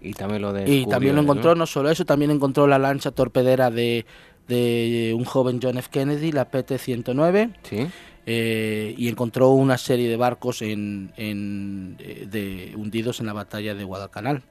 Y 0.00 0.12
también 0.14 0.42
lo 0.42 0.68
Y 0.68 0.86
también 0.86 1.14
lo 1.14 1.22
encontró, 1.22 1.54
¿no? 1.54 1.66
solo 1.66 1.90
eso, 1.90 2.04
también 2.04 2.30
encontró 2.30 2.66
la 2.66 2.78
lancha 2.78 3.10
torpedera 3.10 3.70
de, 3.70 4.06
de 4.48 5.14
un 5.16 5.24
joven 5.24 5.60
John 5.62 5.78
F. 5.78 5.88
Kennedy, 5.90 6.32
la 6.32 6.50
PT-109. 6.50 7.54
Sí. 7.62 7.88
Eh, 8.26 8.94
y 8.96 9.08
encontró 9.08 9.50
una 9.50 9.78
serie 9.78 10.08
de 10.08 10.16
barcos 10.16 10.62
en, 10.62 11.12
en, 11.16 11.96
eh, 11.98 12.26
de, 12.30 12.74
hundidos 12.76 13.20
en 13.20 13.26
la 13.26 13.32
batalla 13.32 13.74
de 13.74 13.82
Guadalcanal. 13.84 14.42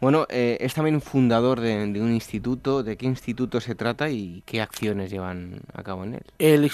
Bueno, 0.00 0.26
eh, 0.28 0.58
es 0.60 0.74
también 0.74 1.00
fundador 1.00 1.60
de, 1.60 1.84
un 1.84 2.12
instituto. 2.12 2.82
¿De 2.82 2.96
qué 2.96 3.06
instituto 3.06 3.60
se 3.60 3.74
trata 3.74 4.10
y 4.10 4.42
qué 4.44 4.60
acciones 4.60 5.10
llevan 5.10 5.60
a 5.72 5.82
cabo 5.82 6.04
en 6.04 6.14
él? 6.14 6.22
El, 6.38 6.70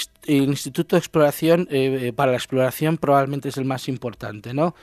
Instituto 0.48 0.96
de 0.96 1.00
Exploración, 1.00 1.68
eh, 1.70 2.08
eh, 2.08 2.12
para 2.12 2.32
la 2.32 2.36
exploración 2.36 2.98
probablemente 2.98 3.48
es 3.48 3.56
el 3.56 3.64
más 3.64 3.88
importante, 3.88 4.54
¿no? 4.54 4.74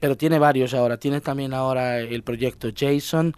pero 0.00 0.16
tiene 0.16 0.40
varios 0.40 0.74
ahora. 0.74 0.96
Tiene 0.96 1.20
también 1.20 1.54
ahora 1.54 2.00
el 2.00 2.24
proyecto 2.24 2.70
Jason 2.76 3.32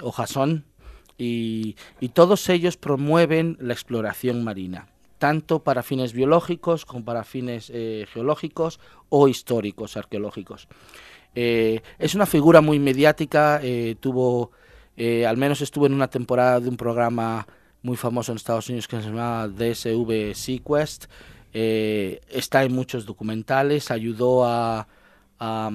o 0.00 0.12
Jason 0.12 0.64
y, 1.18 1.74
y 1.98 2.10
todos 2.10 2.48
ellos 2.48 2.76
promueven 2.76 3.56
la 3.58 3.72
exploración 3.72 4.44
marina 4.44 4.86
tanto 5.18 5.64
para 5.64 5.82
fines 5.82 6.12
biológicos 6.12 6.84
como 6.84 7.04
para 7.04 7.24
fines 7.24 7.72
geológicos 8.12 8.78
o 9.08 9.26
históricos, 9.26 9.96
arqueológicos. 9.96 10.68
Eh, 11.34 11.80
es 11.98 12.14
una 12.14 12.26
figura 12.26 12.60
muy 12.60 12.78
mediática, 12.78 13.60
eh, 13.62 13.96
tuvo, 14.00 14.52
eh, 14.96 15.26
al 15.26 15.36
menos 15.36 15.60
estuvo 15.60 15.86
en 15.86 15.94
una 15.94 16.08
temporada 16.08 16.60
de 16.60 16.68
un 16.68 16.76
programa 16.76 17.46
muy 17.82 17.96
famoso 17.96 18.32
en 18.32 18.36
Estados 18.36 18.68
Unidos 18.68 18.88
que 18.88 18.96
se 19.00 19.08
llama 19.08 19.48
DSV 19.48 20.34
Sequest, 20.34 21.06
está 21.52 22.64
en 22.64 22.74
muchos 22.74 23.06
documentales, 23.06 23.90
ayudó 23.90 24.44
a, 24.44 24.88
a, 25.38 25.70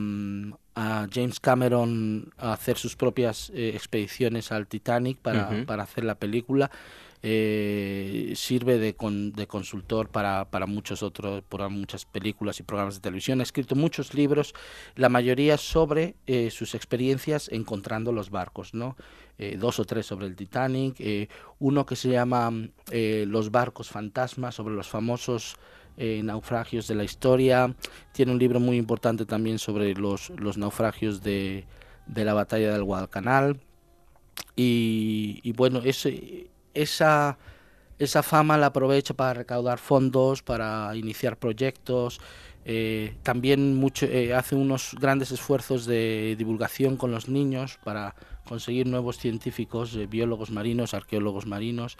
James 1.12 1.40
Cameron 1.40 2.34
a 2.38 2.54
hacer 2.54 2.78
sus 2.78 2.96
propias 2.96 3.52
expediciones 3.54 4.52
al 4.52 4.68
Titanic 4.68 5.20
para, 5.20 5.66
para 5.66 5.84
hacer 5.84 6.04
la 6.06 6.16
película 6.16 6.72
eh, 7.22 8.32
sirve 8.36 8.78
de, 8.78 8.96
de 9.36 9.48
consultor 9.48 10.08
para, 10.08 10.48
muchos 10.68 11.04
otros, 11.04 11.44
para 11.44 11.68
muchas 11.68 12.06
películas 12.06 12.60
y 12.60 12.64
programas 12.64 12.96
de 12.96 13.02
televisión. 13.02 13.42
Ha 13.42 13.44
escrito 13.44 13.76
muchos 13.76 14.14
libros, 14.14 14.54
la 14.96 15.10
mayoría 15.10 15.58
sobre 15.58 16.16
eh, 16.28 16.50
sus 16.50 16.76
experiencias 16.76 17.50
encontrando 17.52 18.14
los 18.14 18.30
barcos. 18.30 18.72
Eh, 19.38 19.58
dos 19.60 19.80
o 19.80 19.86
tres 19.86 20.06
sobre 20.06 20.28
el 20.28 20.36
Titanic, 20.36 21.30
uno 21.60 21.86
que 21.86 21.96
se 21.96 22.10
llama 22.10 22.52
Los 22.92 23.52
barcos 23.52 23.90
fantasmas, 23.90 24.56
sobre 24.56 24.76
los 24.76 24.88
famosos 24.88 25.58
naufragios 25.98 26.88
de 26.88 26.96
la 26.96 27.04
historia. 27.04 27.76
Tiene 28.14 28.32
un 28.32 28.40
libro 28.40 28.60
muy 28.62 28.78
importante 28.78 29.26
también 29.26 29.60
sobre 29.60 29.94
los, 29.94 30.32
naufragios 30.58 31.22
de, 31.22 31.66
de 32.08 32.26
la 32.26 32.34
batalla 32.34 32.72
del 32.72 32.84
Guadalcanal. 32.84 33.60
Y, 34.56 35.40
y 35.44 35.52
bueno, 35.54 35.82
ese 35.84 36.50
esa, 36.82 37.38
esa 37.98 38.24
fama 38.24 38.58
la 38.58 38.68
aprovecha 38.68 39.14
para 39.14 39.34
recaudar 39.34 39.80
fondos, 39.80 40.42
para 40.42 40.96
iniciar 40.96 41.38
proyectos. 41.38 42.20
Eh, 42.66 43.16
también 43.24 43.76
mucho, 43.76 44.06
eh, 44.06 44.34
hace 44.34 44.56
unos 44.56 44.96
grandes 45.00 45.32
esfuerzos 45.32 45.86
de 45.86 46.36
divulgación 46.38 46.98
con 46.98 47.12
los 47.12 47.28
niños 47.30 47.80
para 47.84 48.16
conseguir 48.48 48.88
nuevos 48.88 49.18
científicos, 49.18 49.96
eh, 49.96 50.08
biólogos 50.08 50.52
marinos, 50.52 50.94
arqueólogos 50.94 51.46
marinos. 51.46 51.98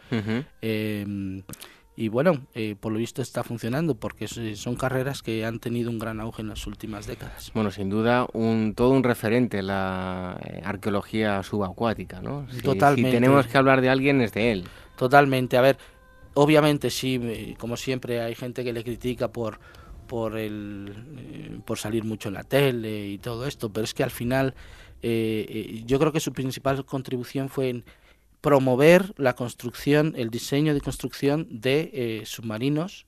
Y 2.00 2.08
bueno, 2.08 2.48
por 2.80 2.94
lo 2.94 3.00
visto 3.00 3.22
está 3.22 3.44
funcionando 3.44 3.96
porque 3.96 4.28
son 4.28 4.76
carreras 4.76 5.22
que 5.22 5.44
han 5.44 5.60
tenido 5.60 5.90
un 5.90 6.00
gran 6.00 6.22
auge 6.22 6.42
en 6.42 6.48
las 6.48 6.66
últimas 6.66 7.08
décadas. 7.08 7.52
Bueno, 7.54 7.72
sin 7.72 7.90
duda, 7.90 8.26
un, 8.32 8.74
todo 8.74 8.92
un 8.92 9.04
referente 9.04 9.62
la 9.62 10.40
arqueología 10.64 11.44
subacuática, 11.44 12.22
¿no? 12.22 12.48
Totalmente. 12.64 13.10
Si 13.10 13.16
tenemos 13.16 13.48
que 13.48 13.58
hablar 13.58 13.82
de 13.82 13.90
alguien 13.90 14.22
es 14.22 14.32
de 14.32 14.54
él. 14.54 14.64
Totalmente. 14.96 15.58
A 15.58 15.62
ver, 15.62 15.78
obviamente 16.36 16.90
sí, 16.90 17.56
como 17.60 17.76
siempre 17.76 18.22
hay 18.22 18.34
gente 18.34 18.64
que 18.64 18.72
le 18.72 18.84
critica 18.84 19.28
por 19.28 19.60
por 20.08 20.38
el 20.38 20.94
eh, 21.18 21.60
por 21.64 21.78
salir 21.78 22.04
mucho 22.04 22.30
en 22.30 22.36
la 22.36 22.44
tele 22.44 23.08
y 23.08 23.18
todo 23.20 23.46
esto, 23.46 23.72
pero 23.72 23.86
es 23.86 23.94
que 23.94 24.04
al 24.04 24.12
final 24.12 24.56
eh, 25.02 25.46
eh, 25.48 25.84
yo 25.86 26.00
creo 26.00 26.12
que 26.12 26.20
su 26.20 26.34
principal 26.34 26.84
contribución 26.84 27.48
fue 27.48 27.70
en 27.70 27.86
promover 28.42 29.14
la 29.18 29.36
construcción, 29.36 30.14
el 30.18 30.30
diseño 30.30 30.74
de 30.74 30.82
construcción 30.82 31.48
de 31.50 32.24
submarinos, 32.26 33.06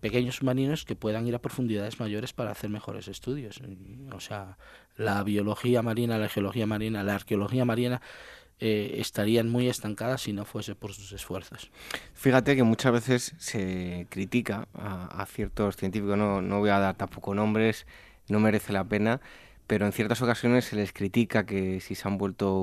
pequeños 0.00 0.36
submarinos 0.36 0.84
que 0.84 0.96
puedan 0.96 1.26
ir 1.26 1.34
a 1.34 1.38
profundidades 1.38 1.98
mayores 1.98 2.32
para 2.32 2.50
hacer 2.50 2.68
mejores 2.68 3.08
estudios. 3.08 3.60
O 4.12 4.20
sea, 4.20 4.58
la 4.96 5.22
biología 5.22 5.82
marina, 5.82 6.18
la 6.18 6.28
geología 6.28 6.66
marina, 6.66 7.02
la 7.02 7.14
arqueología 7.14 7.64
marina 7.64 8.02
eh, 8.58 8.96
estarían 9.00 9.50
muy 9.50 9.68
estancadas 9.68 10.22
si 10.22 10.32
no 10.32 10.46
fuese 10.46 10.74
por 10.74 10.94
sus 10.94 11.12
esfuerzos. 11.12 11.70
Fíjate 12.14 12.56
que 12.56 12.62
muchas 12.62 12.90
veces 12.90 13.34
se 13.36 14.06
critica 14.08 14.66
a, 14.72 15.26
ciertos 15.26 15.76
científicos, 15.76 16.16
no, 16.16 16.40
no 16.40 16.60
voy 16.60 16.70
a 16.70 16.78
dar 16.78 16.96
tampoco 16.96 17.34
nombres, 17.34 17.86
no 18.28 18.40
merece 18.40 18.72
la 18.72 18.84
pena, 18.84 19.20
pero 19.66 19.86
en 19.86 19.92
ciertas 19.92 20.22
ocasiones 20.22 20.66
se 20.66 20.76
les 20.76 20.92
critica 20.92 21.44
que 21.44 21.80
si 21.80 21.94
se 21.94 22.06
han 22.06 22.18
vuelto 22.18 22.62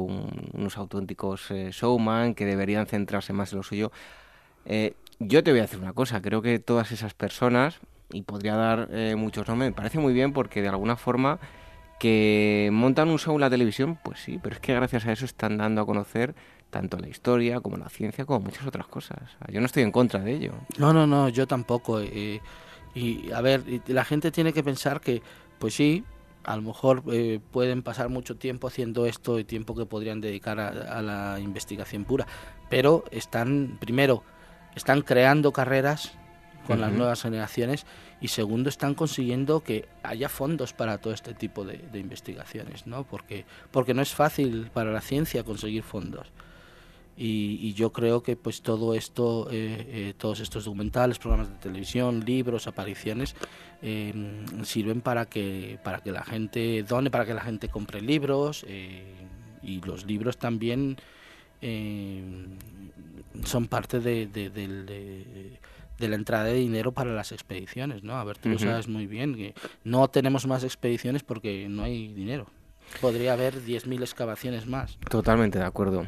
unos 0.54 0.78
auténticos 0.78 1.52
eh, 1.52 1.70
showman, 1.72 2.34
que 2.34 2.46
deberían 2.46 2.86
centrarse 2.86 3.34
más 3.34 3.52
en 3.52 3.58
lo 3.58 3.64
suyo. 3.64 3.92
Eh, 4.66 4.94
yo 5.20 5.44
te 5.44 5.52
voy 5.52 5.60
a 5.60 5.64
decir 5.64 5.80
una 5.80 5.94
cosa, 5.94 6.22
creo 6.22 6.42
que 6.42 6.60
todas 6.60 6.92
esas 6.92 7.14
personas, 7.14 7.80
y 8.12 8.22
podría 8.22 8.56
dar 8.56 8.90
muchos 9.16 9.48
nombres, 9.48 9.72
me 9.72 9.76
parece 9.76 10.00
muy 10.00 10.14
bien 10.14 10.34
porque 10.34 10.62
de 10.62 10.70
alguna 10.70 10.96
forma 10.96 11.40
que 12.00 12.70
montan 12.72 13.10
un 13.10 13.20
show 13.20 13.34
en 13.36 13.42
la 13.42 13.50
televisión, 13.50 13.98
pues 14.04 14.20
sí, 14.20 14.40
pero 14.42 14.56
es 14.56 14.62
que 14.62 14.74
gracias 14.74 15.06
a 15.06 15.12
eso 15.12 15.26
están 15.26 15.58
dando 15.58 15.82
a 15.82 15.86
conocer 15.86 16.36
tanto 16.70 16.98
la 16.98 17.08
historia 17.08 17.60
como 17.62 17.78
la 17.78 17.90
ciencia 17.90 18.26
como 18.26 18.42
muchas 18.42 18.66
otras 18.66 18.88
cosas. 18.88 19.20
Yo 19.50 19.60
no 19.60 19.68
estoy 19.68 19.84
en 19.84 19.92
contra 19.92 20.20
de 20.20 20.34
ello. 20.34 20.54
No, 20.78 20.92
no, 20.92 21.06
no, 21.08 21.30
yo 21.30 21.48
tampoco. 21.48 22.02
y 22.02 22.42
a 23.34 23.42
ver, 23.42 23.64
la 23.88 24.04
gente 24.04 24.32
tiene 24.32 24.54
que 24.54 24.64
pensar 24.64 25.00
que, 25.00 25.22
pues 25.60 25.76
sí, 25.76 26.04
a 26.44 26.56
lo 26.56 26.62
mejor 26.62 27.04
eh, 27.12 27.40
pueden 27.52 27.84
pasar 27.84 28.10
mucho 28.10 28.36
tiempo 28.36 28.68
haciendo 28.68 29.06
esto 29.06 29.40
y 29.40 29.44
tiempo 29.44 29.76
que 29.76 29.86
podrían 29.86 30.22
dedicar 30.22 30.60
a, 30.60 31.02
la 31.02 31.40
investigación 31.40 32.06
pura, 32.06 32.28
pero 32.70 33.04
están, 33.12 33.78
primero, 33.80 34.24
están 34.76 35.02
creando 35.02 35.52
carreras 35.52 36.14
con 36.68 36.80
las 36.80 36.92
nuevas 36.92 37.22
generaciones 37.22 37.86
y 38.22 38.30
segundo 38.30 38.70
están 38.70 38.96
consiguiendo 38.96 39.62
que 39.62 39.88
haya 40.02 40.30
fondos 40.30 40.72
para 40.72 40.98
todo 41.00 41.14
este 41.14 41.34
tipo 41.34 41.66
de, 41.66 41.82
investigaciones, 41.94 42.88
¿no? 42.88 43.04
Porque, 43.04 43.46
porque 43.72 43.94
no 43.94 44.02
es 44.02 44.14
fácil 44.14 44.70
para 44.74 44.92
la 44.92 45.02
ciencia 45.02 45.44
conseguir 45.44 45.84
fondos. 45.84 46.32
Y, 47.16 47.74
yo 47.74 47.92
creo 47.92 48.24
que 48.24 48.36
pues 48.36 48.62
todo 48.62 48.94
esto, 48.94 49.48
eh, 49.52 49.86
eh, 49.88 50.14
todos 50.18 50.40
estos 50.40 50.66
documentales, 50.66 51.20
programas 51.20 51.50
de 51.50 51.56
televisión, 51.56 52.24
libros, 52.26 52.68
apariciones, 52.68 53.36
em, 53.82 54.46
sirven 54.64 55.02
para 55.02 55.26
que, 55.26 55.80
para 55.84 56.00
que 56.00 56.12
la 56.12 56.24
gente 56.24 56.84
done, 56.84 57.12
para 57.12 57.26
que 57.26 57.34
la 57.34 57.42
gente 57.42 57.70
compre 57.70 58.02
libros 58.02 58.66
eh, 58.68 59.14
y 59.62 59.80
los 59.82 60.06
libros 60.06 60.38
también 60.38 60.98
em, 61.62 62.58
son 63.44 63.68
parte 63.68 64.00
de, 64.00 64.28
de 64.28 64.50
de 65.98 66.08
la 66.08 66.16
entrada 66.16 66.46
de 66.46 66.56
dinero 66.56 66.92
para 66.92 67.14
las 67.14 67.32
expediciones, 67.32 68.04
¿no? 68.04 68.16
A 68.16 68.24
ver, 68.24 68.38
tú 68.38 68.50
lo 68.50 68.60
sabes 68.60 68.88
muy 68.88 69.08
bien, 69.08 69.36
que 69.36 69.54
no 69.84 70.08
tenemos 70.10 70.48
más 70.48 70.64
expediciones 70.64 71.24
porque 71.24 71.68
no 71.70 71.84
hay 71.84 72.14
dinero. 72.14 72.48
Podría 73.00 73.34
haber 73.34 73.56
10.000 73.62 74.02
excavaciones 74.02 74.68
más. 74.68 74.98
Totalmente 75.10 75.60
de 75.60 75.66
acuerdo. 75.66 76.06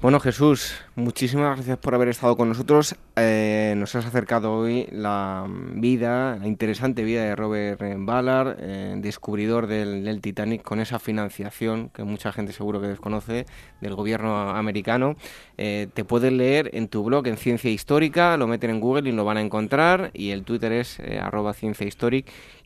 Bueno, 0.00 0.20
Jesús, 0.20 0.76
muchísimas 0.94 1.56
gracias 1.56 1.76
por 1.76 1.92
haber 1.92 2.06
estado 2.06 2.36
con 2.36 2.48
nosotros. 2.48 2.94
Eh, 3.16 3.74
nos 3.76 3.96
has 3.96 4.06
acercado 4.06 4.52
hoy 4.52 4.86
la 4.92 5.44
vida, 5.48 6.36
la 6.36 6.46
interesante 6.46 7.02
vida 7.02 7.24
de 7.24 7.34
Robert 7.34 7.80
Ballard, 7.98 8.58
eh, 8.60 8.94
descubridor 8.98 9.66
del, 9.66 10.20
Titanic, 10.20 10.62
con 10.62 10.78
esa 10.78 11.00
financiación 11.00 11.88
que 11.88 12.04
mucha 12.04 12.30
gente 12.30 12.52
seguro 12.52 12.80
que 12.80 12.86
desconoce 12.86 13.46
del 13.80 13.96
gobierno 13.96 14.50
americano. 14.50 15.16
Eh, 15.56 15.88
te 15.92 16.04
puedes 16.04 16.32
leer 16.32 16.70
en 16.74 16.86
tu 16.86 17.02
blog 17.02 17.26
en 17.26 17.36
Ciencia 17.36 17.68
Histórica, 17.68 18.36
lo 18.36 18.46
meten 18.46 18.70
en 18.70 18.78
Google 18.78 19.08
y 19.08 19.12
lo 19.12 19.24
van 19.24 19.38
a 19.38 19.40
encontrar. 19.40 20.12
Y 20.14 20.30
el 20.30 20.44
Twitter 20.44 20.70
es 20.70 21.00
arroba 21.20 21.54
Ciencia. 21.54 21.88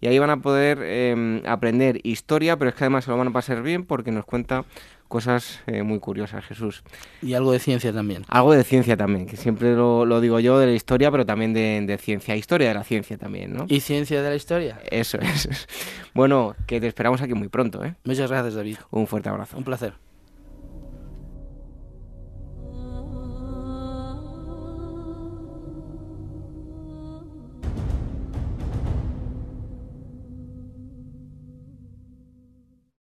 Y 0.02 0.06
ahí 0.06 0.18
van 0.18 0.30
a 0.30 0.42
poder 0.42 1.46
aprender 1.46 1.98
historia, 2.02 2.58
pero 2.58 2.68
es 2.68 2.74
que 2.74 2.84
además 2.84 3.04
se 3.04 3.10
lo 3.10 3.16
van 3.16 3.28
a 3.28 3.32
pasar 3.32 3.62
bien 3.62 3.86
porque 3.86 4.10
nos 4.12 4.26
cuenta 4.26 4.66
cosas 5.12 5.60
eh, 5.66 5.82
muy 5.82 5.98
curiosas, 5.98 6.42
Jesús. 6.42 6.82
Y 7.20 7.34
algo 7.34 7.52
de 7.52 7.58
ciencia 7.58 7.92
también. 7.92 8.24
Algo 8.28 8.54
de 8.54 8.64
ciencia 8.64 8.96
también, 8.96 9.26
que 9.26 9.36
siempre 9.36 9.74
lo, 9.74 10.20
digo 10.22 10.40
yo 10.40 10.58
de 10.58 10.64
la 10.64 10.72
historia, 10.72 11.10
pero 11.10 11.26
también 11.26 11.52
de, 11.52 11.98
ciencia, 12.00 12.34
historia 12.34 12.68
de 12.68 12.74
la 12.74 12.82
ciencia 12.82 13.18
también, 13.18 13.52
¿no? 13.52 13.66
¿Y 13.68 13.80
ciencia 13.80 14.22
de 14.22 14.30
la 14.30 14.36
historia? 14.36 14.80
Eso 14.90 15.18
es. 15.20 15.68
Bueno, 16.14 16.56
que 16.66 16.80
te 16.80 16.86
esperamos 16.86 17.20
aquí 17.20 17.34
muy 17.34 17.48
pronto, 17.48 17.84
¿eh? 17.84 17.94
Muchas 18.04 18.30
gracias, 18.30 18.54
David. 18.54 18.78
Un 18.90 19.06
fuerte 19.06 19.28
abrazo. 19.28 19.58
Un 19.58 19.64
placer. 19.64 19.92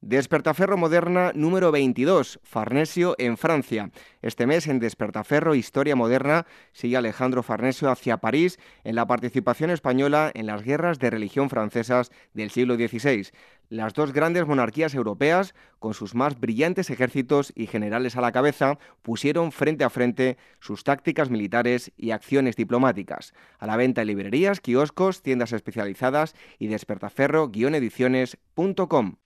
Despertaferro 0.09 0.77
Moderna 0.77 1.33
número 1.35 1.73
22, 1.73 2.39
Farnesio 2.45 3.17
en 3.19 3.37
Francia. 3.37 3.91
Este 4.23 4.47
mes 4.47 4.69
en 4.69 4.79
Despertaferro 4.79 5.57
Historia 5.57 5.97
Moderna 5.97 6.47
sigue 6.71 6.97
Alejandro 6.97 7.43
Farnesio 7.43 7.91
hacia 7.91 8.19
París 8.19 8.61
en 8.85 8.95
la 8.95 9.09
participación 9.09 9.71
española 9.71 10.31
en 10.33 10.47
las 10.47 10.63
guerras 10.63 11.01
de 11.01 11.11
religión 11.11 11.51
francesas 11.51 12.13
del 12.35 12.51
siglo 12.51 12.77
XVI. 12.77 13.33
Las 13.69 13.95
dos 13.95 14.13
grandes 14.13 14.47
monarquías 14.47 14.95
europeas, 14.95 15.57
con 15.81 15.93
sus 15.93 16.15
más 16.15 16.39
brillantes 16.39 16.89
ejércitos 16.91 17.53
y 17.57 17.67
generales 17.67 18.17
a 18.17 18.21
la 18.21 18.31
cabeza, 18.31 18.79
pusieron 19.03 19.51
frente 19.51 19.83
a 19.83 19.91
frente 19.91 20.37
sus 20.61 20.85
tácticas 20.85 21.31
militares 21.31 21.91
y 21.97 22.13
acciones 22.13 22.55
diplomáticas. 22.55 23.35
A 23.59 23.67
la 23.67 23.77
venta 23.77 24.03
en 24.03 24.07
librerías, 24.07 24.61
kioscos, 24.61 25.23
tiendas 25.23 25.53
especializadas 25.53 26.37
y 26.61 26.69
despertaferro-ediciones.com. 26.69 29.17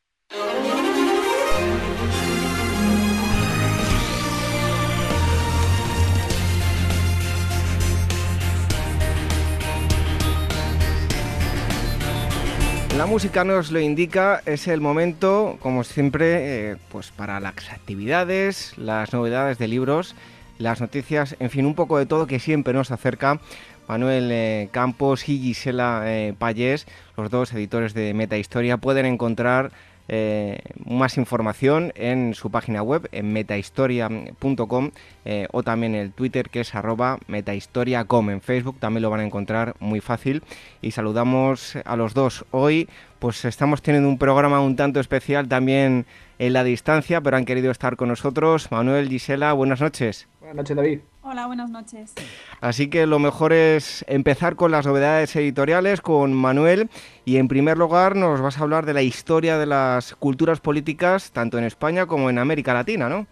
La 13.01 13.07
música 13.07 13.45
nos 13.45 13.73
lo 13.73 13.81
indica, 13.81 14.43
es 14.45 14.69
el 14.69 14.83
momento, 14.83 15.57
como 15.61 15.85
siempre, 15.85 16.73
eh, 16.73 16.77
pues 16.93 17.11
para 17.11 17.41
las 17.41 17.73
actividades, 17.73 18.77
las 18.77 19.15
novedades 19.15 19.57
de 19.57 19.69
libros, 19.69 20.15
las 20.59 20.83
noticias, 20.83 21.35
en 21.41 21.49
fin, 21.49 21.65
un 21.65 21.75
poco 21.75 21.97
de 21.97 22.05
todo 22.05 22.27
que 22.27 22.39
siempre 22.39 22.75
nos 22.75 22.91
acerca 22.91 23.41
Manuel 23.89 24.29
eh, 24.31 24.69
Campos 24.71 25.27
y 25.31 25.39
Gisela 25.39 26.03
eh, 26.05 26.35
Payés, 26.39 26.87
los 27.17 27.31
dos 27.31 27.55
editores 27.55 27.95
de 27.95 28.13
Meta 28.13 28.37
Historia, 28.37 28.77
pueden 28.77 29.07
encontrar 29.07 29.71
eh, 30.13 30.59
más 30.85 31.19
información 31.19 31.93
en 31.95 32.35
su 32.35 32.51
página 32.51 32.83
web, 32.83 33.09
en 33.13 33.33
metahistoria.com 33.33 34.91
eh, 35.25 35.47
o 35.53 35.63
también 35.63 35.95
el 35.95 36.11
Twitter 36.11 36.51
que 36.51 36.63
es 36.63 36.75
arroba 36.75 37.21
metahistoriacom. 37.29 38.31
En 38.31 38.41
Facebook 38.41 38.81
también 38.81 39.03
lo 39.03 39.11
van 39.11 39.21
a 39.21 39.25
encontrar 39.25 39.77
muy 39.79 40.01
fácil. 40.01 40.43
Y 40.83 40.91
saludamos 40.91 41.77
a 41.85 41.95
los 41.95 42.13
dos. 42.13 42.45
Hoy 42.51 42.89
pues 43.21 43.45
estamos 43.45 43.83
teniendo 43.83 44.09
un 44.09 44.19
programa 44.19 44.61
un 44.61 44.75
tanto 44.75 44.99
especial 44.99 45.47
también 45.47 46.07
en 46.41 46.53
la 46.55 46.65
distancia, 46.65 47.21
pero 47.21 47.37
han 47.37 47.45
querido 47.45 47.71
estar 47.71 47.95
con 47.95 48.09
nosotros. 48.09 48.73
Manuel, 48.73 49.09
Gisela, 49.09 49.53
buenas 49.53 49.81
noches. 49.81 50.27
Buenas 50.41 50.57
noches, 50.57 50.77
David. 50.77 51.01
Hola, 51.23 51.47
buenas 51.47 51.71
noches. 51.71 52.15
Así 52.61 52.89
que 52.89 53.07
lo 53.07 53.19
mejor 53.19 53.53
es 53.53 54.05
empezar 54.09 54.57
con 54.57 54.71
las 54.71 54.87
novedades 54.87 55.37
editoriales 55.37 56.01
con 56.01 56.33
Manuel 56.33 56.89
y 57.27 57.37
en 57.37 57.47
primer 57.47 57.77
lugar 57.77 58.17
nos 58.17 58.41
vas 58.41 58.59
a 58.59 58.63
hablar 58.63 58.87
de 58.87 58.95
la 58.95 59.03
historia 59.03 59.59
de 59.59 59.67
las 59.67 60.15
culturas 60.15 60.61
políticas 60.61 61.31
tanto 61.31 61.59
en 61.59 61.65
España 61.65 62.07
como 62.07 62.31
en 62.31 62.39
América 62.39 62.73
Latina, 62.73 63.11
¿no? 63.11 63.27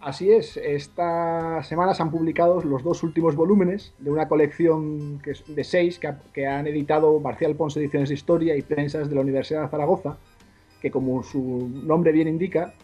Así 0.00 0.30
es, 0.30 0.56
esta 0.56 1.62
semana 1.64 1.92
se 1.92 2.02
han 2.02 2.10
publicado 2.10 2.60
los 2.62 2.84
dos 2.84 3.02
últimos 3.02 3.34
volúmenes 3.34 3.94
de 3.98 4.10
una 4.10 4.28
colección 4.28 5.20
de 5.20 5.64
seis 5.64 6.00
que, 6.32 6.46
han 6.46 6.66
editado 6.66 7.18
Marcial 7.18 7.56
Ponce 7.56 7.80
Ediciones 7.80 8.08
de 8.08 8.14
Historia 8.14 8.56
y 8.56 8.62
Prensas 8.62 9.08
de 9.08 9.14
la 9.14 9.22
Universidad 9.22 9.62
de 9.62 9.68
Zaragoza 9.68 10.16
que 10.80 10.90
como 10.90 11.22
su 11.22 11.68
nombre 11.84 12.12
bien 12.12 12.28
indica, 12.28 12.74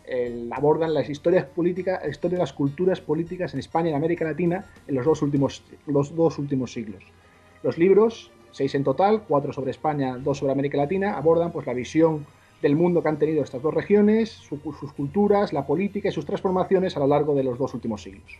abordan 0.51 0.95
las 0.95 1.09
historias 1.09 1.45
políticas, 1.45 2.01
la 2.03 2.11
historia 2.11 2.39
de 2.39 2.43
las 2.43 2.53
culturas 2.53 3.01
políticas 3.01 3.55
en 3.55 3.61
España 3.61 3.89
y 3.89 3.91
en 3.91 3.97
América 3.97 4.25
Latina 4.25 4.65
en 4.87 4.95
los 4.95 5.05
dos 5.05 5.23
últimos, 5.23 5.63
los 5.87 6.15
dos 6.15 6.39
últimos 6.39 6.73
siglos. 6.73 7.05
Los 7.63 7.79
libros, 7.79 8.31
seis 8.51 8.75
en 8.75 8.85
total, 8.85 9.23
cuatro 9.27 9.53
sobre 9.53 9.71
España, 9.71 10.19
dos 10.19 10.39
sobre 10.39 10.53
América 10.53 10.77
Latina, 10.77 11.17
abordan 11.17 11.53
pues, 11.53 11.67
la 11.67 11.73
visión 11.73 12.27
del 12.63 12.77
mundo 12.77 13.03
que 13.03 13.09
han 13.09 13.19
tenido 13.19 13.45
estas 13.45 13.63
dos 13.63 13.75
regiones, 13.75 14.31
sus 14.31 14.93
culturas, 14.95 15.53
la 15.53 15.67
política 15.67 16.09
y 16.09 16.13
sus 16.13 16.25
transformaciones 16.25 16.97
a 16.97 17.01
lo 17.01 17.07
largo 17.07 17.35
de 17.35 17.45
los 17.45 17.59
dos 17.59 17.75
últimos 17.75 18.03
siglos. 18.03 18.39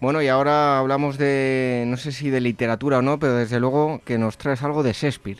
Bueno, 0.00 0.22
y 0.22 0.28
ahora 0.28 0.78
hablamos 0.78 1.18
de, 1.18 1.84
no 1.88 1.96
sé 1.96 2.12
si 2.12 2.30
de 2.30 2.40
literatura 2.40 2.98
o 2.98 3.02
no, 3.02 3.18
pero 3.18 3.34
desde 3.34 3.58
luego 3.58 4.00
que 4.04 4.16
nos 4.16 4.38
traes 4.38 4.62
algo 4.62 4.84
de 4.84 4.92
Shakespeare. 4.92 5.38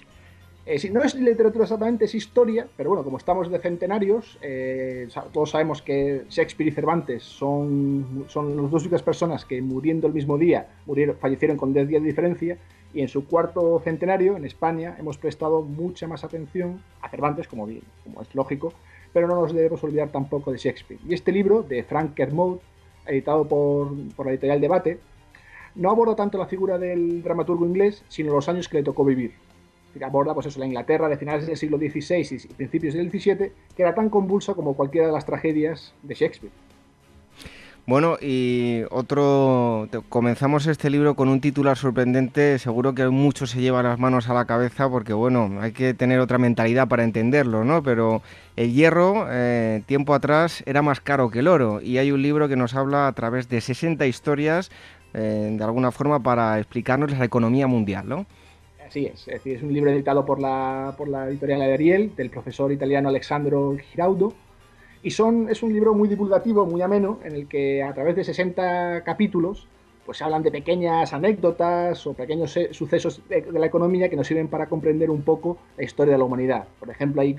Eh, 0.70 0.90
no 0.90 1.02
es 1.02 1.14
literatura 1.14 1.64
exactamente, 1.64 2.04
es 2.04 2.14
historia, 2.14 2.68
pero 2.76 2.90
bueno, 2.90 3.02
como 3.02 3.16
estamos 3.16 3.50
de 3.50 3.58
centenarios, 3.58 4.38
eh, 4.42 5.08
todos 5.32 5.52
sabemos 5.52 5.80
que 5.80 6.26
Shakespeare 6.28 6.68
y 6.68 6.72
Cervantes 6.72 7.22
son, 7.22 8.26
son 8.28 8.54
las 8.54 8.70
dos 8.70 8.82
únicas 8.82 9.00
personas 9.00 9.46
que 9.46 9.62
muriendo 9.62 10.06
el 10.06 10.12
mismo 10.12 10.36
día 10.36 10.68
murieron, 10.84 11.16
fallecieron 11.16 11.56
con 11.56 11.72
10 11.72 11.88
días 11.88 12.02
de 12.02 12.08
diferencia, 12.08 12.58
y 12.92 13.00
en 13.00 13.08
su 13.08 13.26
cuarto 13.26 13.80
centenario, 13.82 14.36
en 14.36 14.44
España, 14.44 14.94
hemos 14.98 15.16
prestado 15.16 15.62
mucha 15.62 16.06
más 16.06 16.22
atención 16.22 16.82
a 17.00 17.08
Cervantes, 17.08 17.48
como, 17.48 17.66
como 18.04 18.20
es 18.20 18.34
lógico, 18.34 18.74
pero 19.14 19.26
no 19.26 19.40
nos 19.40 19.54
debemos 19.54 19.82
olvidar 19.84 20.10
tampoco 20.10 20.52
de 20.52 20.58
Shakespeare. 20.58 21.00
Y 21.08 21.14
este 21.14 21.32
libro, 21.32 21.62
de 21.62 21.82
Frank 21.82 22.12
Kermode, 22.12 22.60
editado 23.06 23.48
por, 23.48 23.88
por 24.14 24.26
la 24.26 24.32
editorial 24.32 24.60
Debate, 24.60 24.98
no 25.76 25.90
aborda 25.90 26.14
tanto 26.14 26.36
la 26.36 26.46
figura 26.46 26.76
del 26.76 27.22
dramaturgo 27.22 27.64
inglés, 27.64 28.04
sino 28.08 28.34
los 28.34 28.50
años 28.50 28.68
que 28.68 28.76
le 28.76 28.82
tocó 28.82 29.02
vivir 29.02 29.47
aborda 30.02 30.34
pues 30.34 30.46
eso, 30.46 30.60
la 30.60 30.66
Inglaterra 30.66 31.08
de 31.08 31.16
finales 31.16 31.46
del 31.46 31.56
siglo 31.56 31.78
XVI 31.78 32.26
y 32.44 32.54
principios 32.54 32.94
del 32.94 33.10
XVII, 33.10 33.52
que 33.76 33.82
era 33.82 33.94
tan 33.94 34.08
convulsa 34.10 34.54
como 34.54 34.74
cualquiera 34.74 35.06
de 35.08 35.12
las 35.12 35.26
tragedias 35.26 35.94
de 36.02 36.14
Shakespeare. 36.14 36.52
Bueno, 37.88 38.18
y 38.20 38.82
otro, 38.90 39.88
comenzamos 40.10 40.66
este 40.66 40.90
libro 40.90 41.16
con 41.16 41.30
un 41.30 41.40
titular 41.40 41.78
sorprendente, 41.78 42.58
seguro 42.58 42.94
que 42.94 43.08
mucho 43.08 43.46
se 43.46 43.62
lleva 43.62 43.82
las 43.82 43.98
manos 43.98 44.28
a 44.28 44.34
la 44.34 44.44
cabeza 44.44 44.90
porque, 44.90 45.14
bueno, 45.14 45.62
hay 45.62 45.72
que 45.72 45.94
tener 45.94 46.20
otra 46.20 46.36
mentalidad 46.36 46.86
para 46.86 47.02
entenderlo, 47.02 47.64
¿no? 47.64 47.82
Pero 47.82 48.20
el 48.56 48.74
hierro, 48.74 49.26
eh, 49.30 49.82
tiempo 49.86 50.12
atrás, 50.12 50.62
era 50.66 50.82
más 50.82 51.00
caro 51.00 51.30
que 51.30 51.38
el 51.38 51.48
oro 51.48 51.80
y 51.80 51.96
hay 51.96 52.12
un 52.12 52.20
libro 52.20 52.46
que 52.46 52.56
nos 52.56 52.74
habla 52.74 53.06
a 53.06 53.12
través 53.14 53.48
de 53.48 53.62
60 53.62 54.04
historias, 54.04 54.70
eh, 55.14 55.54
de 55.56 55.64
alguna 55.64 55.90
forma, 55.90 56.22
para 56.22 56.58
explicarnos 56.58 57.16
la 57.16 57.24
economía 57.24 57.66
mundial, 57.68 58.06
¿no? 58.06 58.26
Así 58.88 59.04
es, 59.04 59.28
es, 59.28 59.34
decir, 59.34 59.58
es 59.58 59.62
un 59.62 59.70
libro 59.70 59.90
editado 59.90 60.24
por 60.24 60.40
la, 60.40 60.94
por 60.96 61.08
la 61.08 61.28
editorial 61.28 61.60
Ariel, 61.60 62.16
del 62.16 62.30
profesor 62.30 62.72
italiano 62.72 63.10
Alexandro 63.10 63.76
Giraudo, 63.92 64.32
y 65.02 65.10
son, 65.10 65.50
es 65.50 65.62
un 65.62 65.74
libro 65.74 65.92
muy 65.92 66.08
divulgativo, 66.08 66.64
muy 66.64 66.80
ameno, 66.80 67.18
en 67.22 67.34
el 67.34 67.48
que 67.48 67.82
a 67.82 67.92
través 67.92 68.16
de 68.16 68.24
60 68.24 69.04
capítulos 69.04 69.66
pues 70.08 70.22
hablan 70.22 70.42
de 70.42 70.50
pequeñas 70.50 71.12
anécdotas 71.12 72.06
o 72.06 72.14
pequeños 72.14 72.58
sucesos 72.70 73.20
de, 73.28 73.44
la 73.52 73.66
economía 73.66 74.08
que 74.08 74.16
nos 74.16 74.26
sirven 74.26 74.48
para 74.48 74.66
comprender 74.66 75.10
un 75.10 75.20
poco 75.20 75.58
la 75.76 75.84
historia 75.84 76.12
de 76.12 76.18
la 76.18 76.24
humanidad. 76.24 76.66
Por 76.80 76.88
ejemplo, 76.88 77.20
hay 77.20 77.36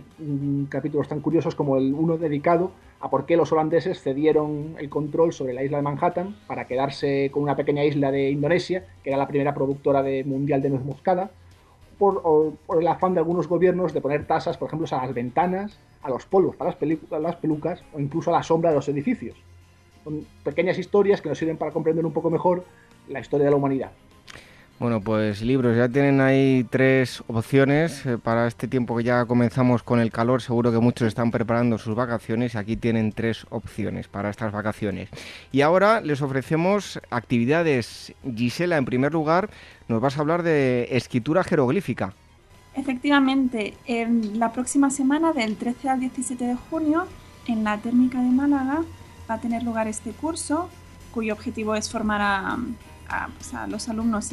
capítulos 0.70 1.08
tan 1.08 1.20
curiosos 1.20 1.56
como 1.56 1.78
el 1.78 1.96
uno 1.96 2.20
dedicado 2.20 2.70
a 3.00 3.10
por 3.10 3.26
qué 3.26 3.38
los 3.38 3.52
holandeses 3.52 4.04
cedieron 4.04 4.76
el 4.78 4.88
control 4.88 5.34
sobre 5.34 5.54
la 5.54 5.64
isla 5.64 5.78
de 5.78 5.82
Manhattan 5.82 6.36
para 6.46 6.68
quedarse 6.68 7.32
con 7.32 7.42
una 7.42 7.56
pequeña 7.56 7.84
isla 7.84 8.12
de 8.12 8.30
Indonesia, 8.30 8.86
que 9.04 9.10
era 9.10 9.18
la 9.18 9.28
primera 9.28 9.56
productora 9.56 10.04
de, 10.04 10.24
mundial 10.24 10.62
de 10.62 10.70
nuez 10.70 10.86
moscada, 10.86 11.32
por, 11.98 12.22
por, 12.68 12.80
el 12.80 12.88
afán 12.88 13.16
de 13.16 13.20
algunos 13.22 13.48
gobiernos 13.48 13.96
de 13.96 14.02
poner 14.02 14.28
tasas, 14.28 14.60
por 14.60 14.68
ejemplo, 14.68 14.86
a 14.92 15.06
las 15.08 15.16
ventanas, 15.16 15.80
a 16.04 16.10
los 16.12 16.28
polvos 16.28 16.56
para 16.56 16.78
las, 16.80 17.20
las 17.20 17.36
pelucas 17.38 17.84
o 17.96 18.00
incluso 18.00 18.30
a 18.30 18.38
la 18.38 18.44
sombra 18.44 18.70
de 18.70 18.76
los 18.76 18.88
edificios. 18.90 19.36
Son 20.04 20.26
pequeñas 20.44 20.78
historias 20.78 21.22
que 21.22 21.30
nos 21.30 21.38
sirven 21.38 21.58
para 21.58 21.72
comprender 21.72 22.06
un 22.06 22.14
poco 22.14 22.30
mejor 22.30 22.64
la 23.08 23.20
historia 23.20 23.46
de 23.46 23.52
la 23.52 23.58
humanidad. 23.58 23.92
Bueno, 24.80 25.02
pues 25.02 25.42
libros, 25.42 25.76
ya 25.76 25.90
tienen 25.90 26.22
ahí 26.22 26.66
tres 26.70 27.22
opciones 27.28 28.06
eh, 28.06 28.18
para 28.18 28.48
este 28.48 28.66
tiempo 28.66 28.96
que 28.96 29.04
ya 29.04 29.26
comenzamos 29.26 29.84
con 29.84 30.00
el 30.00 30.10
calor. 30.10 30.42
Seguro 30.42 30.72
que 30.72 30.80
muchos 30.80 31.10
están 31.10 31.32
preparando 31.32 31.78
sus 31.78 31.96
vacaciones. 31.96 32.56
Aquí 32.56 32.78
tienen 32.78 33.12
tres 33.12 33.46
opciones 33.50 34.08
para 34.08 34.30
estas 34.30 34.54
vacaciones. 34.54 35.10
Y 35.52 35.62
ahora 35.62 36.00
les 36.00 36.22
ofrecemos 36.22 37.02
actividades. 37.10 38.14
Gisela, 38.34 38.78
en 38.78 38.86
primer 38.86 39.12
lugar, 39.12 39.50
nos 39.90 40.00
vas 40.00 40.18
a 40.18 40.22
hablar 40.22 40.44
de 40.44 40.88
escritura 40.92 41.44
jeroglífica. 41.44 42.14
Efectivamente, 42.74 43.74
en 43.86 44.40
la 44.40 44.54
próxima 44.54 44.90
semana, 44.92 45.34
del 45.34 45.58
13 45.58 45.90
al 45.90 46.00
17 46.00 46.46
de 46.46 46.56
junio, 46.56 47.06
en 47.48 47.66
la 47.66 47.78
térmica 47.80 48.22
de 48.22 48.30
Málaga, 48.30 48.84
va 49.30 49.36
a 49.36 49.40
tener 49.40 49.64
lugar 49.64 49.88
este 49.88 50.12
curso, 50.12 50.70
cuyo 51.12 51.34
objetivo 51.34 51.76
es 51.76 51.90
formar 51.90 52.22
a 52.22 52.58
pues, 53.38 53.54
a, 53.54 53.68
los 53.68 53.90
alumnos 53.90 54.30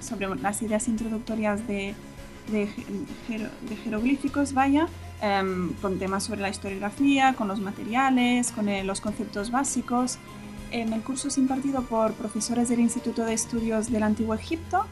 sobre 0.00 0.34
las 0.36 0.62
ideas 0.62 0.88
introductorias 0.88 1.66
de, 1.66 1.94
de, 2.50 2.68
jeroglíficos, 3.84 4.52
vaya, 4.52 4.88
em, 5.20 5.72
con 5.74 5.98
temas 5.98 6.24
sobre 6.24 6.40
la 6.40 6.48
historiografía, 6.48 7.34
con 7.34 7.48
los 7.48 7.60
materiales, 7.60 8.52
con 8.52 8.68
eh, 8.68 8.84
los 8.84 9.00
conceptos 9.00 9.50
básicos. 9.50 10.18
Em, 10.72 10.92
el 10.92 11.02
curso 11.02 11.28
es 11.28 11.38
impartido 11.38 11.82
por 11.82 12.14
profesores 12.14 12.68
del 12.68 12.80
Instituto 12.80 13.24
de 13.24 13.34
Estudios 13.34 13.90
del 13.90 14.02
Antiguo 14.02 14.34
Egipto 14.34 14.86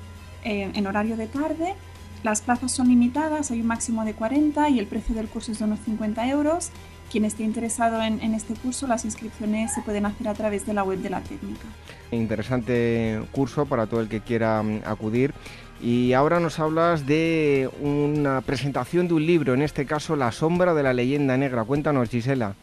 eh, 0.45 0.71
en 0.73 0.87
horario 0.87 1.17
de 1.17 1.27
tarde. 1.27 1.75
Las 2.23 2.41
plazas 2.41 2.73
son 2.73 2.89
limitadas, 2.89 3.51
hay 3.51 3.61
un 3.61 3.67
máximo 3.67 4.05
de 4.05 4.15
40 4.15 4.71
y 4.71 4.79
el 4.79 4.87
precio 4.87 5.15
del 5.15 5.29
curso 5.29 5.53
es 5.53 5.59
de 5.59 5.65
unos 5.65 5.81
50 5.81 6.27
euros. 6.29 6.71
Quien 7.11 7.25
esté 7.25 7.45
interesado 7.45 8.03
en, 8.03 8.21
en 8.21 8.35
este 8.35 8.55
curso, 8.55 8.87
las 8.87 9.05
inscripciones 9.05 9.73
se 9.73 9.83
pueden 9.83 10.07
hacer 10.07 10.29
a 10.29 10.35
través 10.35 10.67
de 10.67 10.75
la 10.75 10.83
web 10.83 10.99
de 10.99 11.11
la 11.11 11.21
técnica. 11.21 11.67
Interesante 12.11 13.23
curso 13.33 13.67
para 13.67 13.87
todo 13.87 14.01
el 14.01 14.09
que 14.09 14.21
quiera 14.21 14.63
mm, 14.63 14.83
acudir. 14.85 15.33
Y 15.81 16.13
ahora 16.13 16.41
nos 16.41 16.59
hablas 16.59 17.07
de 17.07 17.69
una 17.81 18.41
presentación 18.41 19.09
de 19.09 19.15
un 19.15 19.27
libro, 19.27 19.55
en 19.55 19.63
este 19.63 19.87
caso 19.87 20.17
La 20.17 20.33
sombra 20.33 20.73
de 20.73 20.83
la 20.83 20.93
leyenda 20.93 21.37
negra. 21.37 21.65
Cuéntanos, 21.65 22.09
Gisela. 22.09 22.55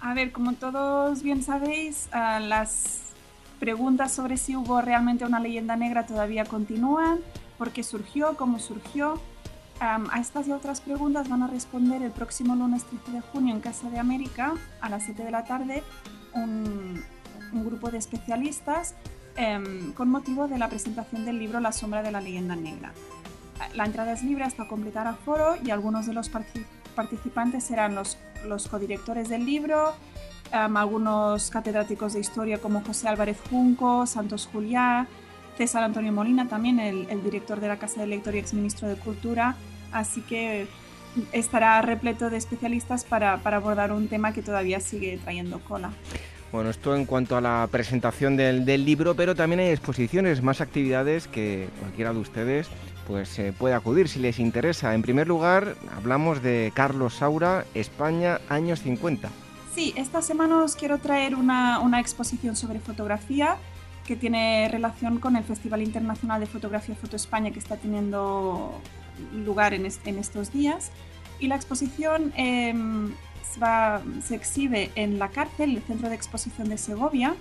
A 0.00 0.14
ver, 0.14 0.32
como 0.32 0.54
todos 0.54 1.22
bien 1.22 1.42
sabéis, 1.42 2.08
uh, 2.12 2.40
las 2.40 3.00
preguntas 3.60 4.12
sobre 4.12 4.36
si 4.36 4.56
hubo 4.56 4.80
realmente 4.80 5.24
una 5.24 5.40
leyenda 5.40 5.76
negra 5.76 6.04
todavía 6.04 6.44
continúan, 6.44 7.20
por 7.58 7.70
qué 7.70 7.82
surgió, 7.82 8.36
cómo 8.36 8.58
surgió. 8.58 9.20
A 9.80 10.20
estas 10.20 10.48
y 10.48 10.52
otras 10.52 10.80
preguntas 10.80 11.28
van 11.28 11.42
a 11.42 11.46
responder 11.46 12.00
el 12.02 12.12
próximo 12.12 12.54
lunes 12.54 12.84
13 12.84 13.12
de 13.12 13.20
junio 13.20 13.54
en 13.54 13.60
Casa 13.60 13.90
de 13.90 13.98
América 13.98 14.54
a 14.80 14.88
las 14.88 15.02
7 15.04 15.24
de 15.24 15.30
la 15.30 15.44
tarde 15.44 15.82
un, 16.34 17.04
grupo 17.52 17.90
de 17.90 17.98
especialistas 17.98 18.94
um, 19.38 19.92
con 19.92 20.10
motivo 20.10 20.48
de 20.48 20.58
la 20.58 20.68
presentación 20.68 21.24
del 21.24 21.38
libro 21.38 21.60
La 21.60 21.70
sombra 21.70 22.02
de 22.02 22.10
la 22.10 22.20
leyenda 22.20 22.56
negra. 22.56 22.92
La 23.74 23.84
entrada 23.84 24.12
es 24.12 24.24
libre 24.24 24.44
hasta 24.44 24.66
completar 24.66 25.06
aforo 25.06 25.56
y 25.64 25.70
algunos 25.70 26.06
de 26.06 26.14
los 26.14 26.30
participantes 26.94 27.62
serán 27.64 27.94
los, 27.94 28.18
los 28.46 28.66
codirectores 28.66 29.28
del 29.28 29.44
libro, 29.46 29.92
algunos 30.50 31.50
catedráticos 31.50 32.14
de 32.14 32.20
historia 32.20 32.58
como 32.58 32.82
José 32.82 33.08
Álvarez 33.08 33.38
Junco, 33.48 34.06
Santos 34.06 34.48
Juliá, 34.50 35.06
César 35.56 35.82
Antonio 35.82 36.12
Molina 36.12 36.48
también, 36.48 36.80
el, 36.80 37.06
el 37.10 37.22
director 37.22 37.60
de 37.60 37.68
la 37.68 37.78
Casa 37.78 38.00
de 38.00 38.06
Lector 38.06 38.34
y 38.34 38.38
exministro 38.38 38.88
de 38.88 38.96
Cultura, 38.96 39.56
así 39.92 40.20
que 40.20 40.66
estará 41.32 41.80
repleto 41.82 42.30
de 42.30 42.36
especialistas 42.36 43.04
para, 43.04 43.38
para 43.38 43.58
abordar 43.58 43.92
un 43.92 44.08
tema 44.08 44.32
que 44.32 44.42
todavía 44.42 44.80
sigue 44.80 45.18
trayendo 45.22 45.60
cola. 45.60 45.92
Bueno, 46.52 46.70
esto 46.70 46.94
en 46.94 47.04
cuanto 47.04 47.36
a 47.36 47.40
la 47.40 47.68
presentación 47.70 48.36
del, 48.36 48.64
del, 48.64 48.84
libro, 48.84 49.14
pero 49.16 49.34
también 49.34 49.60
hay 49.60 49.70
exposiciones, 49.70 50.42
más 50.42 50.60
actividades 50.60 51.26
que 51.26 51.68
cualquiera 51.80 52.12
de 52.12 52.18
ustedes 52.20 52.68
pues 53.06 53.38
eh, 53.38 53.52
puede 53.56 53.74
acudir 53.74 54.08
si 54.08 54.18
les 54.18 54.38
interesa. 54.38 54.94
En 54.94 55.02
primer 55.02 55.28
lugar, 55.28 55.76
hablamos 55.96 56.42
de 56.42 56.72
Carlos 56.74 57.14
Saura, 57.14 57.64
España, 57.74 58.40
años 58.48 58.80
50. 58.80 59.28
Sí, 59.74 59.92
esta 59.96 60.22
semana 60.22 60.62
os 60.62 60.76
quiero 60.76 60.98
traer 60.98 61.34
una, 61.34 61.80
una 61.80 62.00
exposición 62.00 62.56
sobre 62.56 62.78
fotografía 62.80 63.56
que 64.06 64.16
tiene 64.16 64.68
relación 64.70 65.18
con 65.18 65.36
el 65.36 65.44
Festival 65.44 65.82
Internacional 65.82 66.40
de 66.40 66.46
Fotografía 66.46 66.94
Foto 66.94 67.16
España 67.16 67.50
que 67.50 67.58
está 67.58 67.76
teniendo 67.76 68.72
lugar 69.32 69.74
en, 69.74 69.86
est 69.86 70.06
en 70.06 70.18
estos 70.18 70.52
días. 70.52 70.90
Y 71.40 71.48
la 71.48 71.56
exposición 71.56 72.32
eh, 72.36 72.74
va, 73.62 74.02
se 74.22 74.34
exhibe 74.34 74.90
en 74.94 75.18
la 75.18 75.28
cárcel, 75.28 75.76
el 75.76 75.82
Centro 75.82 76.08
de 76.08 76.14
Exposición 76.14 76.68
de 76.68 76.78
Segovia. 76.78 77.34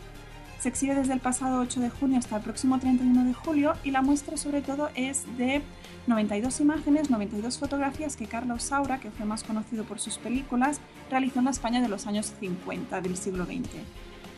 Se 0.59 0.69
exhibe 0.69 0.95
desde 0.95 1.13
el 1.13 1.19
pasado 1.19 1.59
8 1.59 1.81
de 1.81 1.89
junio 1.89 2.19
hasta 2.19 2.37
el 2.37 2.41
próximo 2.41 2.79
31 2.79 3.25
de 3.25 3.33
julio 3.33 3.73
y 3.83 3.91
la 3.91 4.01
muestra 4.01 4.37
sobre 4.37 4.61
todo 4.61 4.89
es 4.95 5.25
de 5.37 5.61
92 6.07 6.61
imágenes, 6.61 7.09
92 7.09 7.59
fotografías 7.59 8.15
que 8.15 8.27
Carlos 8.27 8.63
Saura, 8.63 8.99
que 8.99 9.11
fue 9.11 9.25
más 9.25 9.43
conocido 9.43 9.83
por 9.83 9.99
sus 9.99 10.17
películas, 10.17 10.79
realizó 11.09 11.39
en 11.39 11.45
la 11.45 11.51
España 11.51 11.81
de 11.81 11.89
los 11.89 12.07
años 12.07 12.33
50 12.39 13.01
del 13.01 13.17
siglo 13.17 13.45
XX. 13.45 13.69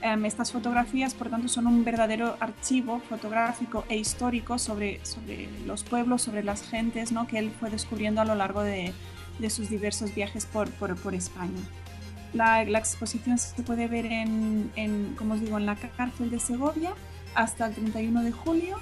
Um, 0.03 0.26
estas 0.26 0.51
fotografías, 0.51 1.13
por 1.13 1.30
tanto, 1.30 1.47
son 1.47 1.67
un 1.67 1.84
verdadero 1.84 2.38
archivo 2.39 3.01
fotográfico 3.09 3.85
e 3.89 3.95
histórico 3.95 4.59
sobre, 4.59 4.99
sobre 5.03 5.49
los 5.65 5.84
pueblos, 5.84 6.22
sobre 6.22 6.43
las 6.43 6.67
gentes 6.67 7.11
¿no? 7.11 7.27
que 7.27 7.39
él 7.39 7.51
fue 7.59 7.69
descubriendo 7.69 8.22
a 8.22 8.26
lo 8.26 8.35
largo 8.35 8.61
de, 8.61 8.93
de 9.39 9.49
sus 9.49 9.69
diversos 9.69 10.13
viajes 10.13 10.45
por, 10.45 10.69
por, 10.72 10.95
por 10.95 11.15
España. 11.15 11.59
La, 12.34 12.63
la, 12.65 12.80
exposición 12.80 13.38
se 13.38 13.63
puede 13.63 13.88
ver 13.88 14.05
en, 14.05 14.69
en, 14.76 15.15
como 15.17 15.35
os 15.35 15.41
digo, 15.41 15.57
en 15.57 15.65
la 15.65 15.76
cárcel 15.76 16.30
de 16.30 16.39
Segovia 16.39 16.93
hasta 17.34 17.67
el 17.67 17.73
31 17.73 18.23
de 18.23 18.31
julio 18.31 18.77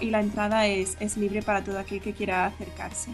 y 0.00 0.10
la 0.10 0.20
entrada 0.20 0.66
es, 0.66 0.96
es 1.00 1.16
libre 1.16 1.42
para 1.42 1.64
todo 1.64 1.78
aquel 1.78 2.00
que 2.00 2.12
quiera 2.12 2.46
acercarse. 2.46 3.12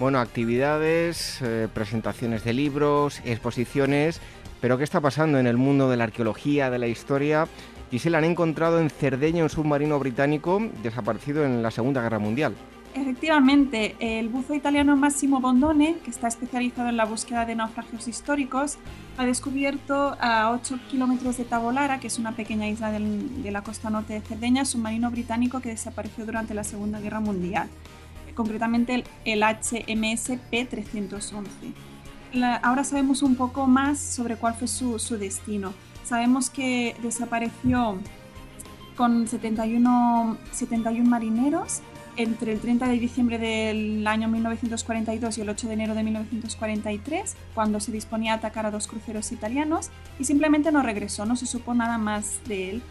Bueno, 0.00 0.18
actividades, 0.18 1.38
eh, 1.40 1.68
presentaciones 1.72 2.42
de 2.42 2.52
libros, 2.52 3.20
exposiciones, 3.24 4.20
pero 4.64 4.78
¿qué 4.78 4.84
está 4.84 5.02
pasando 5.02 5.38
en 5.38 5.46
el 5.46 5.58
mundo 5.58 5.90
de 5.90 5.98
la 5.98 6.04
arqueología, 6.04 6.70
de 6.70 6.78
la 6.78 6.86
historia? 6.86 7.46
Gisela 7.90 8.16
han 8.16 8.24
encontrado 8.24 8.80
en 8.80 8.88
Cerdeña 8.88 9.42
un 9.42 9.50
submarino 9.50 9.98
británico 9.98 10.58
desaparecido 10.82 11.44
en 11.44 11.62
la 11.62 11.70
Segunda 11.70 12.00
Guerra 12.00 12.18
Mundial. 12.18 12.54
Efectivamente, 12.94 13.94
el 14.00 14.30
buzo 14.30 14.54
italiano 14.54 14.96
Massimo 14.96 15.38
Bondone, 15.38 15.96
que 16.02 16.10
está 16.10 16.28
especializado 16.28 16.88
en 16.88 16.96
la 16.96 17.04
búsqueda 17.04 17.44
de 17.44 17.54
naufragios 17.56 18.08
históricos, 18.08 18.78
ha 19.18 19.26
descubierto 19.26 20.16
a 20.18 20.50
8 20.52 20.78
kilómetros 20.90 21.36
de 21.36 21.44
Tabolara, 21.44 22.00
que 22.00 22.06
es 22.06 22.18
una 22.18 22.32
pequeña 22.32 22.66
isla 22.66 22.90
de 22.90 23.50
la 23.50 23.60
costa 23.60 23.90
norte 23.90 24.14
de 24.14 24.22
Cerdeña, 24.22 24.64
submarino 24.64 25.10
británico 25.10 25.60
que 25.60 25.68
desapareció 25.68 26.24
durante 26.24 26.54
la 26.54 26.64
Segunda 26.64 27.00
Guerra 27.00 27.20
Mundial, 27.20 27.68
concretamente 28.34 29.04
el 29.26 29.42
HMS 29.42 30.38
P-311. 30.50 31.44
Ahora 32.42 32.84
sabemos 32.84 33.22
un 33.22 33.36
poco 33.36 33.66
más 33.66 33.98
sobre 33.98 34.36
cuál 34.36 34.54
fue 34.54 34.68
su, 34.68 34.98
su 34.98 35.18
destino. 35.18 35.72
Sabemos 36.04 36.50
que 36.50 36.96
desapareció 37.02 37.98
con 38.96 39.26
71, 39.26 40.38
71 40.52 41.08
marineros 41.08 41.82
entre 42.16 42.52
el 42.52 42.60
30 42.60 42.86
de 42.86 42.98
diciembre 42.98 43.38
del 43.38 44.06
año 44.06 44.28
1942 44.28 45.38
y 45.38 45.40
el 45.40 45.48
8 45.48 45.66
de 45.66 45.74
enero 45.74 45.94
de 45.94 46.04
1943, 46.04 47.36
cuando 47.54 47.80
se 47.80 47.92
disponía 47.92 48.32
a 48.32 48.36
atacar 48.36 48.66
a 48.66 48.70
dos 48.70 48.86
cruceros 48.86 49.32
italianos, 49.32 49.90
y 50.18 50.24
simplemente 50.24 50.70
no 50.70 50.82
regresó, 50.82 51.26
no 51.26 51.36
se 51.36 51.46
supo 51.46 51.74
nada 51.74 51.98
más 51.98 52.40
de 52.46 52.70
él. 52.70 52.82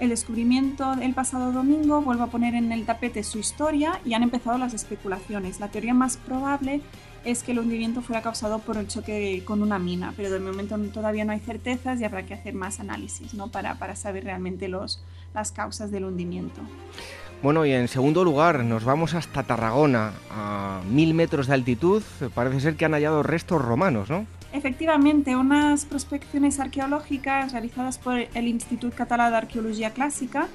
El 0.00 0.08
descubrimiento 0.08 0.96
del 0.96 1.14
pasado 1.14 1.52
domingo 1.52 2.02
vuelve 2.02 2.24
a 2.24 2.26
poner 2.26 2.56
en 2.56 2.72
el 2.72 2.84
tapete 2.84 3.22
su 3.22 3.38
historia 3.38 4.00
y 4.04 4.14
han 4.14 4.24
empezado 4.24 4.58
las 4.58 4.74
especulaciones. 4.74 5.60
La 5.60 5.68
teoría 5.68 5.94
más 5.94 6.16
probable 6.16 6.80
es 7.24 7.42
que 7.42 7.52
el 7.52 7.58
hundimiento 7.58 8.02
fuera 8.02 8.22
causado 8.22 8.58
por 8.58 8.76
el 8.76 8.88
choque 8.88 9.42
con 9.44 9.62
una 9.62 9.78
mina, 9.78 10.12
pero 10.16 10.30
de 10.30 10.40
momento 10.40 10.76
todavía 10.92 11.24
no 11.24 11.32
hay 11.32 11.40
certezas 11.40 12.00
y 12.00 12.04
habrá 12.04 12.24
que 12.24 12.34
hacer 12.34 12.54
más 12.54 12.80
análisis 12.80 13.34
¿no? 13.34 13.48
para, 13.48 13.76
para 13.76 13.96
saber 13.96 14.24
realmente 14.24 14.68
los, 14.68 15.02
las 15.34 15.52
causas 15.52 15.90
del 15.90 16.04
hundimiento. 16.04 16.60
Bueno, 17.42 17.66
y 17.66 17.72
en 17.72 17.88
segundo 17.88 18.22
lugar, 18.22 18.62
nos 18.64 18.84
vamos 18.84 19.14
hasta 19.14 19.42
Tarragona, 19.42 20.12
a 20.30 20.80
mil 20.88 21.12
metros 21.12 21.48
de 21.48 21.54
altitud. 21.54 22.02
Parece 22.34 22.60
ser 22.60 22.76
que 22.76 22.84
han 22.84 22.92
hallado 22.92 23.24
restos 23.24 23.60
romanos, 23.60 24.10
¿no? 24.10 24.26
Efectivamente, 24.52 25.34
unas 25.34 25.84
prospecciones 25.84 26.60
arqueológicas 26.60 27.50
realizadas 27.52 27.98
por 27.98 28.14
el 28.18 28.46
Institut 28.46 28.94
Català 28.94 29.30
d'Arqueologia 29.30 29.90
Clásica 29.90 30.46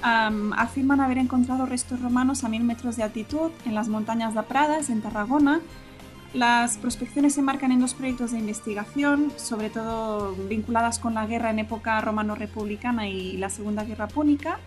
um, 0.00 0.52
afirman 0.54 1.00
haber 1.00 1.18
encontrado 1.18 1.66
restos 1.66 2.00
romanos 2.00 2.44
a 2.44 2.48
mil 2.48 2.64
metros 2.64 2.96
de 2.96 3.02
altitud 3.02 3.50
en 3.66 3.74
las 3.74 3.88
montañas 3.88 4.34
de 4.34 4.42
Pradas, 4.44 4.88
en 4.88 5.02
Tarragona. 5.02 5.60
Las 6.32 6.78
prospecciones 6.78 7.34
se 7.34 7.42
marcan 7.42 7.72
en 7.72 7.80
dos 7.80 7.94
proyectos 7.94 8.30
de 8.30 8.38
investigación, 8.38 9.32
sobre 9.34 9.68
todo 9.68 10.32
vinculadas 10.48 11.00
con 11.00 11.14
la 11.14 11.26
guerra 11.26 11.50
en 11.50 11.58
época 11.58 12.00
romano-republicana 12.00 13.08
y 13.08 13.36
la 13.36 13.50
Segunda 13.50 13.82
Guerra 13.82 14.06
Púnica 14.06 14.60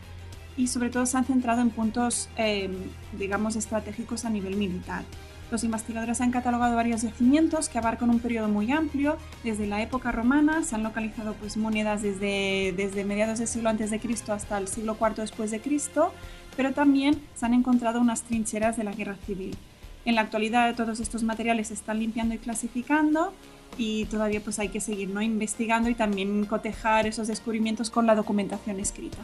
y 0.57 0.68
sobre 0.68 0.90
todo 0.90 1.06
se 1.06 1.18
han 1.18 1.23
centrado 1.23 1.61
en 1.61 1.69
puntos, 1.69 2.30
eh, 2.38 2.69
digamos, 3.18 3.56
estratégicos 3.56 4.26
a 4.26 4.30
nivel 4.30 4.57
militar. 4.57 5.03
Los 5.52 5.64
investigadores 5.64 6.19
han 6.19 6.31
catalogado 6.31 6.76
varios 6.76 7.03
yacimientos 7.03 7.69
que 7.69 7.77
abarcan 7.77 8.10
un 8.10 8.19
periodo 8.19 8.49
muy 8.49 8.72
amplio. 8.72 9.18
Desde 9.44 9.65
la 9.65 9.81
época 9.81 10.11
romana 10.11 10.64
se 10.64 10.76
han 10.76 10.84
localizado 10.84 11.34
pues, 11.35 11.56
monedas 11.56 12.02
desde, 12.02 12.73
desde 12.76 13.06
mediados 13.06 13.40
del 13.40 13.48
siglo 13.48 13.69
antes 13.69 13.90
de 13.90 13.99
Cristo 13.99 14.34
hasta 14.34 14.57
el 14.57 14.68
siglo 14.68 14.98
IV 14.99 15.15
después 15.15 15.52
de 15.52 15.61
Cristo, 15.61 16.11
pero 16.57 16.73
también 16.73 17.22
se 17.35 17.45
han 17.45 17.53
encontrado 17.53 18.02
unas 18.02 18.23
trincheras 18.23 18.76
de 18.76 18.84
la 18.84 18.91
guerra 18.91 19.15
civil. 19.26 19.56
En 20.05 20.15
la 20.15 20.21
actualidad 20.21 20.75
todos 20.75 20.99
estos 20.99 21.23
materiales 21.23 21.67
se 21.69 21.73
están 21.73 21.99
limpiando 21.99 22.35
y 22.35 22.38
clasificando 22.38 23.34
y 23.77 24.05
todavía 24.05 24.41
pues 24.41 24.59
hay 24.59 24.69
que 24.69 24.80
seguir 24.80 25.09
¿no? 25.09 25.21
investigando 25.21 25.89
y 25.89 25.95
también 25.95 26.45
cotejar 26.45 27.07
esos 27.07 27.27
descubrimientos 27.27 27.89
con 27.89 28.05
la 28.05 28.15
documentación 28.15 28.80
escrita 28.80 29.19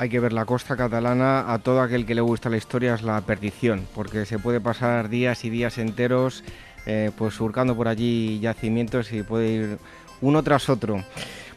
hay 0.00 0.08
que 0.08 0.20
ver 0.20 0.32
la 0.32 0.44
costa 0.44 0.76
catalana, 0.76 1.52
a 1.52 1.58
todo 1.58 1.82
aquel 1.82 2.06
que 2.06 2.14
le 2.14 2.20
gusta 2.20 2.48
la 2.48 2.56
historia 2.56 2.94
es 2.94 3.02
la 3.02 3.20
perdición, 3.20 3.84
porque 3.96 4.26
se 4.26 4.38
puede 4.38 4.60
pasar 4.60 5.08
días 5.08 5.44
y 5.44 5.50
días 5.50 5.76
enteros 5.76 6.44
eh, 6.86 7.10
pues 7.18 7.34
surcando 7.34 7.76
por 7.76 7.88
allí 7.88 8.38
yacimientos 8.38 9.12
y 9.12 9.24
puede 9.24 9.50
ir 9.50 9.78
uno 10.20 10.42
tras 10.42 10.68
otro. 10.68 11.04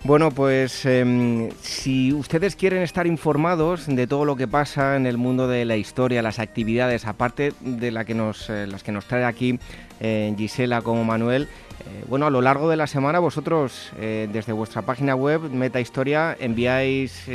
Bueno, 0.04 0.32
pues 0.32 0.84
em, 0.88 1.52
si 1.62 2.12
ustedes 2.12 2.56
quieren 2.56 2.82
estar 2.82 3.06
informados 3.06 3.86
de 3.86 4.08
todo 4.08 4.26
lo 4.26 4.36
que 4.36 4.48
pasa 4.48 4.96
en 4.96 5.06
el 5.06 5.20
mundo 5.20 5.48
de 5.48 5.64
la 5.64 5.78
historia, 5.78 6.24
las 6.24 6.40
actividades, 6.40 7.06
aparte 7.06 7.54
de 7.60 7.92
la 7.92 8.04
que 8.04 8.16
nos, 8.16 8.50
eh, 8.50 8.66
las 8.66 8.82
que 8.82 8.92
nos 8.92 9.06
trae 9.06 9.26
aquí 9.26 9.60
eh, 10.00 10.34
Gisela 10.36 10.82
como 10.82 11.04
Manuel, 11.04 11.44
eh, 11.44 12.04
bueno, 12.08 12.26
a 12.26 12.32
lo 12.32 12.42
largo 12.42 12.68
de 12.68 12.78
la 12.78 12.88
semana 12.88 13.20
vosotros 13.20 13.92
desde 14.00 14.54
vuestra 14.54 14.82
página 14.82 15.16
web 15.16 15.52
Meta 15.52 15.80
Historia 15.80 16.36
enviáis 16.40 17.30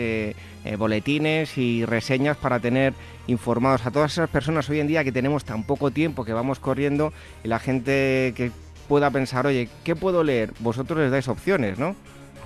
boletines 0.76 1.56
y 1.58 1.84
reseñas 1.84 2.36
para 2.36 2.58
tener 2.58 2.94
informados 3.28 3.86
a 3.86 3.92
todas 3.92 4.12
esas 4.12 4.28
personas 4.28 4.68
hoy 4.70 4.80
en 4.80 4.88
día 4.88 5.04
que 5.04 5.12
tenemos 5.12 5.44
tan 5.44 5.62
poco 5.62 5.92
tiempo, 5.92 6.24
que 6.24 6.32
vamos 6.32 6.58
corriendo 6.58 7.12
y 7.44 7.48
la 7.48 7.60
gente 7.60 8.34
que 8.36 8.50
pueda 8.88 9.10
pensar, 9.10 9.46
oye, 9.46 9.68
¿qué 9.84 9.94
puedo 9.94 10.24
leer? 10.24 10.52
Vosotros 10.60 10.98
les 10.98 11.10
dais 11.10 11.28
opciones, 11.28 11.78
¿no? 11.78 11.94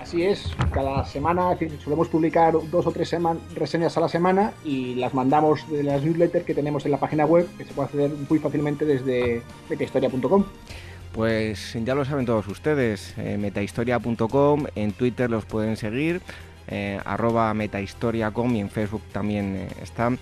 Así 0.01 0.23
es, 0.25 0.51
cada 0.73 1.05
semana 1.05 1.57
solemos 1.85 2.09
publicar 2.09 2.55
dos 2.71 2.87
o 2.87 2.91
tres 2.91 3.15
reseñas 3.55 3.97
a 3.99 4.01
la 4.01 4.09
semana 4.09 4.53
y 4.65 4.95
las 4.95 5.13
mandamos 5.13 5.71
de 5.71 5.83
las 5.83 6.03
newsletters 6.03 6.47
que 6.47 6.55
tenemos 6.55 6.87
en 6.87 6.93
la 6.93 6.97
página 6.99 7.27
web, 7.27 7.47
que 7.59 7.65
se 7.65 7.75
puede 7.75 7.87
acceder 7.87 8.11
muy 8.29 8.39
fácilmente 8.39 8.87
desde 8.87 9.43
metahistoria.com. 9.69 10.45
Pues 11.13 11.77
ya 11.85 11.95
lo 11.95 12.05
saben 12.07 12.25
todos 12.25 12.49
ustedes, 12.49 13.15
eh, 13.19 13.37
metahistoria.com, 13.37 14.67
en 14.75 14.93
Twitter 14.93 15.29
los 15.29 15.45
pueden 15.45 15.77
seguir, 15.77 16.23
eh, 16.69 16.99
arroba 17.05 17.53
metahistoriacom 17.53 18.55
y 18.57 18.61
en 18.61 18.71
Facebook 18.71 19.03
también 19.13 19.57
eh, 19.57 19.69
están. 19.83 20.19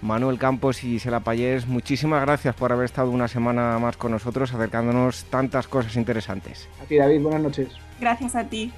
Manuel 0.00 0.38
Campos 0.38 0.84
y 0.84 1.00
Sela 1.00 1.20
Payés, 1.20 1.66
muchísimas 1.66 2.22
gracias 2.22 2.54
por 2.54 2.72
haber 2.72 2.86
estado 2.86 3.10
una 3.10 3.28
semana 3.28 3.78
más 3.78 3.96
con 3.96 4.12
nosotros 4.12 4.54
acercándonos 4.54 5.24
tantas 5.24 5.68
cosas 5.68 5.96
interesantes. 5.96 6.66
A 6.80 6.86
ti 6.86 6.96
David, 6.96 7.20
buenas 7.20 7.42
noches. 7.42 7.87
Gracias 8.00 8.34
a 8.36 8.44
ti. 8.44 8.72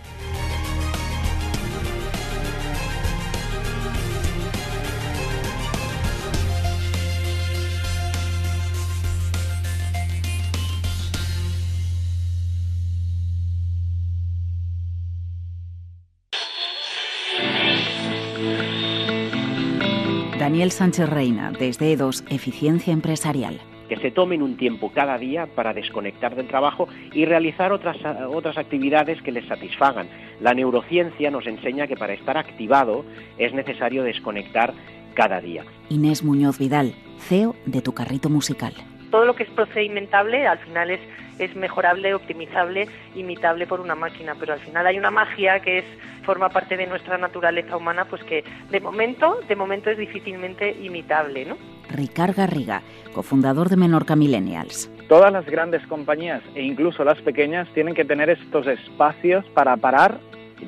Daniel 20.39 20.73
Sánchez 20.73 21.09
Reina, 21.09 21.53
desde 21.53 21.93
EDOS, 21.93 22.25
Eficiencia 22.29 22.93
Empresarial 22.93 23.61
que 23.91 23.97
se 23.97 24.13
tomen 24.13 24.41
un 24.41 24.57
tiempo 24.57 24.93
cada 24.95 25.19
día 25.19 25.49
para 25.53 25.75
desconectar 25.75 26.37
del 26.37 26.47
trabajo 26.47 26.89
y 27.13 27.25
realizar 27.25 27.73
otras, 27.73 27.97
otras 28.29 28.57
actividades 28.57 29.21
que 29.21 29.33
les 29.33 29.45
satisfagan. 29.49 30.07
La 30.41 30.55
neurociencia 30.55 31.29
nos 31.29 31.45
enseña 31.49 31.89
que 31.89 31.97
para 31.97 32.13
estar 32.13 32.39
activado 32.39 33.05
es 33.37 33.53
necesario 33.53 34.05
desconectar 34.05 34.75
cada 35.15 35.41
día. 35.41 35.65
Inés 35.89 36.23
Muñoz 36.23 36.57
Vidal, 36.57 36.95
CEO 37.19 37.57
de 37.67 37.83
Tu 37.83 37.93
Carrito 37.93 38.31
Musical. 38.31 38.75
Todo 39.11 39.25
lo 39.25 39.35
que 39.35 39.43
es 39.43 39.51
procedimentable 39.51 40.47
al 40.47 40.61
final 40.61 40.93
es, 40.93 41.01
es 41.39 41.55
mejorable, 41.57 42.15
optimizable, 42.15 42.89
imitable 43.15 43.67
por 43.67 43.81
una 43.81 43.95
máquina, 43.95 44.35
pero 44.39 44.53
al 44.53 44.61
final 44.61 44.87
hay 44.87 44.99
una 44.99 45.11
magia 45.11 45.61
que 45.61 45.79
es 45.79 45.85
forma 46.25 46.49
parte 46.51 46.77
de 46.77 46.87
nuestra 46.87 47.19
naturaleza 47.19 47.77
humana, 47.77 48.05
pues 48.05 48.23
que 48.25 48.45
de 48.71 48.81
momento, 48.81 49.41
de 49.49 49.57
momento 49.57 49.91
es 49.91 49.99
difícilmente 49.99 50.77
imitable, 50.81 51.45
¿no? 51.45 51.57
Ricard 51.89 52.37
Garriga, 52.37 52.83
cofundador 53.13 53.69
de 53.69 53.77
Menorca 53.77 54.17
Millennials. 54.17 54.91
Todas 55.09 55.33
las 55.33 55.45
grandes 55.47 55.85
compañías 55.87 56.43
e 56.55 56.63
incluso 56.63 57.05
las 57.05 57.21
pequeñas 57.23 57.69
tienen 57.75 57.95
que 57.95 58.05
tener 58.05 58.31
estos 58.31 58.67
espacios 58.67 59.45
para 59.55 59.77
parar, 59.77 60.21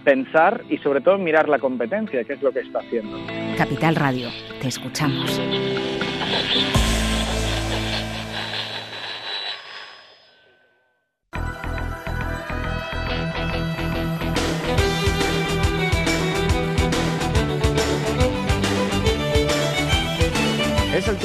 pensar 0.05 0.63
y 0.69 0.79
sobre 0.79 1.01
todo 1.01 1.19
mirar 1.19 1.49
la 1.49 1.59
competencia, 1.59 2.25
que 2.25 2.33
es 2.33 2.43
lo 2.43 2.51
que 2.51 2.61
está 2.61 2.81
haciendo. 2.81 3.19
Capital 3.57 3.95
Radio, 3.95 4.29
te 4.61 4.69
escuchamos. 4.69 5.41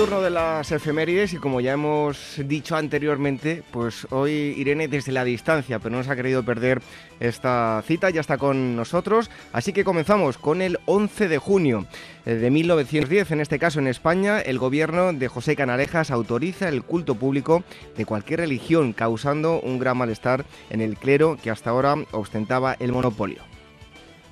Turno 0.08 0.22
de 0.22 0.30
las 0.30 0.72
efemérides 0.72 1.34
y 1.34 1.38
como 1.38 1.60
ya 1.60 1.74
hemos 1.74 2.36
dicho 2.46 2.78
anteriormente, 2.78 3.62
pues 3.72 4.08
hoy 4.10 4.54
Irene 4.56 4.88
desde 4.88 5.12
la 5.12 5.26
distancia, 5.26 5.80
pero 5.80 5.92
no 5.92 5.98
nos 5.98 6.08
ha 6.08 6.16
querido 6.16 6.44
perder 6.44 6.82
esta 7.20 7.84
cita, 7.86 8.10
ya 8.10 8.22
está 8.22 8.38
con 8.38 8.78
nosotros, 8.78 9.30
así 9.52 9.74
que 9.74 9.84
comenzamos 9.84 10.38
con 10.38 10.62
el 10.62 10.80
11 10.86 11.28
de 11.28 11.38
junio 11.40 11.88
eh, 12.26 12.36
de 12.36 12.50
1910, 12.50 13.32
en 13.32 13.42
este 13.42 13.60
caso 13.60 13.80
en 13.80 13.88
España, 13.88 14.40
el 14.40 14.60
gobierno 14.60 15.12
de 15.12 15.28
José 15.28 15.58
Canalejas 15.58 16.10
autoriza 16.10 16.70
el 16.70 16.84
culto 16.84 17.16
público 17.16 17.66
de 17.98 18.06
cualquier 18.06 18.40
religión, 18.40 18.94
causando 18.94 19.60
un 19.60 19.78
gran 19.78 19.98
malestar 19.98 20.46
en 20.70 20.80
el 20.80 20.96
clero 20.96 21.38
que 21.44 21.52
hasta 21.52 21.72
ahora 21.72 21.96
ostentaba 22.14 22.78
el 22.80 22.94
monopolio. 22.94 23.57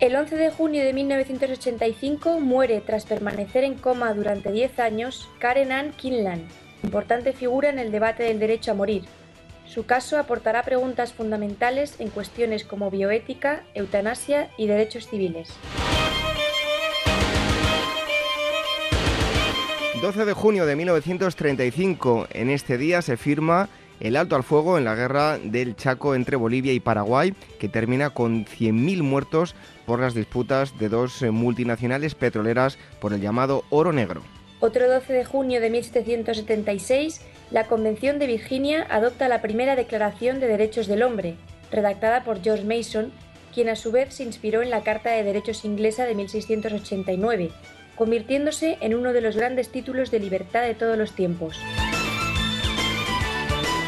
El 0.01 0.13
11 0.13 0.35
de 0.35 0.51
junio 0.51 0.83
de 0.83 0.91
1985 0.91 2.41
muere 2.41 2.81
tras 2.81 3.05
permanecer 3.05 3.63
en 3.63 3.75
coma 3.75 4.13
durante 4.13 4.51
10 4.51 4.79
años 4.79 5.29
Karen 5.39 5.71
Ann 5.71 5.93
Kinlan, 5.93 6.45
importante 6.83 7.31
figura 7.31 7.69
en 7.69 7.79
el 7.79 7.93
debate 7.93 8.23
del 8.23 8.37
derecho 8.37 8.71
a 8.71 8.73
morir. 8.73 9.03
Su 9.65 9.85
caso 9.85 10.19
aportará 10.19 10.63
preguntas 10.63 11.13
fundamentales 11.13 11.95
en 11.99 12.09
cuestiones 12.09 12.65
como 12.65 12.91
bioética, 12.91 13.63
eutanasia 13.73 14.49
y 14.57 14.67
derechos 14.67 15.07
civiles. 15.07 15.47
12 20.01 20.25
de 20.25 20.33
junio 20.33 20.65
de 20.65 20.75
1935, 20.75 22.27
en 22.31 22.49
este 22.49 22.77
día 22.77 23.01
se 23.01 23.15
firma 23.15 23.69
el 23.99 24.15
alto 24.15 24.35
al 24.35 24.43
fuego 24.43 24.77
en 24.77 24.85
la 24.85 24.95
guerra 24.95 25.37
del 25.37 25.75
Chaco 25.75 26.15
entre 26.15 26.35
Bolivia 26.35 26.73
y 26.73 26.79
Paraguay, 26.79 27.33
que 27.59 27.69
termina 27.69 28.09
con 28.09 28.45
100.000 28.45 29.01
muertos 29.03 29.55
por 29.85 29.99
las 29.99 30.13
disputas 30.13 30.77
de 30.77 30.89
dos 30.89 31.21
eh, 31.21 31.31
multinacionales 31.31 32.15
petroleras 32.15 32.77
por 32.99 33.13
el 33.13 33.21
llamado 33.21 33.63
oro 33.69 33.91
negro. 33.91 34.21
Otro 34.59 34.89
12 34.89 35.13
de 35.13 35.25
junio 35.25 35.61
de 35.61 35.69
1776, 35.69 37.21
la 37.51 37.67
Convención 37.67 38.19
de 38.19 38.27
Virginia 38.27 38.87
adopta 38.89 39.27
la 39.27 39.41
primera 39.41 39.75
Declaración 39.75 40.39
de 40.39 40.47
Derechos 40.47 40.87
del 40.87 41.03
Hombre, 41.03 41.35
redactada 41.71 42.23
por 42.23 42.41
George 42.41 42.63
Mason, 42.63 43.11
quien 43.53 43.69
a 43.69 43.75
su 43.75 43.91
vez 43.91 44.13
se 44.13 44.23
inspiró 44.23 44.61
en 44.61 44.69
la 44.69 44.81
Carta 44.81 45.11
de 45.11 45.23
Derechos 45.23 45.65
inglesa 45.65 46.05
de 46.05 46.15
1689, 46.15 47.51
convirtiéndose 47.95 48.77
en 48.81 48.95
uno 48.95 49.13
de 49.13 49.21
los 49.21 49.35
grandes 49.35 49.69
títulos 49.69 50.11
de 50.11 50.19
libertad 50.19 50.63
de 50.63 50.73
todos 50.73 50.97
los 50.97 51.13
tiempos. 51.13 51.57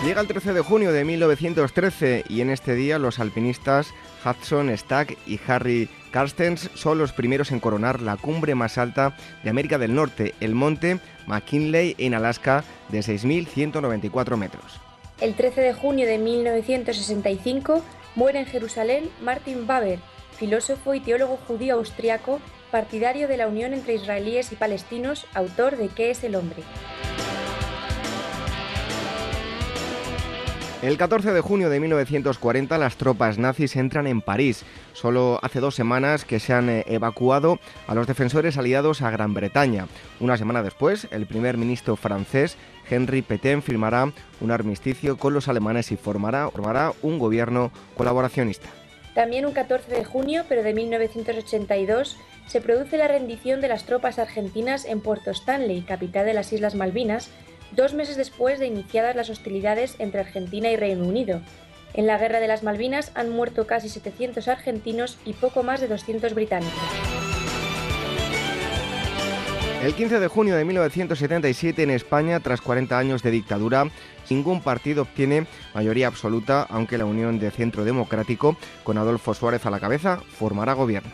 Llega 0.08 0.22
el 0.22 0.28
13 0.28 0.54
de 0.54 0.62
junio 0.62 0.94
de 0.94 1.04
1913 1.04 2.24
y 2.30 2.40
en 2.40 2.50
este 2.50 2.76
día 2.76 2.98
los 2.98 3.20
alpinistas 3.20 3.94
Hudson 4.24 4.70
Stack 4.78 5.18
y 5.28 5.38
Harry 5.46 5.90
Carstens 6.12 6.70
son 6.76 6.98
los 6.98 7.12
primeros 7.12 7.52
en 7.52 7.60
coronar 7.60 8.02
la 8.02 8.16
cumbre 8.16 8.56
más 8.56 8.78
alta 8.78 9.18
de 9.44 9.50
América 9.50 9.78
del 9.78 9.94
Norte, 9.94 10.34
el 10.40 10.56
monte 10.56 11.02
McKinley 11.26 11.94
en 11.98 12.14
Alaska 12.14 12.64
de 12.88 13.00
6.194 13.00 14.38
metros. 14.38 14.80
El 15.20 15.36
13 15.36 15.60
de 15.60 15.74
junio 15.74 16.06
de 16.06 16.20
1965 16.20 17.84
muere 18.16 18.40
en 18.40 18.46
Jerusalén 18.46 19.10
Martin 19.22 19.68
Buber, 19.68 20.00
filósofo 20.40 20.94
y 20.94 21.02
teólogo 21.02 21.36
judío 21.36 21.76
austriaco, 21.76 22.40
partidario 22.72 23.28
de 23.28 23.36
la 23.36 23.50
unión 23.50 23.74
entre 23.74 23.96
israelíes 23.96 24.54
y 24.54 24.56
palestinos, 24.56 25.26
autor 25.34 25.76
de 25.76 25.90
¿Qué 25.90 26.12
es 26.12 26.24
el 26.24 26.36
hombre? 26.36 26.64
El 30.88 30.98
14 30.98 31.34
de 31.34 31.42
junio 31.42 31.70
de 31.70 31.82
1940 31.82 32.78
las 32.78 32.96
tropas 32.96 33.38
nazis 33.38 33.76
entran 33.76 34.08
en 34.08 34.22
París. 34.22 34.64
Solo 34.94 35.38
hace 35.42 35.60
dos 35.60 35.76
semanas 35.76 36.24
que 36.24 36.40
se 36.40 36.54
han 36.54 36.70
eh, 36.70 36.86
evacuado 36.88 37.60
a 37.88 37.94
los 37.94 38.08
defensores 38.08 38.58
aliados 38.58 39.02
a 39.02 39.12
Gran 39.12 39.34
Bretaña. 39.34 39.88
Una 40.22 40.38
semana 40.38 40.64
después, 40.64 41.10
el 41.12 41.26
primer 41.26 41.58
ministro 41.58 41.98
francés, 41.98 42.56
Henri 42.90 43.22
Pétain, 43.22 43.62
firmará 43.62 44.14
un 44.40 44.50
armisticio 44.50 45.18
con 45.18 45.34
los 45.34 45.50
alemanes 45.50 45.92
y 45.92 45.98
formará, 45.98 46.50
formará 46.52 46.94
un 47.02 47.20
gobierno 47.20 47.70
colaboracionista. 47.98 48.70
También 49.14 49.46
un 49.46 49.52
14 49.52 49.92
de 49.92 50.06
junio, 50.06 50.46
pero 50.48 50.64
de 50.64 50.74
1982, 50.74 52.16
se 52.46 52.62
produce 52.62 52.96
la 52.96 53.10
rendición 53.10 53.60
de 53.60 53.68
las 53.68 53.84
tropas 53.84 54.20
argentinas 54.20 54.86
en 54.86 55.02
Puerto 55.02 55.32
Stanley, 55.32 55.82
capital 55.82 56.26
de 56.26 56.34
las 56.34 56.54
Islas 56.54 56.76
Malvinas, 56.76 57.30
dos 57.72 57.94
meses 57.94 58.18
después 58.18 58.60
de 58.60 58.68
iniciadas 58.68 59.16
las 59.16 59.30
hostilidades 59.30 59.96
entre 60.00 60.22
Argentina 60.22 60.70
y 60.70 60.76
Reino 60.76 61.06
Unido. 61.06 61.42
En 61.94 62.08
la 62.08 62.18
Guerra 62.18 62.40
de 62.40 62.48
las 62.48 62.64
Malvinas 62.64 63.12
han 63.16 63.30
muerto 63.30 63.66
casi 63.66 63.90
700 63.90 64.48
argentinos 64.48 65.18
y 65.26 65.34
poco 65.34 65.64
más 65.64 65.82
de 65.82 65.88
200 65.88 66.34
británicos. 66.34 66.74
El 69.84 69.94
15 69.94 70.20
de 70.20 70.28
junio 70.28 70.56
de 70.56 70.66
1977 70.66 71.84
en 71.84 71.92
España, 71.92 72.40
tras 72.40 72.62
40 72.62 72.98
años 72.98 73.22
de 73.22 73.30
dictadura, 73.30 73.86
ningún 74.30 74.62
partido 74.62 75.04
obtiene 75.04 75.46
mayoría 75.76 76.08
absoluta, 76.08 76.66
aunque 76.70 76.98
la 76.98 77.06
Unión 77.06 77.38
de 77.40 77.52
Centro 77.52 77.86
Democrático, 77.86 78.58
con 78.84 78.98
Adolfo 78.98 79.36
Suárez 79.36 79.66
a 79.68 79.70
la 79.70 79.80
cabeza, 79.80 80.18
formará 80.18 80.74
gobierno. 80.74 81.12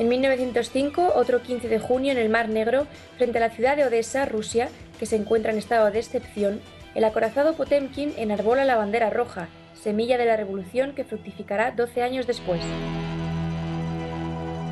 En 0.00 0.08
1905, 0.08 1.12
otro 1.14 1.42
15 1.42 1.68
de 1.68 1.78
junio, 1.78 2.10
en 2.10 2.16
el 2.16 2.30
Mar 2.30 2.48
Negro, 2.48 2.86
frente 3.18 3.36
a 3.36 3.42
la 3.42 3.50
ciudad 3.50 3.76
de 3.76 3.84
Odessa, 3.84 4.24
Rusia, 4.24 4.70
que 4.98 5.04
se 5.04 5.16
encuentra 5.16 5.52
en 5.52 5.58
estado 5.58 5.90
de 5.90 5.98
excepción, 5.98 6.62
el 6.94 7.04
acorazado 7.04 7.54
Potemkin 7.54 8.14
enarbola 8.16 8.64
la 8.64 8.76
bandera 8.76 9.10
roja, 9.10 9.48
semilla 9.74 10.16
de 10.16 10.24
la 10.24 10.38
revolución 10.38 10.94
que 10.94 11.04
fructificará 11.04 11.72
12 11.72 12.02
años 12.02 12.26
después. 12.26 12.62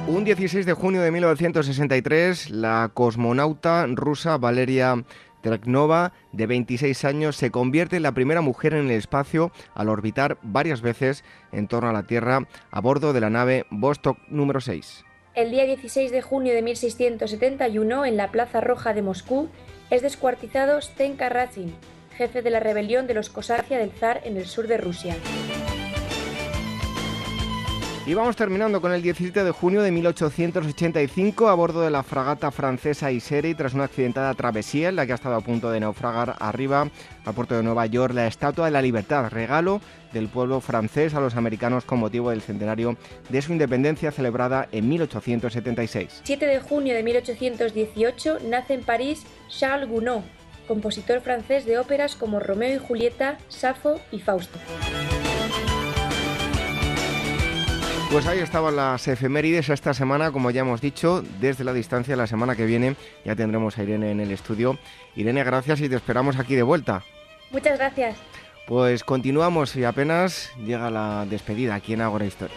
Un 0.06 0.24
16 0.24 0.64
de 0.64 0.72
junio 0.72 1.02
de 1.02 1.10
1963, 1.10 2.48
la 2.48 2.90
cosmonauta 2.94 3.84
rusa 3.86 4.38
Valeria 4.38 5.04
Terknova, 5.42 6.14
de 6.32 6.46
26 6.46 7.04
años, 7.04 7.36
se 7.36 7.50
convierte 7.50 7.96
en 7.96 8.02
la 8.04 8.12
primera 8.12 8.40
mujer 8.40 8.72
en 8.72 8.86
el 8.86 8.92
espacio 8.92 9.52
al 9.74 9.90
orbitar 9.90 10.38
varias 10.42 10.80
veces 10.80 11.22
en 11.52 11.68
torno 11.68 11.90
a 11.90 11.92
la 11.92 12.04
Tierra 12.04 12.48
a 12.70 12.80
bordo 12.80 13.12
de 13.12 13.20
la 13.20 13.28
nave 13.28 13.66
Vostok 13.70 14.16
número 14.30 14.62
6. 14.62 15.04
El 15.38 15.52
día 15.52 15.66
16 15.66 16.10
de 16.10 16.20
junio 16.20 16.52
de 16.52 16.62
1671, 16.62 18.04
en 18.04 18.16
la 18.16 18.32
Plaza 18.32 18.60
Roja 18.60 18.92
de 18.92 19.02
Moscú, 19.02 19.48
es 19.88 20.02
descuartizado 20.02 20.80
Stenka 20.80 21.28
Razin, 21.28 21.76
jefe 22.16 22.42
de 22.42 22.50
la 22.50 22.58
rebelión 22.58 23.06
de 23.06 23.14
los 23.14 23.30
Kosakia 23.30 23.78
del 23.78 23.92
Zar 23.92 24.20
en 24.24 24.36
el 24.36 24.46
sur 24.46 24.66
de 24.66 24.78
Rusia. 24.78 25.14
Y 28.08 28.14
vamos 28.14 28.36
terminando 28.36 28.80
con 28.80 28.94
el 28.94 29.02
17 29.02 29.44
de 29.44 29.50
junio 29.50 29.82
de 29.82 29.92
1885 29.92 31.50
a 31.50 31.54
bordo 31.54 31.82
de 31.82 31.90
la 31.90 32.02
fragata 32.02 32.50
francesa 32.50 33.12
Iseri 33.12 33.54
tras 33.54 33.74
una 33.74 33.84
accidentada 33.84 34.32
travesía 34.32 34.88
en 34.88 34.96
la 34.96 35.04
que 35.04 35.12
ha 35.12 35.16
estado 35.16 35.34
a 35.34 35.42
punto 35.42 35.70
de 35.70 35.78
naufragar 35.78 36.34
arriba 36.38 36.88
al 37.26 37.34
puerto 37.34 37.54
de 37.54 37.62
Nueva 37.62 37.84
York 37.84 38.14
la 38.14 38.26
Estatua 38.26 38.64
de 38.64 38.70
la 38.70 38.80
Libertad, 38.80 39.28
regalo 39.28 39.82
del 40.14 40.28
pueblo 40.28 40.62
francés 40.62 41.12
a 41.12 41.20
los 41.20 41.36
americanos 41.36 41.84
con 41.84 41.98
motivo 41.98 42.30
del 42.30 42.40
centenario 42.40 42.96
de 43.28 43.42
su 43.42 43.52
independencia 43.52 44.10
celebrada 44.10 44.68
en 44.72 44.88
1876. 44.88 46.22
7 46.24 46.46
de 46.46 46.60
junio 46.60 46.94
de 46.94 47.02
1818 47.02 48.38
nace 48.48 48.72
en 48.72 48.84
París 48.84 49.26
Charles 49.50 49.86
Gounod, 49.86 50.22
compositor 50.66 51.20
francés 51.20 51.66
de 51.66 51.78
óperas 51.78 52.16
como 52.16 52.40
Romeo 52.40 52.74
y 52.74 52.78
Julieta, 52.78 53.36
Safo 53.48 54.00
y 54.10 54.20
Fausto. 54.20 54.58
Pues 58.10 58.26
ahí 58.26 58.38
estaban 58.38 58.74
las 58.74 59.06
efemérides 59.06 59.68
esta 59.68 59.92
semana, 59.92 60.32
como 60.32 60.50
ya 60.50 60.62
hemos 60.62 60.80
dicho, 60.80 61.22
desde 61.40 61.62
la 61.62 61.74
distancia. 61.74 62.16
La 62.16 62.26
semana 62.26 62.56
que 62.56 62.64
viene 62.64 62.96
ya 63.24 63.36
tendremos 63.36 63.76
a 63.76 63.82
Irene 63.82 64.10
en 64.10 64.20
el 64.20 64.30
estudio. 64.30 64.78
Irene, 65.14 65.44
gracias 65.44 65.80
y 65.82 65.90
te 65.90 65.96
esperamos 65.96 66.38
aquí 66.38 66.54
de 66.54 66.62
vuelta. 66.62 67.02
Muchas 67.50 67.78
gracias. 67.78 68.16
Pues 68.66 69.04
continuamos 69.04 69.76
y 69.76 69.84
apenas 69.84 70.50
llega 70.64 70.90
la 70.90 71.26
despedida 71.28 71.74
aquí 71.74 71.92
en 71.92 72.00
Agora 72.00 72.24
Historia. 72.24 72.56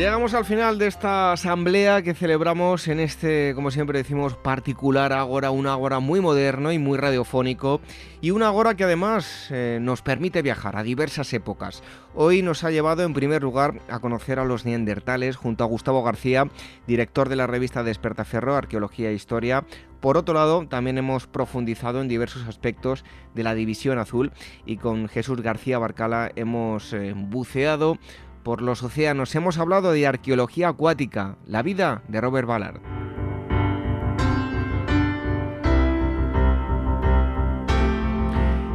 Llegamos 0.00 0.32
al 0.32 0.46
final 0.46 0.78
de 0.78 0.86
esta 0.86 1.32
asamblea 1.32 2.00
que 2.00 2.14
celebramos 2.14 2.88
en 2.88 3.00
este, 3.00 3.52
como 3.54 3.70
siempre 3.70 3.98
decimos, 3.98 4.34
particular 4.34 5.12
agora, 5.12 5.50
un 5.50 5.66
agora 5.66 6.00
muy 6.00 6.22
moderno 6.22 6.72
y 6.72 6.78
muy 6.78 6.96
radiofónico 6.96 7.82
y 8.22 8.30
un 8.30 8.42
agora 8.42 8.74
que 8.74 8.84
además 8.84 9.48
eh, 9.50 9.78
nos 9.78 10.00
permite 10.00 10.40
viajar 10.40 10.78
a 10.78 10.82
diversas 10.82 11.30
épocas. 11.34 11.82
Hoy 12.14 12.40
nos 12.40 12.64
ha 12.64 12.70
llevado 12.70 13.02
en 13.02 13.12
primer 13.12 13.42
lugar 13.42 13.78
a 13.90 13.98
conocer 13.98 14.38
a 14.38 14.46
los 14.46 14.64
neandertales 14.64 15.36
junto 15.36 15.64
a 15.64 15.66
Gustavo 15.66 16.02
García, 16.02 16.48
director 16.86 17.28
de 17.28 17.36
la 17.36 17.46
revista 17.46 17.82
Despertaferro, 17.82 18.56
Arqueología 18.56 19.10
e 19.10 19.14
Historia, 19.14 19.66
por 20.00 20.16
otro 20.16 20.32
lado, 20.32 20.66
también 20.66 20.96
hemos 20.96 21.26
profundizado 21.26 22.00
en 22.00 22.08
diversos 22.08 22.48
aspectos 22.48 23.04
de 23.34 23.42
la 23.42 23.54
División 23.54 23.98
Azul 23.98 24.32
y 24.64 24.78
con 24.78 25.08
Jesús 25.08 25.42
García 25.42 25.78
Barcala 25.78 26.32
hemos 26.36 26.94
eh, 26.94 27.12
buceado 27.14 27.98
por 28.42 28.62
los 28.62 28.82
océanos. 28.82 29.34
Hemos 29.34 29.58
hablado 29.58 29.92
de 29.92 30.06
arqueología 30.06 30.68
acuática, 30.68 31.36
la 31.46 31.62
vida 31.62 32.02
de 32.08 32.20
Robert 32.20 32.48
Ballard. 32.48 32.80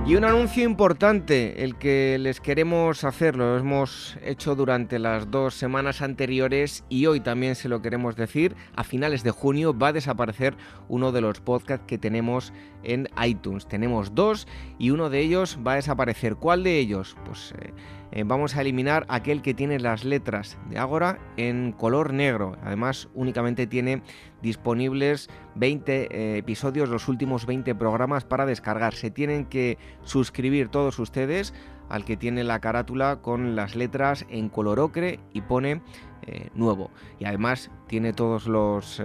Y 0.08 0.16
un 0.16 0.24
anuncio 0.24 0.64
importante, 0.64 1.64
el 1.64 1.78
que 1.78 2.18
les 2.20 2.40
queremos 2.40 3.04
hacer, 3.04 3.36
lo 3.36 3.58
hemos 3.58 4.20
hecho 4.24 4.54
durante 4.54 5.00
las 5.00 5.32
dos 5.32 5.56
semanas 5.56 6.04
anteriores 6.04 6.84
y 6.90 7.08
hoy 7.08 7.22
también 7.22 7.56
se 7.56 7.70
lo 7.70 7.82
queremos 7.82 8.16
decir, 8.16 8.56
a 8.76 8.84
finales 8.84 9.24
de 9.24 9.32
junio 9.32 9.76
va 9.76 9.88
a 9.88 9.94
desaparecer 9.94 10.56
uno 10.90 11.12
de 11.12 11.22
los 11.22 11.40
podcasts 11.40 11.88
que 11.88 11.98
tenemos 11.98 12.54
en 12.84 13.10
iTunes. 13.26 13.68
Tenemos 13.68 14.14
dos 14.14 14.48
y 14.78 14.92
uno 14.92 15.10
de 15.10 15.22
ellos 15.22 15.58
va 15.66 15.72
a 15.72 15.78
desaparecer. 15.78 16.36
¿Cuál 16.36 16.64
de 16.64 16.78
ellos? 16.78 17.18
Pues 17.26 17.56
eh, 17.60 17.74
eh, 18.16 18.24
vamos 18.26 18.56
a 18.56 18.62
eliminar 18.62 19.06
aquel 19.10 19.42
que 19.42 19.54
tiene 19.54 19.78
las 19.78 20.06
letras 20.06 20.58
de 20.70 20.78
Ágora 20.78 21.20
en 21.36 21.74
color 21.74 22.14
negro. 22.14 22.56
Además, 22.64 23.10
únicamente 23.14 23.68
tiene 23.68 24.04
disponibles 24.42 25.30
20 25.56 26.08
eh, 26.10 26.38
episodios, 26.38 26.88
los 26.88 27.10
últimos 27.10 27.46
20 27.46 27.76
programas 27.76 28.24
para 28.24 28.46
descargar. 28.46 28.94
Se 28.94 29.12
tienen 29.12 29.44
que 29.44 29.78
suscribir 30.04 30.70
todos 30.70 30.98
ustedes 30.98 31.54
al 31.90 32.06
que 32.06 32.16
tiene 32.16 32.46
la 32.46 32.62
carátula 32.62 33.18
con 33.22 33.58
las 33.58 33.76
letras 33.76 34.26
en 34.30 34.48
color 34.48 34.80
ocre 34.80 35.20
y 35.34 35.42
pone 35.42 35.82
eh, 36.22 36.52
nuevo. 36.56 36.92
Y 37.20 37.26
además 37.26 37.70
tiene 37.88 38.14
todos 38.14 38.48
los 38.48 39.04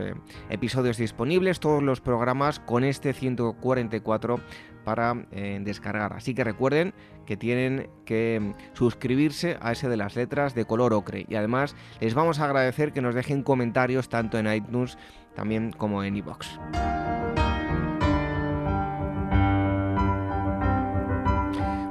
episodios 0.51 0.99
disponibles, 0.99 1.59
todos 1.59 1.83
los 1.83 2.01
programas 2.01 2.61
con 2.61 2.85
este 2.85 3.13
144 3.13 4.39
para 4.85 5.15
descargar. 5.61 6.15
Así 6.15 6.33
que 6.33 6.43
recuerden 6.43 6.95
que 7.31 7.37
tienen 7.37 7.89
que 8.05 8.41
mm, 8.43 8.55
suscribirse 8.73 9.57
a 9.61 9.71
ese 9.71 9.89
de 9.89 9.97
las 9.97 10.17
letras 10.17 10.53
de 10.53 10.65
color 10.65 10.93
ocre. 10.93 11.27
Y 11.29 11.37
además 11.37 11.77
les 12.01 12.13
vamos 12.13 12.41
a 12.41 12.47
agradecer 12.47 12.93
que 12.93 13.01
nos 13.01 13.15
dejen 13.15 13.45
comentarios 13.45 14.09
tanto 14.09 14.37
en 14.37 14.53
iTunes 14.53 14.99
también 15.37 15.71
como 15.71 16.03
en 16.03 16.17
iBox. 16.17 16.59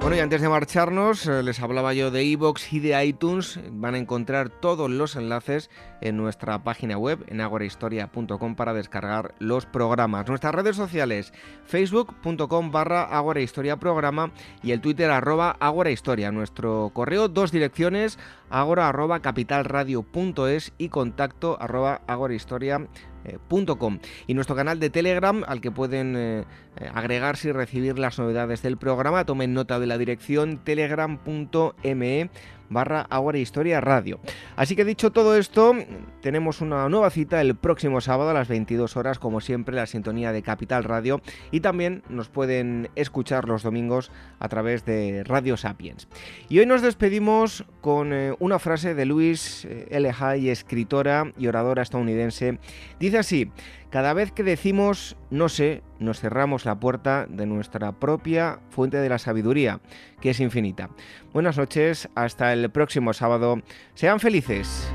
Bueno, 0.10 0.24
antes 0.24 0.42
de 0.42 0.50
marcharnos, 0.50 1.28
eh, 1.28 1.44
les 1.44 1.60
hablaba 1.60 1.94
yo 1.94 2.10
de 2.10 2.24
iBox 2.24 2.74
y 2.74 2.80
de 2.80 3.06
iTunes. 3.06 3.60
Van 3.72 3.94
a 3.94 4.00
encontrar 4.00 4.50
todos 4.50 4.90
los 4.90 5.16
enlaces 5.16 5.70
en 6.02 6.18
nuestra 6.18 6.64
página 6.64 6.98
web, 6.98 7.24
en 7.28 7.42
agorahistoria.com, 7.42 8.56
para 8.56 8.74
descargar 8.74 9.36
los 9.38 9.68
programas. 9.68 10.28
Nuestras 10.28 10.56
redes 10.56 10.76
sociales, 10.76 11.32
facebook.com 11.66 12.72
barra 12.72 13.08
programa 13.80 14.32
y 14.64 14.72
el 14.72 14.82
twitter 14.82 15.12
arroba 15.12 15.56
agorahistoria. 15.60 16.32
Nuestro 16.32 16.90
correo, 16.92 17.28
dos 17.28 17.52
direcciones, 17.52 18.18
agora 18.50 18.90
arroba 18.90 19.20
capitalradio.es 19.20 20.74
y 20.80 20.90
contacto 20.90 21.62
arroba 21.62 22.02
agorahistoria.com. 22.08 24.00
Y 24.26 24.34
nuestro 24.34 24.56
canal 24.56 24.80
de 24.80 24.90
Telegram, 24.90 25.44
al 25.46 25.62
que 25.62 25.70
pueden 25.70 26.16
eh, 26.16 26.40
eh, 26.40 26.46
agregarse 26.94 27.50
y 27.50 27.52
recibir 27.52 28.00
las 28.00 28.18
novedades 28.20 28.62
del 28.62 28.78
programa, 28.78 29.26
tomen 29.26 29.54
nota 29.54 29.80
de 29.80 29.88
la 29.88 29.98
dirección 29.98 30.58
telegram.me 30.64 32.30
barra 32.70 33.06
Ahora 33.10 33.38
Historia 33.38 33.82
Radio. 33.82 34.20
Así 34.56 34.76
que 34.76 34.86
dicho 34.86 35.12
todo 35.12 35.36
esto, 35.36 35.76
tenemos 36.22 36.62
una 36.62 36.88
nueva 36.90 37.10
cita 37.10 37.42
el 37.42 37.56
próximo 37.56 38.00
sábado 38.02 38.30
a 38.30 38.34
las 38.34 38.48
22 38.48 38.96
horas, 38.96 39.20
como 39.20 39.42
siempre, 39.42 39.76
la 39.76 39.88
sintonía 39.88 40.32
de 40.32 40.42
Capital 40.42 40.84
Radio 40.84 41.22
y 41.52 41.60
también 41.60 42.04
nos 42.10 42.30
pueden 42.30 42.90
escuchar 42.96 43.48
los 43.48 43.64
domingos 43.64 44.12
a 44.40 44.48
través 44.50 44.86
de 44.86 45.24
Radio 45.24 45.58
Sapiens. 45.58 46.08
Y 46.48 46.60
hoy 46.60 46.66
nos 46.66 46.82
despedimos 46.82 47.66
con 47.82 48.14
eh, 48.14 48.36
una 48.40 48.60
frase 48.60 48.94
de 48.94 49.06
Louise 49.06 49.68
eh, 49.68 49.88
L. 49.90 50.12
Hay, 50.20 50.50
escritora 50.50 51.32
y 51.38 51.48
oradora 51.48 51.82
estadounidense. 51.82 52.60
Dice 53.00 53.18
así, 53.18 53.52
cada 53.90 54.14
vez 54.14 54.32
que 54.32 54.44
decimos 54.44 55.18
no 55.30 55.50
sé, 55.50 55.84
nos 56.00 56.20
cerramos 56.20 56.66
la 56.66 56.80
puerta 56.80 57.26
de 57.30 57.46
nuestra 57.46 57.92
propia 57.94 58.60
fuente 58.70 58.98
de 58.98 59.10
la 59.10 59.20
sabiduría, 59.20 59.80
que 60.22 60.32
es 60.32 60.40
infinita. 60.40 60.90
Buenas 61.34 61.58
noches, 61.58 62.10
hasta 62.16 62.54
el 62.54 62.70
próximo 62.70 63.14
sábado. 63.14 63.62
Sean 63.94 64.20
felices. 64.20 64.92